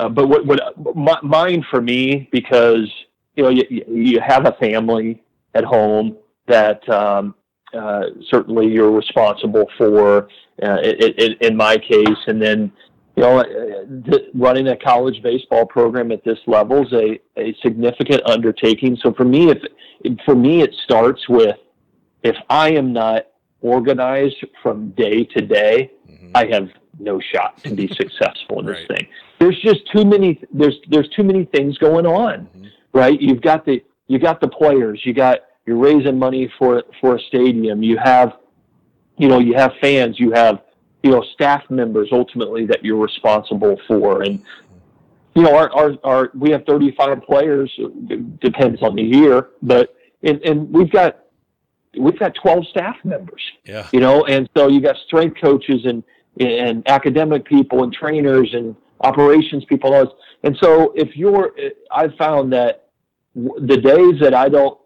uh, 0.00 0.08
but 0.08 0.28
what, 0.28 0.44
what 0.44 1.22
mine 1.22 1.64
for 1.70 1.80
me 1.80 2.28
because 2.32 2.90
you 3.36 3.44
know 3.44 3.48
you, 3.50 3.84
you 3.88 4.20
have 4.20 4.46
a 4.46 4.52
family 4.52 5.22
at 5.54 5.64
home 5.64 6.16
that 6.46 6.88
um, 6.88 7.34
uh, 7.74 8.04
certainly 8.30 8.68
you're 8.68 8.90
responsible 8.90 9.68
for 9.76 10.28
uh, 10.62 10.78
in, 10.82 11.34
in, 11.40 11.56
my 11.56 11.76
case. 11.76 12.18
And 12.26 12.40
then, 12.40 12.70
you 13.16 13.22
know, 13.22 13.40
uh, 13.40 14.18
running 14.34 14.68
a 14.68 14.76
college 14.76 15.22
baseball 15.22 15.66
program 15.66 16.12
at 16.12 16.24
this 16.24 16.38
level 16.46 16.86
is 16.86 16.92
a, 16.92 17.20
a 17.36 17.54
significant 17.62 18.22
undertaking. 18.26 18.96
So 19.02 19.12
for 19.12 19.24
me, 19.24 19.50
if 19.50 19.58
for 20.24 20.34
me, 20.34 20.62
it 20.62 20.74
starts 20.84 21.28
with 21.28 21.56
if 22.22 22.36
I 22.48 22.70
am 22.72 22.92
not 22.92 23.26
organized 23.60 24.44
from 24.62 24.90
day 24.90 25.24
to 25.24 25.40
day, 25.40 25.90
mm-hmm. 26.08 26.30
I 26.34 26.46
have 26.46 26.68
no 26.98 27.20
shot 27.20 27.62
to 27.64 27.74
be 27.74 27.88
successful 27.94 28.60
in 28.60 28.66
this 28.66 28.78
right. 28.88 28.98
thing. 28.98 29.08
There's 29.40 29.60
just 29.60 29.80
too 29.92 30.04
many. 30.04 30.40
There's 30.52 30.76
there's 30.88 31.08
too 31.10 31.24
many 31.24 31.44
things 31.46 31.78
going 31.78 32.06
on, 32.06 32.48
mm-hmm. 32.56 32.66
right? 32.92 33.20
You've 33.20 33.42
got 33.42 33.64
the 33.64 33.82
you 34.06 34.18
got 34.18 34.40
the 34.40 34.48
players, 34.48 35.00
you 35.04 35.12
got 35.12 35.40
you're 35.66 35.78
raising 35.78 36.18
money 36.18 36.52
for 36.58 36.82
for 37.00 37.16
a 37.16 37.20
stadium. 37.20 37.82
You 37.82 37.96
have, 38.02 38.34
you 39.16 39.28
know, 39.28 39.38
you 39.38 39.54
have 39.54 39.72
fans. 39.80 40.18
You 40.18 40.32
have, 40.32 40.62
you 41.02 41.10
know, 41.10 41.22
staff 41.34 41.62
members 41.70 42.08
ultimately 42.12 42.66
that 42.66 42.84
you're 42.84 42.98
responsible 42.98 43.80
for. 43.86 44.22
And 44.22 44.42
you 45.34 45.42
know, 45.42 45.56
our 45.56 45.72
our, 45.72 45.92
our 46.04 46.30
we 46.34 46.50
have 46.50 46.64
35 46.66 47.22
players. 47.22 47.72
Depends 48.40 48.82
on 48.82 48.96
the 48.96 49.02
year, 49.02 49.48
but 49.62 49.94
and, 50.22 50.42
and 50.42 50.72
we've 50.72 50.90
got 50.90 51.20
we've 51.98 52.18
got 52.18 52.34
12 52.34 52.66
staff 52.68 52.96
members. 53.04 53.42
Yeah. 53.64 53.88
You 53.92 54.00
know, 54.00 54.24
and 54.24 54.48
so 54.56 54.68
you 54.68 54.80
got 54.80 54.96
strength 55.06 55.40
coaches 55.40 55.84
and 55.84 56.02
and 56.40 56.82
academic 56.88 57.44
people 57.44 57.84
and 57.84 57.92
trainers 57.92 58.52
and 58.54 58.74
operations 59.00 59.64
people. 59.66 60.12
And 60.42 60.56
so 60.60 60.92
if 60.96 61.16
you're, 61.16 61.52
I've 61.90 62.14
found 62.16 62.52
that 62.52 62.88
the 63.34 63.76
days 63.76 64.20
that 64.20 64.34
I 64.34 64.48
don't 64.48 64.78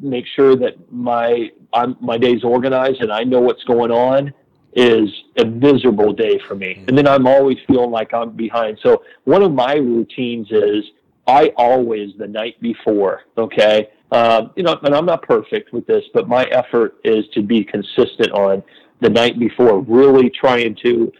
make 0.00 0.24
sure 0.36 0.56
that 0.56 0.92
my 0.92 1.50
I'm, 1.72 1.96
my 2.00 2.18
day's 2.18 2.44
organized 2.44 3.00
and 3.00 3.12
I 3.12 3.24
know 3.24 3.40
what's 3.40 3.64
going 3.64 3.90
on 3.90 4.32
is 4.74 5.08
a 5.38 5.44
miserable 5.44 6.12
day 6.12 6.38
for 6.48 6.54
me. 6.54 6.74
Mm-hmm. 6.74 6.88
And 6.88 6.98
then 6.98 7.06
I'm 7.06 7.26
always 7.26 7.58
feeling 7.66 7.90
like 7.90 8.14
I'm 8.14 8.30
behind. 8.30 8.78
So 8.82 9.02
one 9.24 9.42
of 9.42 9.52
my 9.52 9.74
routines 9.74 10.48
is 10.50 10.84
I 11.26 11.52
always 11.56 12.10
the 12.18 12.26
night 12.26 12.60
before, 12.60 13.22
okay, 13.36 13.88
um, 14.10 14.50
you 14.56 14.62
know, 14.62 14.78
and 14.82 14.94
I'm 14.94 15.06
not 15.06 15.22
perfect 15.22 15.72
with 15.72 15.86
this, 15.86 16.04
but 16.12 16.28
my 16.28 16.44
effort 16.44 16.96
is 17.04 17.24
to 17.34 17.42
be 17.42 17.64
consistent 17.64 18.30
on 18.32 18.62
the 19.00 19.08
night 19.08 19.38
before, 19.38 19.80
really 19.80 20.30
trying 20.30 20.76
to, 20.84 21.12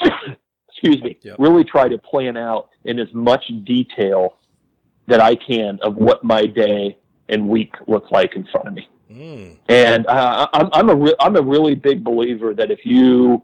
excuse 0.68 1.02
me, 1.02 1.18
yep. 1.22 1.36
really 1.38 1.64
try 1.64 1.88
to 1.88 1.98
plan 1.98 2.36
out 2.36 2.68
in 2.84 2.98
as 2.98 3.08
much 3.12 3.44
detail 3.64 4.36
that 5.06 5.20
I 5.20 5.34
can 5.34 5.78
of 5.82 5.96
what 5.96 6.22
my 6.22 6.46
day 6.46 6.96
and 7.30 7.48
week 7.48 7.74
look 7.86 8.10
like 8.10 8.36
in 8.36 8.46
front 8.52 8.68
of 8.68 8.74
me. 8.74 8.88
Mm. 9.10 9.56
And 9.68 10.06
uh, 10.06 10.48
I'm, 10.52 10.68
I'm 10.72 10.90
a 10.90 10.94
re- 10.94 11.16
I'm 11.18 11.36
a 11.36 11.42
really 11.42 11.74
big 11.74 12.04
believer 12.04 12.54
that 12.54 12.70
if 12.70 12.84
you 12.84 13.42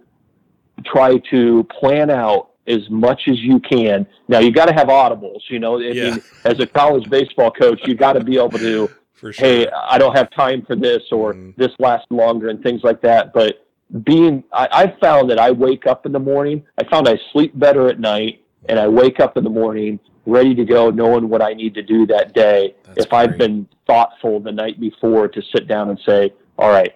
try 0.85 1.19
to 1.31 1.65
plan 1.65 2.11
out 2.11 2.51
as 2.67 2.89
much 2.91 3.29
as 3.29 3.39
you 3.41 3.61
can. 3.61 4.07
Now 4.29 4.41
you 4.41 4.51
got 4.51 4.67
to 4.67 4.75
have 4.75 4.89
audibles. 4.89 5.41
You 5.49 5.59
know, 5.59 5.79
I 5.79 5.83
yeah. 5.85 6.11
mean, 6.11 6.23
as 6.45 6.59
a 6.61 6.67
college 6.67 7.09
baseball 7.09 7.51
coach, 7.51 7.81
you 7.85 7.95
got 7.95 8.15
to 8.15 8.25
be 8.25 8.37
able 8.37 8.59
to. 8.59 8.91
Sure. 9.19 9.33
Hey, 9.33 9.67
I 9.71 9.97
don't 9.97 10.15
have 10.15 10.31
time 10.33 10.63
for 10.67 10.77
this, 10.77 11.03
or 11.11 11.33
mm. 11.33 11.57
this 11.57 11.71
lasts 11.79 12.07
longer, 12.11 12.51
and 12.51 12.63
things 12.63 12.83
like 12.85 13.01
that. 13.01 13.33
But 13.33 13.67
being, 14.05 14.45
I, 14.53 14.69
I 14.71 14.97
found 15.01 15.31
that 15.31 15.39
I 15.39 15.53
wake 15.53 15.87
up 15.87 16.05
in 16.05 16.13
the 16.13 16.19
morning. 16.19 16.63
I 16.77 16.85
found 16.85 17.09
I 17.09 17.19
sleep 17.33 17.59
better 17.59 17.89
at 17.89 17.99
night, 17.99 18.45
and 18.69 18.79
I 18.79 18.89
wake 18.89 19.21
up 19.21 19.37
in 19.37 19.45
the 19.45 19.51
morning 19.51 19.99
ready 20.27 20.55
to 20.55 20.65
go, 20.65 20.91
knowing 20.91 21.29
what 21.29 21.41
I 21.43 21.53
need 21.53 21.75
to 21.75 21.83
do 21.83 22.07
that 22.07 22.35
day. 22.35 22.75
That's 22.85 23.05
if 23.05 23.11
great. 23.11 23.19
I've 23.19 23.39
been 23.39 23.69
thoughtful 23.87 24.41
the 24.41 24.53
night 24.53 24.81
before 24.81 25.29
to 25.29 25.43
sit 25.55 25.69
down 25.69 25.91
and 25.91 25.99
say, 26.07 26.33
"All 26.59 26.71
right, 26.71 26.95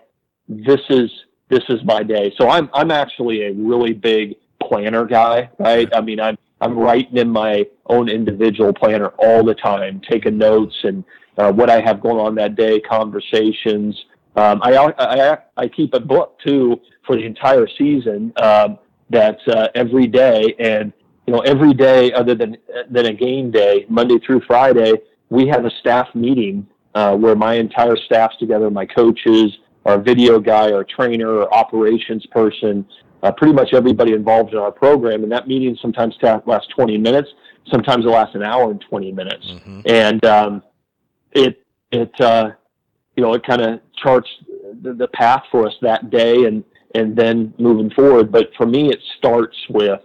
this 0.48 0.80
is 0.90 1.10
this 1.48 1.64
is 1.68 1.82
my 1.84 2.02
day." 2.02 2.32
So 2.38 2.48
I'm 2.48 2.68
I'm 2.74 2.90
actually 2.90 3.44
a 3.46 3.52
really 3.52 3.92
big 3.92 4.36
planner 4.62 5.04
guy, 5.04 5.50
right? 5.58 5.88
I 5.94 6.00
mean, 6.00 6.20
I'm 6.20 6.36
I'm 6.60 6.78
writing 6.78 7.16
in 7.16 7.30
my 7.30 7.66
own 7.86 8.08
individual 8.08 8.72
planner 8.72 9.08
all 9.18 9.44
the 9.44 9.54
time, 9.54 10.00
taking 10.08 10.36
notes 10.36 10.76
and 10.82 11.04
uh, 11.38 11.52
what 11.52 11.70
I 11.70 11.80
have 11.80 12.00
going 12.00 12.18
on 12.18 12.34
that 12.34 12.56
day, 12.56 12.80
conversations. 12.80 14.04
Um, 14.36 14.60
I, 14.62 14.76
I 14.98 15.38
I 15.56 15.68
keep 15.68 15.94
a 15.94 16.00
book 16.00 16.38
too 16.44 16.80
for 17.06 17.16
the 17.16 17.24
entire 17.24 17.66
season. 17.78 18.32
Um, 18.36 18.78
that's 19.08 19.46
uh, 19.48 19.68
every 19.74 20.06
day, 20.06 20.54
and 20.58 20.92
you 21.26 21.34
know, 21.34 21.40
every 21.40 21.74
day 21.74 22.12
other 22.12 22.34
than 22.34 22.56
than 22.90 23.06
a 23.06 23.12
game 23.12 23.50
day, 23.50 23.86
Monday 23.88 24.18
through 24.18 24.42
Friday, 24.46 24.92
we 25.28 25.46
have 25.46 25.64
a 25.64 25.70
staff 25.80 26.08
meeting 26.14 26.66
uh, 26.94 27.16
where 27.16 27.36
my 27.36 27.54
entire 27.54 27.96
staff's 27.96 28.36
together, 28.38 28.70
my 28.70 28.86
coaches, 28.86 29.58
our 29.86 29.98
video 29.98 30.38
guy, 30.38 30.72
our 30.72 30.84
trainer, 30.84 31.42
our 31.42 31.54
operations 31.54 32.26
person, 32.26 32.84
uh, 33.22 33.32
pretty 33.32 33.52
much 33.52 33.72
everybody 33.72 34.12
involved 34.12 34.52
in 34.52 34.58
our 34.58 34.72
program. 34.72 35.22
And 35.22 35.32
that 35.32 35.46
meeting 35.46 35.76
sometimes 35.80 36.16
lasts 36.46 36.68
20 36.74 36.98
minutes, 36.98 37.28
sometimes 37.70 38.04
it 38.04 38.08
lasts 38.08 38.34
an 38.34 38.42
hour 38.42 38.70
and 38.70 38.80
20 38.80 39.12
minutes. 39.12 39.46
Mm-hmm. 39.46 39.80
And 39.86 40.24
um, 40.24 40.62
it, 41.32 41.64
it 41.92 42.20
uh, 42.20 42.50
you 43.16 43.22
know, 43.22 43.34
it 43.34 43.44
kind 43.44 43.60
of 43.60 43.80
charts 44.02 44.28
the, 44.82 44.94
the 44.94 45.08
path 45.08 45.44
for 45.50 45.66
us 45.66 45.74
that 45.82 46.10
day 46.10 46.44
and, 46.44 46.64
and 46.94 47.16
then 47.16 47.54
moving 47.58 47.90
forward. 47.90 48.32
But 48.32 48.50
for 48.56 48.66
me, 48.66 48.88
it 48.90 48.98
starts 49.18 49.56
with, 49.68 50.00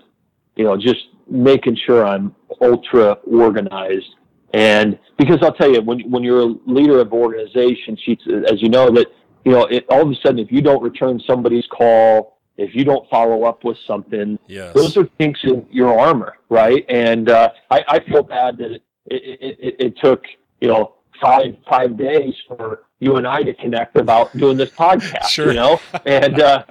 you 0.56 0.64
know, 0.64 0.78
just 0.78 1.08
making 1.30 1.76
sure 1.86 2.06
I'm 2.06 2.36
ultra 2.62 3.18
organized. 3.26 4.16
And 4.54 4.98
because 5.18 5.40
I'll 5.42 5.54
tell 5.54 5.72
you, 5.72 5.82
when, 5.82 6.00
when 6.10 6.24
you're 6.24 6.42
a 6.42 6.56
leader 6.66 7.00
of 7.00 7.12
organization, 7.12 7.98
she, 8.04 8.18
as 8.48 8.62
you 8.62 8.70
know, 8.70 8.90
that, 8.92 9.08
you 9.44 9.52
know, 9.52 9.66
it, 9.66 9.86
all 9.90 10.02
of 10.02 10.10
a 10.10 10.16
sudden, 10.16 10.40
if 10.40 10.52
you 10.52 10.62
don't 10.62 10.82
return 10.82 11.20
somebody's 11.28 11.68
call, 11.68 12.36
if 12.58 12.74
you 12.74 12.86
don't 12.86 13.08
follow 13.10 13.44
up 13.44 13.64
with 13.64 13.78
something, 13.86 14.40
yes. 14.48 14.74
those 14.74 14.96
are 14.98 15.06
things 15.18 15.38
in 15.44 15.66
your 15.70 15.98
armor, 16.00 16.38
right? 16.50 16.86
And 16.88 17.30
uh, 17.30 17.50
I, 17.70 17.84
I 17.88 18.00
feel 18.00 18.24
bad 18.24 18.58
that 18.58 18.72
it, 18.72 18.82
it, 19.08 19.60
it, 19.60 19.76
it 19.80 19.98
took 20.02 20.24
you 20.62 20.70
know 20.70 20.95
five 21.22 21.56
five 21.70 21.98
days 21.98 22.34
for 22.48 22.84
you 23.00 23.18
and 23.18 23.28
I 23.28 23.44
to 23.44 23.54
connect 23.54 23.98
about 23.98 24.36
doing 24.38 24.58
this 24.58 24.72
podcast. 24.72 25.28
Sure. 25.28 25.48
You 25.48 25.54
know, 25.54 25.80
and 26.06 26.42
uh, 26.42 26.64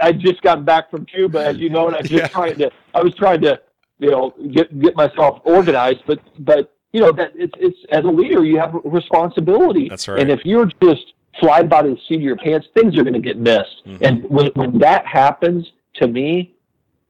I 0.00 0.12
just 0.12 0.42
got 0.42 0.64
back 0.64 0.90
from 0.90 1.06
Cuba, 1.06 1.44
as 1.44 1.56
you 1.58 1.70
know, 1.70 1.88
and 1.88 1.96
I 1.96 2.00
was 2.00 2.10
just 2.10 2.22
yeah. 2.22 2.28
trying 2.28 2.56
to 2.58 2.70
I 2.94 3.02
was 3.02 3.14
trying 3.14 3.40
to 3.42 3.60
you 3.98 4.10
know 4.10 4.34
get 4.52 4.78
get 4.80 4.96
myself 4.96 5.40
organized, 5.44 6.02
but 6.06 6.20
but 6.38 6.74
you 6.92 7.00
know 7.00 7.12
that 7.12 7.32
it's 7.34 7.54
it's 7.58 7.78
as 7.90 8.04
a 8.04 8.08
leader 8.08 8.44
you 8.44 8.58
have 8.58 8.74
a 8.74 8.78
responsibility. 8.84 9.88
That's 9.88 10.08
right. 10.08 10.20
And 10.20 10.30
if 10.30 10.40
you're 10.44 10.70
just 10.82 11.12
fly 11.40 11.62
by 11.62 11.82
the 11.82 11.96
seat 12.08 12.16
of 12.16 12.22
your 12.22 12.36
pants, 12.36 12.66
things 12.74 12.96
are 12.96 13.02
going 13.02 13.14
to 13.14 13.20
get 13.20 13.38
missed. 13.38 13.82
Mm-hmm. 13.86 14.04
And 14.04 14.30
when, 14.30 14.46
when 14.54 14.78
that 14.78 15.06
happens 15.06 15.70
to 15.96 16.08
me, 16.08 16.54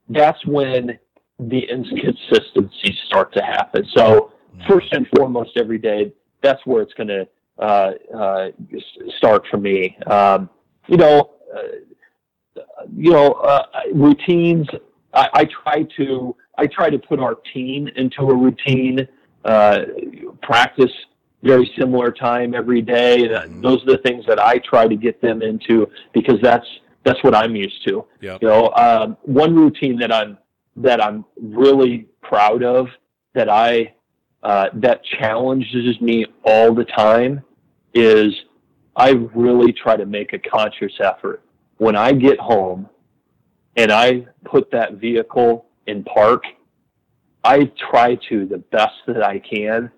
that's 0.08 0.44
when 0.46 0.98
the 1.38 1.70
inconsistencies 1.70 2.96
start 3.06 3.32
to 3.34 3.42
happen. 3.42 3.86
So 3.94 4.32
mm-hmm. 4.56 4.66
first 4.66 4.92
and 4.92 5.06
foremost, 5.16 5.50
every 5.56 5.78
day, 5.78 6.12
that's 6.46 6.64
where 6.64 6.82
it's 6.82 6.94
going 6.94 7.08
to 7.08 7.26
uh, 7.58 7.92
uh, 8.16 8.48
start 9.16 9.44
for 9.50 9.56
me. 9.56 9.96
Um, 10.06 10.48
you 10.86 10.96
know, 10.96 11.30
uh, 11.54 12.62
you 12.94 13.10
know, 13.10 13.32
uh, 13.32 13.64
routines. 13.92 14.66
I, 15.12 15.28
I, 15.32 15.44
try 15.62 15.82
to 15.96 16.36
I 16.58 16.66
try 16.66 16.90
to 16.90 16.98
put 16.98 17.18
our 17.18 17.36
team 17.52 17.88
into 17.96 18.22
a 18.22 18.34
routine. 18.34 19.08
Uh, 19.44 19.84
practice 20.42 20.92
very 21.42 21.70
similar 21.78 22.10
time 22.10 22.54
every 22.54 22.82
day. 22.82 23.28
Mm-hmm. 23.28 23.60
Those 23.60 23.82
are 23.82 23.92
the 23.92 23.98
things 23.98 24.24
that 24.26 24.38
I 24.38 24.58
try 24.58 24.86
to 24.88 24.96
get 24.96 25.20
them 25.20 25.42
into 25.42 25.88
because 26.12 26.40
that's 26.42 26.66
that's 27.04 27.22
what 27.22 27.34
I'm 27.34 27.54
used 27.54 27.86
to. 27.86 28.04
Yep. 28.20 28.42
You 28.42 28.48
know, 28.48 28.70
um, 28.70 29.16
one 29.22 29.54
routine 29.54 29.98
that 29.98 30.12
I'm 30.12 30.38
that 30.76 31.02
I'm 31.02 31.24
really 31.40 32.06
proud 32.22 32.62
of 32.62 32.88
that 33.34 33.48
I 33.48 33.94
uh, 34.46 34.70
that 34.74 35.02
challenges 35.18 36.00
me 36.00 36.24
all 36.44 36.72
the 36.72 36.84
time 36.84 37.42
is 37.94 38.32
I 38.94 39.10
really 39.34 39.72
try 39.72 39.96
to 39.96 40.06
make 40.06 40.34
a 40.34 40.38
conscious 40.38 40.92
effort 41.00 41.42
when 41.78 41.96
I 41.96 42.12
get 42.12 42.38
home 42.38 42.88
and 43.74 43.90
I 43.90 44.24
put 44.44 44.70
that 44.70 44.94
vehicle 44.94 45.66
in 45.88 46.04
park. 46.04 46.44
I 47.42 47.72
try 47.90 48.14
to 48.28 48.46
the 48.46 48.58
best 48.58 48.94
that 49.08 49.20
I 49.20 49.40
can 49.40 49.90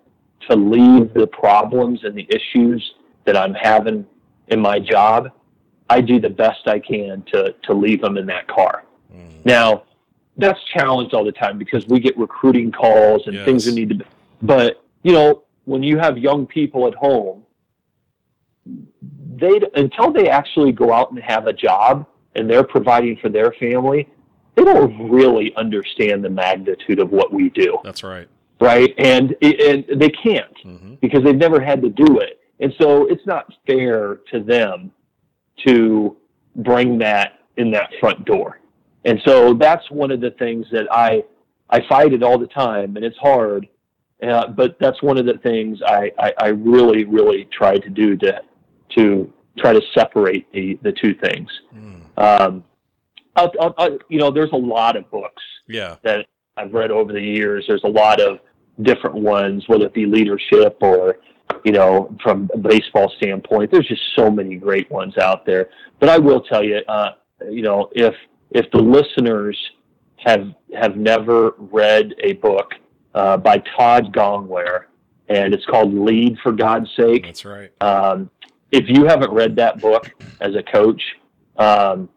to 0.49 0.57
leave 0.57 1.13
the 1.13 1.27
problems 1.27 2.05
and 2.05 2.17
the 2.17 2.27
issues 2.31 2.95
that 3.27 3.37
I'm 3.37 3.53
having 3.53 4.07
in 4.47 4.61
my 4.61 4.79
job, 4.79 5.31
I 5.91 6.01
do 6.01 6.19
the 6.19 6.31
best 6.31 6.67
I 6.67 6.79
can 6.79 7.23
to 7.33 7.55
to 7.65 7.75
leave 7.75 8.01
them 8.01 8.17
in 8.17 8.25
that 8.27 8.49
car. 8.49 8.85
Mm. 9.15 9.45
Now, 9.45 9.83
that's 10.39 10.61
challenged 10.75 11.13
all 11.13 11.25
the 11.25 11.33
time 11.33 11.59
because 11.59 11.87
we 11.87 12.01
get 12.01 12.17
recruiting 12.17 12.73
calls 12.73 13.27
and 13.27 13.35
yes. 13.35 13.45
things 13.45 13.67
that 13.67 13.75
need 13.75 13.91
to. 13.91 14.07
But 14.43 14.85
you 15.03 15.13
know, 15.13 15.45
when 15.65 15.83
you 15.83 15.99
have 15.99 16.19
young 16.19 16.47
people 16.47 16.87
at 16.87 16.95
home, 16.95 17.45
they 19.37 19.61
until 19.75 20.13
they 20.13 20.29
actually 20.29 20.73
go 20.73 20.93
out 20.93 21.11
and 21.11 21.21
have 21.21 21.47
a 21.47 21.53
job 21.53 22.07
and 22.35 22.49
they're 22.49 22.65
providing 22.65 23.17
for 23.17 23.29
their 23.29 23.53
family, 23.53 24.09
they 24.55 24.65
don't 24.65 25.11
really 25.11 25.55
understand 25.57 26.25
the 26.25 26.31
magnitude 26.31 27.01
of 27.01 27.11
what 27.11 27.33
we 27.33 27.51
do. 27.51 27.79
That's 27.85 28.03
right 28.03 28.29
right? 28.61 28.95
And 28.99 29.37
and 29.43 29.85
they 30.01 30.11
can't 30.11 30.57
mm-hmm. 30.65 30.95
because 31.01 31.23
they've 31.25 31.37
never 31.37 31.61
had 31.61 31.83
to 31.83 31.89
do 31.89 32.19
it, 32.21 32.41
and 32.61 32.73
so 32.81 33.07
it's 33.07 33.25
not 33.27 33.53
fair 33.67 34.21
to 34.33 34.41
them 34.41 34.93
to 35.67 36.17
bring 36.57 36.99
that 36.99 37.41
in 37.57 37.71
that 37.73 37.91
front 38.01 38.25
door. 38.25 38.61
And 39.05 39.21
so 39.25 39.55
that's 39.55 39.89
one 39.91 40.11
of 40.11 40.21
the 40.21 40.31
things 40.33 40.67
that 40.73 40.87
I 40.91 41.25
I 41.71 41.87
fight 41.89 42.13
it 42.13 42.23
all 42.23 42.39
the 42.39 42.47
time, 42.47 42.97
and 42.97 43.05
it's 43.05 43.19
hard. 43.19 43.69
Uh, 44.23 44.49
but 44.49 44.77
that's 44.81 45.01
one 45.03 45.17
of 45.17 45.27
the 45.27 45.39
things 45.39 45.81
I, 45.87 46.11
I, 46.19 46.33
I 46.39 46.49
really 46.49 47.05
really 47.05 47.49
try 47.53 47.79
to 47.79 47.89
do 47.89 48.17
to 48.17 48.41
to 48.97 49.33
try 49.59 49.73
to 49.73 49.83
separate 49.95 50.51
the 50.53 50.79
the 50.83 50.93
two 50.93 51.15
things. 51.15 51.49
Mm. 51.75 52.01
Um, 52.19 52.65
I'll, 53.37 53.53
I'll, 53.61 53.75
I'll, 53.79 53.99
you 54.09 54.19
know, 54.19 54.31
there's 54.31 54.53
a 54.53 54.57
lot 54.57 54.97
of 54.97 55.09
books 55.11 55.43
yeah. 55.69 55.97
that 56.03 56.27
I've 56.57 56.73
read 56.73 56.91
over 56.91 57.13
the 57.13 57.23
years. 57.23 57.65
There's 57.69 57.85
a 57.85 57.89
lot 57.89 58.21
of 58.21 58.41
different 58.83 59.17
ones, 59.17 59.65
whether 59.69 59.87
it 59.87 59.95
be 59.95 60.07
leadership 60.07 60.77
or, 60.81 61.19
you 61.65 61.71
know, 61.71 62.15
from 62.23 62.51
a 62.53 62.59
baseball 62.59 63.13
standpoint. 63.17 63.71
There's 63.71 63.87
just 63.87 64.03
so 64.17 64.31
many 64.31 64.57
great 64.57 64.91
ones 64.91 65.17
out 65.19 65.47
there. 65.47 65.71
But 66.01 66.09
I 66.09 66.19
will 66.19 66.41
tell 66.41 66.65
you, 66.65 66.79
uh, 66.89 67.13
you 67.49 67.63
know, 67.63 67.91
if 67.93 68.15
if 68.51 68.69
the 68.73 68.79
listeners 68.79 69.57
have 70.17 70.53
have 70.75 70.97
never 70.97 71.55
read 71.59 72.15
a 72.25 72.33
book 72.35 72.73
uh, 73.15 73.37
by 73.37 73.59
Todd 73.77 74.13
Gongwer, 74.13 74.85
and 75.29 75.55
it's 75.55 75.67
called 75.67 75.93
Lead 75.93 76.39
for 76.43 76.53
God's 76.53 76.89
Sake. 76.97 77.25
That's 77.25 77.45
right. 77.45 77.71
Um, 77.81 78.31
if 78.71 78.85
you 78.89 79.05
haven't 79.07 79.31
read 79.31 79.57
that 79.57 79.81
book 79.81 80.11
as 80.41 80.55
a 80.55 80.63
coach, 80.63 81.03
um, 81.57 82.09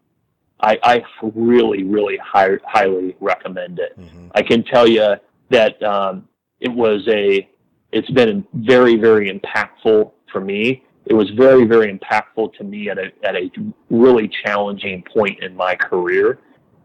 I, 0.59 0.77
I, 0.84 1.03
really, 1.22 1.84
really 1.84 2.18
high, 2.18 2.57
highly 2.65 3.15
recommend 3.19 3.80
it. 3.80 3.99
Mm-hmm. 3.99 4.27
I 4.35 4.41
can 4.43 4.63
tell 4.63 4.88
you 4.88 5.15
that 5.49 5.81
um, 5.81 6.27
it 6.59 6.69
was 6.69 7.07
a, 7.07 7.49
it's 7.91 8.09
been 8.11 8.45
very, 8.53 8.95
very 8.95 9.31
impactful 9.31 10.11
for 10.31 10.41
me. 10.41 10.84
It 11.05 11.13
was 11.13 11.30
very, 11.31 11.65
very 11.65 11.91
impactful 11.91 12.53
to 12.57 12.63
me 12.63 12.89
at 12.89 12.99
a, 12.99 13.11
at 13.23 13.35
a 13.35 13.49
really 13.89 14.30
challenging 14.45 15.03
point 15.11 15.41
in 15.41 15.55
my 15.55 15.76
career. 15.76 16.39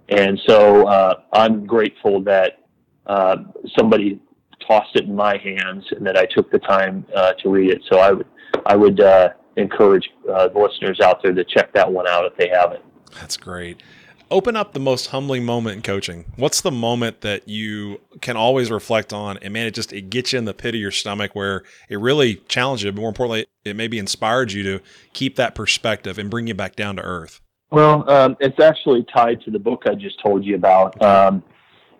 And 0.09 0.41
so 0.47 0.87
uh, 0.87 1.20
I'm 1.33 1.66
grateful 1.66 2.23
that 2.23 2.65
uh, 3.07 3.37
somebody 3.77 4.20
tossed 4.66 4.97
it 4.97 5.05
in 5.05 5.15
my 5.15 5.37
hands 5.37 5.85
and 5.93 6.07
that 6.07 6.16
I 6.16 6.27
took 6.27 6.51
the 6.51 6.59
time 6.59 7.07
uh, 7.15 7.33
to 7.35 7.49
read 7.49 7.70
it. 7.70 7.83
So 7.91 7.99
I 7.99 8.12
would, 8.12 8.27
I 8.66 8.77
would 8.77 9.01
uh, 9.01 9.31
encourage 9.57 10.09
uh, 10.33 10.49
the 10.49 10.59
listeners 10.59 11.01
out 11.01 11.23
there 11.23 11.33
to 11.33 11.45
check 11.45 11.73
that 11.74 11.91
one 11.91 12.07
out 12.09 12.24
if 12.24 12.37
they 12.37 12.49
haven't. 12.49 12.83
That's 13.15 13.37
great. 13.37 13.81
Open 14.28 14.57
up 14.57 14.73
the 14.73 14.81
most 14.81 15.09
humbling 15.09 15.45
moment 15.45 15.77
in 15.77 15.83
coaching. 15.83 16.24
What's 16.35 16.61
the 16.61 16.73
moment 16.73 17.20
that 17.20 17.49
you 17.49 18.01
can 18.20 18.37
always 18.37 18.73
reflect 18.73 19.12
on, 19.12 19.39
and 19.39 19.53
man, 19.53 19.69
it 19.69 19.74
just 19.74 19.93
it 19.93 20.11
gets 20.11 20.33
you 20.33 20.41
in 20.41 20.47
the 20.47 20.55
pit 20.55 20.74
of 20.74 20.81
your 20.81 20.91
stomach 20.91 21.37
where 21.37 21.62
it 21.89 22.01
really 22.01 22.37
challenged 22.49 22.83
you. 22.83 22.91
But 22.91 23.01
more 23.01 23.09
importantly, 23.09 23.47
it 23.65 23.77
maybe 23.77 24.01
inspired 24.01 24.51
you 24.51 24.65
to 24.65 24.81
keep 25.12 25.37
that 25.37 25.55
perspective 25.55 26.19
and 26.19 26.28
bring 26.28 26.49
you 26.49 26.55
back 26.55 26.74
down 26.74 26.97
to 26.97 27.03
earth. 27.03 27.41
Well, 27.70 28.09
um, 28.11 28.37
it's 28.41 28.59
actually 28.59 29.07
tied 29.15 29.43
to 29.43 29.53
the 29.53 29.61
book 29.61 29.85
I 29.87 29.95
just 29.95 30.20
told 30.20 30.45
you 30.45 30.57
about. 30.57 31.01
Um, 31.01 31.45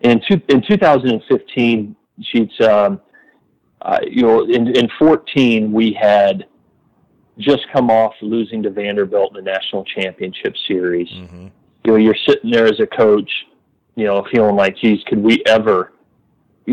in 0.01 0.21
two, 0.27 0.41
in 0.49 0.61
2015, 0.61 1.95
sheets, 2.21 2.61
um, 2.61 2.99
uh, 3.81 3.99
you 4.03 4.23
know, 4.23 4.43
in, 4.43 4.75
in 4.75 4.89
14 4.97 5.71
we 5.71 5.93
had 5.93 6.45
just 7.37 7.65
come 7.71 7.89
off 7.89 8.13
losing 8.21 8.63
to 8.63 8.69
Vanderbilt 8.69 9.37
in 9.37 9.43
the 9.43 9.51
national 9.51 9.83
championship 9.85 10.55
series. 10.67 11.09
Mm-hmm. 11.09 11.47
You 11.83 11.91
know, 11.91 11.95
you're 11.95 12.15
sitting 12.27 12.51
there 12.51 12.65
as 12.65 12.79
a 12.79 12.87
coach, 12.87 13.29
you 13.95 14.05
know, 14.05 14.25
feeling 14.31 14.55
like, 14.55 14.77
geez, 14.77 15.03
could 15.07 15.19
we 15.21 15.43
ever, 15.45 15.93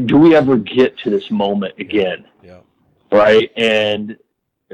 do 0.06 0.16
we 0.16 0.34
ever 0.34 0.56
get 0.56 0.98
to 1.00 1.10
this 1.10 1.30
moment 1.30 1.74
again? 1.78 2.24
Yeah. 2.42 2.60
Right. 3.12 3.50
And 3.56 4.16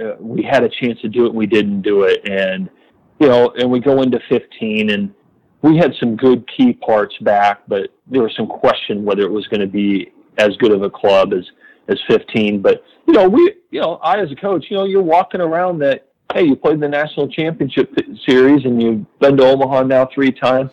uh, 0.01 0.14
we 0.18 0.43
had 0.43 0.62
a 0.62 0.68
chance 0.68 1.01
to 1.01 1.09
do 1.09 1.27
it. 1.27 1.31
And 1.31 1.36
we 1.36 1.47
didn't 1.47 1.82
do 1.82 2.05
it. 2.05 2.27
And, 2.27 2.70
you 3.18 3.28
know, 3.28 3.52
and 3.59 3.70
we 3.70 3.81
go 3.81 4.01
into 4.02 4.20
15 4.28 4.90
and 4.90 5.12
we 5.62 5.77
had 5.77 5.95
some 6.01 6.16
good 6.16 6.49
key 6.49 6.73
parts 6.73 7.16
back, 7.20 7.62
but 7.69 7.91
there 8.07 8.23
was 8.23 8.35
some 8.37 8.47
question 8.47 9.05
whether 9.05 9.23
it 9.23 9.31
was 9.31 9.47
going 9.49 9.61
to 9.61 9.66
be 9.66 10.12
as 10.39 10.57
good 10.57 10.73
of 10.73 10.82
a 10.82 10.91
club 10.91 11.32
as, 11.32 11.45
as 11.89 11.99
15. 12.09 12.62
But 12.62 12.82
you 13.07 13.12
know, 13.12 13.28
we, 13.28 13.55
you 13.70 13.81
know, 13.81 13.97
I 13.97 14.19
as 14.19 14.31
a 14.32 14.37
coach, 14.37 14.66
you 14.70 14.77
know, 14.77 14.85
you're 14.85 15.03
walking 15.03 15.41
around 15.41 15.78
that. 15.81 16.07
Hey, 16.32 16.45
you 16.45 16.55
played 16.55 16.78
the 16.78 16.89
national 16.89 17.27
championship 17.28 17.93
series 18.24 18.65
and 18.65 18.81
you've 18.81 19.19
been 19.19 19.37
to 19.37 19.45
Omaha 19.45 19.82
now 19.82 20.09
three 20.15 20.31
times. 20.31 20.70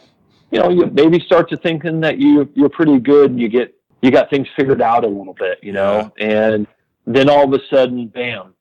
You 0.51 0.59
know, 0.59 0.69
you 0.69 0.85
maybe 0.85 1.19
start 1.19 1.49
to 1.49 1.57
thinking 1.57 1.99
that 2.01 2.19
you 2.19 2.47
you're 2.53 2.69
pretty 2.69 2.99
good 2.99 3.31
and 3.31 3.39
you 3.39 3.49
get 3.49 3.73
you 4.03 4.11
got 4.11 4.30
things 4.30 4.47
figured 4.55 4.84
out 4.84 5.03
a 5.03 5.07
little 5.07 5.34
bit. 5.34 5.57
You 5.64 5.73
know, 5.73 6.14
yeah. 6.18 6.26
and 6.27 6.68
then 7.07 7.27
all 7.27 7.51
of 7.51 7.59
a 7.59 7.65
sudden, 7.72 8.07
bam, 8.07 8.53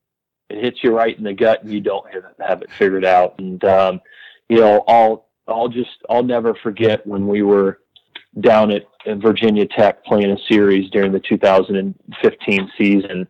it 0.49 0.63
hits 0.63 0.83
you 0.83 0.91
right 0.91 1.15
in 1.15 1.23
the 1.23 1.33
gut 1.33 1.63
and 1.63 1.71
you 1.71 1.81
don't 1.81 2.11
have, 2.11 2.23
have 2.39 2.61
it 2.63 2.71
figured 2.71 3.05
out. 3.05 3.37
And 3.37 3.63
um, 3.63 4.01
you 4.49 4.59
know, 4.59 4.83
I'll 4.87 5.26
I'll 5.47 5.69
just 5.69 5.89
I'll 6.09 6.23
never 6.23 6.53
forget 6.55 7.05
when 7.05 7.27
we 7.27 7.41
were 7.41 7.79
down 8.39 8.71
at, 8.71 8.83
Virginia 9.21 9.65
Tech 9.65 10.03
playing 10.03 10.31
a 10.31 10.37
series 10.49 10.91
during 10.91 11.13
the 11.13 11.21
2015 11.21 12.71
season, 12.77 13.25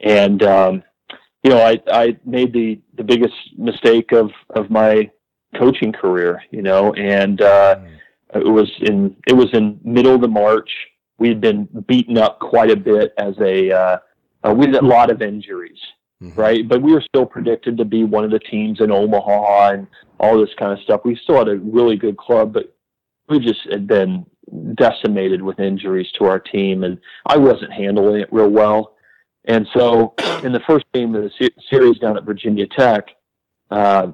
and 0.00 0.42
um, 0.42 0.82
you 1.42 1.50
know 1.50 1.60
I 1.60 1.78
I 1.92 2.16
made 2.24 2.54
the 2.54 2.80
the 2.96 3.04
biggest 3.04 3.34
mistake 3.58 4.12
of 4.12 4.30
of 4.56 4.70
my 4.70 5.10
coaching 5.58 5.92
career, 5.92 6.42
you 6.50 6.62
know, 6.62 6.94
and 6.94 7.42
uh, 7.42 7.76
mm. 7.76 7.90
it 8.34 8.48
was 8.48 8.70
in 8.80 9.14
it 9.26 9.34
was 9.34 9.52
in 9.52 9.78
middle 9.84 10.14
of 10.14 10.22
the 10.22 10.28
March. 10.28 10.70
We 11.18 11.28
had 11.28 11.42
been 11.42 11.68
beaten 11.86 12.16
up 12.16 12.38
quite 12.38 12.70
a 12.70 12.76
bit 12.76 13.12
as 13.18 13.34
a 13.40 13.70
uh, 13.70 13.98
uh, 14.42 14.54
we 14.54 14.66
had 14.66 14.76
a 14.76 14.86
lot 14.86 15.10
of 15.10 15.20
injuries, 15.20 15.78
mm-hmm. 16.22 16.40
right? 16.40 16.68
But 16.68 16.82
we 16.82 16.92
were 16.92 17.02
still 17.02 17.26
predicted 17.26 17.76
to 17.78 17.84
be 17.84 18.04
one 18.04 18.24
of 18.24 18.30
the 18.30 18.38
teams 18.38 18.80
in 18.80 18.90
Omaha 18.90 19.70
and 19.72 19.86
all 20.18 20.38
this 20.38 20.54
kind 20.58 20.72
of 20.72 20.80
stuff. 20.80 21.02
We 21.04 21.16
still 21.16 21.38
had 21.38 21.48
a 21.48 21.56
really 21.56 21.96
good 21.96 22.16
club, 22.16 22.52
but 22.52 22.74
we 23.28 23.38
just 23.38 23.60
had 23.70 23.86
been 23.86 24.26
decimated 24.74 25.42
with 25.42 25.60
injuries 25.60 26.10
to 26.18 26.24
our 26.24 26.38
team, 26.38 26.84
and 26.84 26.98
I 27.26 27.38
wasn't 27.38 27.72
handling 27.72 28.20
it 28.20 28.32
real 28.32 28.50
well. 28.50 28.96
And 29.44 29.66
so, 29.74 30.14
in 30.44 30.52
the 30.52 30.60
first 30.66 30.84
game 30.92 31.14
of 31.14 31.22
the 31.22 31.50
series 31.70 31.98
down 31.98 32.16
at 32.16 32.24
Virginia 32.24 32.66
Tech, 32.66 33.08
uh, 33.70 34.08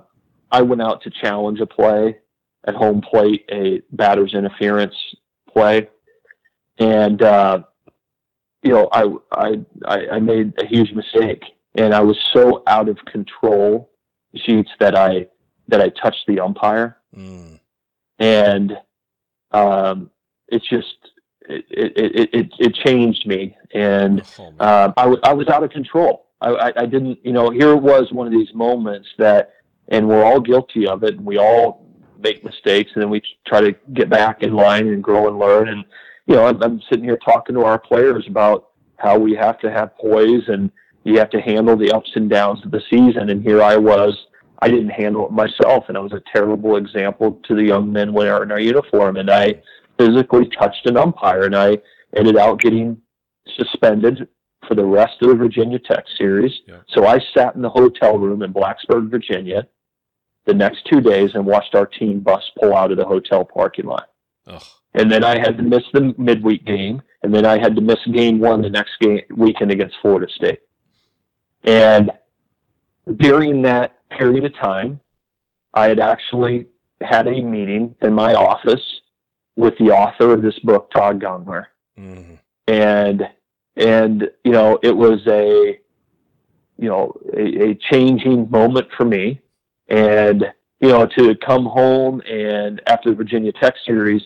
I 0.50 0.62
went 0.62 0.82
out 0.82 1.02
to 1.02 1.10
challenge 1.10 1.60
a 1.60 1.66
play 1.66 2.18
at 2.64 2.74
home 2.74 3.00
plate, 3.00 3.44
a 3.50 3.82
batter's 3.92 4.34
interference 4.34 4.94
play, 5.52 5.88
and 6.78 7.22
uh, 7.22 7.62
you 8.62 8.70
know, 8.70 8.88
I, 8.92 9.06
I 9.32 10.06
I 10.12 10.18
made 10.18 10.52
a 10.60 10.66
huge 10.66 10.92
mistake, 10.92 11.42
and 11.76 11.94
I 11.94 12.00
was 12.00 12.18
so 12.32 12.62
out 12.66 12.88
of 12.88 12.98
control, 13.04 13.90
sheets 14.34 14.70
that 14.80 14.96
I 14.96 15.26
that 15.68 15.80
I 15.80 15.88
touched 15.90 16.24
the 16.26 16.40
umpire, 16.40 16.98
mm. 17.16 17.58
and 18.18 18.76
um, 19.52 20.10
it's 20.48 20.68
just 20.68 20.96
it 21.48 21.64
it, 21.70 22.30
it, 22.32 22.52
it 22.58 22.74
changed 22.74 23.26
me, 23.26 23.56
and 23.74 24.22
oh, 24.38 24.54
uh, 24.58 24.92
I, 24.96 25.02
w- 25.02 25.20
I 25.22 25.32
was 25.32 25.48
out 25.48 25.62
of 25.62 25.70
control. 25.70 26.26
I, 26.40 26.50
I, 26.50 26.72
I 26.82 26.86
didn't, 26.86 27.18
you 27.24 27.32
know, 27.32 27.50
here 27.50 27.76
was 27.76 28.12
one 28.12 28.26
of 28.26 28.32
these 28.32 28.52
moments 28.52 29.08
that, 29.16 29.54
and 29.88 30.06
we're 30.06 30.22
all 30.22 30.40
guilty 30.40 30.86
of 30.86 31.02
it, 31.02 31.14
and 31.14 31.24
we 31.24 31.38
all 31.38 31.86
make 32.18 32.44
mistakes, 32.44 32.90
and 32.94 33.02
then 33.02 33.10
we 33.10 33.22
try 33.46 33.60
to 33.60 33.74
get 33.94 34.10
back 34.10 34.42
in 34.42 34.54
line 34.54 34.88
and 34.88 35.02
grow 35.02 35.28
and 35.28 35.38
learn. 35.38 35.68
And 35.68 35.84
you 36.26 36.36
know, 36.36 36.46
I'm, 36.46 36.62
I'm 36.62 36.82
sitting 36.88 37.04
here 37.04 37.18
talking 37.18 37.54
to 37.54 37.64
our 37.64 37.78
players 37.78 38.26
about 38.28 38.70
how 38.96 39.18
we 39.18 39.34
have 39.34 39.58
to 39.60 39.70
have 39.70 39.96
poise 39.96 40.48
and 40.48 40.70
you 41.06 41.18
have 41.18 41.30
to 41.30 41.40
handle 41.40 41.76
the 41.76 41.92
ups 41.92 42.10
and 42.16 42.28
downs 42.28 42.64
of 42.64 42.72
the 42.72 42.82
season. 42.90 43.30
And 43.30 43.42
here 43.42 43.62
I 43.62 43.76
was, 43.76 44.26
I 44.60 44.68
didn't 44.68 44.90
handle 44.90 45.26
it 45.26 45.32
myself, 45.32 45.84
and 45.88 45.96
I 45.96 46.00
was 46.00 46.12
a 46.12 46.22
terrible 46.34 46.76
example 46.76 47.40
to 47.44 47.54
the 47.54 47.62
young 47.62 47.92
men 47.92 48.12
wearing 48.12 48.50
our 48.50 48.58
uniform. 48.58 49.16
And 49.16 49.30
I 49.30 49.62
physically 49.98 50.48
touched 50.48 50.86
an 50.86 50.96
umpire, 50.96 51.44
and 51.44 51.54
I 51.54 51.78
ended 52.16 52.36
out 52.36 52.60
getting 52.60 53.00
suspended 53.56 54.26
for 54.66 54.74
the 54.74 54.84
rest 54.84 55.22
of 55.22 55.28
the 55.28 55.36
Virginia 55.36 55.78
Tech 55.78 56.04
series. 56.18 56.52
Yeah. 56.66 56.78
So 56.88 57.06
I 57.06 57.20
sat 57.34 57.54
in 57.54 57.62
the 57.62 57.70
hotel 57.70 58.18
room 58.18 58.42
in 58.42 58.52
Blacksburg, 58.52 59.08
Virginia, 59.08 59.68
the 60.44 60.54
next 60.54 60.86
two 60.90 61.00
days 61.00 61.30
and 61.34 61.46
watched 61.46 61.76
our 61.76 61.86
team 61.86 62.18
bus 62.20 62.42
pull 62.60 62.74
out 62.74 62.90
of 62.90 62.96
the 62.96 63.04
hotel 63.04 63.44
parking 63.44 63.86
lot. 63.86 64.08
Ugh. 64.48 64.62
And 64.94 65.12
then 65.12 65.22
I 65.22 65.38
had 65.38 65.56
to 65.58 65.62
miss 65.62 65.82
the 65.92 66.14
midweek 66.18 66.64
game, 66.64 67.02
and 67.22 67.32
then 67.32 67.44
I 67.46 67.58
had 67.58 67.76
to 67.76 67.82
miss 67.82 67.98
game 68.12 68.40
one 68.40 68.62
the 68.62 68.70
next 68.70 68.98
game 69.00 69.20
weekend 69.36 69.70
against 69.70 69.96
Florida 70.02 70.26
State. 70.34 70.60
And 71.66 72.12
during 73.16 73.62
that 73.62 73.96
period 74.10 74.44
of 74.44 74.54
time, 74.54 75.00
I 75.74 75.88
had 75.88 75.98
actually 75.98 76.66
had 77.02 77.26
a 77.26 77.42
meeting 77.42 77.94
in 78.00 78.14
my 78.14 78.34
office 78.34 79.00
with 79.56 79.76
the 79.78 79.90
author 79.90 80.32
of 80.32 80.42
this 80.42 80.58
book, 80.60 80.90
Todd 80.90 81.20
Gongwer. 81.20 81.66
Mm-hmm. 81.98 82.34
And, 82.68 83.28
and, 83.76 84.30
you 84.44 84.52
know, 84.52 84.78
it 84.82 84.96
was 84.96 85.20
a, 85.26 85.78
you 86.78 86.88
know, 86.88 87.12
a, 87.36 87.70
a 87.70 87.74
changing 87.90 88.50
moment 88.50 88.88
for 88.96 89.04
me. 89.04 89.40
And, 89.88 90.44
you 90.80 90.88
know, 90.88 91.06
to 91.18 91.34
come 91.36 91.64
home 91.64 92.20
and 92.22 92.80
after 92.86 93.10
the 93.10 93.16
Virginia 93.16 93.52
Tech 93.52 93.74
series 93.84 94.22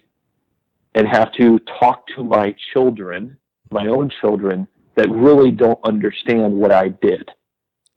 and 0.94 1.06
have 1.06 1.32
to 1.32 1.58
talk 1.80 2.06
to 2.16 2.24
my 2.24 2.54
children, 2.72 3.36
my 3.70 3.86
own 3.86 4.10
children, 4.20 4.66
that 4.96 5.10
really 5.10 5.50
don't 5.50 5.78
understand 5.84 6.54
what 6.54 6.72
I 6.72 6.88
did 6.88 7.28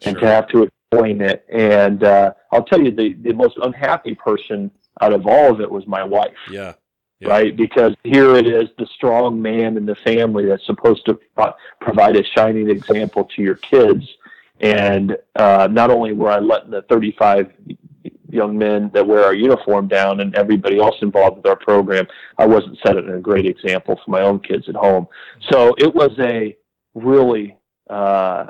sure. 0.01 0.09
and 0.09 0.17
to 0.19 0.25
have 0.27 0.47
to 0.49 0.63
explain 0.63 1.21
it. 1.21 1.45
And 1.51 2.03
uh, 2.03 2.33
I'll 2.51 2.63
tell 2.63 2.81
you, 2.81 2.91
the, 2.91 3.13
the 3.13 3.33
most 3.33 3.57
unhappy 3.61 4.15
person 4.15 4.71
out 5.01 5.13
of 5.13 5.25
all 5.25 5.51
of 5.51 5.61
it 5.61 5.69
was 5.69 5.87
my 5.87 6.03
wife. 6.03 6.37
Yeah 6.49 6.73
yeah. 7.23 7.29
right? 7.29 7.55
Because 7.55 7.95
here 8.03 8.35
it 8.35 8.47
is, 8.47 8.69
the 8.77 8.87
strong 8.95 9.41
man 9.41 9.77
in 9.77 9.85
the 9.85 9.95
family 9.95 10.45
that's 10.45 10.65
supposed 10.65 11.05
to 11.05 11.19
provide 11.79 12.15
a 12.15 12.23
shining 12.23 12.69
example 12.69 13.25
to 13.35 13.41
your 13.41 13.55
kids. 13.55 14.05
And 14.59 15.17
uh, 15.35 15.67
not 15.71 15.89
only 15.89 16.13
were 16.13 16.29
I 16.29 16.39
letting 16.39 16.71
the 16.71 16.83
35 16.83 17.51
young 18.29 18.57
men 18.57 18.89
that 18.93 19.05
wear 19.05 19.23
our 19.25 19.33
uniform 19.33 19.87
down 19.87 20.19
and 20.19 20.33
everybody 20.35 20.79
else 20.79 20.95
involved 21.01 21.37
with 21.37 21.45
our 21.45 21.55
program, 21.55 22.07
I 22.37 22.45
wasn't 22.45 22.77
setting 22.85 23.09
a 23.09 23.19
great 23.19 23.45
example 23.45 23.99
for 24.03 24.11
my 24.11 24.21
own 24.21 24.39
kids 24.39 24.67
at 24.69 24.75
home. 24.75 25.07
So 25.51 25.75
it 25.77 25.93
was 25.93 26.11
a 26.19 26.55
really 26.93 27.57
uh, 27.89 28.47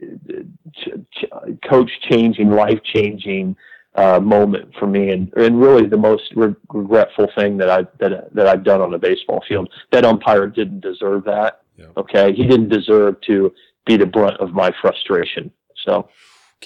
ch- 0.00 0.88
ch- 1.12 1.24
coach 1.68 1.90
changing, 2.08 2.50
life 2.50 2.80
changing 2.82 3.56
uh, 3.94 4.20
moment 4.20 4.72
for 4.78 4.86
me, 4.86 5.10
and 5.10 5.32
and 5.34 5.60
really 5.60 5.86
the 5.86 5.96
most 5.96 6.32
re- 6.36 6.54
regretful 6.72 7.28
thing 7.36 7.56
that 7.58 7.68
I 7.68 7.82
that 7.98 8.34
that 8.34 8.46
I've 8.46 8.64
done 8.64 8.80
on 8.80 8.90
the 8.90 8.98
baseball 8.98 9.42
field. 9.48 9.68
That 9.92 10.04
umpire 10.04 10.46
didn't 10.46 10.80
deserve 10.80 11.24
that. 11.24 11.62
Yeah. 11.76 11.86
Okay, 11.96 12.32
he 12.32 12.46
didn't 12.46 12.68
deserve 12.68 13.20
to 13.22 13.52
be 13.86 13.96
the 13.96 14.06
brunt 14.06 14.38
of 14.40 14.52
my 14.52 14.72
frustration. 14.80 15.50
So. 15.84 16.08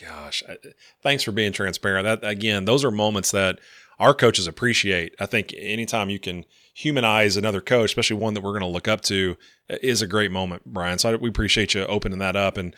Gosh, 0.01 0.43
thanks 1.03 1.23
for 1.23 1.33
being 1.33 1.53
transparent. 1.53 2.05
That 2.05 2.27
again, 2.27 2.65
those 2.65 2.83
are 2.83 2.91
moments 2.91 3.31
that 3.33 3.59
our 3.99 4.15
coaches 4.15 4.47
appreciate. 4.47 5.15
I 5.21 5.27
think 5.27 5.55
anytime 5.57 6.09
you 6.09 6.19
can 6.19 6.47
humanize 6.73 7.37
another 7.37 7.61
coach, 7.61 7.91
especially 7.91 8.17
one 8.17 8.35
that 8.35 8.43
we're 8.43 8.53
going 8.53 8.63
to 8.63 8.67
look 8.67 8.89
up 8.89 9.03
to, 9.03 9.37
is 9.69 10.03
a 10.03 10.07
great 10.07 10.31
moment, 10.31 10.63
Brian. 10.65 10.99
So 10.99 11.17
we 11.17 11.29
appreciate 11.29 11.75
you 11.75 11.85
opening 11.87 12.19
that 12.19 12.37
up. 12.37 12.57
And 12.57 12.75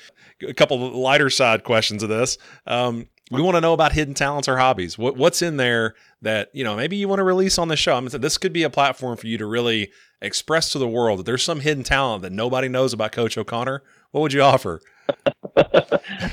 a 0.46 0.54
couple 0.54 0.86
of 0.86 0.94
lighter 0.94 1.30
side 1.30 1.64
questions 1.64 2.02
of 2.02 2.08
this. 2.08 2.38
Um, 2.66 3.08
we 3.30 3.40
want 3.40 3.56
to 3.56 3.60
know 3.60 3.72
about 3.72 3.92
hidden 3.92 4.14
talents 4.14 4.48
or 4.48 4.58
hobbies. 4.58 4.98
What, 4.98 5.16
what's 5.16 5.40
in 5.42 5.56
there 5.56 5.94
that 6.22 6.50
you 6.52 6.62
know 6.62 6.76
maybe 6.76 6.96
you 6.96 7.08
want 7.08 7.20
to 7.20 7.24
release 7.24 7.58
on 7.58 7.68
the 7.68 7.76
show? 7.76 7.96
I 7.96 8.00
mean, 8.00 8.10
this 8.20 8.36
could 8.36 8.52
be 8.52 8.64
a 8.64 8.70
platform 8.70 9.16
for 9.16 9.26
you 9.26 9.38
to 9.38 9.46
really 9.46 9.90
express 10.20 10.70
to 10.70 10.78
the 10.78 10.88
world 10.88 11.20
that 11.20 11.26
there's 11.26 11.42
some 11.42 11.60
hidden 11.60 11.84
talent 11.84 12.22
that 12.22 12.32
nobody 12.32 12.68
knows 12.68 12.92
about 12.92 13.12
Coach 13.12 13.36
O'Connor. 13.36 13.82
What 14.10 14.20
would 14.20 14.32
you 14.32 14.42
offer? 14.42 14.80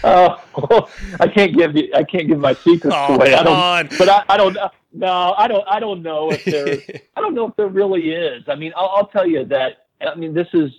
oh, 0.03 0.89
I 1.19 1.27
can't 1.27 1.55
give 1.55 1.75
you. 1.75 1.91
I 1.93 2.03
can't 2.03 2.27
give 2.27 2.39
my 2.39 2.53
secrets 2.53 2.95
oh, 2.97 3.15
away. 3.15 3.33
I 3.33 3.43
don't. 3.43 3.53
On. 3.53 3.89
But 3.97 4.09
I, 4.09 4.23
I 4.29 4.37
don't. 4.37 4.57
No, 4.93 5.33
I 5.37 5.47
don't. 5.47 5.67
I 5.67 5.79
don't 5.79 6.01
know 6.01 6.31
if 6.31 6.43
there. 6.45 6.77
I 7.15 7.21
don't 7.21 7.33
know 7.33 7.47
if 7.47 7.55
there 7.55 7.67
really 7.67 8.11
is. 8.11 8.43
I 8.47 8.55
mean, 8.55 8.71
I'll, 8.75 8.89
I'll 8.95 9.07
tell 9.07 9.27
you 9.27 9.45
that. 9.45 9.87
I 10.01 10.15
mean, 10.15 10.33
this 10.33 10.47
is 10.53 10.71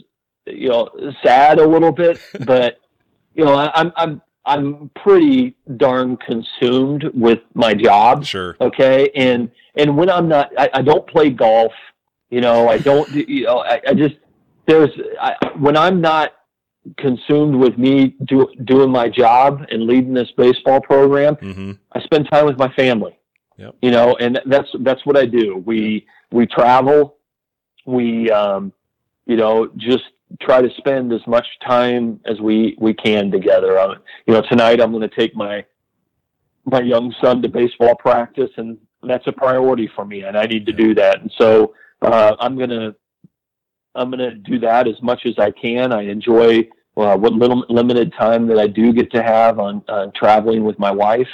you 0.46 0.68
know 0.68 0.88
sad 1.22 1.58
a 1.58 1.66
little 1.66 1.92
bit, 1.92 2.20
but 2.46 2.80
you 3.34 3.44
know, 3.44 3.54
I, 3.54 3.70
I'm 3.78 3.92
I'm 3.96 4.22
I'm 4.44 4.90
pretty 5.02 5.54
darn 5.76 6.16
consumed 6.16 7.04
with 7.14 7.40
my 7.54 7.74
job. 7.74 8.24
Sure. 8.24 8.56
Okay. 8.60 9.10
And 9.14 9.50
and 9.76 9.96
when 9.96 10.10
I'm 10.10 10.28
not, 10.28 10.50
I, 10.58 10.70
I 10.74 10.82
don't 10.82 11.06
play 11.06 11.30
golf. 11.30 11.72
You 12.32 12.40
know, 12.40 12.68
I 12.68 12.78
don't. 12.78 13.09
You 13.28 13.44
know, 13.44 13.59
I, 13.59 13.80
I 13.86 13.94
just 13.94 14.16
there's 14.66 14.90
I, 15.20 15.34
when 15.59 15.76
I'm 15.76 16.00
not 16.00 16.32
consumed 16.96 17.54
with 17.54 17.76
me 17.76 18.16
do, 18.24 18.48
doing 18.64 18.90
my 18.90 19.09
job 19.09 19.66
and 19.70 19.84
leading 19.84 20.14
this 20.14 20.30
baseball 20.36 20.80
program, 20.80 21.36
mm-hmm. 21.36 21.72
I 21.92 22.00
spend 22.00 22.28
time 22.32 22.46
with 22.46 22.59
my 22.59 22.72
family. 22.72 23.16
Yep. 23.59 23.76
You 23.82 23.90
know, 23.90 24.16
and 24.16 24.40
that's 24.46 24.68
that's 24.80 25.04
what 25.04 25.16
I 25.18 25.26
do. 25.26 25.62
We 25.66 26.06
we 26.32 26.46
travel. 26.46 27.16
We 27.84 28.30
um, 28.30 28.72
you 29.26 29.36
know 29.36 29.70
just 29.76 30.04
try 30.40 30.62
to 30.62 30.70
spend 30.78 31.12
as 31.12 31.24
much 31.26 31.46
time 31.66 32.18
as 32.24 32.40
we 32.40 32.76
we 32.80 32.94
can 32.94 33.30
together. 33.30 33.78
Um, 33.78 33.96
you 34.26 34.32
know, 34.32 34.42
tonight 34.48 34.80
I'm 34.80 34.90
going 34.90 35.09
to 35.09 35.14
take 35.14 35.36
my 35.36 35.66
my 36.64 36.80
young 36.80 37.14
son 37.20 37.42
to 37.42 37.48
baseball 37.48 37.94
practice, 37.94 38.50
and 38.56 38.78
that's 39.02 39.26
a 39.26 39.32
priority 39.32 39.90
for 39.94 40.06
me, 40.06 40.22
and 40.22 40.38
I 40.38 40.46
need 40.46 40.64
to 40.64 40.72
do 40.72 40.94
that. 40.94 41.20
And 41.20 41.30
so 41.36 41.74
uh, 42.02 42.36
I'm 42.40 42.58
gonna 42.58 42.94
I'm 43.94 44.10
gonna 44.10 44.34
do 44.34 44.58
that 44.60 44.88
as 44.88 45.00
much 45.02 45.26
as 45.26 45.34
I 45.38 45.50
can. 45.50 45.92
I 45.92 46.02
enjoy 46.02 46.68
uh, 46.96 47.16
what 47.16 47.32
little 47.32 47.64
limited 47.68 48.12
time 48.18 48.46
that 48.48 48.58
I 48.58 48.66
do 48.66 48.92
get 48.92 49.10
to 49.12 49.22
have 49.22 49.58
on 49.58 49.82
uh, 49.88 50.06
traveling 50.14 50.64
with 50.64 50.78
my 50.78 50.90
wife, 50.90 51.28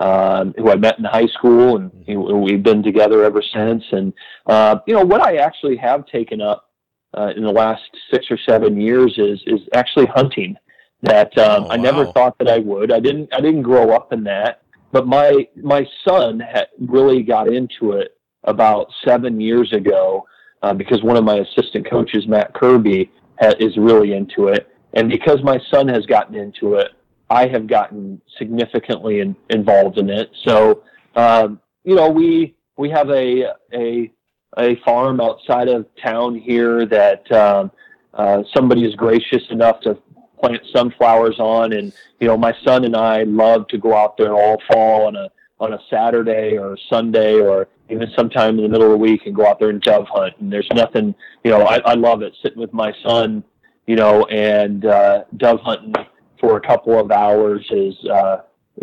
um, 0.00 0.54
who 0.56 0.70
I 0.70 0.76
met 0.76 0.98
in 0.98 1.04
high 1.04 1.26
school, 1.26 1.76
and 1.76 1.90
you 2.06 2.14
know, 2.14 2.36
we've 2.36 2.62
been 2.62 2.82
together 2.82 3.24
ever 3.24 3.42
since. 3.42 3.84
And 3.92 4.12
uh, 4.46 4.78
you 4.86 4.94
know 4.94 5.04
what 5.04 5.20
I 5.20 5.36
actually 5.36 5.76
have 5.76 6.06
taken 6.06 6.40
up 6.40 6.70
uh, 7.16 7.32
in 7.36 7.44
the 7.44 7.52
last 7.52 7.82
six 8.12 8.26
or 8.30 8.38
seven 8.48 8.80
years 8.80 9.14
is 9.16 9.40
is 9.46 9.60
actually 9.74 10.06
hunting. 10.06 10.56
That 11.02 11.36
um, 11.38 11.64
oh, 11.64 11.66
wow. 11.66 11.72
I 11.72 11.76
never 11.76 12.06
thought 12.12 12.36
that 12.38 12.48
I 12.48 12.58
would. 12.58 12.92
I 12.92 13.00
didn't. 13.00 13.32
I 13.34 13.40
didn't 13.40 13.62
grow 13.62 13.92
up 13.92 14.12
in 14.12 14.24
that. 14.24 14.62
But 14.92 15.06
my 15.06 15.46
my 15.56 15.86
son 16.06 16.40
had 16.40 16.66
really 16.78 17.22
got 17.22 17.48
into 17.48 17.92
it 17.92 18.19
about 18.44 18.88
seven 19.04 19.40
years 19.40 19.72
ago 19.72 20.26
uh, 20.62 20.74
because 20.74 21.02
one 21.02 21.16
of 21.16 21.24
my 21.24 21.36
assistant 21.36 21.88
coaches, 21.88 22.26
Matt 22.26 22.54
Kirby, 22.54 23.10
ha- 23.40 23.54
is 23.58 23.76
really 23.76 24.12
into 24.12 24.48
it. 24.48 24.68
And 24.94 25.08
because 25.08 25.42
my 25.42 25.60
son 25.70 25.88
has 25.88 26.04
gotten 26.06 26.34
into 26.34 26.74
it, 26.74 26.88
I 27.28 27.46
have 27.46 27.66
gotten 27.66 28.20
significantly 28.38 29.20
in, 29.20 29.36
involved 29.50 29.98
in 29.98 30.10
it. 30.10 30.30
So, 30.44 30.82
um, 31.14 31.60
you 31.84 31.94
know, 31.94 32.10
we 32.10 32.56
we 32.76 32.90
have 32.90 33.08
a 33.10 33.52
a 33.72 34.12
a 34.58 34.76
farm 34.84 35.20
outside 35.20 35.68
of 35.68 35.86
town 36.02 36.34
here 36.34 36.84
that 36.86 37.30
um, 37.30 37.70
uh, 38.14 38.42
somebody 38.52 38.84
is 38.84 38.94
gracious 38.96 39.42
enough 39.50 39.80
to 39.82 39.96
plant 40.42 40.62
sunflowers 40.74 41.38
on, 41.38 41.72
and 41.72 41.92
you 42.18 42.26
know 42.26 42.36
my 42.36 42.54
son 42.64 42.84
and 42.84 42.96
I 42.96 43.22
love 43.22 43.68
to 43.68 43.78
go 43.78 43.96
out 43.96 44.16
there 44.16 44.34
all 44.34 44.60
fall 44.70 45.06
on 45.06 45.14
a 45.14 45.28
on 45.60 45.74
a 45.74 45.78
Saturday 45.88 46.56
or 46.56 46.74
a 46.74 46.78
Sunday 46.88 47.34
or 47.34 47.68
even 47.90 48.08
sometime 48.16 48.56
in 48.56 48.62
the 48.62 48.68
middle 48.68 48.86
of 48.86 48.92
the 48.92 48.96
week 48.98 49.26
and 49.26 49.34
go 49.34 49.46
out 49.46 49.58
there 49.58 49.70
and 49.70 49.82
dove 49.82 50.06
hunt. 50.08 50.34
And 50.40 50.52
there's 50.52 50.68
nothing, 50.74 51.14
you 51.44 51.50
know, 51.50 51.62
I, 51.62 51.78
I 51.84 51.94
love 51.94 52.22
it 52.22 52.34
sitting 52.42 52.58
with 52.58 52.72
my 52.72 52.92
son, 53.04 53.42
you 53.86 53.96
know, 53.96 54.24
and 54.26 54.84
uh, 54.84 55.24
dove 55.36 55.60
hunting 55.60 55.94
for 56.38 56.56
a 56.56 56.60
couple 56.60 56.98
of 56.98 57.10
hours 57.10 57.66
is 57.70 57.94
uh, 58.06 58.38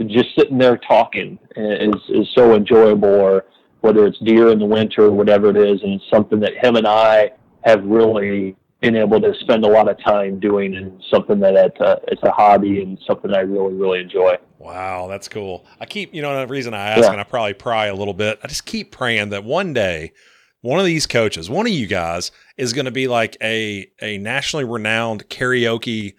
just 0.05 0.35
sitting 0.37 0.57
there 0.57 0.77
talking 0.77 1.39
is 1.55 1.95
is 2.09 2.27
so 2.35 2.53
enjoyable. 2.53 3.09
Or 3.09 3.45
whether 3.81 4.05
it's 4.05 4.19
deer 4.19 4.51
in 4.51 4.59
the 4.59 4.65
winter 4.65 5.03
or 5.03 5.11
whatever 5.11 5.49
it 5.49 5.57
is, 5.57 5.81
and 5.81 5.93
it's 5.93 6.09
something 6.11 6.39
that 6.39 6.53
him 6.63 6.75
and 6.75 6.87
I 6.87 7.31
have 7.63 7.83
really 7.83 8.55
been 8.81 8.95
able 8.95 9.19
to 9.21 9.33
spend 9.39 9.65
a 9.65 9.67
lot 9.67 9.89
of 9.89 9.97
time 10.03 10.39
doing, 10.39 10.75
and 10.75 11.01
something 11.11 11.39
that 11.39 11.55
it's 11.55 11.79
a, 11.79 11.99
it's 12.07 12.23
a 12.23 12.31
hobby 12.31 12.81
and 12.81 12.99
something 13.07 13.33
I 13.33 13.39
really 13.39 13.73
really 13.73 13.99
enjoy. 13.99 14.37
Wow, 14.59 15.07
that's 15.07 15.27
cool. 15.27 15.65
I 15.79 15.85
keep, 15.85 16.13
you 16.13 16.21
know, 16.21 16.39
the 16.39 16.47
reason 16.47 16.73
I 16.73 16.89
ask, 16.89 17.03
yeah. 17.03 17.11
and 17.11 17.21
I 17.21 17.23
probably 17.23 17.53
pry 17.53 17.87
a 17.87 17.95
little 17.95 18.13
bit, 18.13 18.39
I 18.43 18.47
just 18.47 18.65
keep 18.65 18.91
praying 18.91 19.29
that 19.29 19.43
one 19.43 19.73
day, 19.73 20.13
one 20.61 20.79
of 20.79 20.85
these 20.85 21.05
coaches, 21.05 21.49
one 21.49 21.67
of 21.67 21.73
you 21.73 21.85
guys, 21.85 22.31
is 22.57 22.73
going 22.73 22.85
to 22.85 22.91
be 22.91 23.07
like 23.07 23.37
a 23.41 23.87
a 24.01 24.17
nationally 24.17 24.65
renowned 24.65 25.29
karaoke 25.29 26.15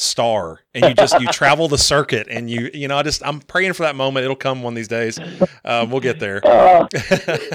star 0.00 0.60
and 0.74 0.82
you 0.86 0.94
just 0.94 1.20
you 1.20 1.26
travel 1.28 1.68
the 1.68 1.76
circuit 1.76 2.26
and 2.30 2.48
you 2.48 2.70
you 2.72 2.88
know 2.88 2.96
i 2.96 3.02
just 3.02 3.22
i'm 3.26 3.38
praying 3.38 3.74
for 3.74 3.82
that 3.82 3.94
moment 3.94 4.24
it'll 4.24 4.34
come 4.34 4.62
one 4.62 4.72
of 4.72 4.74
these 4.74 4.88
days 4.88 5.18
um, 5.66 5.90
we'll 5.90 6.00
get 6.00 6.18
there 6.18 6.40
uh, 6.46 6.86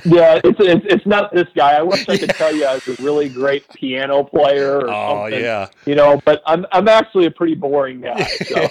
yeah 0.06 0.40
it's, 0.44 0.60
it's, 0.60 0.86
it's 0.88 1.06
not 1.08 1.34
this 1.34 1.48
guy 1.56 1.72
i 1.72 1.82
wish 1.82 2.08
i 2.08 2.16
could 2.16 2.30
tell 2.30 2.56
you 2.56 2.64
i 2.64 2.76
was 2.76 2.88
a 2.88 3.02
really 3.02 3.30
great 3.30 3.68
piano 3.70 4.24
player 4.24 4.78
or 4.78 4.90
oh 4.92 5.24
something, 5.24 5.44
yeah 5.44 5.68
you 5.88 5.96
know 5.96 6.22
but 6.24 6.44
i'm 6.46 6.68
i'm 6.72 6.88
actually 6.88 7.26
a 7.26 7.32
pretty 7.32 7.56
boring 7.56 8.02
guy 8.02 8.24
so. 8.24 8.68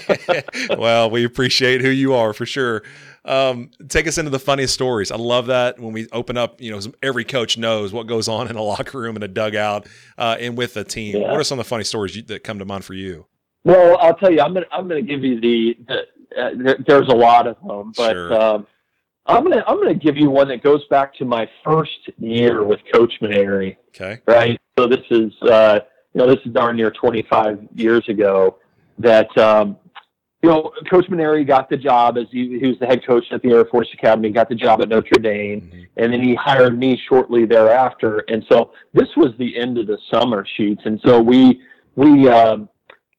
well 0.78 1.10
we 1.10 1.24
appreciate 1.24 1.80
who 1.80 1.90
you 1.90 2.14
are 2.14 2.32
for 2.32 2.46
sure 2.46 2.84
um, 3.24 3.70
take 3.88 4.06
us 4.06 4.18
into 4.18 4.30
the 4.30 4.38
funniest 4.38 4.74
stories. 4.74 5.10
I 5.10 5.16
love 5.16 5.46
that 5.46 5.80
when 5.80 5.94
we 5.94 6.06
open 6.12 6.36
up, 6.36 6.60
you 6.60 6.70
know, 6.70 6.80
every 7.02 7.24
coach 7.24 7.56
knows 7.56 7.90
what 7.90 8.06
goes 8.06 8.28
on 8.28 8.48
in 8.48 8.56
a 8.56 8.62
locker 8.62 8.98
room 8.98 9.16
and 9.16 9.24
a 9.24 9.28
dugout 9.28 9.86
uh, 10.18 10.36
and 10.38 10.58
with 10.58 10.76
a 10.76 10.84
team. 10.84 11.16
Yeah. 11.16 11.30
What 11.30 11.40
are 11.40 11.44
some 11.44 11.58
of 11.58 11.64
the 11.64 11.68
funny 11.70 11.84
stories 11.84 12.16
you, 12.16 12.22
that 12.24 12.44
come 12.44 12.58
to 12.58 12.66
mind 12.66 12.84
for 12.84 12.92
you? 12.92 13.24
Well, 13.64 13.96
I'll 13.98 14.14
tell 14.14 14.30
you, 14.30 14.40
I'm 14.40 14.52
gonna 14.54 14.66
I'm 14.70 14.86
gonna 14.88 15.02
give 15.02 15.24
you 15.24 15.40
the, 15.40 15.76
the 15.86 16.00
uh, 16.36 16.74
there's 16.86 17.08
a 17.08 17.14
lot 17.14 17.46
of 17.46 17.56
them, 17.66 17.92
but 17.96 18.12
sure. 18.12 18.40
um, 18.40 18.66
I'm 19.26 19.42
gonna 19.42 19.64
I'm 19.66 19.78
gonna 19.78 19.94
give 19.94 20.16
you 20.16 20.30
one 20.30 20.48
that 20.48 20.62
goes 20.62 20.84
back 20.88 21.14
to 21.16 21.24
my 21.24 21.48
first 21.64 22.10
year 22.18 22.62
with 22.62 22.80
Coach 22.92 23.12
Mainieri. 23.22 23.76
Okay. 23.88 24.20
Right. 24.26 24.60
So 24.78 24.86
this 24.86 25.04
is 25.10 25.32
uh, 25.42 25.80
you 26.12 26.18
know 26.18 26.26
this 26.26 26.44
is 26.44 26.52
darn 26.52 26.76
near 26.76 26.90
25 26.90 27.68
years 27.74 28.06
ago 28.08 28.58
that 28.98 29.36
um, 29.38 29.78
you 30.42 30.50
know 30.50 30.72
Coach 30.90 31.06
Mainieri 31.06 31.46
got 31.46 31.70
the 31.70 31.78
job 31.78 32.18
as 32.18 32.26
he, 32.30 32.58
he 32.58 32.66
was 32.66 32.78
the 32.80 32.86
head 32.86 33.06
coach 33.06 33.24
at 33.32 33.40
the 33.40 33.50
Air 33.50 33.64
Force 33.64 33.88
Academy, 33.94 34.28
got 34.28 34.50
the 34.50 34.54
job 34.54 34.82
at 34.82 34.90
Notre 34.90 35.18
Dame, 35.18 35.62
mm-hmm. 35.62 35.82
and 35.96 36.12
then 36.12 36.22
he 36.22 36.34
hired 36.34 36.78
me 36.78 37.00
shortly 37.08 37.46
thereafter. 37.46 38.24
And 38.28 38.44
so 38.50 38.72
this 38.92 39.08
was 39.16 39.32
the 39.38 39.56
end 39.56 39.78
of 39.78 39.86
the 39.86 39.96
summer 40.12 40.44
sheets, 40.56 40.82
and 40.84 41.00
so 41.02 41.18
we 41.18 41.62
we 41.96 42.28
um, 42.28 42.68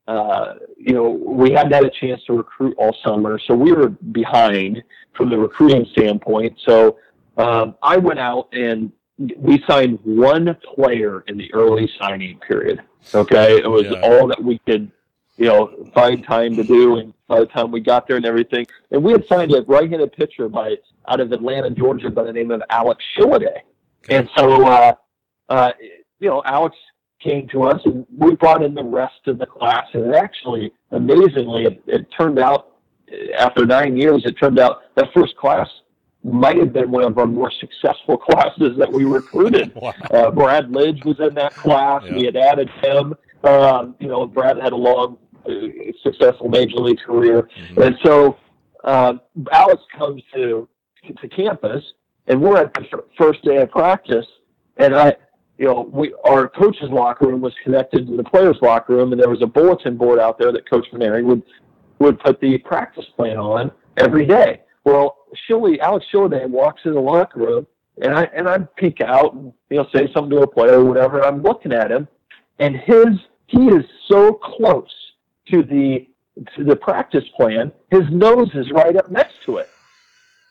uh, 0.08 0.56
you 0.78 0.94
know, 0.94 1.10
we 1.10 1.52
hadn't 1.52 1.74
had 1.74 1.84
a 1.84 1.90
chance 1.90 2.24
to 2.26 2.34
recruit 2.34 2.76
all 2.78 2.96
summer, 3.04 3.40
so 3.40 3.56
we 3.56 3.72
were 3.72 3.90
behind 3.90 4.84
from 5.14 5.30
the 5.30 5.38
recruiting 5.38 5.86
standpoint. 5.92 6.58
So 6.64 6.98
um, 7.38 7.76
I 7.82 7.98
went 7.98 8.20
out 8.20 8.50
and 8.54 8.92
we 9.38 9.64
signed 9.68 10.00
one 10.04 10.56
player 10.76 11.24
in 11.28 11.38
the 11.38 11.52
early 11.54 11.90
signing 12.00 12.40
period. 12.40 12.82
Okay, 13.14 13.58
it 13.58 13.70
was 13.70 13.86
yeah. 13.86 14.02
all 14.02 14.28
that 14.28 14.44
we 14.44 14.60
could, 14.60 14.92
you 15.38 15.46
know, 15.46 15.90
find 15.94 16.24
time 16.24 16.56
to 16.56 16.64
do, 16.64 16.98
and 16.98 17.14
by 17.28 17.40
the 17.40 17.46
time 17.46 17.72
we 17.72 17.80
got 17.80 18.08
there 18.08 18.18
and 18.18 18.26
everything, 18.26 18.66
and 18.92 19.04
we 19.04 19.12
had 19.12 19.26
signed 19.28 19.54
a 19.54 19.62
right-handed 19.64 20.12
pitcher 20.14 20.50
by 20.50 20.76
out 21.08 21.20
of 21.20 21.32
Atlanta, 21.32 21.70
Georgia, 21.70 22.10
by 22.10 22.24
the 22.24 22.34
name 22.34 22.52
of 22.52 22.62
Alex 22.70 23.04
Shilliday. 23.18 23.60
And 24.10 24.30
so, 24.36 24.68
uh, 24.68 24.94
uh, 25.50 25.72
you 26.20 26.30
know, 26.30 26.44
Alex 26.46 26.76
came 27.26 27.48
to 27.50 27.64
us, 27.64 27.82
and 27.86 28.06
we 28.18 28.36
brought 28.36 28.64
in 28.64 28.74
the 28.74 28.84
rest 28.84 29.28
of 29.28 29.40
the 29.40 29.46
class. 29.46 29.88
And 29.94 30.14
it 30.14 30.16
actually, 30.16 30.72
amazingly, 30.92 31.66
it, 31.66 31.84
it 31.88 32.08
turned 32.18 32.40
out 32.40 32.76
after 33.38 33.66
nine 33.66 33.98
years, 33.98 34.24
it 34.26 34.34
turned 34.34 34.60
out 34.60 34.82
that 34.96 35.08
first 35.14 35.36
class 35.38 35.68
might 36.24 36.58
have 36.58 36.74
been 36.74 36.90
one 36.90 37.04
of 37.04 37.18
our 37.18 37.28
more 37.28 37.52
successful 37.60 38.18
classes 38.30 38.78
that 38.78 38.92
we 38.92 39.04
recruited. 39.04 39.74
wow. 39.82 39.94
uh, 40.12 40.32
Brad 40.32 40.70
Lidge 40.70 41.04
was 41.06 41.20
in 41.20 41.34
that 41.36 41.54
class. 41.56 42.04
Yeah. 42.06 42.16
We 42.16 42.26
had 42.26 42.36
added 42.36 42.70
him. 42.82 43.16
Um, 43.44 43.96
you 44.00 44.08
know, 44.08 44.26
Brad 44.26 44.58
had 44.58 44.74
a 44.74 44.78
long, 44.78 45.18
uh, 45.48 45.52
successful 46.02 46.50
major 46.50 46.78
league 46.78 47.00
career, 47.00 47.44
mm-hmm. 47.44 47.82
and 47.82 47.96
so 48.04 48.38
uh, 48.84 49.14
Alex 49.52 49.84
comes 49.96 50.24
to 50.34 50.68
to 51.22 51.28
campus, 51.28 51.84
and 52.26 52.42
we're 52.42 52.58
at 52.58 52.74
the 52.74 53.04
first 53.16 53.44
day 53.44 53.58
of 53.58 53.70
practice, 53.70 54.26
and 54.78 54.96
I 54.96 55.16
you 55.58 55.66
know, 55.66 55.90
we 55.92 56.14
our 56.26 56.50
coach's 56.50 56.90
locker 56.90 57.28
room 57.28 57.42
was 57.42 57.54
connected 57.64 58.08
to 58.08 58.18
the 58.18 58.24
players' 58.24 58.58
locker 58.62 58.96
room, 58.96 59.14
and 59.14 59.22
there 59.22 59.30
was 59.30 59.42
a 59.42 59.48
bulletin 59.48 59.96
board 59.96 60.20
out 60.20 60.38
there 60.38 60.52
that 60.52 60.70
Coach 60.70 60.86
Mainieri 60.94 61.24
would 61.24 61.44
would 62.00 62.20
put 62.20 62.40
the 62.42 62.58
practice 62.60 63.06
plan 63.16 63.38
on 63.38 63.72
every 63.98 64.26
day. 64.26 64.62
Well, 64.84 65.18
Shilly, 65.48 65.80
Alex 65.80 66.06
Shilliday 66.14 66.48
walks 66.48 66.82
in 66.86 66.94
the 66.94 67.00
locker 67.00 67.40
room, 67.40 67.68
and 68.02 68.14
I 68.14 68.24
and 68.36 68.48
I 68.50 68.60
peek 68.78 69.02
out 69.02 69.34
and 69.34 69.54
you 69.70 69.78
know 69.78 69.88
say 69.94 70.12
something 70.14 70.32
to 70.32 70.44
a 70.44 70.48
player 70.48 70.80
or 70.80 70.86
whatever. 70.86 71.18
And 71.18 71.26
I'm 71.26 71.42
looking 71.42 71.72
at 71.72 71.92
him, 71.92 72.08
and 72.60 72.76
his 72.76 73.08
he 73.48 73.68
is 73.68 73.86
so 74.10 74.34
close 74.34 74.94
to 75.52 75.64
the 75.64 76.08
to 76.56 76.64
the 76.64 76.76
practice 76.76 77.24
plan. 77.36 77.72
His 77.92 78.04
nose 78.12 78.50
is 78.56 78.70
right 78.72 78.96
up 78.98 79.10
next 79.10 79.36
to 79.46 79.58
it, 79.58 79.70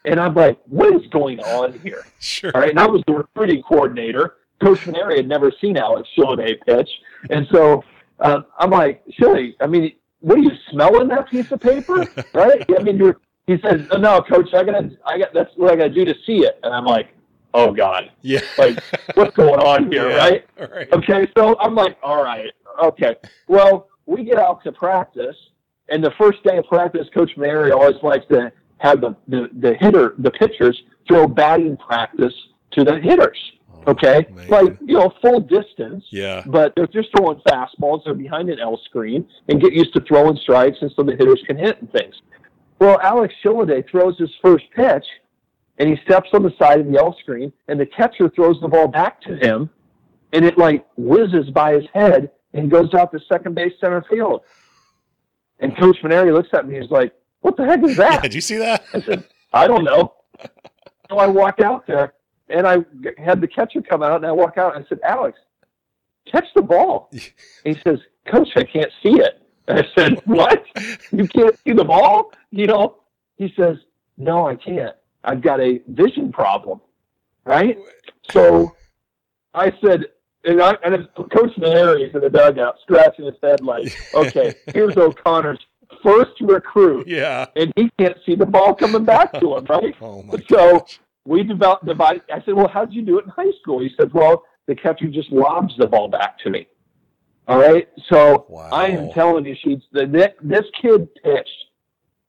and 0.06 0.18
I'm 0.18 0.34
like, 0.34 0.58
what 0.66 0.94
is 0.94 1.06
going 1.08 1.40
on 1.40 1.78
here? 1.80 2.06
Sure. 2.20 2.52
All 2.54 2.62
right, 2.62 2.70
and 2.70 2.80
I 2.80 2.86
was 2.86 3.02
the 3.06 3.12
recruiting 3.12 3.62
coordinator. 3.62 4.36
Coach 4.64 4.78
Mainieri 4.86 5.16
had 5.18 5.28
never 5.28 5.52
seen 5.60 5.76
Alex 5.76 6.08
Shilliday 6.16 6.56
pitch, 6.66 6.88
and 7.28 7.46
so 7.52 7.84
uh, 8.20 8.40
I'm 8.58 8.70
like, 8.70 9.04
Shilly, 9.18 9.54
I 9.60 9.66
mean, 9.66 9.92
what 10.20 10.38
are 10.38 10.42
you 10.42 10.52
smelling 10.70 11.08
that 11.08 11.28
piece 11.28 11.50
of 11.50 11.60
paper? 11.60 12.06
right? 12.34 12.64
I 12.78 12.82
mean, 12.82 12.96
you're. 12.96 13.20
He 13.46 13.58
says, 13.60 13.82
oh, 13.90 13.98
"No, 13.98 14.22
coach, 14.22 14.48
I 14.54 14.64
gotta, 14.64 14.90
I 15.04 15.18
got 15.18 15.34
that's 15.34 15.50
what 15.56 15.70
I 15.70 15.76
gotta 15.76 15.90
do 15.90 16.06
to 16.06 16.14
see 16.24 16.38
it." 16.46 16.58
And 16.62 16.72
I'm 16.74 16.86
like, 16.86 17.08
"Oh 17.52 17.72
God, 17.74 18.10
Yeah. 18.22 18.40
like 18.56 18.78
what's 19.16 19.36
going 19.36 19.60
on 19.60 19.92
here, 19.92 20.08
Yeah. 20.08 20.16
right?" 20.16 20.46
Right. 20.58 20.90
Okay, 20.94 21.28
so 21.36 21.58
I'm 21.60 21.74
like, 21.74 21.98
"All 22.02 22.24
right, 22.24 22.50
okay." 22.82 23.16
Well, 23.48 23.88
we 24.06 24.24
get 24.24 24.38
out 24.38 24.64
to 24.64 24.72
practice, 24.72 25.36
and 25.90 26.02
the 26.02 26.12
first 26.12 26.42
day 26.42 26.56
of 26.56 26.64
practice, 26.64 27.06
Coach 27.12 27.32
Mainieri 27.36 27.70
always 27.70 27.96
likes 28.02 28.24
to 28.28 28.50
have 28.78 29.02
the, 29.02 29.14
the, 29.28 29.50
the 29.60 29.74
hitter, 29.74 30.14
the 30.18 30.30
pitchers, 30.30 30.82
throw 31.06 31.26
batting 31.28 31.76
practice 31.76 32.32
to 32.72 32.82
the 32.82 32.98
hitters. 32.98 33.38
Okay, 33.86 34.26
man. 34.30 34.48
like 34.48 34.78
you 34.84 34.94
know, 34.98 35.12
full 35.20 35.40
distance 35.40 36.04
Yeah. 36.10 36.42
but 36.46 36.72
they're 36.76 36.86
just 36.86 37.08
throwing 37.16 37.40
fastballs. 37.48 38.02
They're 38.04 38.14
behind 38.14 38.48
an 38.50 38.58
L 38.60 38.80
screen 38.84 39.26
and 39.48 39.60
get 39.60 39.72
used 39.72 39.92
to 39.94 40.00
throwing 40.00 40.36
strikes, 40.36 40.78
and 40.80 40.90
so 40.96 41.02
the 41.02 41.12
hitters 41.12 41.42
can 41.46 41.56
hit 41.58 41.80
and 41.80 41.90
things. 41.92 42.14
Well, 42.78 42.98
Alex 43.00 43.34
Shilliday 43.44 43.88
throws 43.88 44.18
his 44.18 44.30
first 44.42 44.64
pitch, 44.74 45.04
and 45.78 45.88
he 45.88 45.96
steps 46.04 46.30
on 46.32 46.42
the 46.42 46.52
side 46.58 46.80
of 46.80 46.86
the 46.90 46.98
L 46.98 47.16
screen, 47.20 47.52
and 47.68 47.78
the 47.78 47.86
catcher 47.86 48.28
throws 48.28 48.60
the 48.60 48.68
ball 48.68 48.88
back 48.88 49.20
to 49.22 49.36
him, 49.36 49.70
and 50.32 50.44
it 50.44 50.56
like 50.58 50.86
whizzes 50.96 51.50
by 51.50 51.74
his 51.74 51.84
head 51.92 52.30
and 52.52 52.70
goes 52.70 52.92
out 52.94 53.12
to 53.12 53.20
second 53.28 53.54
base 53.54 53.72
center 53.80 54.04
field. 54.10 54.42
And 55.60 55.76
Coach 55.78 55.98
Mainieri 56.02 56.32
looks 56.32 56.48
at 56.52 56.66
me. 56.66 56.78
He's 56.80 56.90
like, 56.90 57.12
"What 57.40 57.56
the 57.56 57.64
heck 57.64 57.82
is 57.84 57.96
that?" 57.96 58.22
Did 58.22 58.34
you 58.34 58.40
see 58.40 58.56
that? 58.58 58.84
I 58.92 59.00
said, 59.00 59.24
I 59.52 59.66
don't 59.66 59.84
know. 59.84 60.14
So 61.10 61.18
I 61.18 61.26
walk 61.26 61.60
out 61.60 61.86
there 61.86 62.14
and 62.48 62.66
I 62.66 62.78
had 63.18 63.40
the 63.40 63.48
catcher 63.48 63.80
come 63.82 64.02
out 64.02 64.16
and 64.16 64.26
I 64.26 64.32
walk 64.32 64.58
out 64.58 64.76
and 64.76 64.84
I 64.84 64.88
said, 64.88 65.00
Alex, 65.04 65.38
catch 66.30 66.46
the 66.54 66.62
ball. 66.62 67.08
And 67.12 67.22
he 67.64 67.74
says, 67.82 67.98
Coach, 68.26 68.48
I 68.56 68.64
can't 68.64 68.90
see 69.02 69.20
it. 69.20 69.42
And 69.68 69.78
I 69.80 69.86
said, 69.96 70.20
What? 70.26 70.64
You 71.12 71.26
can't 71.28 71.56
see 71.64 71.72
the 71.72 71.84
ball? 71.84 72.32
You 72.50 72.66
know? 72.66 72.96
He 73.36 73.52
says, 73.56 73.76
No, 74.18 74.46
I 74.46 74.56
can't. 74.56 74.94
I've 75.24 75.40
got 75.40 75.60
a 75.60 75.80
vision 75.88 76.32
problem. 76.32 76.80
Right? 77.44 77.78
So 78.30 78.74
I 79.54 79.72
said, 79.84 80.04
and, 80.44 80.60
I, 80.62 80.74
and 80.84 81.08
Coach 81.14 81.56
Mainieri's 81.58 82.14
in 82.14 82.20
the 82.20 82.28
dugout 82.30 82.76
scratching 82.82 83.26
his 83.26 83.34
head 83.42 83.60
like, 83.62 83.94
okay, 84.14 84.54
here's 84.74 84.96
O'Connor's 84.96 85.58
first 86.02 86.32
recruit 86.40 87.06
Yeah. 87.06 87.46
and 87.56 87.72
he 87.76 87.90
can't 87.98 88.16
see 88.26 88.34
the 88.34 88.44
ball 88.46 88.74
coming 88.74 89.04
back 89.04 89.32
to 89.40 89.56
him, 89.56 89.64
right? 89.66 89.94
Oh 90.00 90.22
my 90.22 90.34
So 90.50 90.78
gosh. 90.80 91.00
We 91.24 91.42
developed 91.42 91.84
divide. 91.86 92.22
I 92.32 92.42
said, 92.44 92.54
"Well, 92.54 92.68
how'd 92.68 92.92
you 92.92 93.02
do 93.02 93.18
it 93.18 93.24
in 93.24 93.30
high 93.30 93.52
school?" 93.60 93.80
He 93.80 93.90
said, 93.98 94.12
"Well, 94.12 94.44
the 94.66 94.74
catcher 94.74 95.08
just 95.08 95.30
lobs 95.32 95.76
the 95.76 95.86
ball 95.86 96.08
back 96.08 96.38
to 96.40 96.50
me." 96.50 96.66
All 97.48 97.58
right. 97.58 97.88
So 98.08 98.46
Wow. 98.48 98.70
I 98.72 98.86
am 98.88 99.10
telling 99.10 99.44
you, 99.44 99.54
sheets 99.54 99.84
that 99.92 100.12
this 100.42 100.64
kid 100.80 101.08
pitched 101.22 101.66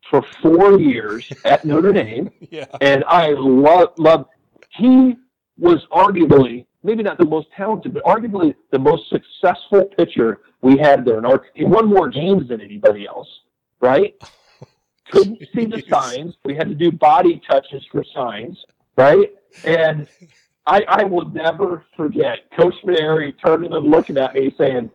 for 0.10 0.22
four 0.42 0.80
years 0.80 1.32
at 1.46 1.66
Notre 1.66 1.94
Dame, 2.02 2.30
Yeah. 2.52 2.66
and 2.82 3.04
I 3.06 3.30
love 3.38 3.94
love. 3.98 4.26
He 4.72 5.16
was 5.58 5.86
arguably 5.92 6.66
maybe 6.84 7.02
not 7.02 7.18
the 7.18 7.26
most 7.26 7.48
talented, 7.56 7.94
but 7.94 8.04
arguably 8.04 8.54
the 8.72 8.78
most 8.78 9.10
successful 9.10 9.86
pitcher 9.98 10.42
we 10.62 10.78
had 10.78 11.04
there. 11.04 11.18
And 11.18 11.26
our- 11.26 11.46
he 11.56 11.64
won 11.66 11.88
more 11.88 12.10
games 12.10 12.48
than 12.50 12.62
anybody 12.62 13.08
else, 13.08 13.28
right? 13.80 14.14
Couldn't 15.12 15.40
see 15.56 15.66
the 15.66 15.82
signs. 15.90 16.36
We 16.44 16.56
had 16.56 16.68
to 16.68 16.76
do 16.76 16.92
body 16.92 17.42
touches 17.50 17.84
for 17.92 18.04
signs, 18.04 18.64
right? 18.98 19.32
And 19.64 20.08
I, 20.68 20.84
I 20.88 21.04
will 21.04 21.30
never 21.30 21.84
forget 21.96 22.40
Coach 22.58 22.76
Mainieri 22.84 23.34
turning 23.44 23.74
and 23.74 23.86
looking 23.90 24.18
at 24.18 24.34
me 24.34 24.54
saying, 24.58 24.90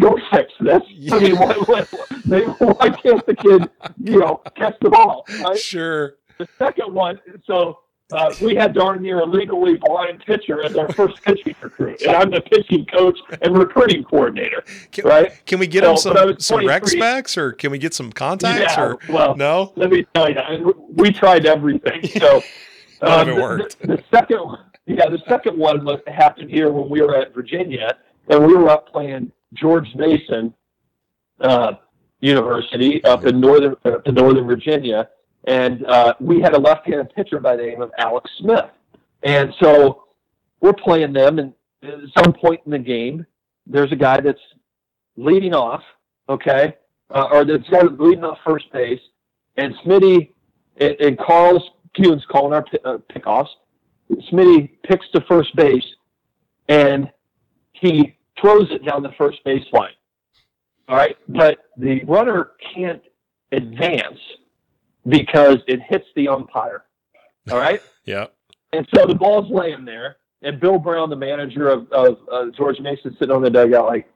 "Go 0.00 0.16
fix 0.30 0.52
this." 0.60 0.82
I 1.12 1.18
mean, 1.18 1.36
why, 1.36 1.52
why, 1.66 2.40
why 2.58 2.90
can't 2.90 3.24
the 3.26 3.34
kid, 3.36 3.68
you 4.02 4.18
know, 4.20 4.40
catch 4.56 4.76
the 4.80 4.90
ball? 4.90 5.24
Right? 5.42 5.58
Sure. 5.58 6.14
The 6.38 6.48
second 6.58 6.94
one, 6.94 7.20
so 7.44 7.80
uh, 8.12 8.32
we 8.40 8.54
had 8.54 8.74
darn 8.74 9.02
near 9.02 9.20
a 9.20 9.24
legally 9.26 9.76
blind 9.76 10.22
pitcher 10.26 10.64
as 10.64 10.76
our 10.76 10.90
first 10.92 11.22
pitching 11.22 11.54
recruit, 11.60 12.00
and 12.02 12.16
I'm 12.16 12.30
the 12.30 12.40
pitching 12.40 12.86
coach 12.86 13.18
and 13.42 13.56
recruiting 13.56 14.02
coordinator. 14.04 14.64
Can, 14.92 15.04
Right? 15.04 15.44
can 15.46 15.58
we 15.58 15.66
get 15.66 15.84
So, 15.84 15.90
him 15.90 15.96
some, 15.98 16.12
but 16.14 16.22
I 16.22 16.24
was 16.26 16.46
some 16.46 16.66
rec 16.66 16.82
23. 16.82 16.98
specs 17.00 17.36
or 17.38 17.52
can 17.52 17.70
we 17.70 17.78
get 17.78 17.92
some 17.94 18.12
contacts 18.12 18.76
Yeah, 18.76 18.82
or 18.82 18.98
well, 19.08 19.36
no? 19.36 19.72
let 19.76 19.90
me 19.90 20.06
tell 20.14 20.30
you, 20.30 20.88
we 20.94 21.12
tried 21.12 21.44
everything. 21.46 22.06
So 22.18 22.42
None 23.02 23.20
of 23.20 23.28
it 23.28 23.34
the- 23.36 23.42
worked. 23.42 23.80
The, 23.80 23.86
the 23.88 24.04
second, 24.12 24.38
yeah, 24.86 25.08
the 25.08 25.22
second 25.28 25.58
one 25.58 25.84
was 25.84 26.00
happened 26.06 26.50
here 26.50 26.70
when 26.70 26.88
we 26.88 27.02
were 27.02 27.16
at 27.16 27.34
Virginia, 27.34 27.96
and 28.28 28.46
we 28.46 28.54
were 28.54 28.68
up 28.68 28.88
playing 28.90 29.32
George 29.54 29.88
Mason 29.94 30.54
uh, 31.40 31.72
University 32.20 33.02
up 33.04 33.24
in 33.24 33.40
northern 33.40 33.76
uh, 33.84 33.98
in 34.06 34.14
Northern 34.14 34.46
Virginia, 34.46 35.08
and 35.46 35.84
uh, 35.86 36.14
we 36.20 36.40
had 36.40 36.54
a 36.54 36.58
left-handed 36.58 37.12
pitcher 37.14 37.40
by 37.40 37.56
the 37.56 37.62
name 37.62 37.82
of 37.82 37.90
Alex 37.98 38.30
Smith, 38.38 38.66
and 39.24 39.52
so 39.60 40.04
we're 40.60 40.72
playing 40.72 41.12
them, 41.12 41.38
and 41.38 41.52
at 41.82 41.98
some 42.22 42.32
point 42.32 42.60
in 42.64 42.70
the 42.72 42.78
game, 42.78 43.26
there's 43.66 43.90
a 43.90 43.96
guy 43.96 44.20
that's 44.20 44.40
leading 45.16 45.52
off, 45.52 45.82
okay, 46.28 46.76
uh, 47.10 47.28
or 47.32 47.44
that's 47.44 47.64
that's 47.70 47.88
leading 47.98 48.24
off 48.24 48.38
first 48.46 48.72
base, 48.72 49.00
and 49.56 49.74
Smitty 49.84 50.30
and, 50.76 50.92
and 51.00 51.18
Karl's 51.18 51.62
Kuhn's 51.96 52.24
calling 52.26 52.52
our 52.52 52.64
uh, 52.84 52.98
pickoffs. 53.12 53.48
Smitty 54.32 54.70
picks 54.84 55.08
to 55.10 55.20
first 55.22 55.54
base, 55.56 55.86
and 56.68 57.10
he 57.72 58.16
throws 58.40 58.70
it 58.70 58.84
down 58.84 59.02
the 59.02 59.12
first 59.18 59.42
base 59.44 59.64
line. 59.72 59.92
All 60.88 60.96
right, 60.96 61.16
but 61.28 61.58
the 61.76 62.02
runner 62.04 62.52
can't 62.74 63.02
advance 63.52 64.18
because 65.08 65.58
it 65.66 65.80
hits 65.88 66.06
the 66.16 66.28
umpire. 66.28 66.84
All 67.50 67.58
right. 67.58 67.80
Yeah. 68.04 68.26
And 68.72 68.84
so 68.92 69.06
the 69.06 69.14
ball's 69.14 69.48
laying 69.48 69.84
there, 69.84 70.16
and 70.42 70.58
Bill 70.58 70.76
Brown, 70.76 71.08
the 71.08 71.14
manager 71.14 71.68
of, 71.68 71.90
of 71.92 72.18
uh, 72.32 72.46
George 72.46 72.80
Mason, 72.80 73.14
sitting 73.16 73.32
on 73.32 73.42
the 73.42 73.50
dugout, 73.50 73.86
like, 73.86 74.10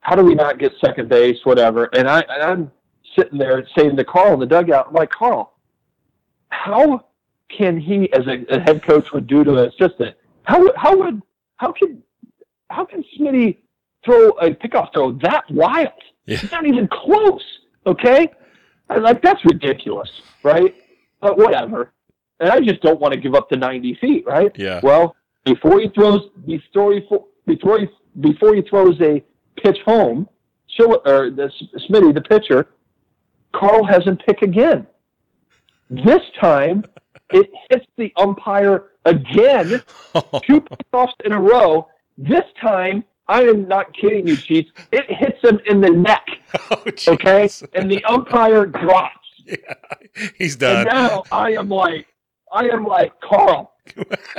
how 0.00 0.14
do 0.14 0.22
we 0.22 0.34
not 0.34 0.58
get 0.58 0.72
second 0.84 1.08
base, 1.08 1.38
whatever? 1.44 1.86
And 1.94 2.06
I 2.06 2.20
and 2.28 2.42
I'm 2.42 2.72
sitting 3.18 3.38
there 3.38 3.66
saying 3.74 3.96
to 3.96 4.04
Karl 4.04 4.34
in 4.34 4.40
the 4.40 4.46
dugout, 4.46 4.88
I'm 4.88 4.92
like, 4.92 5.08
Karl, 5.10 5.55
how 6.56 7.04
can 7.48 7.78
he, 7.78 8.12
as 8.12 8.26
a, 8.26 8.44
a 8.48 8.60
head 8.60 8.82
coach 8.82 9.12
would 9.12 9.26
do 9.26 9.44
to 9.44 9.58
an 9.58 9.68
assistant, 9.68 10.16
how 10.44 10.72
how 10.76 10.96
would 10.96 11.22
how 11.56 11.72
can 11.72 12.02
how 12.70 12.84
can 12.84 13.04
Smitty 13.18 13.58
throw 14.04 14.30
a 14.30 14.50
pickoff 14.50 14.92
throw 14.92 15.12
that 15.22 15.44
wild? 15.50 15.88
Yeah. 16.26 16.38
It's 16.42 16.50
not 16.50 16.66
even 16.66 16.88
close. 16.88 17.44
Okay, 17.86 18.28
I'm 18.88 19.02
like 19.02 19.22
that's 19.22 19.44
ridiculous, 19.44 20.10
right? 20.42 20.74
But 21.20 21.38
whatever. 21.38 21.92
And 22.40 22.50
I 22.50 22.60
just 22.60 22.82
don't 22.82 23.00
want 23.00 23.14
to 23.14 23.20
give 23.20 23.34
up 23.34 23.48
the 23.48 23.56
90 23.56 23.94
feet, 23.94 24.26
right? 24.26 24.52
Yeah. 24.56 24.80
Well, 24.82 25.16
before 25.44 25.80
he 25.80 25.88
throws, 25.88 26.28
before 26.44 26.92
he 26.92 27.00
before 27.46 27.78
he 27.80 27.88
before 28.20 28.54
he 28.54 28.62
throws 28.62 29.00
a 29.00 29.24
pitch 29.56 29.78
home, 29.86 30.28
Chill, 30.68 31.00
or 31.06 31.30
the 31.30 31.50
Smitty, 31.88 32.12
the 32.12 32.20
pitcher, 32.20 32.68
Karl 33.54 33.84
has 33.84 34.04
him 34.04 34.18
pick 34.18 34.42
again. 34.42 34.86
This 35.90 36.22
time, 36.40 36.84
it 37.30 37.50
hits 37.70 37.86
the 37.96 38.12
umpire 38.16 38.90
again, 39.04 39.68
two 40.44 40.60
pickoffs 40.60 41.12
in 41.24 41.32
a 41.32 41.40
row. 41.40 41.88
This 42.18 42.44
time, 42.60 43.04
I 43.28 43.42
am 43.42 43.68
not 43.68 43.92
kidding 43.94 44.26
you, 44.26 44.36
Sheets. 44.36 44.70
It 44.92 45.04
hits 45.08 45.42
him 45.42 45.60
in 45.66 45.80
the 45.80 45.90
neck, 45.90 46.26
oh, 46.70 46.84
okay, 47.08 47.48
and 47.74 47.90
the 47.90 48.02
umpire 48.04 48.66
drops. 48.66 49.12
Yeah. 49.44 49.56
He's 50.36 50.56
done. 50.56 50.88
And 50.88 50.88
now 50.88 51.22
I 51.30 51.52
am 51.52 51.68
like, 51.68 52.06
I 52.52 52.68
am 52.68 52.84
like, 52.84 53.12
Karl, 53.20 53.72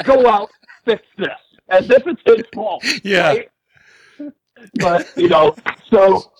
go 0.03 0.27
out, 0.27 0.49
fix 0.85 1.03
this, 1.17 1.29
as 1.69 1.89
if 1.89 2.05
it's 2.07 2.21
his 2.25 2.43
fault. 2.53 2.83
Yeah. 3.03 3.27
right? 3.27 3.49
But 4.79 5.07
you 5.15 5.29
know, 5.29 5.55
so 5.89 6.31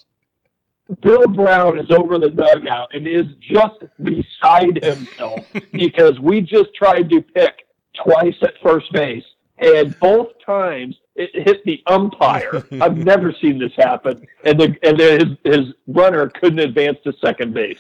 Bill 1.02 1.28
Brown 1.28 1.80
is 1.80 1.92
over 1.92 2.18
the 2.18 2.30
dugout 2.30 2.90
and 2.94 3.08
is 3.08 3.26
just 3.40 3.84
beside 4.02 4.84
himself 4.84 5.46
because 5.72 6.20
we 6.20 6.42
just 6.42 6.74
tried 6.76 7.10
to 7.10 7.22
pick 7.22 7.68
twice 7.94 8.36
at 8.42 8.54
first 8.62 8.92
base 8.92 9.24
and 9.60 9.98
both 10.00 10.30
times 10.46 10.96
it 11.16 11.32
hit 11.34 11.64
the 11.66 11.82
umpire. 11.88 12.64
I've 12.82 12.98
never 12.98 13.34
seen 13.42 13.58
this 13.58 13.74
happen, 13.76 14.26
and 14.44 14.60
the 14.60 14.76
and 14.84 14.98
the, 15.00 15.38
his 15.44 15.56
his 15.56 15.74
runner 15.88 16.30
couldn't 16.30 16.60
advance 16.60 16.98
to 17.04 17.14
second 17.22 17.54
base. 17.54 17.80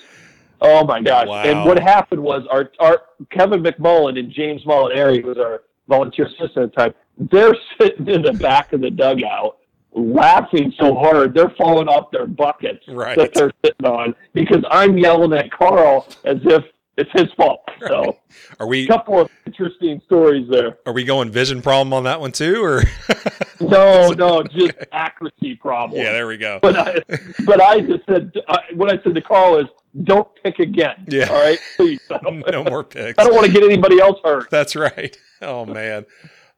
Oh 0.59 0.83
my 0.85 1.01
gosh! 1.01 1.27
Wow. 1.27 1.43
And 1.43 1.65
what 1.65 1.79
happened 1.79 2.21
was 2.21 2.47
our 2.49 2.71
our 2.79 3.03
Kevin 3.29 3.61
McMullan 3.61 4.17
and 4.17 4.31
James 4.31 4.63
Molinari, 4.63 5.21
who 5.21 5.27
was 5.27 5.37
our 5.37 5.63
volunteer 5.87 6.25
assistant 6.25 6.57
at 6.57 6.75
the 6.75 6.81
time, 6.81 6.93
they're 7.17 7.55
sitting 7.79 8.07
in 8.07 8.23
the 8.23 8.33
back 8.33 8.73
of 8.73 8.81
the 8.81 8.89
dugout 8.89 9.57
laughing 9.97 10.71
so 10.79 10.93
hard 10.95 11.33
they're 11.33 11.49
falling 11.57 11.87
off 11.87 12.11
their 12.11 12.27
buckets 12.27 12.83
Right. 12.87 13.17
that 13.17 13.33
they're 13.33 13.51
sitting 13.65 13.85
on 13.85 14.13
because 14.33 14.63
I'm 14.69 14.97
yelling 14.97 15.33
at 15.33 15.51
Karl 15.51 16.07
as 16.23 16.37
if 16.43 16.63
it's 16.97 17.11
his 17.13 17.31
fault. 17.37 17.61
So 17.87 18.17
Are 18.59 18.65
we 18.67 18.85
a 18.85 18.87
couple 18.87 19.19
of 19.19 19.29
interesting 19.45 20.01
stories 20.05 20.47
there. 20.49 20.77
are 20.87 20.93
we 20.93 21.03
going 21.03 21.29
vision 21.31 21.61
problem 21.61 21.93
on 21.93 22.03
that 22.05 22.19
one 22.21 22.31
too, 22.31 22.63
or 22.63 22.83
No, 23.61 24.09
no, 24.17 24.43
just 24.43 24.73
accuracy 24.91 25.55
problem. 25.55 25.99
yeah, 26.01 26.11
there 26.11 26.27
we 26.27 26.37
go. 26.37 26.59
But 26.61 26.75
I, 26.75 27.01
but 27.45 27.61
I 27.61 27.81
just 27.81 28.03
said 28.07 28.31
I, 28.47 28.59
what 28.73 28.91
I 28.91 29.01
said 29.03 29.13
to 29.15 29.21
Karl 29.21 29.57
is, 29.57 29.65
don't 30.03 30.27
pick 30.43 30.59
again. 30.59 31.05
Yeah. 31.07 31.27
All 31.29 31.39
right, 31.39 31.59
please. 31.75 31.99
No 32.23 32.63
more 32.63 32.83
picks. 32.83 33.17
I 33.19 33.23
don't 33.23 33.33
want 33.35 33.45
to 33.47 33.51
get 33.51 33.63
anybody 33.63 33.99
else 33.99 34.19
hurt. 34.23 34.49
That's 34.51 34.75
right. 34.75 35.15
Oh 35.41 35.65
man. 35.65 36.05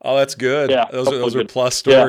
Oh, 0.01 0.15
that's 0.17 0.35
good. 0.35 0.69
Yeah, 0.69 0.85
those 0.91 1.07
are 1.09 1.17
those 1.17 1.35
are 1.35 1.39
good. 1.39 1.49
plus 1.49 1.83
Yeah. 1.85 2.05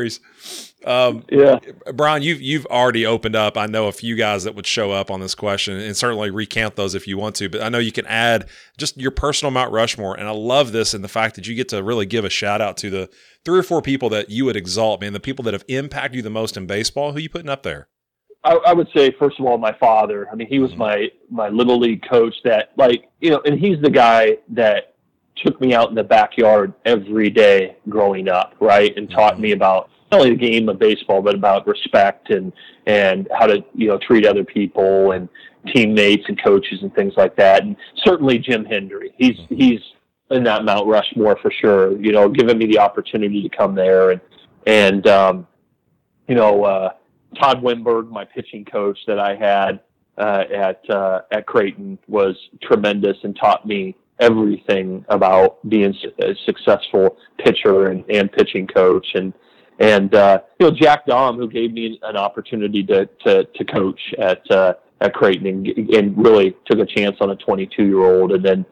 Um, 0.85 1.25
Yeah. 1.31 1.59
Brian, 1.95 2.23
you've 2.23 2.41
you've 2.41 2.67
already 2.67 3.05
opened 3.05 3.37
up. 3.37 3.57
I 3.59 3.67
know 3.67 3.87
a 3.89 3.93
few 3.93 4.17
guys 4.17 4.45
that 4.45 4.55
would 4.55 4.67
show 4.67 4.93
up 4.93 5.11
on 5.11 5.21
this 5.21 5.35
question, 5.35 5.79
and 5.79 5.97
certainly 5.97 6.31
recount 6.31 6.77
those 6.77 6.95
if 6.95 7.07
you 7.07 7.19
want 7.19 7.37
to. 7.37 7.49
But 7.51 7.63
I 7.63 7.69
know 7.69 7.79
you 7.79 7.93
can 7.93 8.07
add 8.07 8.49
just 8.79 8.97
your 8.97 9.11
personal 9.11 9.51
Mount 9.51 9.73
Rushmore, 9.73 10.15
and 10.19 10.27
I 10.27 10.33
love 10.33 10.73
this 10.73 10.95
and 10.95 11.05
the 11.05 11.09
fact 11.09 11.35
that 11.37 11.47
you 11.47 11.55
get 11.55 11.69
to 11.71 11.83
really 11.83 12.07
give 12.07 12.25
a 12.25 12.31
shout 12.31 12.61
out 12.63 12.77
to 12.79 12.91
the 12.91 13.11
three 13.45 13.59
or 13.59 13.63
four 13.63 13.83
people 13.83 14.09
that 14.11 14.31
you 14.31 14.45
would 14.47 14.57
exalt, 14.57 15.01
man, 15.03 15.13
the 15.13 15.21
people 15.21 15.43
that 15.45 15.55
have 15.55 15.65
impacted 15.69 16.17
you 16.17 16.23
the 16.23 16.31
most 16.31 16.57
in 16.57 16.67
baseball. 16.67 17.13
Who 17.13 17.19
you 17.21 17.29
putting 17.29 17.51
up 17.51 17.63
there? 17.63 17.89
I, 18.43 18.55
I 18.67 18.73
would 18.73 18.89
say 18.97 19.11
first 19.19 19.39
of 19.39 19.45
all 19.45 19.59
my 19.59 19.73
father. 19.79 20.27
I 20.33 20.35
mean, 20.35 20.49
he 20.49 20.61
was 20.61 20.71
Mhm. 20.73 20.77
my 20.79 21.09
my 21.31 21.49
little 21.51 21.79
league 21.79 22.03
coach. 22.09 22.35
That 22.45 22.71
like 22.79 23.05
you 23.21 23.31
know, 23.31 23.43
and 23.45 23.59
he's 23.61 23.79
the 23.83 23.91
guy 23.91 24.39
that 24.51 24.95
took 25.37 25.61
me 25.61 25.75
out 25.75 25.89
in 25.91 25.95
the 25.95 26.05
backyard 26.05 26.73
every 26.87 27.29
day 27.31 27.77
growing 27.89 28.29
up, 28.29 28.55
right, 28.61 28.95
and 28.97 29.11
taught 29.11 29.37
Mhm. 29.37 29.41
me 29.41 29.53
about 29.53 29.91
not 30.11 30.21
only 30.21 30.31
the 30.31 30.37
game 30.37 30.69
of 30.69 30.79
baseball 30.79 31.23
but 31.23 31.35
about 31.35 31.67
respect 31.67 32.31
and 32.31 32.53
and 32.87 33.29
how 33.39 33.47
to 33.47 33.65
you 33.75 33.89
know 33.89 33.99
treat 33.99 34.27
other 34.27 34.45
people 34.45 35.13
and 35.13 35.29
teammates 35.75 36.25
and 36.29 36.43
coaches 36.43 36.81
and 36.83 36.95
things 36.95 37.15
like 37.17 37.37
that. 37.37 37.63
And 37.63 37.77
certainly 38.05 38.39
Jim 38.39 38.65
Hendry. 38.65 39.13
He's 39.17 39.37
Mhm. 39.37 39.57
he's 39.57 39.81
in 40.31 40.45
that 40.45 40.65
Mount 40.65 40.87
Rushmore 40.87 41.37
for 41.43 41.51
sure. 41.51 42.01
You 42.01 42.13
know, 42.13 42.29
giving 42.29 42.59
me 42.59 42.67
the 42.67 42.79
opportunity 42.79 43.43
to 43.43 43.49
come 43.57 43.75
there 43.75 44.11
and 44.11 44.21
and 44.67 45.07
um, 45.07 45.47
you 46.29 46.35
know. 46.35 46.65
uh 46.65 46.91
Todd 47.41 47.63
Wenberg, 47.63 48.11
my 48.11 48.25
pitching 48.25 48.65
coach 48.65 48.99
that 49.07 49.21
I 49.21 49.37
had 49.37 49.79
uh, 50.19 50.43
at 50.53 50.91
uh, 50.91 51.21
at 51.31 51.47
Creighton, 51.47 51.97
was 52.09 52.35
tremendous 52.61 53.17
and 53.23 53.37
taught 53.37 53.65
me 53.65 53.95
everything 54.19 55.05
about 55.11 55.59
being 55.69 55.95
a 56.21 56.35
successful 56.45 57.17
pitcher 57.39 57.87
and, 57.91 58.05
and 58.11 58.33
pitching 58.33 58.67
coach. 58.67 59.07
And 59.15 59.33
and 59.81 60.15
uh, 60.15 60.41
you 60.59 60.67
know 60.67 60.77
Jack 60.77 61.07
Dahm, 61.07 61.37
who 61.37 61.49
gave 61.49 61.73
me 61.73 61.99
an 62.03 62.17
opportunity 62.17 62.85
to 62.85 63.07
to, 63.25 63.45
to 63.45 63.65
coach 63.65 64.01
at 64.19 64.49
uh, 64.51 64.75
at 65.01 65.15
Creighton 65.15 65.47
and, 65.47 65.67
and 65.91 66.17
really 66.17 66.55
took 66.67 66.79
a 66.79 66.87
chance 66.87 67.17
on 67.21 67.31
a 67.31 67.37
22 67.37 67.85
year 67.85 68.05
old. 68.05 68.33
And 68.33 68.45
then 68.45 68.65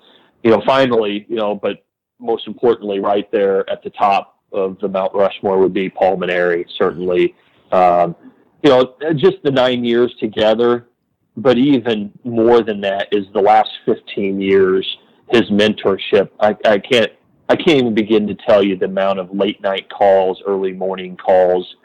you 0.44 0.50
know 0.50 0.62
finally, 0.66 1.26
you 1.28 1.36
know, 1.36 1.54
but 1.54 1.84
most 2.20 2.46
importantly, 2.46 3.00
right 3.00 3.30
there 3.32 3.68
at 3.70 3.82
the 3.82 3.90
top 3.90 4.38
of 4.52 4.78
the 4.80 4.88
Mount 4.88 5.14
Rushmore 5.14 5.58
would 5.58 5.74
be 5.74 5.88
Paul 5.88 6.16
Mainieri, 6.18 6.64
certainly. 6.76 7.34
Um, 7.72 8.14
you 8.62 8.70
know, 8.70 8.94
just 9.14 9.36
the 9.44 9.50
nine 9.50 9.84
years 9.84 10.14
together, 10.18 10.88
but 11.36 11.58
even 11.58 12.12
more 12.24 12.62
than 12.62 12.80
that 12.80 13.08
is 13.12 13.26
the 13.34 13.40
last 13.40 13.70
15 13.84 14.40
years, 14.40 14.98
his 15.30 15.42
mentorship. 15.42 16.30
I, 16.40 16.56
I 16.64 16.78
can't, 16.78 17.12
I 17.48 17.56
can't 17.56 17.78
even 17.78 17.94
begin 17.94 18.26
to 18.26 18.34
tell 18.34 18.62
you 18.62 18.76
the 18.76 18.84
amount 18.86 19.18
of 19.18 19.30
late 19.34 19.60
night 19.62 19.88
calls, 19.90 20.42
early 20.46 20.72
morning 20.72 21.16
calls. 21.16 21.76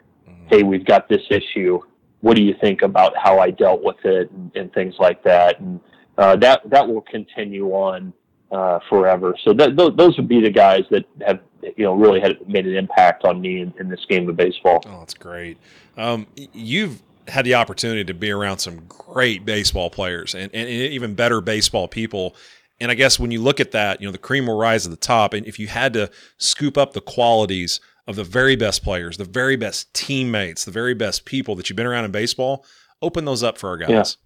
Hey, 0.48 0.64
we've 0.64 0.85
got 0.85 1.07
this 1.07 1.22
issue. 1.30 1.80
What 2.22 2.35
do 2.35 2.44
you 2.44 2.53
think 2.61 2.81
about 2.81 3.14
how 3.18 3.40
I 3.40 3.49
dealt 3.49 3.81
with 3.81 4.03
it 4.03 4.30
and, 4.31 4.52
and 4.56 4.73
things 4.73 4.95
like 4.99 5.23
that? 5.23 5.60
And 5.60 5.80
uh, 6.18 6.35
that 6.38 6.69
that 6.69 6.88
will 6.88 7.02
continue 7.02 7.69
on 7.69 8.14
uh, 8.52 8.80
forever. 8.90 9.35
So 9.44 9.53
that, 9.53 9.76
those, 9.76 9.95
those 9.95 10.15
would 10.18 10.27
be 10.27 10.41
the 10.41 10.49
guys 10.49 10.84
that 10.91 11.06
have 11.26 11.40
you 11.61 11.85
know 11.85 11.94
really 11.94 12.19
had 12.19 12.38
made 12.48 12.68
an 12.68 12.76
impact 12.76 13.23
on 13.23 13.41
me 13.41 13.61
in, 13.61 13.73
in 13.80 13.90
this 13.90 14.06
game 14.07 14.30
of 14.30 14.35
baseball. 14.35 14.84
Oh, 14.85 14.99
that's 14.99 15.14
great. 15.14 15.57
Um, 15.98 16.27
you've 16.35 17.02
had 17.27 17.45
the 17.45 17.56
opportunity 17.56 18.03
to 18.03 18.14
be 18.14 18.31
around 18.31 18.60
some 18.60 18.81
great 18.88 19.45
baseball 19.45 19.90
players 19.90 20.35
and, 20.35 20.53
and 20.53 20.69
even 20.69 21.15
better 21.15 21.41
baseball 21.41 21.88
people. 21.88 22.35
And 22.84 22.91
I 22.91 22.95
guess 22.95 23.18
when 23.18 23.31
you 23.31 23.41
look 23.41 23.60
at 23.61 23.72
that, 23.72 24.01
you 24.01 24.07
know, 24.07 24.11
the 24.11 24.18
cream 24.18 24.45
will 24.45 24.57
rise 24.57 24.84
to 24.84 24.89
the 24.89 24.97
top. 24.97 25.34
And 25.34 25.45
if 25.47 25.57
you 25.57 25.68
had 25.68 25.93
to 25.93 26.11
scoop 26.38 26.77
up 26.77 26.91
the 26.91 26.99
qualities 27.01 27.80
of 28.07 28.18
the 28.18 28.26
very 28.26 28.57
best 28.57 28.84
players, 28.84 29.15
the 29.18 29.23
very 29.23 29.55
best 29.55 29.93
teammates, 29.93 30.65
the 30.65 30.72
very 30.72 30.93
best 30.93 31.23
people 31.23 31.55
that 31.55 31.69
you've 31.69 31.77
been 31.77 31.85
around 31.85 32.03
in 32.03 32.11
baseball, 32.11 32.65
open 33.01 33.23
those 33.23 33.41
up 33.41 33.57
for 33.57 33.69
our 33.69 33.77
guys. 33.77 34.18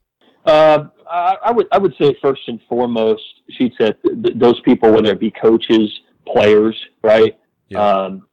Uh, 0.44 0.86
I, 1.10 1.38
I 1.46 1.52
would 1.52 1.68
I 1.72 1.78
would 1.78 1.94
say 2.02 2.16
first 2.22 2.42
and 2.48 2.60
foremost, 2.68 3.22
she 3.52 3.72
said 3.78 3.96
th- 4.04 4.36
those 4.36 4.60
people, 4.62 4.92
whether 4.92 5.12
it 5.12 5.20
be 5.20 5.30
coaches, 5.30 5.92
players, 6.26 6.76
right, 7.04 7.38
Yeah. 7.70 7.86
um, 7.88 8.28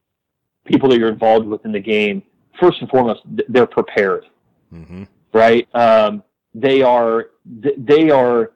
people 0.64 0.88
that 0.88 0.98
you're 0.98 1.10
involved 1.12 1.46
with 1.46 1.64
in 1.66 1.72
the 1.72 1.80
game. 1.80 2.22
First 2.58 2.80
and 2.80 2.88
foremost, 2.88 3.20
th- 3.36 3.46
they're 3.50 3.66
prepared, 3.66 4.24
Mm-hmm. 4.72 5.04
right? 5.34 5.68
Um, 5.74 6.22
they 6.54 6.80
are 6.82 7.26
th- 7.62 7.74
they 7.76 8.08
are 8.10 8.52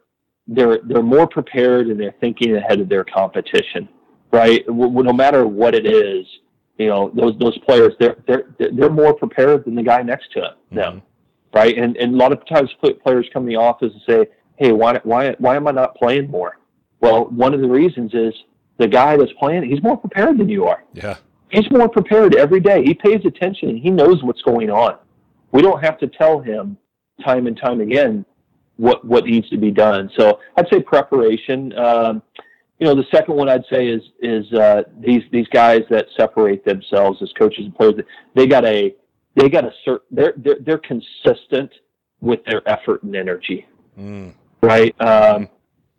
they're 0.48 0.78
they're 0.84 1.02
more 1.02 1.26
prepared 1.26 1.88
and 1.88 2.00
they're 2.00 2.14
thinking 2.20 2.56
ahead 2.56 2.80
of 2.80 2.88
their 2.88 3.04
competition, 3.04 3.88
right? 4.32 4.66
W- 4.66 5.02
no 5.02 5.12
matter 5.12 5.46
what 5.46 5.74
it 5.74 5.86
is, 5.86 6.26
you 6.78 6.88
know 6.88 7.10
those 7.14 7.38
those 7.38 7.56
players 7.58 7.92
they're 8.00 8.16
they're 8.26 8.44
they're 8.58 8.90
more 8.90 9.14
prepared 9.14 9.64
than 9.64 9.74
the 9.74 9.82
guy 9.82 10.02
next 10.02 10.32
to 10.32 10.40
them 10.40 10.54
mm-hmm. 10.72 11.56
right? 11.56 11.76
And 11.76 11.96
and 11.96 12.14
a 12.14 12.16
lot 12.16 12.32
of 12.32 12.44
times 12.46 12.70
players 13.04 13.28
come 13.32 13.44
to 13.44 13.48
the 13.48 13.56
office 13.56 13.92
and 13.92 14.02
say, 14.08 14.30
"Hey, 14.56 14.72
why 14.72 14.98
why 15.04 15.34
why 15.38 15.56
am 15.56 15.68
I 15.68 15.72
not 15.72 15.94
playing 15.94 16.30
more?" 16.30 16.58
Well, 17.00 17.26
one 17.26 17.54
of 17.54 17.60
the 17.60 17.68
reasons 17.68 18.12
is 18.14 18.34
the 18.78 18.88
guy 18.88 19.16
that's 19.16 19.32
playing, 19.38 19.64
he's 19.64 19.82
more 19.82 19.96
prepared 19.96 20.38
than 20.38 20.48
you 20.48 20.66
are. 20.66 20.84
Yeah. 20.94 21.16
He's 21.50 21.70
more 21.70 21.88
prepared 21.88 22.34
every 22.36 22.60
day. 22.60 22.84
He 22.84 22.94
pays 22.94 23.24
attention. 23.24 23.76
He 23.76 23.90
knows 23.90 24.22
what's 24.22 24.42
going 24.42 24.70
on. 24.70 24.98
We 25.52 25.62
don't 25.62 25.82
have 25.82 25.98
to 25.98 26.06
tell 26.06 26.40
him 26.40 26.76
time 27.24 27.46
and 27.46 27.56
time 27.56 27.80
again 27.80 28.24
what 28.78 29.04
what 29.04 29.24
needs 29.26 29.48
to 29.50 29.58
be 29.58 29.70
done. 29.70 30.10
So 30.18 30.40
I'd 30.56 30.68
say 30.72 30.80
preparation. 30.80 31.76
Um, 31.78 32.22
you 32.78 32.86
know, 32.86 32.94
the 32.94 33.06
second 33.10 33.34
one 33.34 33.48
I'd 33.48 33.66
say 33.70 33.88
is 33.88 34.02
is 34.20 34.50
uh, 34.54 34.84
these 34.98 35.22
these 35.30 35.48
guys 35.48 35.82
that 35.90 36.06
separate 36.16 36.64
themselves 36.64 37.20
as 37.22 37.30
coaches 37.38 37.66
and 37.66 37.74
players. 37.74 37.94
They 38.34 38.46
got 38.46 38.64
a 38.64 38.94
they 39.38 39.48
got 39.48 39.64
a 39.64 39.72
certain 39.84 40.06
they're, 40.10 40.34
they're 40.36 40.58
they're 40.64 40.78
consistent 40.78 41.70
with 42.20 42.44
their 42.44 42.66
effort 42.68 43.02
and 43.02 43.14
energy 43.14 43.66
Mm. 43.98 44.32
right 44.62 44.94
um 45.00 45.48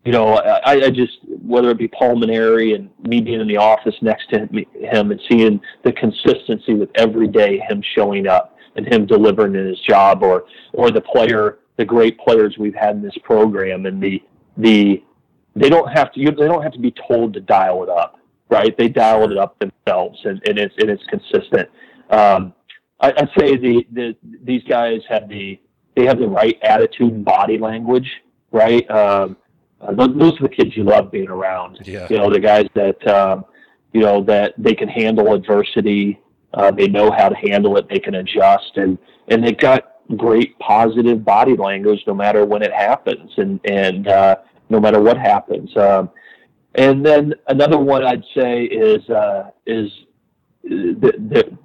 you 0.05 0.13
know 0.13 0.35
I, 0.35 0.85
I 0.85 0.89
just 0.89 1.17
whether 1.45 1.69
it 1.71 1.77
be 1.77 1.89
Paul 1.89 2.15
Mainieri 2.15 2.73
and 2.73 2.89
me 3.05 3.19
being 3.19 3.41
in 3.41 3.47
the 3.47 3.57
office 3.57 3.95
next 4.01 4.29
to 4.29 4.39
him, 4.39 4.65
him 4.73 5.11
and 5.11 5.19
seeing 5.29 5.59
the 5.83 5.91
consistency 5.91 6.75
with 6.75 6.89
every 6.95 7.27
day 7.27 7.59
him 7.69 7.83
showing 7.95 8.25
up 8.25 8.55
and 8.77 8.87
him 8.87 9.05
delivering 9.05 9.55
in 9.55 9.67
his 9.67 9.79
job 9.81 10.23
or 10.23 10.45
or 10.71 10.91
the 10.91 11.01
player 11.01 11.59
the 11.79 11.85
great 11.85 12.19
players 12.19 12.55
we've 12.59 12.75
had 12.75 12.95
in 12.95 13.01
this 13.01 13.17
program 13.23 13.87
and 13.87 14.03
the 14.03 14.21
the 14.57 15.03
they 15.55 15.69
don't 15.69 15.91
have 15.91 16.11
to 16.13 16.19
you, 16.19 16.29
they 16.29 16.47
don't 16.47 16.61
have 16.61 16.73
to 16.73 16.79
be 16.79 16.93
told 17.07 17.33
to 17.33 17.39
dial 17.39 17.81
it 17.81 17.89
up 17.89 18.19
right 18.49 18.77
they 18.77 18.87
dial 18.87 19.29
it 19.31 19.37
up 19.37 19.57
themselves 19.59 20.19
and, 20.25 20.39
and 20.47 20.59
it's 20.59 20.75
and 20.77 20.89
it's 20.89 21.03
consistent 21.05 21.67
um 22.11 22.53
I, 22.99 23.13
I'd 23.15 23.29
say 23.37 23.55
the, 23.55 23.87
the 23.91 24.15
these 24.43 24.63
guys 24.63 25.01
have 25.09 25.29
the 25.29 25.59
they 25.95 26.05
have 26.05 26.19
the 26.19 26.27
right 26.27 26.57
attitude 26.61 27.13
and 27.13 27.25
body 27.25 27.57
language, 27.57 28.09
right? 28.51 28.89
Um, 28.89 29.37
uh, 29.81 29.93
those, 29.93 30.15
those 30.17 30.39
are 30.39 30.43
the 30.43 30.49
kids 30.49 30.75
you 30.75 30.83
love 30.83 31.11
being 31.11 31.29
around. 31.29 31.79
Yeah. 31.83 32.07
You 32.09 32.17
know, 32.17 32.29
the 32.29 32.39
guys 32.39 32.67
that 32.73 33.05
um, 33.07 33.45
you 33.93 34.01
know 34.01 34.23
that 34.23 34.53
they 34.57 34.75
can 34.75 34.87
handle 34.87 35.33
adversity. 35.33 36.19
Uh, 36.53 36.71
they 36.71 36.87
know 36.87 37.11
how 37.11 37.29
to 37.29 37.35
handle 37.35 37.77
it. 37.77 37.87
They 37.89 37.99
can 37.99 38.15
adjust, 38.15 38.71
and 38.75 38.97
and 39.29 39.43
they've 39.43 39.57
got 39.57 39.98
great 40.17 40.57
positive 40.59 41.23
body 41.23 41.55
language 41.55 42.01
no 42.07 42.13
matter 42.13 42.45
when 42.45 42.61
it 42.61 42.73
happens, 42.73 43.31
and 43.37 43.59
and 43.65 44.07
uh, 44.07 44.35
no 44.69 44.79
matter 44.79 45.01
what 45.01 45.17
happens. 45.17 45.75
Um, 45.77 46.09
and 46.75 47.05
then 47.05 47.33
another 47.47 47.77
one 47.77 48.03
I'd 48.03 48.23
say 48.35 48.63
is 48.63 49.07
uh, 49.09 49.51
is 49.65 49.91
the, 50.63 51.13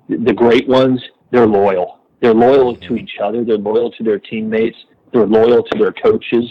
the 0.09 0.17
the 0.17 0.33
great 0.33 0.69
ones. 0.69 1.03
They're 1.31 1.47
loyal. 1.47 2.01
They're 2.21 2.35
loyal 2.35 2.77
to 2.77 2.97
each 2.97 3.19
other. 3.23 3.45
They're 3.45 3.59
loyal 3.59 3.91
to 3.93 4.03
their 4.03 4.19
teammates. 4.19 4.77
They're 5.13 5.27
loyal 5.27 5.63
to 5.63 5.79
their 5.79 5.93
coaches. 5.93 6.45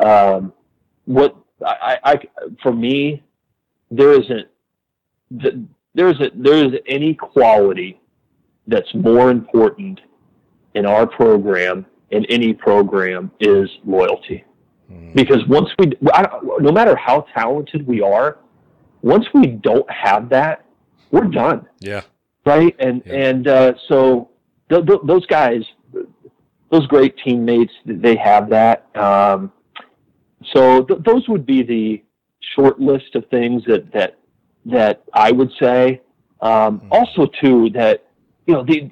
Um, 0.00 0.52
what 1.06 1.36
I, 1.64 1.98
I 2.04 2.16
for 2.62 2.72
me, 2.72 3.22
there 3.90 4.12
isn't 4.12 4.48
the 5.30 5.64
there's 5.94 6.20
a, 6.20 6.30
there's 6.34 6.72
any 6.86 7.14
quality 7.14 8.00
that's 8.66 8.92
more 8.94 9.30
important 9.30 10.00
in 10.76 10.86
our 10.86 11.06
program 11.06 11.86
in 12.10 12.24
any 12.26 12.52
program 12.52 13.30
is 13.40 13.68
loyalty. 13.84 14.44
Mm. 14.90 15.14
Because 15.14 15.44
once 15.48 15.68
we, 15.78 15.92
no 16.60 16.70
matter 16.70 16.94
how 16.94 17.26
talented 17.34 17.86
we 17.86 18.00
are, 18.00 18.38
once 19.02 19.26
we 19.34 19.46
don't 19.46 19.90
have 19.90 20.28
that, 20.28 20.64
we're 21.10 21.24
done. 21.24 21.66
Yeah. 21.80 22.02
Right. 22.44 22.76
And 22.78 23.02
yeah. 23.04 23.14
and 23.14 23.48
uh, 23.48 23.72
so 23.88 24.30
th- 24.68 24.86
th- 24.86 25.00
those 25.04 25.26
guys, 25.26 25.62
those 26.70 26.86
great 26.86 27.16
teammates, 27.24 27.72
they 27.84 28.16
have 28.16 28.48
that. 28.50 28.86
Um, 28.96 29.52
so 30.52 30.84
th- 30.84 31.00
those 31.04 31.28
would 31.28 31.44
be 31.44 31.62
the 31.62 32.02
short 32.54 32.78
list 32.78 33.16
of 33.16 33.26
things 33.30 33.64
that 33.66 33.92
that 33.92 34.18
that 34.66 35.02
I 35.12 35.32
would 35.32 35.50
say. 35.60 36.02
Um, 36.40 36.80
mm. 36.80 36.88
Also, 36.92 37.26
too, 37.40 37.70
that 37.70 38.06
you 38.46 38.54
know 38.54 38.62
the 38.62 38.90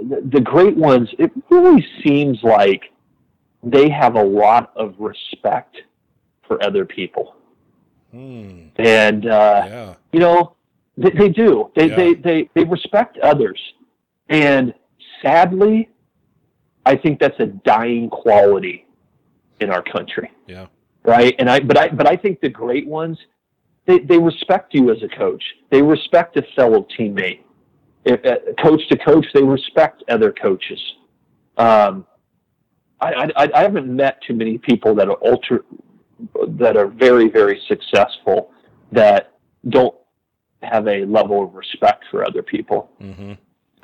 the 0.00 0.40
great 0.40 0.76
ones. 0.76 1.08
It 1.18 1.30
really 1.50 1.86
seems 2.04 2.42
like 2.42 2.82
they 3.62 3.88
have 3.90 4.14
a 4.16 4.22
lot 4.22 4.72
of 4.76 4.94
respect 4.98 5.76
for 6.46 6.62
other 6.62 6.84
people, 6.84 7.36
mm. 8.14 8.70
and 8.78 9.26
uh, 9.26 9.62
yeah. 9.66 9.94
you 10.12 10.20
know 10.20 10.54
they, 10.96 11.10
they 11.10 11.28
do. 11.28 11.70
They, 11.74 11.88
yeah. 11.88 11.96
they 11.96 12.14
they 12.14 12.50
they 12.54 12.64
respect 12.64 13.18
others, 13.18 13.60
and 14.28 14.72
sadly, 15.22 15.88
I 16.86 16.96
think 16.96 17.20
that's 17.20 17.38
a 17.40 17.46
dying 17.46 18.08
quality 18.08 18.86
in 19.60 19.70
our 19.70 19.82
country. 19.82 20.30
Yeah. 20.46 20.66
Right. 21.04 21.34
And 21.38 21.48
I, 21.48 21.60
but 21.60 21.78
I, 21.78 21.88
but 21.88 22.06
I 22.06 22.16
think 22.16 22.40
the 22.40 22.48
great 22.48 22.86
ones, 22.86 23.18
they, 23.86 23.98
they 24.00 24.18
respect 24.18 24.74
you 24.74 24.90
as 24.90 25.02
a 25.02 25.08
coach. 25.08 25.42
They 25.70 25.82
respect 25.82 26.36
a 26.36 26.42
fellow 26.54 26.86
teammate. 26.98 27.40
If, 28.04 28.24
uh, 28.24 28.52
coach 28.62 28.80
to 28.88 28.98
coach, 28.98 29.26
they 29.34 29.42
respect 29.42 30.02
other 30.08 30.32
coaches. 30.32 30.80
Um, 31.56 32.06
I, 33.00 33.30
I, 33.36 33.48
I 33.54 33.62
haven't 33.62 33.94
met 33.94 34.20
too 34.26 34.34
many 34.34 34.58
people 34.58 34.94
that 34.96 35.08
are 35.08 35.18
ultra, 35.24 35.60
that 36.48 36.76
are 36.76 36.86
very, 36.86 37.28
very 37.28 37.60
successful 37.68 38.52
that 38.92 39.34
don't 39.68 39.94
have 40.62 40.88
a 40.88 41.04
level 41.04 41.44
of 41.44 41.54
respect 41.54 42.04
for 42.10 42.24
other 42.24 42.42
people. 42.42 42.90
Mm-hmm. 43.00 43.32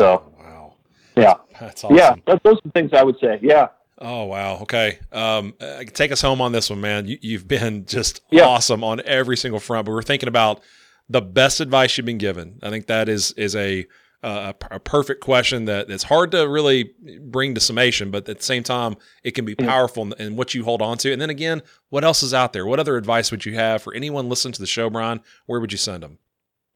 So, 0.01 0.33
wow. 0.39 0.75
Yeah. 1.17 1.35
That's 1.61 1.85
awesome. 1.85 1.97
Yeah. 1.97 2.15
Those 2.27 2.41
are 2.45 2.61
the 2.65 2.71
things 2.71 2.93
I 2.93 3.03
would 3.05 3.19
say. 3.21 3.39
Yeah. 3.43 3.69
Oh 3.99 4.25
wow. 4.25 4.59
Okay. 4.63 4.99
Um, 5.13 5.55
uh, 5.61 5.85
take 5.85 6.11
us 6.11 6.21
home 6.21 6.41
on 6.41 6.53
this 6.53 6.69
one, 6.69 6.81
man. 6.81 7.07
You, 7.07 7.39
have 7.39 7.47
been 7.47 7.87
just 7.87 8.23
yeah. 8.31 8.43
awesome 8.43 8.83
on 8.83 9.01
every 9.05 9.37
single 9.37 9.61
front. 9.61 9.87
But 9.87 9.93
we're 9.93 10.03
thinking 10.03 10.29
about 10.29 10.61
the 11.09 11.21
best 11.21 11.61
advice 11.61 11.97
you've 11.97 12.07
been 12.07 12.19
given. 12.19 12.59
I 12.63 12.71
think 12.71 12.87
that 12.87 13.09
is 13.09 13.31
is 13.33 13.55
a 13.55 13.87
uh, 14.25 14.53
a, 14.71 14.81
perfect 14.81 15.21
question 15.21 15.67
that 15.67 15.91
it's 15.91 16.05
hard 16.05 16.31
to 16.33 16.49
really 16.49 16.93
bring 17.21 17.55
to 17.55 17.61
summation, 17.61 18.11
but 18.11 18.29
at 18.29 18.39
the 18.39 18.45
same 18.45 18.63
time, 18.63 18.97
it 19.23 19.33
can 19.33 19.45
be 19.45 19.55
powerful 19.55 20.03
in, 20.05 20.13
in, 20.19 20.37
what 20.37 20.55
you 20.55 20.65
hold 20.65 20.81
on 20.83 20.99
to. 20.99 21.13
And 21.13 21.21
then 21.21 21.31
again, 21.31 21.63
what 21.91 22.05
else 22.05 22.23
is 22.23 22.33
out 22.33 22.53
there? 22.53 22.67
What 22.67 22.81
other 22.81 22.97
advice 22.97 23.31
would 23.31 23.45
you 23.45 23.55
have 23.55 23.83
for 23.83 23.95
anyone 23.95 24.29
listening 24.29 24.53
to 24.53 24.61
the 24.61 24.67
show, 24.67 24.89
Brian? 24.91 25.21
Where 25.47 25.61
would 25.61 25.73
you 25.73 25.79
send 25.79 26.03
them? 26.03 26.19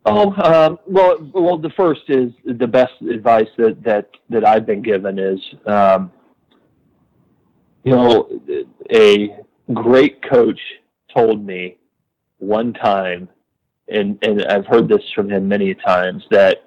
Oh 0.05 0.33
um, 0.43 0.79
well, 0.87 1.19
well, 1.35 1.59
the 1.59 1.71
first 1.71 2.03
is 2.09 2.31
the 2.45 2.67
best 2.67 2.93
advice 3.03 3.49
that 3.59 3.83
that 3.83 4.09
that 4.31 4.47
I've 4.47 4.65
been 4.65 4.81
given 4.81 5.19
is 5.19 5.41
um, 5.67 6.13
you 7.89 7.93
know, 7.93 8.29
a 8.95 9.37
great 9.73 10.23
coach 10.29 10.61
told 11.15 11.45
me 11.45 11.79
one 12.39 12.73
time, 12.75 13.29
and, 13.89 14.19
and 14.23 14.45
I've 14.45 14.67
heard 14.67 14.89
this 14.89 15.03
from 15.15 15.31
him 15.31 15.49
many 15.49 15.75
times, 15.75 16.23
that 16.31 16.65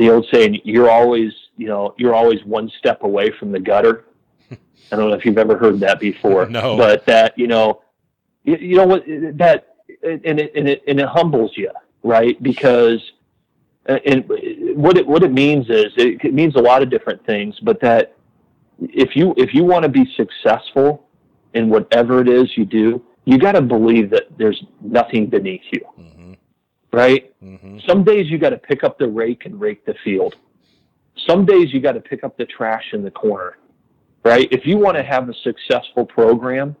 the 0.00 0.08
old 0.10 0.26
saying, 0.32 0.58
you're 0.64 0.90
always, 0.90 1.30
you 1.58 1.68
know, 1.68 1.94
you're 1.98 2.14
always 2.14 2.42
one 2.44 2.70
step 2.78 3.02
away 3.02 3.30
from 3.38 3.52
the 3.52 3.60
gutter. 3.60 4.06
I 4.50 4.56
don't 4.96 5.10
know 5.10 5.14
if 5.14 5.26
you've 5.26 5.36
ever 5.36 5.58
heard 5.58 5.78
that 5.80 6.00
before. 6.00 6.46
no. 6.46 6.76
But 6.76 7.04
that, 7.04 7.38
you 7.38 7.46
know, 7.46 7.82
you, 8.42 8.56
you 8.56 8.76
know 8.76 8.86
what, 8.86 9.04
that, 9.06 9.76
and 10.02 10.40
it, 10.40 10.52
and 10.56 10.66
it, 10.66 10.82
and 10.88 10.98
it 10.98 11.06
humbles 11.06 11.52
you, 11.54 11.70
right? 12.02 12.42
Because, 12.42 13.12
and 13.84 14.24
what 14.74 14.96
it, 14.96 15.06
what 15.06 15.22
it 15.22 15.32
means 15.32 15.68
is, 15.68 15.92
it, 15.98 16.24
it 16.24 16.32
means 16.32 16.54
a 16.56 16.60
lot 16.60 16.82
of 16.82 16.88
different 16.88 17.24
things, 17.26 17.60
but 17.60 17.78
that, 17.82 18.16
if 18.78 19.14
you 19.14 19.34
if 19.36 19.52
you 19.52 19.62
want 19.62 19.82
to 19.82 19.90
be 19.90 20.10
successful 20.16 21.06
in 21.52 21.68
whatever 21.68 22.22
it 22.22 22.28
is 22.28 22.56
you 22.56 22.64
do, 22.64 23.02
you 23.26 23.36
got 23.36 23.52
to 23.52 23.60
believe 23.60 24.08
that 24.08 24.22
there's 24.38 24.64
nothing 24.80 25.26
beneath 25.26 25.60
you. 25.70 25.82
Mm-hmm. 25.98 26.09
Right? 26.92 27.32
Mm-hmm. 27.42 27.78
Some 27.86 28.04
days 28.04 28.30
you 28.30 28.38
got 28.38 28.50
to 28.50 28.58
pick 28.58 28.82
up 28.82 28.98
the 28.98 29.08
rake 29.08 29.46
and 29.46 29.60
rake 29.60 29.84
the 29.84 29.94
field. 30.04 30.36
Some 31.28 31.46
days 31.46 31.72
you 31.72 31.80
got 31.80 31.92
to 31.92 32.00
pick 32.00 32.24
up 32.24 32.36
the 32.36 32.46
trash 32.46 32.84
in 32.92 33.02
the 33.02 33.10
corner. 33.10 33.58
Right? 34.24 34.48
If 34.50 34.66
you 34.66 34.76
want 34.76 34.96
to 34.96 35.02
have 35.02 35.28
a 35.28 35.34
successful 35.42 36.04
program, 36.04 36.76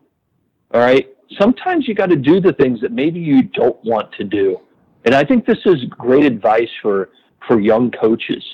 all 0.72 0.80
right, 0.80 1.08
sometimes 1.38 1.88
you 1.88 1.94
got 1.94 2.10
to 2.10 2.16
do 2.16 2.40
the 2.40 2.52
things 2.52 2.80
that 2.80 2.92
maybe 2.92 3.20
you 3.20 3.42
don't 3.42 3.82
want 3.84 4.12
to 4.12 4.24
do. 4.24 4.60
And 5.04 5.14
I 5.14 5.24
think 5.24 5.46
this 5.46 5.58
is 5.64 5.84
great 5.84 6.24
advice 6.24 6.68
for 6.82 7.10
for 7.48 7.58
young 7.58 7.90
coaches 7.90 8.44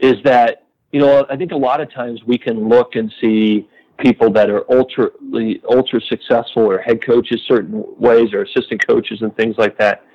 is 0.00 0.16
that 0.24 0.66
you 0.92 1.00
know, 1.00 1.26
I 1.28 1.36
think 1.36 1.52
a 1.52 1.56
lot 1.56 1.82
of 1.82 1.92
times 1.92 2.22
we 2.24 2.38
can 2.38 2.70
look 2.70 2.96
and 2.96 3.12
see 3.20 3.68
people 3.98 4.30
that 4.32 4.48
are 4.48 4.64
ultra 4.72 5.10
ultra 5.70 6.00
successful 6.00 6.62
or 6.62 6.78
head 6.78 7.04
coaches 7.04 7.42
certain 7.46 7.84
ways 7.98 8.32
or 8.32 8.44
assistant 8.44 8.86
coaches 8.86 9.20
and 9.20 9.36
things 9.36 9.56
like 9.58 9.76
that. 9.78 10.05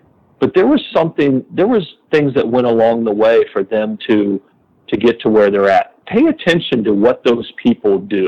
But 0.42 0.56
there 0.56 0.66
was 0.66 0.84
something 0.92 1.46
there 1.52 1.68
was 1.68 1.88
things 2.12 2.34
that 2.34 2.46
went 2.46 2.66
along 2.66 3.04
the 3.04 3.12
way 3.12 3.46
for 3.54 3.64
them 3.64 3.98
to 4.10 4.42
to 4.88 4.98
get 4.98 5.22
to 5.22 5.30
where 5.30 5.52
they're 5.52 5.70
at. 5.70 6.04
Pay 6.08 6.26
attention 6.26 6.84
to 6.84 6.94
what 6.94 7.24
those 7.24 7.50
people 7.64 8.00
do, 8.00 8.28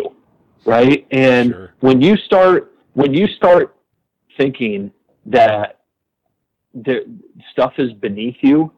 right? 0.63 1.05
And 1.11 1.49
sure. 1.49 1.73
when 1.79 2.01
you 2.01 2.15
start 2.15 2.71
when 2.93 3.15
you 3.15 3.27
start 3.27 3.75
thinking 4.37 4.91
that 5.25 5.79
there, 6.75 7.01
stuff 7.51 7.73
is 7.79 7.91
beneath 7.93 8.37
you, 8.41 8.71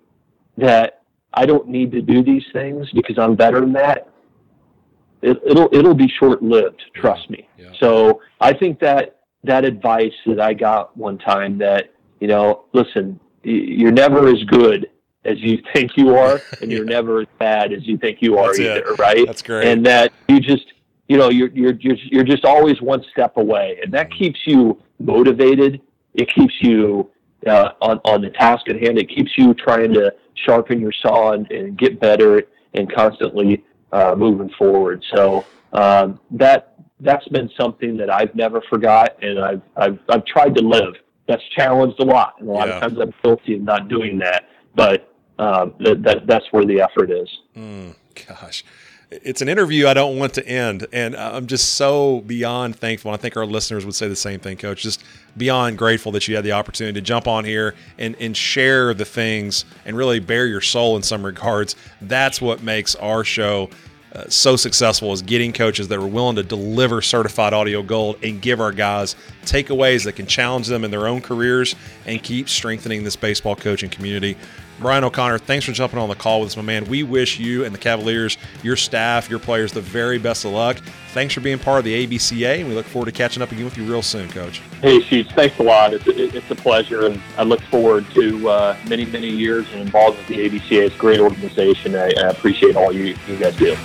that 0.57 1.03
I 1.33 1.45
don't 1.45 1.67
need 1.67 1.91
to 1.91 2.01
do 2.01 2.23
these 2.23 2.45
things 2.53 2.89
because 2.93 3.19
I'm 3.19 3.35
better 3.35 3.59
than 3.59 3.73
that. 3.73 4.09
It, 5.21 5.43
will 5.43 5.69
it'll 5.73 5.93
be 5.93 6.07
short 6.19 6.41
lived. 6.41 6.81
Trust 6.95 7.29
me. 7.29 7.49
Yeah. 7.57 7.71
So 7.81 8.21
I 8.39 8.53
think 8.53 8.79
that 8.79 9.19
that 9.43 9.65
advice 9.65 10.13
that 10.25 10.39
I 10.39 10.53
got 10.53 10.95
one 10.95 11.17
time 11.17 11.57
that 11.57 11.91
you 12.19 12.27
know, 12.27 12.65
listen, 12.73 13.19
you're 13.45 13.91
never 13.91 14.27
as 14.27 14.43
good 14.43 14.89
as 15.23 15.39
you 15.39 15.57
think 15.73 15.91
you 15.97 16.15
are, 16.15 16.41
and 16.61 16.71
you're 16.71 16.85
never 16.85 17.21
as 17.21 17.27
bad 17.39 17.73
as 17.73 17.85
you 17.87 17.97
think 17.97 18.21
you 18.21 18.37
are 18.37 18.47
That's 18.47 18.59
either. 18.59 18.93
It. 18.93 18.99
Right? 18.99 19.25
That's 19.25 19.41
great. 19.41 19.67
And 19.67 19.85
that 19.85 20.13
you 20.27 20.39
just 20.39 20.73
you 21.07 21.17
know 21.17 21.29
you're 21.29 21.49
you're 21.49 21.73
you're 21.73 21.97
you're 22.11 22.23
just 22.23 22.45
always 22.45 22.81
one 22.81 23.03
step 23.11 23.37
away, 23.37 23.79
and 23.81 23.93
that 23.93 24.11
keeps 24.11 24.39
you 24.45 24.81
motivated. 24.99 25.81
It 26.13 26.29
keeps 26.33 26.53
you 26.61 27.09
uh, 27.47 27.71
on 27.81 27.99
on 28.05 28.21
the 28.21 28.29
task 28.31 28.67
at 28.69 28.81
hand. 28.81 28.97
It 28.97 29.09
keeps 29.09 29.31
you 29.37 29.53
trying 29.53 29.93
to 29.93 30.13
sharpen 30.45 30.79
your 30.79 30.91
saw 30.91 31.33
and, 31.33 31.49
and 31.51 31.77
get 31.77 31.99
better 31.99 32.43
and 32.73 32.93
constantly 32.93 33.63
uh, 33.91 34.15
moving 34.17 34.49
forward. 34.57 35.03
So 35.15 35.45
um, 35.73 36.19
that 36.31 36.75
that's 36.99 37.27
been 37.29 37.49
something 37.59 37.97
that 37.97 38.09
I've 38.09 38.33
never 38.35 38.61
forgot, 38.69 39.21
and 39.21 39.39
I've 39.39 39.61
I've 39.75 39.99
I've 40.09 40.25
tried 40.25 40.55
to 40.55 40.61
live. 40.61 40.95
That's 41.27 41.43
challenged 41.55 41.99
a 41.99 42.05
lot, 42.05 42.35
and 42.39 42.49
a 42.49 42.51
lot 42.51 42.67
yeah. 42.67 42.75
of 42.75 42.81
times 42.81 42.99
I'm 42.99 43.13
guilty 43.23 43.55
of 43.55 43.61
not 43.61 43.87
doing 43.87 44.19
that. 44.19 44.49
But 44.75 45.11
um, 45.39 45.73
that, 45.79 46.03
that 46.03 46.27
that's 46.27 46.45
where 46.51 46.65
the 46.65 46.81
effort 46.81 47.11
is. 47.11 47.29
Mm, 47.55 47.95
gosh 48.27 48.63
it's 49.11 49.41
an 49.41 49.49
interview 49.49 49.87
I 49.87 49.93
don't 49.93 50.17
want 50.17 50.33
to 50.35 50.47
end, 50.47 50.87
and 50.91 51.15
I'm 51.15 51.47
just 51.47 51.75
so 51.75 52.21
beyond 52.21 52.75
thankful. 52.77 53.11
I 53.11 53.17
think 53.17 53.37
our 53.37 53.45
listeners 53.45 53.85
would 53.85 53.95
say 53.95 54.07
the 54.07 54.15
same 54.15 54.39
thing, 54.39 54.57
Coach. 54.57 54.81
Just 54.81 55.03
beyond 55.37 55.77
grateful 55.77 56.11
that 56.13 56.27
you 56.27 56.35
had 56.35 56.43
the 56.43 56.53
opportunity 56.53 56.99
to 56.99 57.05
jump 57.05 57.27
on 57.27 57.45
here 57.45 57.75
and 57.97 58.15
and 58.19 58.35
share 58.35 58.93
the 58.93 59.05
things 59.05 59.65
and 59.85 59.95
really 59.95 60.19
bare 60.19 60.47
your 60.47 60.61
soul 60.61 60.95
in 60.95 61.03
some 61.03 61.25
regards. 61.25 61.75
That's 62.01 62.41
what 62.41 62.63
makes 62.63 62.95
our 62.95 63.23
show. 63.23 63.69
Uh, 64.15 64.23
so 64.29 64.55
successful 64.55 65.11
is 65.11 65.21
getting 65.21 65.51
coaches 65.51 65.89
that 65.89 65.99
are 65.99 66.07
willing 66.07 66.37
to 66.37 66.43
deliver 66.43 67.01
certified 67.01 67.53
audio 67.53 67.83
gold 67.83 68.17
and 68.23 68.41
give 68.41 68.61
our 68.61 68.71
guys 68.71 69.13
takeaways 69.43 70.05
that 70.05 70.13
can 70.13 70.25
challenge 70.25 70.67
them 70.67 70.85
in 70.85 70.91
their 70.91 71.05
own 71.05 71.19
careers 71.19 71.75
and 72.05 72.23
keep 72.23 72.47
strengthening 72.47 73.03
this 73.03 73.17
baseball 73.17 73.57
coaching 73.57 73.89
community. 73.89 74.37
Brian 74.79 75.05
O'Connor, 75.05 75.37
thanks 75.37 75.65
for 75.65 75.71
jumping 75.71 75.99
on 75.99 76.09
the 76.09 76.15
call 76.15 76.41
with 76.41 76.47
us, 76.47 76.57
my 76.57 76.63
man. 76.63 76.85
We 76.85 77.03
wish 77.03 77.39
you 77.39 77.63
and 77.63 77.73
the 77.73 77.79
Cavaliers, 77.79 78.37
your 78.61 78.75
staff, 78.75 79.29
your 79.29 79.39
players, 79.39 79.71
the 79.71 79.81
very 79.81 80.17
best 80.17 80.43
of 80.43 80.51
luck. 80.51 80.77
Thanks 81.13 81.33
for 81.33 81.39
being 81.39 81.59
part 81.59 81.79
of 81.79 81.85
the 81.85 82.05
ABCA, 82.05 82.59
and 82.59 82.67
we 82.67 82.75
look 82.75 82.85
forward 82.85 83.05
to 83.05 83.13
catching 83.13 83.41
up 83.41 83.51
again 83.53 83.63
with 83.63 83.77
you 83.77 83.85
real 83.85 84.01
soon, 84.01 84.27
Coach. 84.29 84.61
Hey, 84.81 84.99
Sheets, 85.01 85.31
thanks 85.31 85.57
a 85.59 85.63
lot. 85.63 85.93
It's, 85.93 86.05
it's 86.07 86.51
a 86.51 86.55
pleasure, 86.55 87.05
and 87.05 87.21
I 87.37 87.43
look 87.43 87.61
forward 87.61 88.05
to 88.15 88.49
uh, 88.49 88.77
many, 88.89 89.05
many 89.05 89.29
years 89.29 89.65
and 89.71 89.81
involved 89.81 90.17
with 90.17 90.27
the 90.27 90.49
ABCA. 90.49 90.87
It's 90.87 90.95
a 90.95 90.99
great 90.99 91.21
organization. 91.21 91.95
I, 91.95 92.07
I 92.07 92.29
appreciate 92.29 92.75
all 92.75 92.91
you, 92.91 93.15
you 93.27 93.37
guys 93.37 93.55
do. 93.55 93.77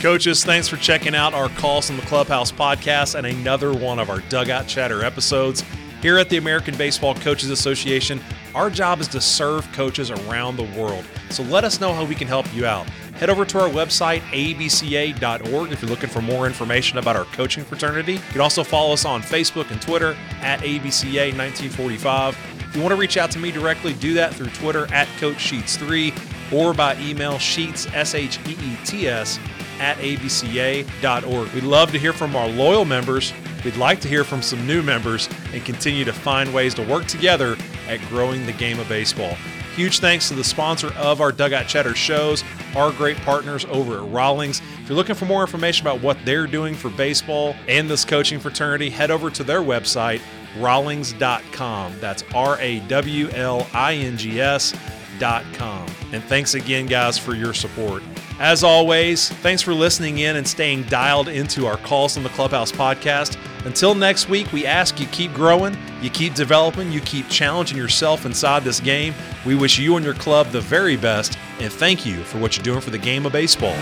Coaches, 0.00 0.44
thanks 0.44 0.68
for 0.68 0.76
checking 0.76 1.16
out 1.16 1.34
our 1.34 1.48
Calls 1.48 1.88
from 1.88 1.96
the 1.96 2.06
Clubhouse 2.06 2.52
podcast 2.52 3.16
and 3.16 3.26
another 3.26 3.74
one 3.74 3.98
of 3.98 4.10
our 4.10 4.20
Dugout 4.28 4.68
Chatter 4.68 5.04
episodes. 5.04 5.64
Here 6.00 6.18
at 6.18 6.28
the 6.28 6.36
American 6.36 6.76
Baseball 6.76 7.16
Coaches 7.16 7.50
Association, 7.50 8.20
our 8.54 8.70
job 8.70 9.00
is 9.00 9.08
to 9.08 9.20
serve 9.20 9.70
coaches 9.72 10.12
around 10.12 10.56
the 10.56 10.70
world. 10.80 11.04
So 11.30 11.42
let 11.42 11.64
us 11.64 11.80
know 11.80 11.92
how 11.92 12.04
we 12.04 12.14
can 12.14 12.28
help 12.28 12.46
you 12.54 12.64
out. 12.64 12.88
Head 13.16 13.28
over 13.28 13.44
to 13.46 13.58
our 13.60 13.68
website, 13.68 14.20
abca.org, 14.30 15.72
if 15.72 15.82
you're 15.82 15.90
looking 15.90 16.08
for 16.08 16.22
more 16.22 16.46
information 16.46 16.98
about 16.98 17.16
our 17.16 17.24
coaching 17.24 17.64
fraternity. 17.64 18.12
You 18.12 18.20
can 18.30 18.40
also 18.40 18.62
follow 18.62 18.92
us 18.92 19.04
on 19.04 19.20
Facebook 19.20 19.68
and 19.72 19.82
Twitter 19.82 20.16
at 20.42 20.60
ABCA1945. 20.60 22.28
If 22.68 22.76
you 22.76 22.82
want 22.82 22.92
to 22.92 23.00
reach 23.00 23.16
out 23.16 23.32
to 23.32 23.40
me 23.40 23.50
directly, 23.50 23.94
do 23.94 24.14
that 24.14 24.32
through 24.32 24.50
Twitter 24.50 24.86
at 24.94 25.08
Coach 25.18 25.40
Sheets 25.40 25.76
3 25.76 26.14
or 26.52 26.72
by 26.72 26.96
email 27.00 27.38
sheets, 27.40 27.88
S 27.92 28.14
H 28.14 28.38
E 28.46 28.52
E 28.52 28.76
T 28.84 29.08
S, 29.08 29.40
at 29.80 29.96
abca.org. 29.98 31.52
We'd 31.52 31.64
love 31.64 31.92
to 31.92 31.98
hear 31.98 32.12
from 32.12 32.36
our 32.36 32.48
loyal 32.48 32.84
members. 32.84 33.32
We'd 33.64 33.76
like 33.76 34.00
to 34.00 34.08
hear 34.08 34.24
from 34.24 34.42
some 34.42 34.66
new 34.66 34.82
members 34.82 35.28
and 35.52 35.64
continue 35.64 36.04
to 36.04 36.12
find 36.12 36.52
ways 36.54 36.74
to 36.74 36.82
work 36.82 37.06
together 37.06 37.56
at 37.88 38.00
growing 38.08 38.46
the 38.46 38.52
game 38.52 38.78
of 38.78 38.88
baseball. 38.88 39.36
Huge 39.78 40.00
thanks 40.00 40.26
to 40.26 40.34
the 40.34 40.42
sponsor 40.42 40.92
of 40.94 41.20
our 41.20 41.30
Dugout 41.30 41.68
Chatter 41.68 41.94
shows, 41.94 42.42
our 42.74 42.90
great 42.90 43.16
partners 43.18 43.64
over 43.66 43.98
at 43.98 44.10
Rawlings. 44.10 44.60
If 44.82 44.88
you're 44.88 44.96
looking 44.96 45.14
for 45.14 45.24
more 45.24 45.42
information 45.42 45.86
about 45.86 46.00
what 46.02 46.18
they're 46.24 46.48
doing 46.48 46.74
for 46.74 46.90
baseball 46.90 47.54
and 47.68 47.88
this 47.88 48.04
coaching 48.04 48.40
fraternity, 48.40 48.90
head 48.90 49.12
over 49.12 49.30
to 49.30 49.44
their 49.44 49.60
website, 49.60 50.20
rawlings.com. 50.58 52.00
That's 52.00 52.24
R 52.34 52.58
A 52.60 52.80
W 52.80 53.28
L 53.28 53.68
I 53.72 53.94
N 53.94 54.16
G 54.16 54.40
S.com. 54.40 55.86
And 56.10 56.24
thanks 56.24 56.54
again, 56.54 56.86
guys, 56.86 57.16
for 57.16 57.34
your 57.34 57.54
support. 57.54 58.02
As 58.40 58.62
always, 58.62 59.30
thanks 59.30 59.62
for 59.62 59.74
listening 59.74 60.18
in 60.18 60.36
and 60.36 60.46
staying 60.46 60.84
dialed 60.84 61.26
into 61.26 61.66
our 61.66 61.76
Calls 61.76 62.14
from 62.14 62.22
the 62.22 62.28
Clubhouse 62.28 62.70
podcast. 62.70 63.36
Until 63.64 63.96
next 63.96 64.28
week, 64.28 64.52
we 64.52 64.64
ask 64.64 65.00
you 65.00 65.06
keep 65.06 65.34
growing, 65.34 65.76
you 66.00 66.08
keep 66.08 66.34
developing, 66.34 66.92
you 66.92 67.00
keep 67.00 67.28
challenging 67.28 67.76
yourself 67.76 68.24
inside 68.26 68.62
this 68.62 68.78
game. 68.78 69.12
We 69.44 69.56
wish 69.56 69.80
you 69.80 69.96
and 69.96 70.04
your 70.04 70.14
club 70.14 70.46
the 70.50 70.60
very 70.60 70.96
best, 70.96 71.36
and 71.58 71.72
thank 71.72 72.06
you 72.06 72.22
for 72.22 72.38
what 72.38 72.56
you're 72.56 72.62
doing 72.62 72.80
for 72.80 72.90
the 72.90 72.98
game 72.98 73.26
of 73.26 73.32
baseball. 73.32 73.76